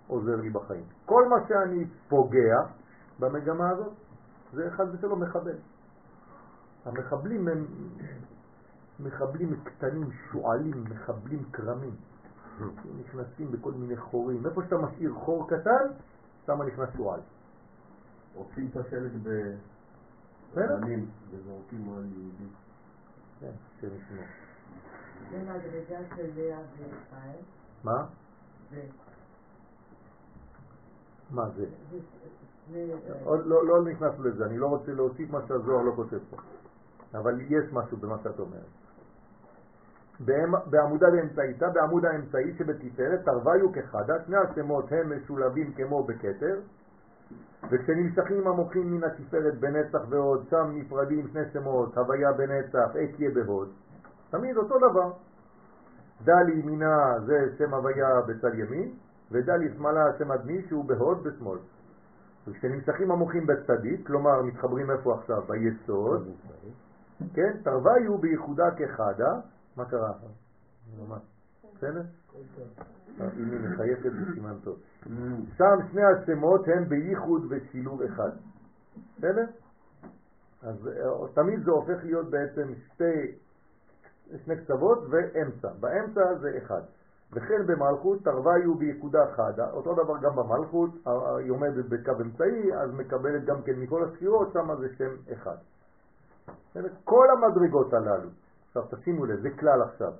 עוזר 0.07 0.35
לי 0.35 0.49
בחיים. 0.49 0.83
כל 1.05 1.29
מה 1.29 1.35
שאני 1.47 1.85
פוגע 2.09 2.57
במגמה 3.19 3.69
הזאת, 3.69 3.93
זה 4.53 4.71
חס 4.71 4.85
ושלום 4.93 5.23
מחבל. 5.23 5.57
המחבלים 6.85 7.47
הם 7.47 7.65
מחבלים 8.99 9.55
קטנים, 9.63 10.11
שועלים, 10.11 10.83
מחבלים 10.89 11.43
קרמים. 11.51 11.95
הם 12.61 12.99
נכנסים 12.99 13.51
בכל 13.51 13.71
מיני 13.71 13.97
חורים. 13.97 14.45
איפה 14.45 14.61
שאתה 14.63 14.77
משאיר 14.77 15.13
חור 15.13 15.49
קטן, 15.49 15.87
שם 16.45 16.61
נכנס 16.61 16.89
שועל. 16.97 17.19
עושים 18.35 18.69
את 18.71 18.77
השלט? 18.77 19.11
בבנים 20.55 21.09
וזורקים 21.31 21.93
על 21.97 22.03
יהודים. 22.05 22.49
כן, 23.39 23.51
השם 23.77 23.87
ישמור. 23.95 24.23
זה 25.31 25.37
מדרגה 25.43 26.15
של 26.15 26.29
לאה 26.35 26.59
וישראל. 26.77 27.41
מה? 27.83 28.05
זה- 28.71 28.81
מה 31.31 31.49
זה? 31.49 31.65
לא, 33.25 33.65
לא 33.67 33.83
נכנסנו 33.83 34.23
לזה, 34.23 34.45
אני 34.45 34.57
לא 34.57 34.67
רוצה 34.67 34.91
להוסיף 34.93 35.29
מה 35.31 35.39
שהזוהר 35.47 35.81
לא 35.81 35.91
כותב 35.95 36.17
פה. 36.29 36.37
אבל 37.13 37.41
יש 37.41 37.73
משהו 37.73 37.97
במה 37.97 38.17
שאת 38.23 38.39
אומרת. 38.39 38.61
בעמודה 40.65 41.11
באמצעיתה, 41.11 41.69
בעמוד 41.69 42.05
האמצעי 42.05 42.53
שבתפארת, 42.57 43.19
תרוויו 43.25 43.71
כחדה, 43.73 44.13
שני 44.25 44.37
השמות 44.37 44.91
הם 44.91 45.17
משולבים 45.17 45.73
כמו 45.73 46.03
בכתר, 46.03 46.59
וכשנמשכים 47.71 48.47
המוחים 48.47 48.93
מן 48.93 49.03
התפארת 49.03 49.59
בנצח 49.59 50.01
ועוד, 50.09 50.45
שם 50.49 50.71
נפרדים 50.73 51.27
שני 51.27 51.41
שמות, 51.53 51.97
הוויה 51.97 52.33
בנצח, 52.33 52.95
אקיה 52.95 53.29
בהוד, 53.31 53.69
תמיד 54.29 54.57
אותו 54.57 54.77
דבר. 54.77 55.11
דלי 56.23 56.53
ימינה 56.53 57.19
זה 57.25 57.45
שם 57.57 57.73
הוויה 57.73 58.21
בצד 58.27 58.53
ימין, 58.53 58.91
ודלי 59.31 59.69
שמאלה 59.75 60.05
שם 60.17 60.31
אדמי 60.31 60.61
שהוא 60.67 60.85
בהוד 60.85 61.23
בשמאל. 61.23 61.57
וכשנמשכים 62.47 63.11
המוחים 63.11 63.47
בצדית, 63.47 64.07
כלומר 64.07 64.41
מתחברים 64.41 64.91
איפה 64.91 65.13
עכשיו? 65.19 65.41
ביסוד, 65.47 66.27
כן? 67.33 67.57
תרוויו 67.63 68.17
בייחודה 68.17 68.71
כחדה, 68.71 69.39
מה 69.79 69.85
קרה? 69.85 70.13
ממש, 70.97 71.21
בסדר? 71.77 72.01
אם 73.19 73.51
היא 73.51 73.59
מחייכת 73.59 74.11
זה 74.11 74.33
סימן 74.33 74.55
טוב. 74.63 74.79
שם 75.57 75.77
שני 75.91 76.01
השמות 76.03 76.61
הם 76.67 76.89
בייחוד 76.89 77.45
ושילוב 77.49 78.01
אחד. 78.01 78.29
בסדר? 79.17 79.45
אז 80.63 80.87
אה, 80.87 81.33
תמיד 81.33 81.63
זה 81.63 81.71
הופך 81.71 82.03
להיות 82.03 82.29
בעצם 82.29 82.73
שתי, 82.85 83.37
שני 84.45 84.55
קצוות 84.63 84.99
ואמצע. 85.09 85.69
באמצע 85.79 86.35
זה 86.41 86.57
אחד. 86.57 86.81
וכן 87.33 87.67
במלכות 87.67 88.23
תרוויו 88.23 88.75
בייחודה 88.75 89.19
חדה, 89.35 89.71
אותו 89.71 89.93
דבר 89.93 90.17
גם 90.21 90.35
במלכות, 90.35 90.89
היא 91.37 91.51
עומדת 91.51 91.85
בקו 91.85 92.11
אמצעי, 92.21 92.73
אז 92.75 92.93
מקבלת 92.93 93.45
גם 93.45 93.61
כן 93.61 93.79
מכל 93.79 94.03
הספירות, 94.03 94.53
שם 94.53 94.75
זה 94.79 94.87
שם 94.97 95.33
אחד. 95.33 95.57
כל 97.03 97.27
המדרגות 97.29 97.93
הללו, 97.93 98.29
עכשיו 98.69 98.83
תשימו 98.99 99.25
לב, 99.25 99.39
זה 99.41 99.49
כלל 99.59 99.81
עכשיו, 99.81 100.13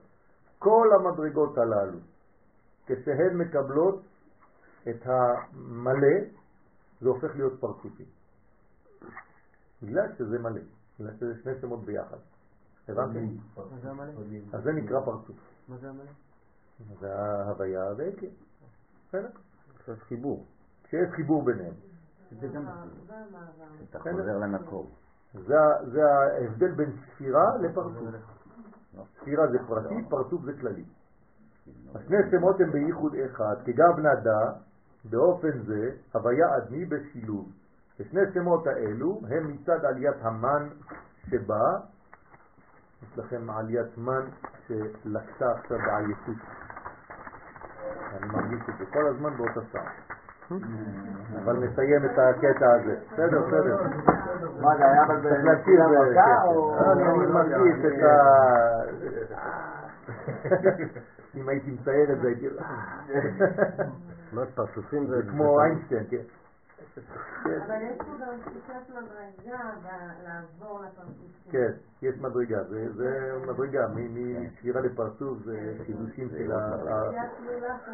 כל 0.59 0.87
המדרגות 0.99 1.57
הללו, 1.57 1.97
כשהן 2.85 3.37
מקבלות 3.37 4.01
את 4.89 5.05
המלא, 5.05 6.17
זה 7.01 7.09
הופך 7.09 7.35
להיות 7.35 7.59
פרצופי. 7.59 8.05
בגלל 9.83 10.15
שזה 10.17 10.39
מלא, 10.39 10.61
בגלל 10.99 11.13
שזה 11.17 11.33
שני 11.43 11.53
שמות 11.61 11.85
ביחד. 11.85 12.17
הבנתם? 12.87 13.19
אז 14.53 14.63
זה 14.63 14.71
נקרא 14.71 14.99
פרצוף. 15.05 15.37
מה 15.67 15.77
זה 15.77 15.89
המלא? 15.89 16.11
זה 16.99 17.15
ההוויה 17.15 17.83
והיקר. 17.97 18.27
בסדר? 19.09 19.27
עכשיו 19.79 19.95
חיבור. 19.99 20.45
כשיש 20.83 21.09
חיבור 21.15 21.45
ביניהם. 21.45 21.73
זה 22.39 22.47
גם. 22.47 22.65
אתה 23.89 23.99
חוזר 23.99 24.37
למקור. 24.37 24.89
ה- 25.59 25.85
זה 25.85 26.01
ההבדל 26.05 26.71
בין 26.71 26.91
ספירה 27.05 27.57
לפרצוף. 27.57 28.03
ספירה 29.19 29.47
זה 29.47 29.57
פרטי, 29.67 30.03
פרצוף 30.09 30.41
זה 30.41 30.53
כללי. 30.61 30.83
השני 31.95 32.17
שמות 32.31 32.61
הם 32.61 32.71
בייחוד 32.71 33.15
אחד, 33.15 33.55
כגב 33.65 33.99
נדה, 33.99 34.51
באופן 35.05 35.59
זה, 35.65 35.91
הוויה 36.13 36.57
אדמי 36.57 36.85
בשילוב. 36.85 37.51
ושני 37.99 38.21
שמות 38.33 38.67
האלו 38.67 39.21
הם 39.29 39.51
מצד 39.51 39.85
עליית 39.85 40.15
המן 40.21 40.69
שבא, 41.29 41.79
יש 43.03 43.17
לכם 43.17 43.49
עליית 43.49 43.97
מן 43.97 44.25
שלקתה 44.67 45.51
עכשיו 45.51 45.77
בעייפות. 45.77 46.35
אני 48.13 48.27
מרגיש 48.27 48.61
את 48.69 48.77
זה 48.79 48.85
כל 48.85 49.07
הזמן 49.07 49.37
באותה 49.37 49.61
שעה. 49.71 49.91
אבל 51.43 51.53
נסיים 51.53 52.05
את 52.05 52.17
הקטע 52.17 52.73
הזה. 52.73 52.95
בסדר, 53.11 53.41
בסדר. 53.47 54.18
מה 54.61 54.75
זה 54.77 54.85
היה 54.85 56.43
או... 56.43 56.75
אני 56.91 57.03
מרגיש 57.25 57.85
את 57.85 58.03
ה... 58.03 59.41
אם 61.35 61.49
הייתי 61.49 61.71
מצייר 61.71 62.11
את 62.11 62.21
זה 62.21 62.27
הייתי... 62.27 62.47
מה 64.33 64.45
פרצופים 64.55 65.07
זה... 65.07 65.21
זה 65.21 65.29
כמו 65.29 65.61
איינשטיין, 65.61 66.03
כן. 66.09 66.21
אבל 67.45 67.75
יש 67.81 67.97
פה 67.97 68.03
גם 68.21 68.33
תחושת 68.41 68.89
מדרגה 68.89 69.59
לעבור 70.23 70.79
לפרצוף. 70.79 71.51
כן, 71.51 71.71
יש 72.01 72.15
מדרגה, 72.17 72.63
זה, 72.63 72.93
זה 72.93 73.33
מדרגה, 73.47 73.87
מ- 73.87 74.43
מספירה 74.45 74.81
לפרצוף 74.81 75.37
זה 75.45 75.73
חידושים 75.85 76.29
של 76.29 76.51
ה... 76.51 76.75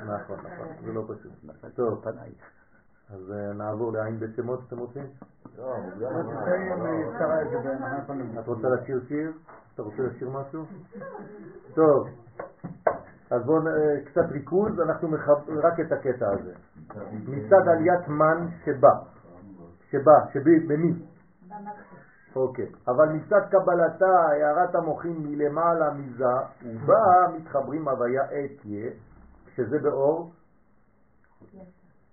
נכון, 0.06 0.38
נכון, 0.40 0.68
זה 0.86 0.94
לא 0.94 1.04
פשוט. 1.08 1.32
טוב, 1.76 2.00
בפנייך. 2.00 2.36
אז 3.14 3.32
אה, 3.32 3.54
נעבור 3.54 3.94
לעין 3.94 4.20
בשמות, 4.20 4.60
אתם 4.68 4.78
רוצים? 4.78 5.04
את 8.40 8.48
רוצה 8.48 8.68
לשיר 8.70 9.00
שיר? 9.08 9.32
אתה 9.74 9.82
רוצה 9.82 10.02
לשיר 10.04 10.30
משהו? 10.30 10.66
טוב, 11.74 12.08
אז 13.32 13.44
בואו 13.46 13.60
נ- 13.60 14.06
קצת 14.06 14.32
ריכוז, 14.32 14.80
אנחנו 14.80 15.08
מחב... 15.08 15.50
רק 15.64 15.80
את 15.80 15.92
הקטע 15.92 16.26
הזה. 16.32 16.54
מצד 17.28 17.68
עליית 17.68 18.08
מן 18.08 18.48
שבא, 18.66 18.94
שבא, 19.90 20.12
שבי, 20.34 20.60
במי? 20.60 20.94
אוקיי, 22.36 22.66
אבל 22.88 23.10
מצד 23.10 23.42
קבלתה, 23.50 24.06
הערת 24.32 24.76
המוחים 24.76 25.24
מלמעלה 25.24 25.94
מזה, 25.94 26.26
ובה 26.66 27.38
מתחברים 27.38 27.88
הוויה 27.88 28.24
אתיה, 28.24 28.92
שזה 29.56 29.80
באור 29.84 30.32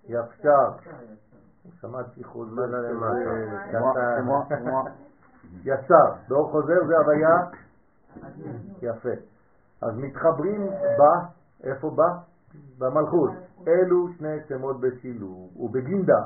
יפשר. 0.05 0.91
שמעתי 1.81 2.25
חוזר 2.25 2.63
כמו- 4.19 4.85
ישר, 5.65 6.13
באור 6.29 6.51
חוזר 6.51 6.87
זה 6.87 6.97
הוויה 6.99 7.37
יפה. 8.83 9.23
אז 9.83 9.97
מתחברים 9.97 10.67
בה, 10.99 11.27
איפה 11.65 11.91
בה? 11.91 12.09
במלכות. 12.79 13.31
אלו 13.69 14.09
שני 14.19 14.37
שמות 14.49 14.81
בשילוב, 14.81 15.57
ובגינדה, 15.57 16.21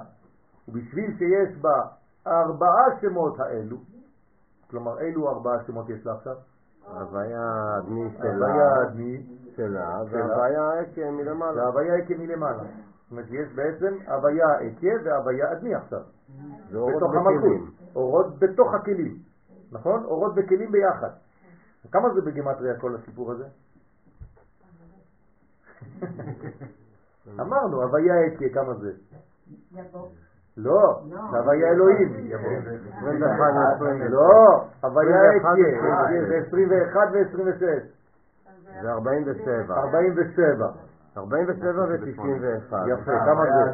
ובשביל 0.69 1.16
שיש 1.19 1.59
בה 1.61 1.82
ארבעה 2.27 2.85
שמות 3.01 3.40
האלו, 3.40 3.77
כלומר 4.70 5.01
אילו 5.01 5.28
ארבעה 5.28 5.65
שמות 5.66 5.89
יש 5.89 6.07
לה 6.07 6.12
עכשיו? 6.12 6.35
הוויה 6.86 7.78
אדמי 7.78 8.05
הוויה 8.05 8.16
שלה, 8.16 8.89
אדמי, 8.89 9.27
שלה. 9.57 10.01
והוויה 10.11 10.81
עקב 10.81 11.11
מלמעלה. 11.11 11.62
והוויה 11.65 11.94
עקב 11.94 12.15
מלמעלה. 12.15 12.62
זאת 13.07 13.11
אומרת 13.11 13.27
שיש 13.28 13.53
בעצם 13.55 13.95
הוויה 14.09 14.47
עקב 14.61 15.05
והוויה 15.05 15.53
אדמי 15.53 15.74
עכשיו, 15.74 16.01
זה 16.70 16.78
אורות 16.78 16.95
בתוך 16.97 17.15
המלכות. 17.15 17.61
אורות 17.97 18.39
בתוך 18.39 18.74
הכלים, 18.74 19.16
נכון? 19.73 20.05
אורות 20.05 20.33
וכלים 20.37 20.73
ביחד. 20.73 21.11
כמה 21.93 22.15
זה 22.15 22.20
בגימטריה 22.20 22.81
כל 22.81 22.95
הסיפור 22.95 23.33
הזה? 23.33 23.45
אמרנו, 27.41 27.83
הוויה 27.83 28.15
עקב, 28.20 28.49
כמה 28.55 28.74
זה? 28.74 28.93
לא, 30.57 31.01
זה 31.09 31.39
הוויה 31.39 31.69
אלוהים. 31.69 32.15
21 32.99 33.81
ו-26. 33.81 34.11
לא, 34.16 34.66
הוויה 34.83 35.16
21 35.37 35.53
עקב, 36.07 36.28
זה 36.28 36.37
21 36.47 37.09
ו-26. 37.12 37.97
זה 38.83 38.91
47. 38.91 39.74
47. 39.74 40.66
47 41.16 41.84
ו-91. 41.88 42.74
יפה, 42.88 43.12
כמה 43.24 43.44
זה? 43.44 43.64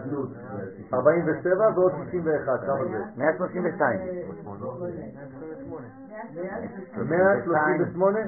47 0.95 1.71
ועוד 1.75 1.93
61, 1.93 2.61
כמה 2.67 2.85
זה? 2.85 3.05
132. 3.17 4.01
138? 7.09 8.19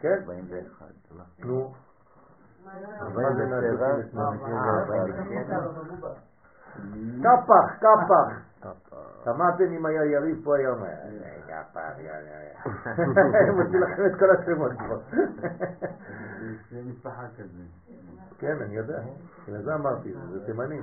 כן? 0.00 0.18
41. 0.22 0.86
נו, 1.44 1.72
מה 2.64 3.32
זה 3.34 3.46
138? 3.46 4.38
קפח, 7.22 7.76
קפח. 7.78 8.48
שמעתם 9.24 9.64
אם 9.64 9.86
היה 9.86 10.04
יריב 10.04 10.40
פה 10.44 10.56
היום? 10.56 10.78
הם 13.48 13.60
מוציא 13.60 13.78
לכם 13.78 14.06
את 14.06 14.18
כל 14.18 14.30
השמות 14.30 14.72
כבר. 14.78 14.98
זה 16.70 16.80
משפחה 16.86 17.22
כזה. 17.38 17.62
כן, 18.38 18.56
אני 18.62 18.76
יודע. 18.76 19.00
בגלל 19.48 19.62
זה 19.62 19.74
אמרתי, 19.74 20.14
זה 20.30 20.46
תימני. 20.46 20.80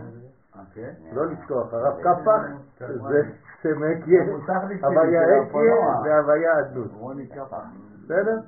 כן? 0.74 0.92
לא 1.14 1.26
לשכוח, 1.26 1.74
הרב 1.74 2.00
קפח 2.00 2.42
זה 2.80 3.22
סמקיה, 3.62 4.24
הוויה 4.84 5.22
אקיה. 5.44 6.02
והוויה 6.04 6.60
אדנות. 6.60 6.92
רוני 6.94 7.28
קפח. 7.28 7.64
בסדר? 8.04 8.40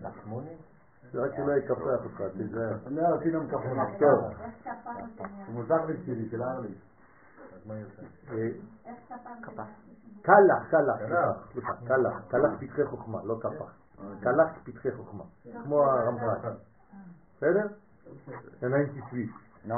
זה 1.12 1.22
רק 1.22 1.32
שלא 1.36 1.52
יקפח 1.52 2.04
אותך, 2.04 2.24
תיזהר. 2.38 2.74
אני 2.88 3.02
רציתי 3.02 3.32
גם 3.32 3.48
קפח. 3.48 4.00
טוב. 4.00 4.34
מוזר 5.50 5.86
לי 5.86 5.94
שלי, 6.06 6.30
של 6.32 6.44
ארלי. 6.44 6.74
אה, 8.32 8.50
קלח, 10.22 10.70
קלח, 10.70 10.98
סליחה, 11.54 11.74
קלח, 11.88 12.14
קלח 12.28 12.52
פתחי 12.60 12.86
חוכמה, 12.86 13.20
לא 13.24 13.38
קפח. 13.42 13.74
קלח 14.22 14.48
פתחי 14.64 14.92
חוכמה, 14.92 15.24
כמו 15.64 15.84
הרמב"ן. 15.84 16.54
בסדר? 17.38 17.68
עיניים 18.62 18.86
תשבי. 18.88 19.30
לא. 19.66 19.76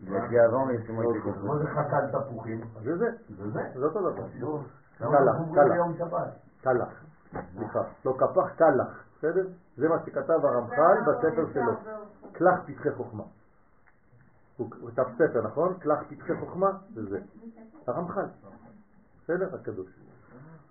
לפי 0.00 0.40
ארון 0.40 0.70
יש 0.70 0.86
שמות 0.86 1.16
מה 1.42 1.58
זה 1.58 1.66
חתן 1.66 2.18
תפוחים? 2.18 2.60
זה 2.82 2.98
זה, 2.98 3.10
זה 3.28 3.50
זה? 3.50 3.60
זה 3.74 3.84
אותו 3.84 4.10
דבר. 4.10 4.26
קלח, 4.98 5.36
קלח. 5.54 6.20
קלח, 6.62 6.88
סליחה, 7.56 7.80
לא 8.04 8.16
קפח, 8.18 8.48
קלח, 8.56 9.04
בסדר? 9.18 9.46
זה 9.76 9.88
מה 9.88 9.96
שכתב 10.06 10.44
הרמח"ל 10.44 11.00
בספר 11.06 11.52
שלו, 11.52 11.72
קלח 12.32 12.60
פתחי 12.66 12.90
חוכמה. 12.92 13.24
הוא 14.58 14.90
כתב 14.90 15.04
ספר, 15.14 15.42
נכון? 15.46 15.74
קלח 15.78 15.98
פתחי 16.08 16.32
חוכמה, 16.40 16.70
זה 16.94 17.04
זה. 17.10 17.18
הרמח"ל, 17.86 18.24
בסדר? 19.24 19.54
הקדוש. 19.54 19.86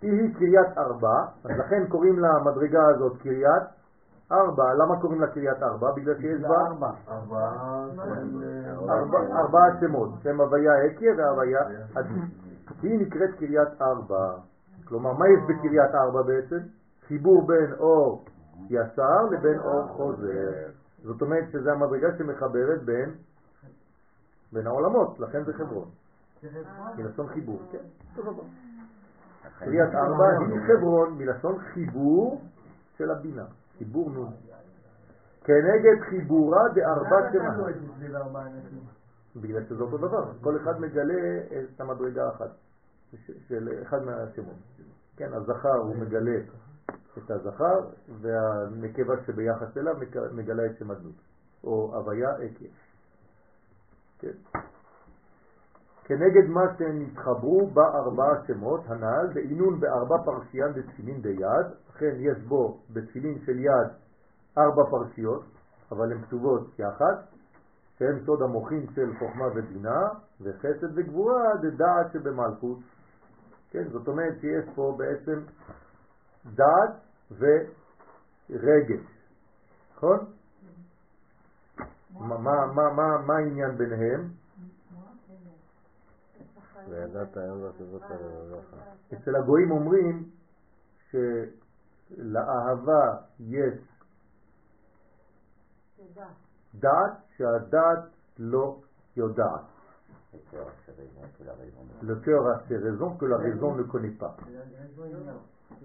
היא 0.02 0.36
קריית 0.36 0.78
ארבע, 0.78 1.22
אז 1.44 1.52
לכן 1.60 1.88
קוראים 1.90 2.20
למדרגה 2.20 2.88
הזאת 2.96 3.18
קריית 3.22 3.64
ארבע. 4.32 4.74
למה 4.74 5.02
קוראים 5.02 5.22
לה 5.22 5.28
קריית 5.28 5.64
ארבע? 5.64 5.92
בגלל 5.92 6.16
שיש 6.22 6.42
בה 6.42 6.56
ארבע. 6.68 6.90
ארבעה. 7.08 7.86
ארבע- 8.90 9.38
ארבעה 9.40 9.80
שמות, 9.80 10.10
שהם 10.24 10.42
הוויה 10.42 10.72
אקיה 10.88 11.14
והוויה 11.18 11.62
עדי. 11.96 12.10
היא 12.82 13.00
נקראת 13.08 13.30
קריית 13.40 13.82
ארבע. 13.82 14.34
כלומר, 14.86 15.14
מה 15.14 15.26
יש 15.30 15.40
בקריית 15.44 15.96
ארבע 15.96 16.22
בעצם? 16.22 16.58
חיבור 17.08 17.48
בין 17.48 17.74
אור 17.80 18.26
ישר 18.70 19.22
לבין 19.32 19.60
אור 19.60 19.88
חוזר. 19.88 20.52
זאת 21.04 21.22
אומרת 21.22 21.44
שזה 21.52 21.72
המדרגה 21.72 22.08
שמחברת 22.18 22.84
בין, 22.84 23.10
בין 24.54 24.68
העולמות, 24.68 25.20
לכן 25.20 25.44
זה 25.44 25.54
חברון. 25.54 25.90
מלשון 26.98 27.28
חיבור, 27.28 27.62
כן. 27.72 28.22
קריית 29.60 29.96
ארבע 29.96 30.26
היא 30.40 30.60
חברון 30.68 31.18
מלשון 31.18 31.60
חיבור 31.60 32.42
של 32.98 33.12
הבינה, 33.12 33.46
חיבור 33.78 34.10
נון. 34.10 34.34
כנגד 35.44 36.02
חיבורה 36.10 36.62
דארבע 36.76 37.32
שמות. 37.32 37.66
בגלל 39.36 39.64
שזה 39.70 39.84
אותו 39.84 39.98
דבר, 39.98 40.32
כל 40.42 40.58
אחד 40.58 40.82
מגלה 40.82 41.38
את 41.52 41.82
המדרגה 41.82 42.26
האחת 42.26 42.50
של 43.48 43.70
אחד 43.82 44.04
מהשמות. 44.04 44.56
כן, 45.18 45.34
הזכר 45.34 45.76
הוא 45.78 45.96
מגלה 45.96 46.40
את 47.18 47.32
הזכר, 47.32 47.80
והנקבה 48.22 49.14
שביחס 49.26 49.78
אליו 49.78 49.96
מגלה 50.32 50.66
את 50.66 50.78
שם 50.80 50.92
הדמות, 50.92 51.16
או 51.64 51.96
הוויה 51.96 52.30
עקב. 52.30 52.66
כן. 54.20 54.60
כנגד 56.04 56.50
מה 56.50 56.62
שנתחברו 56.78 57.68
בארבעה 57.68 58.46
שמות 58.48 58.82
הנ"ל, 58.86 59.28
בעינון 59.34 59.80
בארבע 59.80 60.16
פרשיין 60.26 60.74
בתפילין 60.74 61.22
ביד, 61.22 61.68
אכן 61.90 62.16
יש 62.18 62.44
בו 62.48 62.80
בתפילין 62.94 63.40
של 63.46 63.60
יד 63.60 63.90
ארבע 64.58 64.84
פרשיות, 64.90 65.44
אבל 65.92 66.12
הן 66.12 66.22
כתובות 66.22 66.80
יחד, 66.80 67.16
שהן 68.00 68.20
סוד 68.26 68.42
המוחין 68.42 68.86
של 68.96 69.14
חוכמה 69.20 69.46
ובינה, 69.56 70.02
וחסד 70.42 70.88
וגבורה 70.96 71.44
דעת 71.78 72.12
שבמלכות. 72.14 72.78
כן, 73.72 73.90
זאת 73.90 74.08
אומרת 74.08 74.40
שיש 74.42 74.66
פה 74.76 74.98
בעצם 74.98 75.40
דעת 76.46 76.92
ורגש, 77.32 79.06
נכון? 79.96 80.37
מה, 82.14 82.38
מה, 82.38 82.66
מה, 82.76 82.94
מה, 82.94 83.18
מה 83.28 83.38
העניין 83.38 83.78
ביניהם? 83.78 84.30
וידעת 86.90 87.38
היום. 87.38 87.64
אצל 89.14 89.36
הגויים 89.36 89.72
אומרים 89.72 90.30
שלאהבה 92.12 93.18
יש 93.40 93.74
דעת 96.76 97.14
שהדעת 97.38 98.00
לא 98.40 98.82
יודעת. 99.18 99.62
Le 102.04 102.16
cœur 102.16 102.48
a 102.48 102.62
ses 102.68 102.78
raisons 102.78 103.16
que 103.16 103.26
la 103.26 103.38
raison 103.38 103.76
ne 103.76 103.84
connaît 103.84 104.12
pas. 104.12 104.36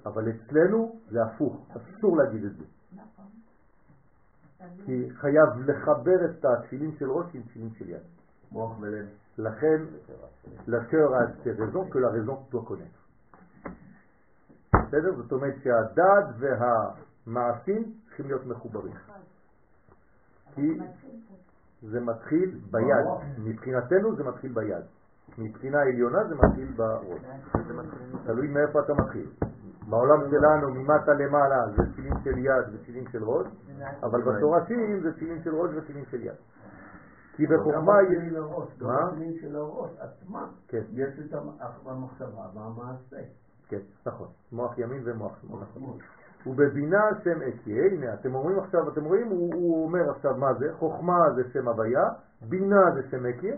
אבל 0.06 0.28
אצלנו 0.30 1.00
זה 1.10 1.22
הפוך, 1.22 1.66
אסור 1.70 2.16
להגיד 2.16 2.44
את 2.44 2.56
זה. 2.56 2.64
כי 4.86 5.10
חייב 5.14 5.48
לחבר 5.66 6.24
את 6.24 6.44
התפילין 6.44 6.92
של 6.98 7.10
ראש 7.10 7.26
עם 7.34 7.42
תפילין 7.42 7.70
של 7.78 7.88
יד. 7.88 8.02
מוח 8.52 8.76
ולב. 8.80 9.06
לכן, 9.38 9.82
ses 11.44 11.52
raisons 11.52 11.86
que 11.86 11.98
la 11.98 12.10
raison 12.10 12.38
doit 12.50 12.64
connaître. 12.68 13.02
בסדר? 14.74 15.14
זאת 15.16 15.32
אומרת 15.32 15.54
שהדעת 15.62 16.24
והמעשים 16.38 17.92
צריכים 18.06 18.26
להיות 18.26 18.46
מחוברים. 18.46 18.92
כי 20.54 20.78
זה 21.82 22.00
מתחיל 22.00 22.58
ביד. 22.70 23.06
מבחינתנו 23.38 24.16
זה 24.16 24.24
מתחיל 24.24 24.52
ביד. 24.52 24.84
מבחינה 25.38 25.80
עליונה 25.80 26.24
זה 26.28 26.34
מתחיל 26.34 26.72
בראש. 26.76 27.22
תלוי 28.26 28.48
מאיפה 28.48 28.80
אתה 28.80 28.94
מתחיל. 28.94 29.26
בעולם 29.88 30.30
שלנו 30.30 30.74
ממטה 30.74 31.12
למעלה 31.12 31.56
זה 31.76 31.92
תפילין 31.92 32.14
של 32.24 32.38
יד 32.38 32.74
ותפילין 32.74 33.04
של 33.12 33.24
ראש, 33.24 33.46
אבל 34.02 34.22
בשורשים 34.22 35.00
זה 35.02 35.12
תפילין 35.12 35.42
של 35.42 35.54
ראש 35.54 35.70
ותפילין 35.76 36.04
של 36.10 36.22
יד. 36.22 36.34
כי 37.36 37.46
בחוכמה 37.46 37.92
יש... 38.02 38.32
גם 38.32 38.88
מה? 38.88 39.04
התפילין 39.08 39.32
של 39.40 39.56
הראש 39.56 39.90
עצמם. 39.98 40.48
כן, 40.68 40.82
יש 40.92 41.18
את 41.26 41.34
המ- 41.34 41.56
המחשבה 41.88 42.46
והמעשה. 42.54 43.16
כן, 43.68 43.78
נכון. 44.06 44.28
מוח 44.52 44.78
ימין 44.78 45.02
ומוח 45.04 45.38
שמאל. 45.42 45.98
ובבינה 46.46 47.00
שם 47.24 47.38
אקיה, 47.42 47.84
הנה 47.92 48.14
אתם 48.14 48.34
אומרים 48.34 48.58
עכשיו, 48.58 48.88
אתם 48.92 49.04
רואים, 49.04 49.26
הוא, 49.28 49.54
הוא 49.54 49.84
אומר 49.84 50.10
עכשיו 50.10 50.36
מה 50.36 50.54
זה, 50.58 50.66
חוכמה 50.78 51.18
זה 51.36 51.42
שם 51.52 51.68
הוויה, 51.68 52.02
בינה 52.48 52.80
זה 52.94 53.02
שם 53.10 53.26
אקיה, 53.26 53.56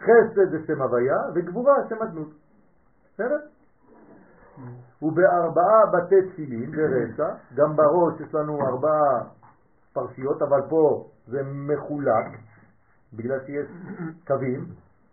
חסד 0.00 0.50
זה 0.50 0.66
שם 0.66 0.82
הוויה, 0.82 1.16
וגבורה 1.34 1.74
שם 1.88 2.02
אדנות. 2.02 2.28
בסדר? 3.14 3.38
ובארבעה 5.02 5.86
בתי 5.92 6.28
תפילין 6.32 6.70
ברצע, 6.70 7.34
גם 7.54 7.76
בראש 7.76 8.20
יש 8.20 8.34
לנו 8.34 8.66
ארבעה 8.66 9.24
פרשיות, 9.92 10.42
אבל 10.42 10.60
פה 10.68 11.06
זה 11.26 11.42
מחולק, 11.44 12.26
בגלל 13.12 13.40
שיש 13.46 13.66
קווים, 14.26 14.66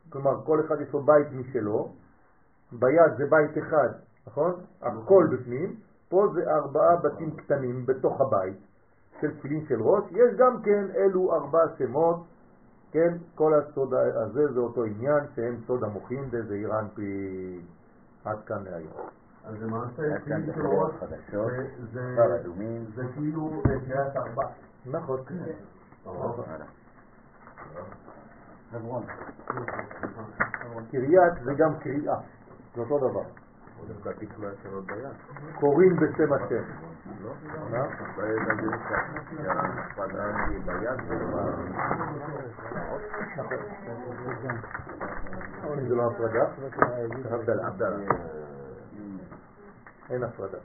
כלומר 0.09 0.45
כל 0.45 0.59
אחד 0.65 0.81
יש 0.81 0.93
לו 0.93 1.03
בית 1.03 1.27
משלו, 1.31 1.89
ביד 2.71 3.17
זה 3.17 3.23
בית 3.29 3.57
אחד, 3.57 3.89
נכון? 4.27 4.53
הכל 4.81 5.27
בפנים, 5.31 5.75
פה 6.09 6.27
זה 6.33 6.51
ארבעה 6.51 6.95
בתים 6.95 7.35
קטנים 7.35 7.85
בתוך 7.85 8.21
הבית 8.21 8.57
של 9.21 9.37
תפילין 9.37 9.65
של 9.67 9.81
ראש, 9.81 10.03
יש 10.11 10.37
גם 10.37 10.61
כן 10.61 10.85
אלו 10.95 11.33
ארבעה 11.33 11.65
שמות, 11.77 12.23
כן? 12.91 13.17
כל 13.35 13.53
הסוד 13.53 13.93
הזה 13.93 14.53
זה 14.53 14.59
אותו 14.59 14.83
עניין 14.83 15.23
שהם 15.35 15.57
סוד 15.67 15.83
המוחין 15.83 16.29
דזעיר 16.29 16.79
אנפין. 16.79 17.61
עד 18.25 18.37
כאן 18.45 18.63
להיום. 18.63 19.20
אז 19.45 19.61
למעשה 19.63 20.01
בחברות 20.47 20.91
ראש 20.91 20.99
חדשות, 20.99 21.51
זה- 21.93 22.15
כאילו 23.13 23.61
קריאת 23.63 24.15
ארבע. 24.17 24.43
נכון. 24.85 25.19
הלאה. 26.47 26.65
חברון. 28.71 29.03
קריאת 30.91 31.33
זה 31.43 31.53
גם 31.53 31.75
קריאה, 31.79 32.15
זה 32.75 32.81
אותו 32.81 32.97
דבר. 33.09 33.23
קוראים 35.59 35.95
בשם 35.95 36.33
השם. 36.33 36.63
מה? 37.71 37.85
נכון. 45.61 45.87
זה 45.87 45.95
לא 45.95 46.11
הפרדה? 46.11 46.45
הבדלה. 47.35 48.40
אין 50.11 50.23
הפרדה. 50.23 50.57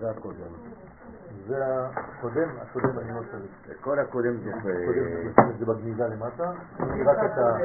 זה 0.00 0.10
הקודם. 0.10 0.52
זה 1.46 1.64
הקודם, 1.66 2.48
הקודם 2.62 2.98
אני 2.98 3.14
לא 3.14 3.20
צריך. 3.30 3.80
כל 3.80 3.98
הקודם 3.98 4.36
זה... 4.36 4.52
קודם 4.62 5.50
את 5.50 5.58
זה 5.58 5.66
בגניזה 5.66 6.08
למטה, 6.08 6.50
רק 7.06 7.18
את 7.24 7.38
ה... 7.38 7.58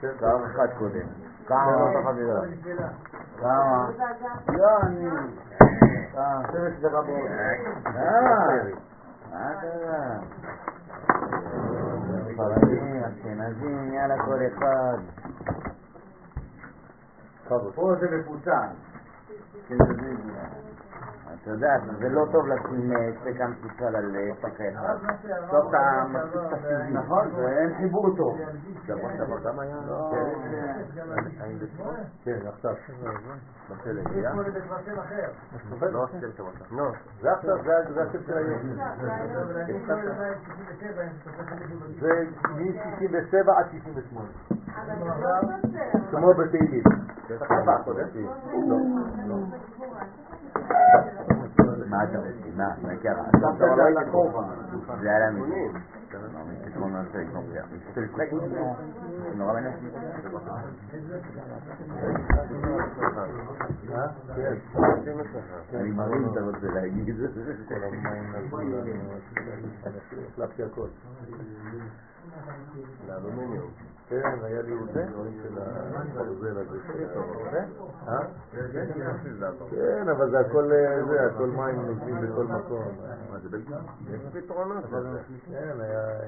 כן, 0.00 0.08
פעם 0.20 0.44
אחת 0.44 0.70
קודם. 0.78 1.06
כמה? 1.46 1.92
כמה? 3.42 3.90
לא, 4.48 4.80
אני... 4.82 5.10
כמה? 6.12 6.42
שמש 6.52 6.74
ורבות. 6.80 7.30
אה, 7.86 8.16
מה 9.30 9.52
קרה? 9.60 10.18
חרדים, 12.36 13.04
אשכנזים, 13.04 13.92
יאללה 13.94 14.24
כל 14.24 14.38
אחד. 14.46 14.98
פה 17.74 17.94
זה 18.00 18.06
מפוצל. 18.16 18.66
אתה 21.46 21.54
יודע, 21.54 21.68
זה 21.98 22.08
לא 22.08 22.24
טוב 22.32 22.46
לשים 22.46 22.92
אה, 22.92 23.10
סטייק 23.20 23.40
מפוצל 23.40 23.96
על 23.96 24.16
אה, 24.16 24.34
פח 24.40 24.48
אחד. 24.48 24.94
טוב, 25.50 25.68
אתה 25.68 26.04
מפסיק 26.08 26.40
את 26.46 26.52
הסיבים. 26.52 26.96
נכון, 26.96 27.28
ואין 27.34 27.74
חיבור 27.76 28.16
טוב. 28.16 28.38
שבוע 28.86 29.10
שעבר 29.16 29.38
גם 29.44 29.58
היה? 29.60 29.76
לא. 29.86 30.10
כן, 32.24 32.38
עכשיו. 32.46 32.74
לא 35.92 36.04
השם 36.04 36.32
שבוע 36.36 36.50
שעבר. 36.58 36.76
לא, 36.76 36.90
זה 37.20 37.32
עכשיו, 37.32 37.56
זה- 37.64 37.92
זה 37.94 38.02
השם 38.02 38.22
של 38.26 38.36
היום. 38.36 38.60
זה 42.00 42.10
מ-67 42.48 43.50
עד 43.56 43.66
68. 43.70 44.28
כמו 46.10 46.34
בתהילים. 46.34 46.82
בטח 51.96 52.14
ארבעה 52.14 52.20
חודשים. 52.20 52.56
מה 52.56 52.64
אתה 52.64 52.68
רוצה? 52.68 52.82
מה? 52.82 52.88
מה 52.88 52.96
קרה? 52.96 53.24
שמת 53.32 53.54
את 53.54 53.76
זה 53.76 53.84
על 53.84 53.98
הכובע. 53.98 54.42
זה 55.00 55.08
היה 55.10 55.30
לנו. 55.30 55.46
פתאום 56.64 56.94
לא 56.94 56.98
רוצה 56.98 57.18
לקנות 57.18 57.44
נורא 59.34 59.52
מעניין. 59.52 59.72
אה? 63.92 64.08
כן. 64.36 64.54
אני 65.74 65.90
מרים 65.90 66.28
אתה 66.32 66.40
רוצה 66.40 66.66
להגיד. 66.74 67.16
כל 67.68 67.74
המים 67.74 68.32
נזלו 68.36 68.58
לנו, 68.60 69.12
החלפתי 70.34 70.62
הכל. 70.62 70.88
לאלומיניום. 73.08 73.70
כן, 74.08 74.22
היה 74.42 74.62
לי 74.62 74.72
את 74.82 74.92
זה 74.94 75.06
של 75.42 75.58
הברזל 75.58 76.58
הזה. 76.58 76.78
של 76.86 77.18
ה- 77.18 78.08
אה? 78.08 78.26
כן, 79.70 80.08
אבל 80.08 80.30
זה 80.30 80.40
הכל, 80.40 80.72
אה, 80.72 81.04
זה, 81.08 81.26
הכל 81.26 81.46
מים 81.46 81.76
נוזלים 81.86 82.16
בכל 82.20 82.44
מקום. 82.44 82.84
מה 83.30 83.38
זה 83.38 83.48
בלגיה? 83.48 83.78
יש 84.10 84.20
פתרונות. 84.32 84.84
כן, 85.50 85.78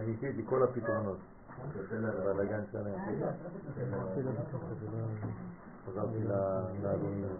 ניסיתי 0.06 0.42
כל 0.46 0.62
הפתרונות. 0.62 1.16
בלאגן 2.24 2.60
שלם. 2.72 2.90
חזרתי 5.86 6.24
ל- 6.24 6.64
לאלומיניום. 6.82 7.36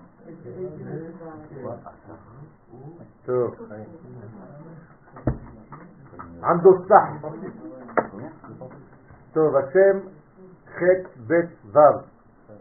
טוב. 3.27 3.55
עמדו 6.43 6.71
סח. 6.89 7.27
טוב, 9.33 9.57
השם 9.57 9.99
ח' 10.79 10.83
ב' 11.27 11.33
ו'. 11.73 11.79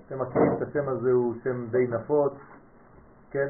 אתם 0.06 0.22
מכירים 0.22 0.54
את 0.58 0.62
השם 0.62 0.90
הזה, 0.90 1.12
הוא 1.12 1.36
שם 1.44 1.68
די 1.72 1.88
נפוץ, 1.88 2.34
כן? 3.32 3.48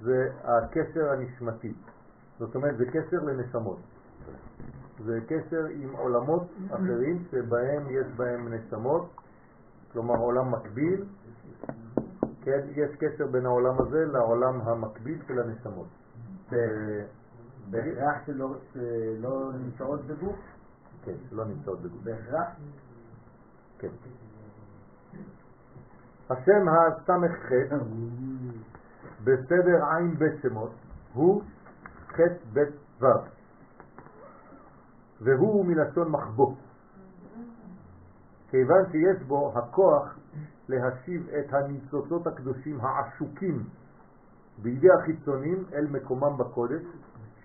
זה 0.00 0.30
הקשר 0.44 1.10
הנשמתי. 1.12 1.72
זאת 2.38 2.54
אומרת, 2.54 2.76
זה 2.76 2.84
קשר 2.86 3.16
לנשמות. 3.24 3.78
זה 5.04 5.20
קשר 5.26 5.64
עם 5.70 5.92
עולמות 5.92 6.42
אחרים 6.70 7.24
שבהם 7.30 7.86
יש 7.90 8.06
בהם 8.16 8.54
נשמות, 8.54 9.10
כלומר 9.92 10.14
עולם 10.16 10.52
מקביל, 10.52 11.04
כן, 12.42 12.60
יש 12.70 12.90
קשר 12.98 13.26
בין 13.26 13.46
העולם 13.46 13.74
הזה 13.80 14.04
לעולם 14.04 14.60
המקביל 14.60 15.18
של 15.26 15.38
הנשמות. 15.40 15.86
בהכרח 17.70 18.26
שלא 18.26 18.54
שלא 18.72 19.50
נמצאות 19.54 20.04
בגוף? 20.04 20.36
כן, 21.04 21.12
שלא 21.30 21.44
נמצאות 21.44 21.80
בגוף. 21.80 22.02
בהכרח? 22.04 22.46
כן. 23.78 23.88
השם 26.30 26.68
הס"ח 26.68 27.52
בסדר 29.24 29.84
עין 29.84 30.14
בית 30.18 30.42
שמות 30.42 30.70
הוא 31.12 31.42
ח' 32.08 32.20
בית 32.52 32.74
ו' 33.00 33.06
והוא 35.20 35.66
מלשון 35.66 36.10
מחבוא 36.10 36.54
כיוון 38.50 38.84
שיש 38.90 39.22
בו 39.22 39.52
הכוח 39.58 40.18
להשיב 40.68 41.28
את 41.28 41.54
הניצוצות 41.54 42.26
הקדושים 42.26 42.80
העשוקים 42.80 43.64
בידי 44.62 44.88
החיצונים 44.90 45.64
אל 45.72 45.86
מקומם 45.90 46.38
בקודש 46.38 46.82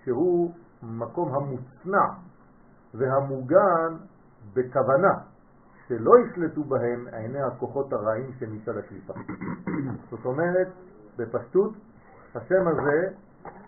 שהוא 0.04 0.54
מקום 0.82 1.34
המוצנע 1.34 2.06
והמוגן 2.94 3.96
בכוונה 4.54 5.33
שלא 5.88 6.12
ישלטו 6.18 6.64
בהם 6.64 7.06
עיני 7.12 7.42
הכוחות 7.42 7.92
הרעים 7.92 8.32
שמצד 8.38 8.76
הקליפה. 8.76 9.12
זאת 10.10 10.24
אומרת, 10.24 10.68
בפשטות, 11.16 11.72
השם 12.34 12.68
הזה 12.68 13.08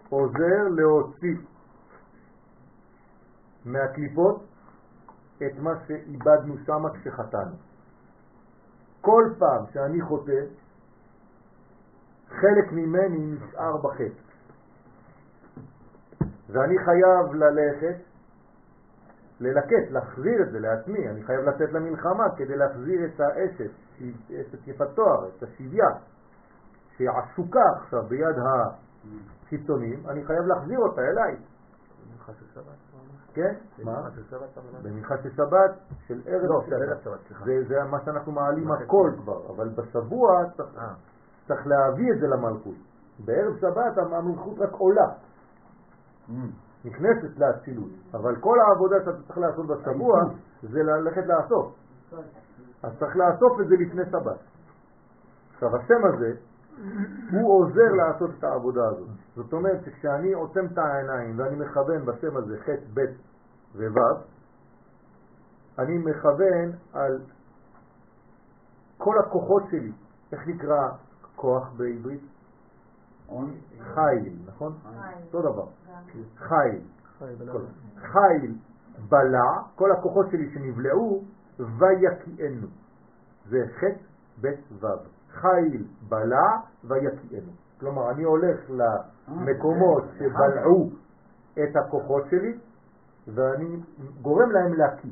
עוזר 0.09 0.69
להוציא 0.71 1.37
מהקליפות 3.65 4.45
את 5.37 5.59
מה 5.59 5.71
שאיבדנו 5.87 6.55
שם 6.67 6.83
כשחטאנו. 6.95 7.57
כל 9.01 9.25
פעם 9.39 9.65
שאני 9.73 10.03
חוטא, 10.03 10.41
חלק 12.29 12.73
ממני 12.73 13.19
נשאר 13.19 13.77
בחטא. 13.77 14.27
ואני 16.49 16.79
חייב 16.85 17.35
ללכת 17.35 17.97
ללקט, 19.41 19.91
להחזיר 19.91 20.43
את 20.43 20.53
זה 20.53 20.59
לעצמי, 20.59 21.09
אני 21.09 21.23
חייב 21.23 21.41
לצאת 21.41 21.73
למלחמה 21.73 22.25
כדי 22.37 22.57
להחזיר 22.57 23.05
את 23.05 23.21
האשת, 23.21 23.71
אשת 24.31 24.69
יפת 24.69 24.89
תואר, 24.95 25.29
את 25.29 25.43
השביה, 25.43 25.89
שהיא 26.97 27.09
עסוקה 27.11 27.65
עכשיו 27.77 28.03
ביד 28.09 28.37
החיצונים, 29.47 30.03
אני 30.09 30.25
חייב 30.25 30.47
להחזיר 30.47 30.79
אותה 30.79 31.01
אליי. 31.01 31.37
כן? 33.35 33.55
מה? 33.85 34.09
במנחה 34.83 35.15
של 35.23 35.31
שבת, 35.37 35.71
של 36.07 36.21
ערב 36.27 36.67
שבת. 37.05 37.21
זה 37.69 37.75
מה 37.91 37.99
שאנחנו 38.05 38.33
מעלים 38.33 38.73
הכל 38.73 39.11
כבר, 39.23 39.51
אבל 39.57 39.69
בשבוע 39.69 40.43
צריך 41.47 41.67
להביא 41.67 42.13
את 42.13 42.21
זה 42.21 42.27
למלכות. 42.27 42.75
בערב 43.25 43.57
שבת 43.61 43.99
המלכות 43.99 44.59
רק 44.59 44.73
עולה. 44.73 45.09
נכנסת 46.87 47.39
לאצילות, 47.39 47.91
אבל 48.15 48.37
כל 48.41 48.59
העבודה 48.61 48.97
שאתה 49.05 49.23
צריך 49.23 49.39
לעשות 49.39 49.67
בשבוע 49.67 50.21
זה 50.63 50.83
ללכת 50.83 51.23
לאסוף. 51.27 51.75
אז 52.83 52.93
צריך 52.99 53.17
לאסוף 53.17 53.61
את 53.61 53.69
זה 53.69 53.75
לפני 53.77 54.03
שבת. 54.11 54.41
עכשיו 55.55 55.77
השם 55.77 56.05
הזה, 56.15 56.33
הוא 57.33 57.53
עוזר 57.53 57.93
לעשות 57.93 58.31
את 58.39 58.45
העבודה 58.45 58.89
הזאת. 58.89 59.09
זאת 59.35 59.53
אומרת 59.53 59.85
שכשאני 59.85 60.33
עוצם 60.33 60.67
את 60.73 60.79
העיניים 60.79 61.39
ואני 61.39 61.57
מכוון 61.57 62.07
בשם 62.07 62.37
הזה 62.37 62.57
ח' 62.59 62.69
ב' 62.95 63.01
וו', 63.75 64.21
אני 65.79 65.99
מכוון 65.99 66.73
על 66.93 67.19
כל 68.99 69.19
הכוחות 69.19 69.63
שלי. 69.71 69.93
איך 70.33 70.49
נקרא 70.49 70.89
כוח 71.37 71.73
בעברית? 71.77 72.23
חיל, 73.95 74.39
נכון? 74.47 74.73
אותו 75.27 75.43
דבר. 75.43 75.67
חיל. 76.39 76.81
חיל 77.97 78.55
בלע, 79.09 79.63
כל 79.75 79.93
הכוחות 79.93 80.27
שלי 80.31 80.51
שנבלעו, 80.55 81.25
ויקיענו. 81.59 82.67
זה 83.49 83.59
ח' 83.81 83.85
ב' 84.41 84.47
ו'. 84.81 84.87
חיל 85.31 85.87
בלע 86.09 86.47
ויקיענו. 86.85 87.53
כלומר, 87.81 88.11
אני 88.11 88.23
הולך 88.23 88.71
למקומות 88.71 90.05
שבלעו 90.19 90.91
את 91.53 91.77
הכוחות 91.77 92.23
שלי, 92.31 92.59
ואני 93.35 93.81
גורם 94.23 94.51
להם 94.51 94.75
להקיא. 94.75 95.11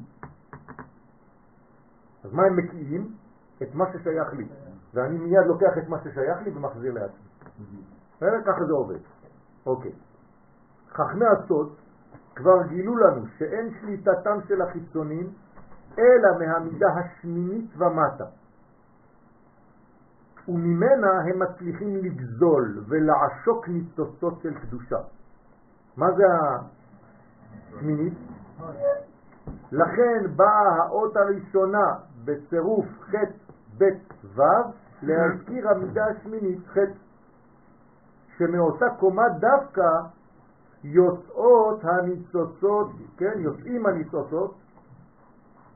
אז 2.24 2.32
מה 2.32 2.42
הם 2.42 2.56
מקיאים? 2.56 3.14
את 3.62 3.74
מה 3.74 3.84
ששייך 3.92 4.32
לי. 4.32 4.48
ואני 4.94 5.18
מיד 5.18 5.46
לוקח 5.46 5.78
את 5.78 5.88
מה 5.88 5.98
ששייך 6.00 6.42
לי 6.44 6.50
ומחזיר 6.56 6.92
לעצמי. 6.92 7.28
ככה 8.20 8.64
זה 8.66 8.72
עובד. 8.72 8.98
אוקיי. 9.66 9.92
חכמי 10.94 11.26
הסוד 11.26 11.74
כבר 12.34 12.62
גילו 12.68 12.96
לנו 12.96 13.26
שאין 13.38 13.74
שליטתם 13.80 14.38
של 14.48 14.62
החיצונים 14.62 15.32
אלא 15.98 16.38
מהמידה 16.38 16.88
השמינית 16.88 17.70
ומטה. 17.76 18.24
וממנה 20.48 21.20
הם 21.20 21.42
מצליחים 21.42 21.96
לגזול 21.96 22.84
ולעשוק 22.88 23.68
ניצוצות 23.68 24.40
של 24.42 24.54
קדושה. 24.54 24.98
מה 25.96 26.06
זה 26.12 26.24
השמינית? 27.70 28.14
לכן 29.72 30.36
באה 30.36 30.76
האות 30.76 31.16
הראשונה 31.16 31.94
בצירוף 32.24 32.86
ח' 33.00 33.14
ב' 33.78 33.84
ו' 34.36 34.42
להזכיר 35.02 35.68
המידה 35.68 36.04
השמינית 36.04 36.68
ח' 36.68 36.78
שמאותה 38.38 38.86
קומה 38.98 39.28
דווקא 39.28 39.88
יוצאות 40.84 41.80
הניצוצות, 41.84 42.90
כן, 43.16 43.32
יוצאים 43.38 43.86
הניצוצות, 43.86 44.54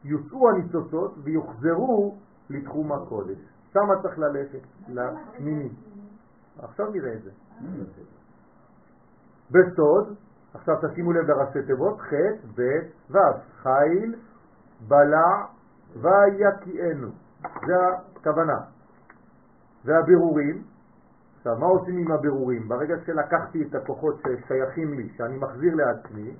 יוצאו 0.05 0.48
הניצוצות 0.51 1.14
ויוחזרו 1.22 2.16
לתחום 2.51 2.93
הקודש. 2.93 3.39
שמה 3.72 4.02
צריך 4.02 4.18
ללכת, 4.18 4.60
לשמיני. 4.89 5.68
עכשיו 6.59 6.90
נראה 6.90 7.12
את 7.12 7.22
זה. 7.22 7.30
בסוד, 9.51 10.16
עכשיו 10.55 10.74
תשימו 10.89 11.12
לב 11.12 11.30
לראשי 11.30 11.62
תיבות, 11.66 12.01
ח' 12.01 12.12
ב' 12.55 12.60
ו', 13.10 13.18
חיל, 13.62 14.14
בלע, 14.89 15.44
ויקיענו. 15.97 17.09
זה 17.43 17.74
הכוונה. 18.16 18.59
והבירורים, 19.85 20.62
עכשיו, 21.48 21.60
מה 21.60 21.66
עושים 21.66 21.98
עם 21.98 22.12
הבירורים? 22.12 22.68
ברגע 22.68 22.94
שלקחתי 23.06 23.62
את 23.62 23.74
הכוחות 23.74 24.14
ששייכים 24.20 24.94
לי, 24.94 25.08
שאני 25.16 25.38
מחזיר 25.38 25.74
לעצמי, 25.74 26.34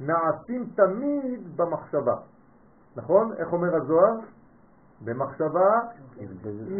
נעשים 0.00 0.66
תמיד 0.76 1.56
במחשבה. 1.56 2.16
נכון? 2.96 3.32
איך 3.32 3.52
אומר 3.52 3.76
הזוהר? 3.76 4.14
במחשבה 5.04 5.80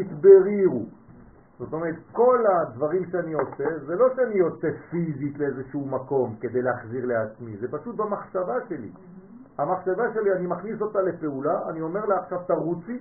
התברירו. 0.00 0.84
זאת 1.58 1.72
אומרת, 1.72 1.94
כל 2.12 2.38
הדברים 2.46 3.04
שאני 3.10 3.32
עושה, 3.32 3.64
זה 3.86 3.94
לא 3.94 4.06
שאני 4.16 4.34
יוצא 4.34 4.68
פיזית 4.90 5.38
לאיזשהו 5.38 5.86
מקום 5.86 6.36
כדי 6.40 6.62
להחזיר 6.62 7.06
לעצמי, 7.06 7.56
זה 7.56 7.66
פשוט 7.70 7.96
במחשבה 7.96 8.54
שלי. 8.68 8.90
המחשבה 9.58 10.04
שלי, 10.14 10.32
אני 10.32 10.46
מכניס 10.46 10.82
אותה 10.82 10.98
לפעולה, 11.02 11.68
אני 11.70 11.80
אומר 11.80 12.04
לה 12.04 12.18
עכשיו 12.18 12.38
תרוצי, 12.46 12.98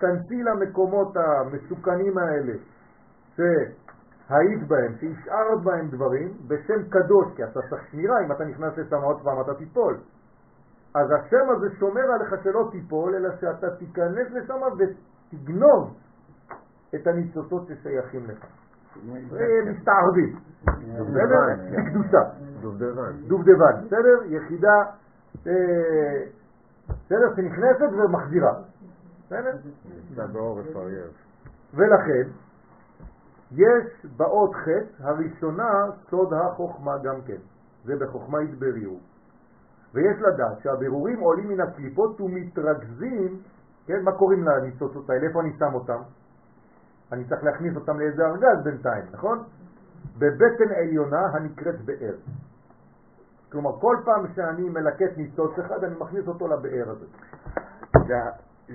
כנסי 0.00 0.42
למקומות 0.42 1.16
המסוכנים 1.16 2.18
האלה, 2.18 2.52
שהיית 4.28 4.68
בהם, 4.68 4.94
שהשארת 5.00 5.62
בהם 5.64 5.88
דברים, 5.88 6.32
בשם 6.48 6.88
קדוש, 6.88 7.26
כי 7.36 7.44
אתה 7.44 7.60
צריך 7.70 7.82
שמירה, 7.90 8.20
אם 8.26 8.32
אתה 8.32 8.44
נכנס 8.44 8.78
לשם 8.78 9.02
עוד 9.02 9.22
פעם 9.22 9.40
אתה 9.40 9.54
תיפול. 9.54 9.96
אז 10.94 11.06
השם 11.10 11.50
הזה 11.56 11.76
שומר 11.78 12.12
עליך 12.12 12.44
שלא 12.44 12.68
תיפול, 12.72 13.14
אלא 13.14 13.28
שאתה 13.40 13.76
תיכנס 13.76 14.30
לשם 14.30 14.60
ותגנוב 14.78 15.94
את 16.94 17.06
הניצוצות 17.06 17.66
ששייכים 17.68 18.26
לך. 18.26 18.44
מסתערבים, 19.66 20.36
בסדר? 20.66 21.40
בקדושה. 21.72 22.22
דובדבן, 23.28 23.84
בסדר? 23.84 24.24
יחידה, 24.26 24.82
אה, 25.46 26.22
בסדר? 26.88 27.34
שנכנסת 27.36 27.92
ומחזירה. 27.92 28.52
בסדר? 29.26 29.50
ולכן, 31.74 32.28
יש 33.54 34.06
באות 34.16 34.54
ח' 34.54 34.68
הראשונה 35.00 35.86
סוד 36.10 36.32
החוכמה 36.32 36.98
גם 36.98 37.22
כן. 37.26 37.40
זה 37.84 37.96
בחוכמה 37.96 38.38
התבריאו. 38.38 38.96
ויש 39.94 40.16
לדעת 40.20 40.58
שהבירורים 40.62 41.20
עולים 41.20 41.48
מן 41.48 41.60
הקליפות 41.60 42.20
ומתרכזים, 42.20 43.40
כן, 43.86 44.02
מה 44.02 44.12
קוראים 44.12 44.44
לניצוצות 44.44 45.10
האלה? 45.10 45.26
איפה 45.28 45.40
אני 45.40 45.52
שם 45.58 45.74
אותם? 45.74 46.00
אני 47.12 47.24
צריך 47.24 47.44
להכניס 47.44 47.76
אותם 47.76 47.98
לאיזה 48.00 48.26
ארגז 48.26 48.64
בינתיים, 48.64 49.04
נכון? 49.12 49.42
בבטן 50.18 50.72
עליונה 50.76 51.26
הנקראת 51.32 51.80
באר. 51.84 52.14
כלומר, 53.52 53.80
כל 53.80 53.96
פעם 54.04 54.26
שאני 54.34 54.68
מלקט 54.68 55.16
ניצוץ 55.16 55.58
אחד, 55.58 55.84
אני 55.84 55.94
מכניס 55.98 56.28
אותו 56.28 56.48
לבאר 56.48 56.90
הזה. 56.90 57.06
זה, 58.06 58.14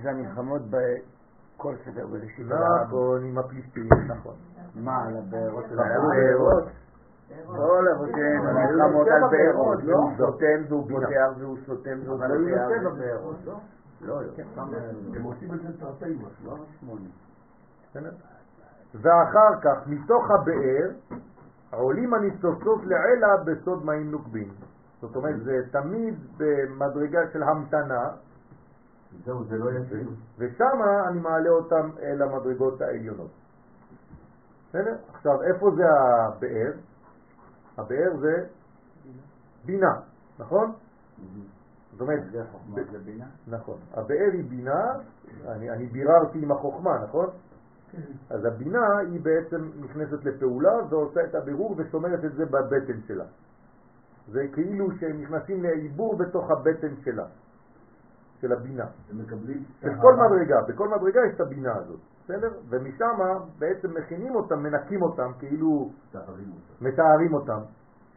זה 0.01 0.09
המלחמות 0.09 0.61
בכל 0.69 1.73
סדר 1.85 2.07
בראשית. 2.07 2.47
נכון, 2.85 3.25
עם 3.25 3.37
הפלישתים, 3.37 3.89
נכון. 4.07 4.35
מה, 4.75 5.05
על 5.05 5.17
הבארות? 5.17 5.65
על 5.71 5.79
הבארות. 5.79 6.63
כל 7.47 7.87
אבותינו 7.95 8.43
נלחמות 8.43 9.07
על 9.07 9.21
בארות, 9.31 9.83
לא? 9.83 9.97
הוא 9.97 10.11
סותם 10.17 10.61
והוא 10.69 10.89
פותח 10.89 11.39
והוא 11.39 11.57
סותם 11.65 11.99
והוא 12.05 12.17
אבל 12.17 12.31
היו 12.31 12.57
פותח. 12.57 12.79
שבע 12.81 12.89
בארות, 12.89 13.35
לא? 13.45 13.59
לא, 14.01 14.13
יותר. 14.13 14.43
הם 15.15 15.23
עושים 15.23 15.53
את 15.53 15.61
זה 15.61 15.79
תרתי 15.79 16.15
משמע. 16.15 16.53
לא? 17.95 18.09
ואחר 18.95 19.61
כך, 19.61 19.87
מתוך 19.87 20.31
הבאר, 20.31 20.89
עולים 21.71 22.13
הניצוצות 22.13 22.85
לעילה 22.85 23.37
בסוד 23.45 23.85
מים 23.85 24.11
נוקבים. 24.11 24.51
זאת 25.01 25.15
אומרת, 25.15 25.43
זה 25.43 25.61
תמיד 25.71 26.15
במדרגה 26.37 27.19
של 27.33 27.43
המתנה, 27.43 28.09
זהו, 29.25 29.43
זה 29.43 29.57
לא 29.57 29.71
יפה. 29.71 29.95
ושם 30.37 30.79
אני 31.07 31.19
מעלה 31.19 31.49
אותם 31.49 31.89
אל 32.01 32.21
המדרגות 32.21 32.81
העליונות. 32.81 33.31
בסדר? 34.69 34.95
עכשיו, 35.13 35.43
איפה 35.43 35.71
זה 35.75 35.83
הבאר? 35.89 36.71
הבאר 37.77 38.17
זה 38.19 38.45
בינה, 39.65 39.93
נכון? 40.39 40.71
זאת 41.91 42.01
אומרת, 42.01 42.23
זה 42.91 42.99
בינה? 43.05 43.25
נכון. 43.47 43.77
הבאר 43.93 44.29
היא 44.33 44.43
בינה, 44.49 44.85
אני, 45.47 45.69
אני 45.69 45.85
ביררתי 45.85 46.43
עם 46.43 46.51
החוכמה, 46.51 47.03
נכון? 47.03 47.27
אז 48.29 48.45
הבינה 48.45 48.97
היא 48.97 49.21
בעצם 49.21 49.69
נכנסת 49.79 50.25
לפעולה 50.25 50.73
ועושה 50.89 51.19
את 51.29 51.35
הבירור 51.35 51.75
ושומרת 51.77 52.25
את 52.25 52.33
זה 52.33 52.45
בבטן 52.45 53.01
שלה. 53.07 53.25
זה 54.27 54.47
כאילו 54.53 54.87
שהם 54.99 55.21
נכנסים 55.21 55.63
לעיבור 55.63 56.17
בתוך 56.17 56.51
הבטן 56.51 56.95
שלה, 57.03 57.25
של 58.41 58.51
הבינה. 58.51 58.85
הם 59.11 59.21
מקבלים... 59.21 59.63
בכל 59.83 60.15
מדרגה, 60.15 60.61
בכל 60.67 60.87
מדרגה 60.87 61.19
יש 61.29 61.35
את 61.35 61.41
הבינה 61.41 61.75
הזאת, 61.75 61.99
בסדר? 62.23 62.51
ומשם 62.69 63.17
בעצם 63.59 63.87
מכינים 63.97 64.35
אותם, 64.35 64.63
מנקים 64.63 65.01
אותם, 65.01 65.31
כאילו. 65.39 65.89
מתארים 66.81 67.33
אותם. 67.33 67.59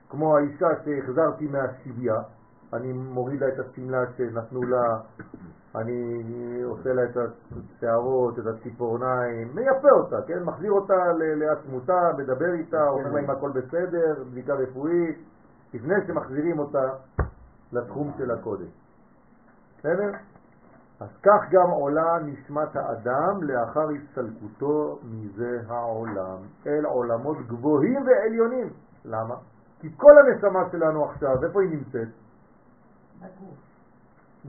כמו 0.08 0.36
האישה 0.36 0.68
שהחזרתי 0.84 1.46
מהשביה, 1.46 2.14
אני 2.72 2.92
מוריד 2.92 3.40
לה 3.40 3.48
את 3.48 3.58
השמלה 3.58 4.04
שנתנו 4.16 4.62
לה, 4.62 5.00
אני 5.74 6.22
עושה 6.64 6.92
לה 6.92 7.04
את 7.04 7.16
השערות, 7.16 8.38
את 8.38 8.46
הציפורניים, 8.46 9.54
מייפה 9.54 9.90
אותה, 9.90 10.16
כן? 10.26 10.42
מחזיר 10.42 10.72
אותה 10.72 10.94
לעצמותה, 11.18 12.10
מדבר 12.18 12.52
איתה, 12.52 12.88
אומר 12.88 13.12
לה 13.12 13.20
אם 13.20 13.30
הכל 13.30 13.50
בסדר, 13.50 14.24
בדיקה 14.30 14.54
רפואית, 14.54 15.18
לפני 15.74 15.94
שמחזירים 16.06 16.58
אותה 16.58 16.88
לתחום 17.72 18.12
של 18.18 18.30
הקודש. 18.30 18.81
בסדר? 19.82 20.10
אז 21.00 21.09
כך 21.22 21.50
גם 21.50 21.70
עולה 21.70 22.18
נשמת 22.24 22.76
האדם 22.76 23.42
לאחר 23.42 23.88
הסתלקותו 23.90 24.98
מזה 25.04 25.60
העולם, 25.68 26.38
אל 26.66 26.84
עולמות 26.84 27.36
גבוהים 27.46 28.06
ועליונים. 28.06 28.70
למה? 29.04 29.34
כי 29.80 29.88
כל 29.96 30.12
הנשמה 30.18 30.70
שלנו 30.72 31.04
עכשיו, 31.04 31.44
איפה 31.44 31.62
היא 31.62 31.70
נמצאת? 31.70 32.09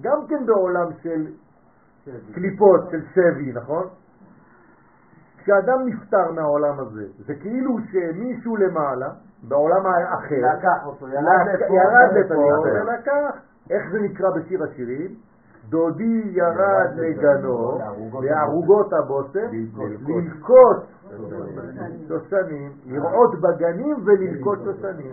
גם 0.02 0.28
כן 0.28 0.46
בעולם 0.46 0.94
של 1.02 1.28
קליפות, 2.34 2.82
של 2.92 3.02
שבי, 3.14 3.54
נכון? 3.54 3.88
כשאדם 5.38 5.80
נפטר 5.86 6.32
מהעולם 6.32 6.80
הזה, 6.80 7.06
זה 7.26 7.34
כאילו 7.36 7.78
שמישהו 7.92 8.56
למעלה, 8.56 9.10
בעולם 9.48 9.86
האחר, 9.86 10.58
לקח 10.58 10.86
אותו, 10.86 11.08
ירד 11.08 11.48
לפה, 11.54 11.74
ירד 11.74 12.26
לפה. 12.26 12.34
ולקח, 12.64 13.53
איך 13.70 13.84
זה 13.92 14.00
נקרא 14.00 14.30
בשיר 14.36 14.64
השירים? 14.64 15.16
דודי 15.70 16.22
ירד 16.34 16.92
לגנו, 16.96 17.80
בערוגות 18.22 18.94
הבושם, 18.94 19.50
ללקוט 20.08 20.78
שושנים, 22.08 22.72
לרעות 22.86 23.32
בגנים 23.42 23.96
וללקוט 24.06 24.60
שושנים. 24.64 25.12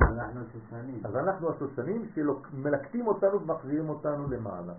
אז 1.04 1.16
אנחנו 1.16 1.50
השושנים 1.50 2.02
שמלקטים 2.14 3.06
אותנו 3.06 3.40
ומחזירים 3.42 3.88
אותנו 3.88 4.26
למעלה. 4.30 4.72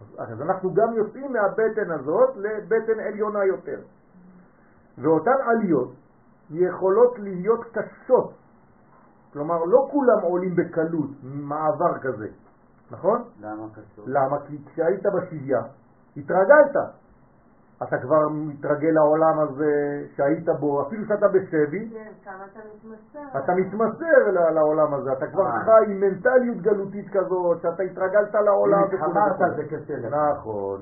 אז- 0.00 0.30
אז 0.32 0.42
אנחנו 0.42 0.74
גם 0.74 0.92
יוצאים 0.96 1.32
מהבטן 1.32 1.90
הזאת 1.90 2.36
לבטן 2.36 3.00
עליונה 3.00 3.44
יותר. 3.44 3.80
ואותן 4.98 5.36
עליות 5.50 5.92
יכולות 6.50 7.18
להיות 7.18 7.60
קשות. 7.72 8.32
כלומר, 9.32 9.64
לא 9.64 9.88
כולם 9.90 10.20
עולים 10.22 10.56
בקלות, 10.56 11.10
מעבר 11.22 11.98
כזה, 12.02 12.26
נכון? 12.90 13.22
למה 13.40 13.66
קשור? 13.72 14.04
למה? 14.08 14.36
כי 14.46 14.58
כשהיית 14.66 15.06
בשביה, 15.06 15.60
התרגלת. 16.16 16.76
אתה 17.82 17.98
כבר 17.98 18.28
מתרגל 18.28 18.90
לעולם 18.90 19.38
הזה 19.40 20.04
שהיית 20.16 20.48
בו, 20.60 20.86
אפילו 20.86 21.06
שאתה 21.06 21.28
בשבי, 21.28 21.90
כן, 21.90 22.12
כמה 22.24 22.44
אתה 22.52 22.60
מתמסר. 22.74 23.38
אתה 23.38 23.52
מתמסר 23.54 24.30
לעולם 24.54 24.94
הזה, 24.94 25.12
אתה 25.12 25.26
כבר 25.26 25.46
אה. 25.46 25.64
חי 25.64 25.92
עם 25.92 26.00
מנטליות 26.00 26.56
גלותית 26.56 27.06
כזאת, 27.12 27.62
שאתה 27.62 27.82
התרגלת 27.82 28.34
לעולם. 28.34 28.84
התחברת. 28.84 29.56
זה 29.56 29.64
כסלם. 29.64 30.14
נכון. 30.14 30.80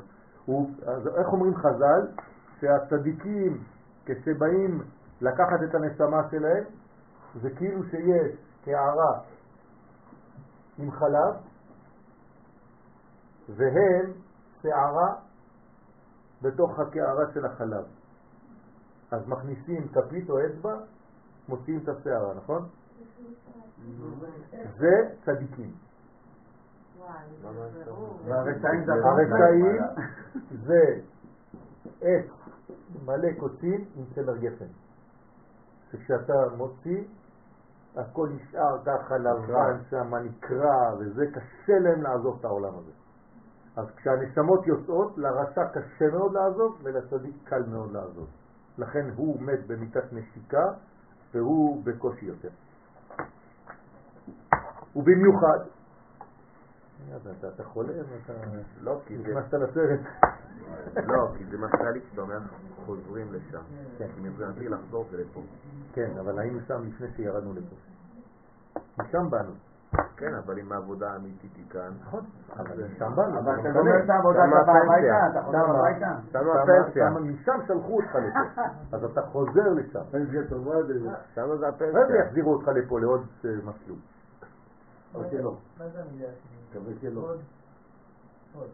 אז 0.86 1.06
איך 1.06 1.32
אומרים 1.32 1.54
חז"ל? 1.54 2.06
שהצדיקים, 2.60 3.58
כשבאים 4.04 4.82
לקחת 5.20 5.62
את 5.62 5.74
הנשמה 5.74 6.22
שלהם, 6.30 6.64
זה 7.42 7.50
כאילו 7.50 7.82
שיש 7.84 8.36
קערה 8.64 9.18
עם 10.78 10.90
חלב, 10.90 11.34
והם 13.56 14.12
שערה 14.62 15.14
בתוך 16.42 16.78
הקערה 16.78 17.24
של 17.34 17.46
החלב. 17.46 17.84
אז 19.10 19.28
מכניסים 19.28 19.88
כפית 19.88 20.30
או 20.30 20.46
אצבע, 20.46 20.80
מוציאים 21.48 21.80
את 21.84 21.88
השערה, 21.88 22.34
נכון? 22.34 22.68
זה 24.78 25.14
צדיקים. 25.24 25.72
והרשעים 28.24 28.84
זה 28.84 28.92
הרשעים 28.92 29.82
זה 30.66 31.00
עץ 32.00 32.26
מלא 33.04 33.28
קוצים 33.38 33.84
עם 33.96 34.04
צמר 34.14 34.36
גפן. 34.36 34.66
שכשאתה 35.92 36.32
מוציא, 36.56 37.04
הכל 37.96 38.28
נשאר 38.28 38.84
ככה 38.84 39.18
לבן 39.18 39.78
שם, 39.90 40.14
נקרע, 40.14 40.94
וזה 40.98 41.26
קשה 41.32 41.78
להם 41.78 42.02
לעזוב 42.02 42.36
את 42.40 42.44
העולם 42.44 42.78
הזה. 42.78 42.92
אז 43.78 43.86
כשהנשמות 43.96 44.66
יוצאות, 44.66 45.18
לרשע 45.18 45.68
קשה 45.68 46.10
מאוד 46.12 46.32
לעזוב, 46.32 46.80
ולצדיק 46.82 47.34
קל 47.44 47.62
מאוד 47.62 47.92
לעזוב. 47.92 48.26
לכן 48.78 49.10
הוא 49.16 49.42
מת 49.42 49.66
במיטת 49.66 50.12
נשיקה, 50.12 50.72
והוא 51.34 51.84
בקושי 51.84 52.26
יותר. 52.26 52.48
ובמיוחד, 54.96 55.58
אתה, 57.16 57.48
אתה, 57.48 57.64
חולם, 57.64 57.88
אתה 58.24 58.32
לא, 58.80 59.00
כי 59.06 59.18
זה... 59.18 59.22
נכנסת 59.22 59.54
לסרט. 59.54 60.00
לא, 61.06 61.28
כי 61.38 61.44
זה 61.44 61.58
מפריע 61.58 61.90
לי 61.90 62.00
כשאתה 62.00 62.20
אומר 62.20 62.38
חוזרים 62.86 63.32
לשם. 63.32 63.62
כן. 63.98 64.06
כי 64.14 64.20
מבחינתי 64.20 64.68
לחזור 64.68 65.06
זה 65.10 65.16
לפה. 65.16 65.42
כן, 65.92 66.10
אבל 66.20 66.38
היינו 66.38 66.58
שם 66.68 66.82
לפני 66.88 67.08
שירדנו 67.16 67.52
לפה. 67.52 67.76
משם 68.98 69.30
באנו. 69.30 69.67
כן, 70.16 70.34
אבל 70.34 70.58
אם 70.58 70.72
העבודה 70.72 71.12
האמיתית 71.12 71.56
היא 71.56 71.64
כאן... 71.70 71.92
נכון, 72.00 72.24
אבל 72.56 72.84
משם 72.84 73.12
באנו. 73.16 73.38
אבל 73.38 73.52
אתה 73.60 73.60
אתה 73.60 73.72
גומר 73.72 74.04
את 74.04 74.10
העבודה, 74.10 74.44
אתה 74.44 74.64
בא. 74.66 74.72
הביתה, 74.72 75.26
אתה 75.30 75.42
חוזר 75.42 75.58
הביתה. 75.58 76.10
שמה 76.32 76.40
שמה- 76.42 76.62
הפנסיה. 76.62 77.10
משם 77.10 77.58
שלחו 77.66 77.96
אותך 77.96 78.14
לפה. 78.14 78.62
אז 78.96 79.04
אתה 79.04 79.22
חוזר 79.22 79.72
לשם. 79.74 80.00
פנסיה 80.10 80.40
טובה 80.48 80.82
זה. 80.82 80.94
שמה 81.34 81.56
זה 81.56 81.68
אחרי 81.68 81.88
הפנסיה. 81.88 82.16
יחזירו 82.24 82.52
אותך 82.52 82.68
לפה 82.68 83.00
לעוד 83.00 83.26
אה, 83.44 83.50
מסלול. 83.56 83.98
או 85.14 85.20
שלא. 85.30 85.56
מה 85.78 85.88
זה 85.88 86.02
המילה 86.02 86.28
השמינית? 86.28 86.70
מקווה 86.70 86.92
שלא. 87.00 87.20
עוד, 87.20 87.38
נכון? 88.54 88.66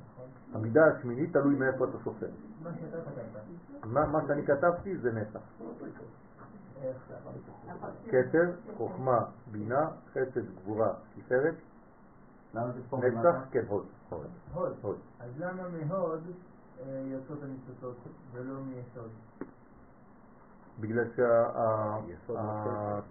המידה 0.54 0.86
השמינית 0.86 1.32
תלוי 1.32 1.54
מאיפה 1.54 1.84
אתה 1.84 1.98
סופר. 2.04 2.26
מה 2.62 2.70
שאתה 2.80 2.96
כתבת. 3.10 3.86
מה 3.92 4.06
מה 4.06 4.20
שאני 4.26 4.46
כתבתי 4.46 4.96
זה 4.96 5.12
נצח. 5.12 5.40
כתר, 8.10 8.50
חוכמה, 8.76 9.24
בינה, 9.52 9.88
חסד, 10.12 10.54
גבורה, 10.56 10.92
תפארת, 11.16 11.54
נצח? 12.54 13.36
כן, 13.50 13.64
הוד. 13.68 13.86
הוד. 14.82 14.96
אז 15.20 15.30
למה 15.38 15.62
מהוד 15.68 16.20
אה, 16.80 17.02
יוצאות 17.06 17.38
הניצוצות 17.42 17.96
ולא 18.32 18.54
מיסוד? 18.54 19.10
בגלל 20.80 21.04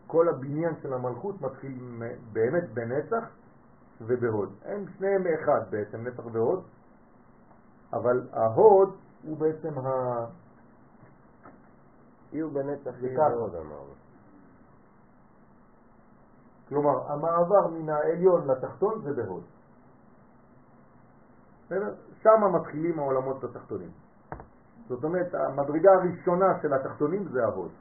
שכל 0.07 0.29
הבניין 0.29 0.73
של 0.81 0.93
המלכות 0.93 1.41
מתחיל 1.41 1.79
באמת 2.33 2.63
בנצח 2.73 3.23
ובהוד. 4.01 4.49
הם 4.65 4.85
שניהם 4.97 5.23
אחד 5.27 5.61
בעצם, 5.69 6.07
נצח 6.07 6.23
והוד, 6.31 6.63
אבל 7.93 8.27
ההוד 8.33 8.95
הוא 9.23 9.37
בעצם 9.37 9.79
ה... 9.79 10.25
יהיו 12.33 12.51
בנצח. 12.51 12.91
מאוד 13.17 13.55
אמרנו. 13.55 13.93
כלומר, 16.69 17.11
המעבר 17.11 17.67
מן 17.67 17.89
העליון 17.89 18.47
לתחתון 18.47 19.01
זה 19.01 19.13
בהוד. 19.13 19.43
שם 22.23 22.41
מתחילים 22.53 22.99
העולמות 22.99 23.43
התחתונים. 23.43 23.89
זאת 24.87 25.03
אומרת, 25.03 25.33
המדרגה 25.33 25.91
הראשונה 25.93 26.45
של 26.61 26.73
התחתונים 26.73 27.27
זה 27.31 27.43
ההוד. 27.43 27.71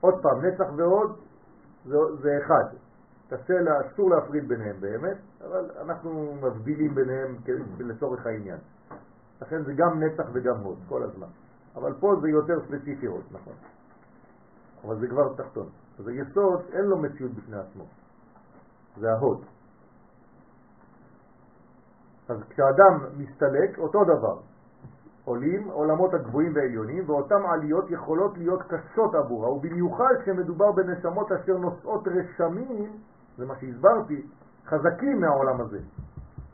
עוד 0.00 0.14
פעם, 0.22 0.44
נצח 0.46 0.72
והוד 0.76 1.16
זה, 1.84 1.96
זה 2.22 2.30
אחד. 2.44 2.76
קשה, 3.28 3.54
אסור 3.86 4.10
להפריד 4.10 4.48
ביניהם 4.48 4.80
באמת, 4.80 5.16
אבל 5.40 5.70
אנחנו 5.80 6.34
מבדילים 6.34 6.94
ביניהם 6.94 7.36
לצורך 7.78 8.26
העניין. 8.26 8.58
לכן 9.42 9.64
זה 9.64 9.72
גם 9.76 10.02
נצח 10.02 10.24
וגם 10.32 10.56
הוד, 10.62 10.78
כל 10.88 11.02
הזמן. 11.02 11.26
אבל 11.74 11.92
פה 12.00 12.14
זה 12.20 12.28
יותר 12.28 12.60
ספציפי 12.66 13.06
הוד, 13.06 13.22
נכון. 13.30 13.54
אבל 14.84 14.98
זה 15.00 15.08
כבר 15.08 15.34
תחתון. 15.34 15.68
אז 15.98 16.08
היסוד 16.08 16.60
אין 16.72 16.84
לו 16.84 16.98
מציאות 16.98 17.32
בפני 17.32 17.56
עצמו. 17.56 17.84
זה 18.96 19.12
ההוד. 19.12 19.44
אז 22.28 22.42
כשאדם 22.48 22.98
מסתלק, 23.16 23.78
אותו 23.78 24.04
דבר. 24.04 24.38
עולים 25.24 25.68
עולמות 25.68 26.14
הגבוהים 26.14 26.52
והעליונים, 26.54 27.10
ואותן 27.10 27.42
עליות 27.52 27.90
יכולות 27.90 28.38
להיות 28.38 28.62
קשות 28.62 29.14
עבורה, 29.14 29.52
ובמיוחד 29.52 30.14
כשמדובר 30.22 30.72
בנשמות 30.72 31.32
אשר 31.32 31.56
נושאות 31.56 32.08
רשמים, 32.08 32.90
זה 33.36 33.46
מה 33.46 33.54
שהסברתי, 33.60 34.26
חזקים 34.66 35.20
מהעולם 35.20 35.60
הזה. 35.60 35.78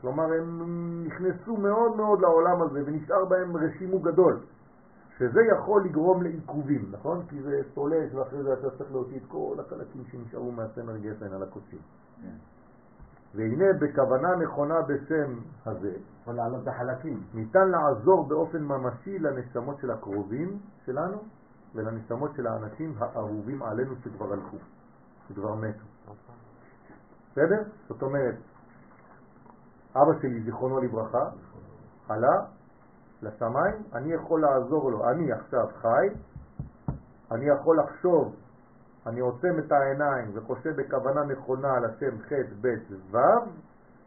כלומר, 0.01 0.23
הם 0.23 0.63
נכנסו 1.05 1.57
מאוד 1.57 1.97
מאוד 1.97 2.21
לעולם 2.21 2.61
הזה 2.61 2.83
ונשאר 2.85 3.25
בהם 3.25 3.57
רשימו 3.57 3.99
גדול, 3.99 4.39
שזה 5.19 5.39
יכול 5.53 5.85
לגרום 5.85 6.23
לעיכובים, 6.23 6.91
נכון? 6.91 7.25
כי 7.27 7.41
זה 7.41 7.61
פולש 7.73 8.13
ואחרי 8.13 8.43
זה 8.43 8.53
אתה 8.53 8.69
צריך 8.77 8.91
להוציא 8.91 9.17
את 9.17 9.25
כל 9.27 9.55
החלקים 9.59 10.03
שנשארו 10.11 10.51
מהסמר 10.51 10.97
גפן 10.97 11.33
על 11.33 11.43
הקוצים. 11.43 11.79
כן. 12.21 12.35
והנה 13.35 13.65
בכוונה 13.79 14.35
נכונה 14.35 14.81
בשם 14.81 15.39
הזה, 15.65 15.93
יכול 16.21 16.33
לעלות 16.33 16.67
החלקים, 16.67 17.23
ניתן 17.33 17.67
לעזור 17.69 18.27
באופן 18.27 18.63
ממשי 18.63 19.19
לנשמות 19.19 19.77
של 19.81 19.91
הקרובים 19.91 20.59
שלנו 20.85 21.17
ולנשמות 21.75 22.31
של 22.35 22.47
האנשים 22.47 22.95
האהובים 22.99 23.63
עלינו 23.63 23.95
שכבר 24.03 24.33
הלכו, 24.33 24.57
שכבר 25.27 25.55
מתו. 25.55 26.13
בסדר? 27.31 27.63
זאת 27.87 28.01
אומרת, 28.01 28.35
אבא 29.95 30.21
שלי, 30.21 30.43
זיכרונו 30.43 30.81
לברכה, 30.81 31.29
עלה 32.09 32.45
לשמיים, 33.21 33.75
אני 33.93 34.13
יכול 34.13 34.41
לעזור 34.41 34.91
לו, 34.91 35.09
אני 35.09 35.31
עכשיו 35.31 35.67
חי, 35.81 36.07
אני 37.31 37.45
יכול 37.45 37.79
לחשוב 37.79 38.35
אני 39.09 39.19
עוצם 39.19 39.59
את 39.59 39.71
העיניים 39.71 40.31
וחושב 40.33 40.81
בכוונה 40.81 41.23
נכונה 41.23 41.73
על 41.73 41.85
השם 41.85 42.17
ח' 42.21 42.33
ב' 42.61 42.67
ו' 43.11 43.17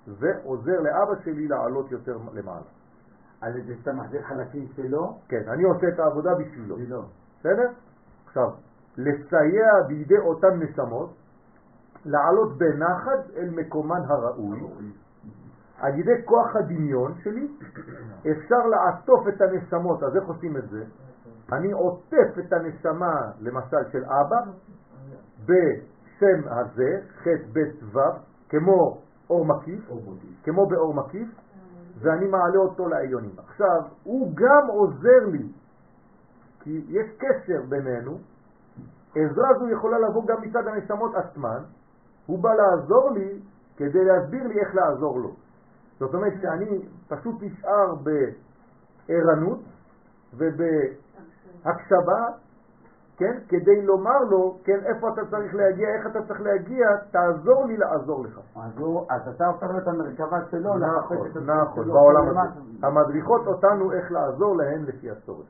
ועוזר 0.06 0.80
לאבא 0.80 1.22
שלי 1.24 1.48
לעלות 1.48 1.90
יותר 1.90 2.16
למעלה. 2.32 2.70
אז 3.42 3.54
זה 3.66 3.74
שאתה 3.78 3.92
מחזיר 3.92 4.22
חלקים 4.22 4.66
שלו? 4.76 5.18
כן, 5.28 5.42
אני 5.48 5.62
עושה 5.62 5.88
את 5.88 5.98
העבודה 5.98 6.34
בשבילו. 6.34 6.76
בשבילו. 6.76 7.02
בסדר? 7.40 7.70
עכשיו, 8.26 8.50
לסייע 8.96 9.82
בידי 9.88 10.18
אותן 10.18 10.62
נשמות 10.62 11.14
לעלות 12.04 12.58
בנחת 12.58 13.30
אל 13.36 13.50
מקומן 13.50 14.00
הראוי. 14.08 14.60
על 15.82 15.98
ידי 15.98 16.24
כוח 16.24 16.56
הדמיון 16.56 17.14
שלי 17.22 17.48
אפשר 18.20 18.66
לעטוף 18.66 19.28
את 19.28 19.40
הנשמות, 19.40 20.02
אז 20.02 20.16
איך 20.16 20.24
עושים 20.24 20.56
את 20.56 20.68
זה? 20.68 20.84
אני 21.52 21.72
עוטף 21.72 22.38
את 22.38 22.52
הנשמה, 22.52 23.14
למשל 23.40 23.90
של 23.92 24.04
אבא, 24.04 24.40
בשם 25.44 26.48
הזה, 26.48 27.00
ח' 27.22 27.26
ב' 27.52 27.58
ו', 27.96 28.00
כמו 28.48 29.00
אור 29.30 29.46
מקיף, 29.46 29.90
כמו 30.42 30.66
באור 30.66 30.94
מקיף, 30.94 31.28
ואני 31.98 32.26
מעלה 32.26 32.58
אותו 32.58 32.88
לעליונים. 32.88 33.34
עכשיו, 33.38 33.80
הוא 34.04 34.32
גם 34.34 34.66
עוזר 34.68 35.26
לי, 35.32 35.48
כי 36.60 36.84
יש 36.88 37.06
קשר 37.18 37.62
בינינו, 37.68 38.18
עזרה 39.16 39.48
זו 39.58 39.68
יכולה 39.68 39.98
לבוא 39.98 40.26
גם 40.26 40.42
מצד 40.42 40.66
הנשמות 40.66 41.14
עצמן, 41.14 41.62
הוא 42.26 42.42
בא 42.42 42.50
לעזור 42.54 43.10
לי 43.10 43.40
כדי 43.76 44.04
להסביר 44.04 44.46
לי 44.46 44.60
איך 44.60 44.74
לעזור 44.74 45.20
לו. 45.20 45.41
זאת 46.02 46.14
אומרת 46.14 46.32
שאני 46.42 46.78
פשוט 47.08 47.42
נשאר 47.42 47.94
בערנות 49.08 49.60
ובהקשבה 50.34 52.26
כן? 53.16 53.38
כדי 53.48 53.82
לומר 53.82 54.18
לו, 54.30 54.58
כן, 54.64 54.78
איפה 54.84 55.08
אתה 55.08 55.20
צריך 55.30 55.54
להגיע, 55.54 55.88
איך 55.88 56.06
אתה 56.06 56.22
צריך 56.26 56.40
להגיע, 56.40 56.86
תעזור 57.10 57.64
לי 57.66 57.76
לעזור 57.76 58.24
לך. 58.24 58.40
אז, 58.56 58.78
הוא, 58.78 59.06
אז 59.10 59.28
אתה 59.28 59.46
הופך 59.46 59.66
את 59.82 59.88
המרכבה 59.88 60.38
שלו, 60.50 60.78
נכון, 60.78 61.16
נכון, 61.46 61.88
בעולם 61.88 62.28
הזה. 62.28 62.60
המדריכות 62.86 63.46
אותנו 63.46 63.92
איך 63.92 64.12
לעזור 64.12 64.56
להן 64.56 64.84
לפי 64.84 65.10
הצורך. 65.10 65.46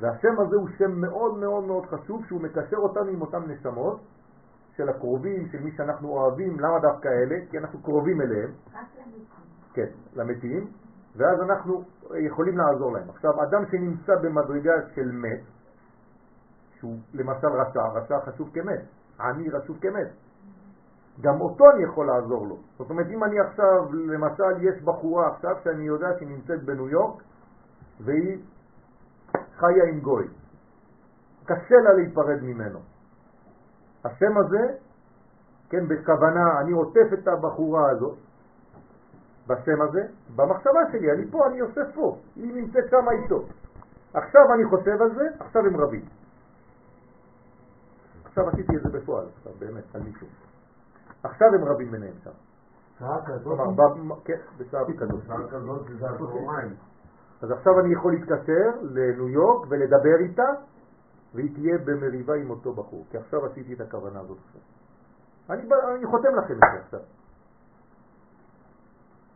והשם 0.00 0.40
הזה 0.40 0.56
הוא 0.56 0.68
שם 0.78 1.00
מאוד 1.00 1.38
מאוד 1.38 1.64
מאוד 1.64 1.86
חשוב, 1.86 2.24
שהוא 2.26 2.40
מקשר 2.40 2.76
אותנו 2.76 3.06
עם 3.06 3.20
אותם 3.20 3.42
נשמות 3.46 4.00
של 4.76 4.88
הקרובים, 4.88 5.48
של 5.52 5.58
מי 5.62 5.70
שאנחנו 5.76 6.08
אוהבים, 6.08 6.60
למה 6.60 6.78
דווקא 6.78 7.08
אלה? 7.08 7.36
כי 7.50 7.58
אנחנו 7.58 7.82
קרובים 7.82 8.20
אליהם. 8.20 8.50
כן, 9.74 9.86
למתים, 10.14 10.70
ואז 11.16 11.40
אנחנו 11.40 11.82
יכולים 12.26 12.58
לעזור 12.58 12.92
להם. 12.92 13.10
עכשיו, 13.10 13.42
אדם 13.42 13.66
שנמצא 13.70 14.12
במדרגה 14.22 14.72
של 14.94 15.12
מת, 15.12 15.40
שהוא 16.78 16.96
למשל 17.14 17.46
רשע, 17.46 17.82
רשע 17.94 18.20
חשוב 18.26 18.50
כמת, 18.54 18.80
עני 19.20 19.50
רשוב 19.50 19.78
כמת. 19.80 20.08
גם 21.20 21.40
אותו 21.40 21.64
אני 21.70 21.84
יכול 21.84 22.06
לעזור 22.06 22.46
לו. 22.46 22.56
זאת 22.78 22.90
אומרת, 22.90 23.06
אם 23.06 23.24
אני 23.24 23.40
עכשיו, 23.40 23.92
למשל, 23.92 24.52
יש 24.60 24.82
בחורה 24.82 25.28
עכשיו 25.28 25.56
שאני 25.64 25.84
יודע 25.84 26.06
שהיא 26.18 26.28
נמצאת 26.28 26.64
בניו 26.64 26.88
יורק 26.88 27.22
והיא 28.00 28.38
חיה 29.56 29.84
עם 29.88 30.00
גוי. 30.00 30.28
קשה 31.44 31.74
לה 31.84 31.92
להיפרד 31.92 32.42
ממנו. 32.42 32.78
השם 34.04 34.38
הזה, 34.38 34.74
כן, 35.70 35.88
בכוונה, 35.88 36.60
אני 36.60 36.72
עוטף 36.72 37.12
את 37.12 37.28
הבחורה 37.28 37.90
הזאת 37.90 38.18
בשם 39.46 39.82
הזה, 39.82 40.02
במחשבה 40.36 40.80
שלי, 40.92 41.12
אני 41.12 41.30
פה, 41.30 41.46
אני 41.46 41.60
עושה 41.60 41.80
פה, 41.94 42.16
היא 42.36 42.54
נמצאת 42.54 42.84
שם 42.90 43.06
איתו. 43.10 43.44
עכשיו 44.14 44.42
אני 44.54 44.64
חושב 44.64 45.02
על 45.02 45.14
זה, 45.14 45.28
עכשיו 45.38 45.62
הם 45.66 45.76
רבים. 45.80 46.04
עכשיו 48.24 48.48
עשיתי 48.48 48.76
את 48.76 48.82
זה 48.82 48.98
בפועל, 48.98 49.26
עכשיו 49.36 49.52
באמת, 49.58 49.94
על 49.94 50.02
מישהו. 50.02 50.26
עכשיו 51.22 51.48
הם 51.54 51.64
רבים 51.64 51.90
ביניהם 51.90 52.14
שם. 52.24 52.30
שעה 52.98 53.26
כזאת? 53.26 53.58
כן, 54.24 54.38
בשעה 54.58 54.84
כזאת. 54.98 55.24
שעה 55.26 55.48
כזאת 55.50 55.86
זה 55.98 56.06
הצהריים. 56.10 56.74
אז 57.42 57.50
עכשיו 57.50 57.80
אני 57.80 57.92
יכול 57.92 58.12
להתקשר 58.12 58.70
לניו 58.82 59.28
יורק 59.28 59.66
ולדבר 59.68 60.16
איתה, 60.20 60.48
והיא 61.34 61.54
תהיה 61.54 61.78
במריבה 61.78 62.34
עם 62.34 62.50
אותו 62.50 62.72
בחור, 62.72 63.06
כי 63.10 63.18
עכשיו 63.18 63.46
עשיתי 63.46 63.74
את 63.74 63.80
הכוונה 63.80 64.20
הזאת. 64.20 64.38
אני, 65.50 65.62
אני 65.96 66.06
חותם 66.06 66.28
לכם 66.44 66.54
את 66.54 66.58
זה 66.58 66.80
עכשיו. 66.84 67.00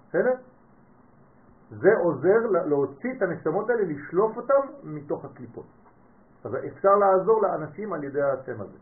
בסדר? 0.08 0.34
זה 1.70 1.88
עוזר 2.02 2.38
להוציא 2.66 3.10
את 3.16 3.22
הנשמות 3.22 3.70
האלה, 3.70 3.82
לשלוף 3.82 4.36
אותם 4.36 4.62
מתוך 4.82 5.24
הקליפות. 5.24 5.66
אז 6.44 6.54
אפשר 6.54 6.94
לעזור 6.96 7.42
לאנשים 7.42 7.92
על 7.92 8.04
ידי 8.04 8.22
השם 8.22 8.60
הזה. 8.60 8.78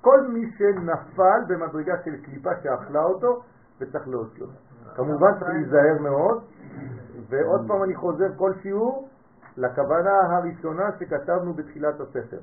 כל 0.00 0.20
מי 0.28 0.50
שנפל 0.58 1.40
במדרגה 1.48 1.94
של 2.04 2.16
קליפה 2.24 2.50
שאכלה 2.62 3.02
אותו 3.02 3.42
וצריך 3.80 4.08
להוציא 4.08 4.42
אותו. 4.42 4.58
כמובן 4.96 5.38
צריך 5.38 5.50
להיזהר 5.50 5.98
מאוד, 6.00 6.44
ועוד 7.28 7.60
פעם 7.68 7.82
אני 7.82 7.94
חוזר 7.96 8.26
כל 8.36 8.52
שיעור 8.62 9.08
לכוונה 9.56 10.36
הראשונה 10.36 10.84
שכתבנו 10.98 11.54
בתחילת 11.54 12.00
הספר. 12.00 12.40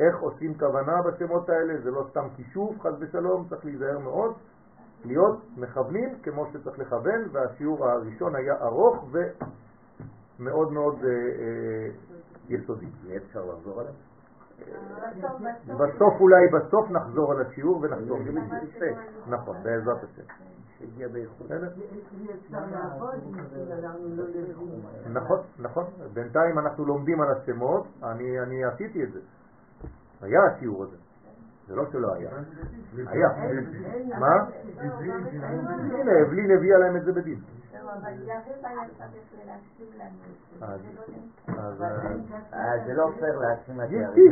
איך 0.00 0.18
עושים 0.20 0.58
כוונה 0.58 1.02
בשמות 1.02 1.48
האלה, 1.48 1.80
זה 1.82 1.90
לא 1.90 2.06
סתם 2.10 2.28
כישוף, 2.36 2.80
חז 2.80 2.94
ושלום, 3.00 3.46
צריך 3.48 3.64
להיזהר 3.64 3.98
מאוד, 3.98 4.34
להיות 5.04 5.38
מכוונים 5.56 6.08
כמו 6.22 6.46
שצריך 6.52 6.78
לכוון, 6.78 7.28
והשיעור 7.32 7.88
הראשון 7.88 8.34
היה 8.34 8.54
ארוך 8.62 9.04
ומאוד 10.38 10.72
מאוד 10.72 10.94
אה, 11.04 11.10
אה, 11.10 11.88
יסודי. 12.48 12.86
אפשר 13.16 13.44
לחזור 13.44 13.80
עליו? 13.80 13.92
בסוף 15.64 16.14
אולי 16.20 16.48
בסוף 16.48 16.90
נחזור 16.90 17.32
על 17.32 17.40
השיעור 17.40 17.80
ונחזור. 17.82 18.18
נכון, 19.26 19.56
בעזרת 19.62 20.04
השם. 20.04 20.22
נכון, 25.12 25.38
נכון. 25.58 25.84
בינתיים 26.12 26.58
אנחנו 26.58 26.84
לומדים 26.84 27.20
על 27.20 27.28
השמות, 27.30 27.86
אני 28.02 28.64
עשיתי 28.64 29.02
את 29.02 29.12
זה. 29.12 29.20
היה 30.22 30.40
השיעור 30.44 30.82
הזה. 30.82 30.96
זה 31.68 31.74
לא 31.76 31.84
שלא 31.92 32.14
היה. 32.14 32.30
היה. 33.06 33.28
מה? 34.18 34.44
הנה, 35.94 36.12
אבלין 36.26 36.50
הביאה 36.50 36.78
להם 36.78 36.96
את 36.96 37.04
זה 37.04 37.12
בדין. 37.12 37.40
זה. 37.70 37.76
זה 38.56 38.94
לא 38.94 39.04
זה 42.86 42.94
לא 42.94 43.10
פייר 43.20 43.38
להאשים 43.38 43.80
את. 43.80 43.86
גילתי. 43.86 44.28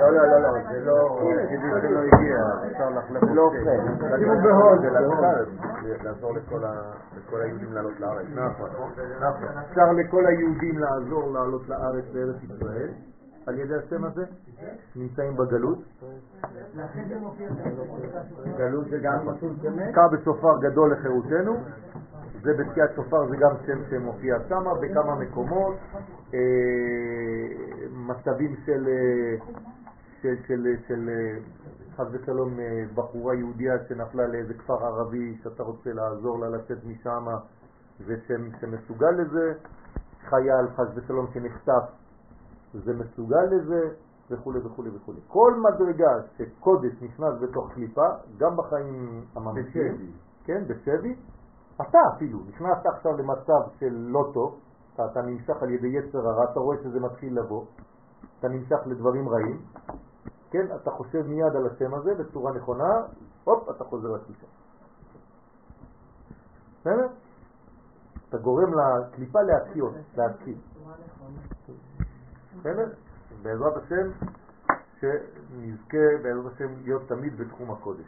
לא, 0.00 0.12
לא, 0.12 0.26
לא, 0.26 0.40
לא, 0.42 0.72
זה 0.72 0.84
לא... 0.84 1.20
היחידי 1.38 1.68
שלא 1.82 2.00
הגיע, 2.00 2.38
אפשר 2.72 2.90
לחלק 2.90 3.20
זה 3.20 3.26
לא 3.34 3.34
לו 3.34 3.50
פייר. 3.50 3.80
שתי. 3.94 4.18
שימו 4.18 4.34
בהוד, 4.42 4.80
זה. 4.80 4.90
לעזור- 4.90 6.32
לכל 7.16 7.40
היהודים 7.42 7.72
לעלות 7.72 8.00
לארץ. 8.00 8.26
נכון, 8.34 8.70
נכון. 9.20 9.58
אפשר 9.70 9.92
לכל 9.92 10.26
היהודים 10.26 10.78
לעזור 10.78 11.32
לעלות 11.32 11.68
לארץ 11.68 12.04
לארץ 12.14 12.36
ישראל 12.42 12.88
על 13.46 13.58
ידי 13.58 13.74
השם 13.74 14.04
הזה, 14.04 14.24
נמצאים 14.96 15.36
בגלות. 15.36 15.78
גלות 18.56 18.84
זה 18.90 18.98
גם? 18.98 19.28
תקע 19.90 20.08
בשופר 20.08 20.58
גדול 20.60 20.92
לחירותנו, 20.92 21.56
זה 22.42 22.54
בתקיעת 22.54 22.90
שופר 22.96 23.28
זה 23.28 23.36
גם 23.36 23.50
שם 23.66 23.78
שמופיע 23.90 24.36
שם 24.48 24.64
בכמה 24.80 25.14
מקומות, 25.14 25.74
אה, 26.34 26.38
מצבים 27.90 28.56
של, 28.66 28.88
אה, 28.88 29.46
של, 30.22 30.34
של, 30.48 30.76
של 30.88 31.08
אה, 31.08 31.38
חס 31.96 32.06
ושלום 32.12 32.58
בחורה 32.94 33.34
יהודייה 33.34 33.74
שנפלה 33.88 34.26
לאיזה 34.26 34.54
כפר 34.54 34.86
ערבי 34.86 35.38
שאתה 35.42 35.62
רוצה 35.62 35.92
לעזור 35.92 36.38
לה 36.38 36.48
לצאת 36.48 36.84
משם 36.84 37.26
ושם 38.06 38.48
שמסוגל 38.60 39.10
לזה, 39.10 39.52
חייל 40.28 40.66
חס 40.76 40.86
ושלום 40.94 41.26
שנחטף 41.34 41.99
זה 42.74 42.92
מסוגל 42.94 43.44
לזה 43.50 43.88
וכו' 44.30 44.52
וכו' 44.64 44.84
וכו'. 44.94 45.12
כל 45.28 45.54
מדרגה 45.60 46.10
שקודש 46.36 46.92
נכנס 47.02 47.34
בתוך 47.40 47.72
קליפה, 47.72 48.06
גם 48.38 48.56
בחיים 48.56 49.24
הממשיים, 49.36 50.12
כן, 50.44 50.64
בשבי, 50.66 51.16
אתה 51.76 51.98
אפילו, 52.16 52.38
נכנסת 52.48 52.86
עכשיו 52.86 53.16
למצב 53.16 53.60
של 53.78 53.92
לא 53.92 54.30
טוב, 54.34 54.58
אתה, 54.94 55.06
אתה 55.06 55.22
נמשך 55.22 55.62
על 55.62 55.70
ידי 55.70 55.88
יצר 55.88 56.28
הרע, 56.28 56.44
אתה 56.52 56.60
רואה 56.60 56.76
שזה 56.82 57.00
מתחיל 57.00 57.38
לבוא, 57.40 57.64
אתה 58.38 58.48
נמשך 58.48 58.78
לדברים 58.86 59.28
רעים, 59.28 59.62
כן, 60.50 60.66
אתה 60.82 60.90
חושב 60.90 61.26
מיד 61.26 61.56
על 61.56 61.66
השם 61.66 61.94
הזה 61.94 62.14
בצורה 62.14 62.52
נכונה, 62.52 62.94
הופ, 63.44 63.68
אתה 63.70 63.84
חוזר 63.84 64.08
לקליפה. 64.08 64.46
בסדר? 66.80 67.06
אתה 68.28 68.38
גורם 68.38 68.70
לקליפה 68.74 69.38
להקיא, 69.42 69.82
להקיא. 70.16 70.54
בסדר? 72.60 72.86
בעזרת 73.42 73.76
השם, 73.76 74.10
שנזכה 75.00 76.22
בעזרת 76.22 76.52
השם 76.54 76.68
להיות 76.84 77.08
תמיד 77.08 77.38
בתחום 77.38 77.70
הקודש. 77.70 78.06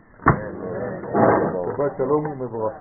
שבת 1.76 1.92
שלום 1.96 2.26
ומבורך. 2.26 2.72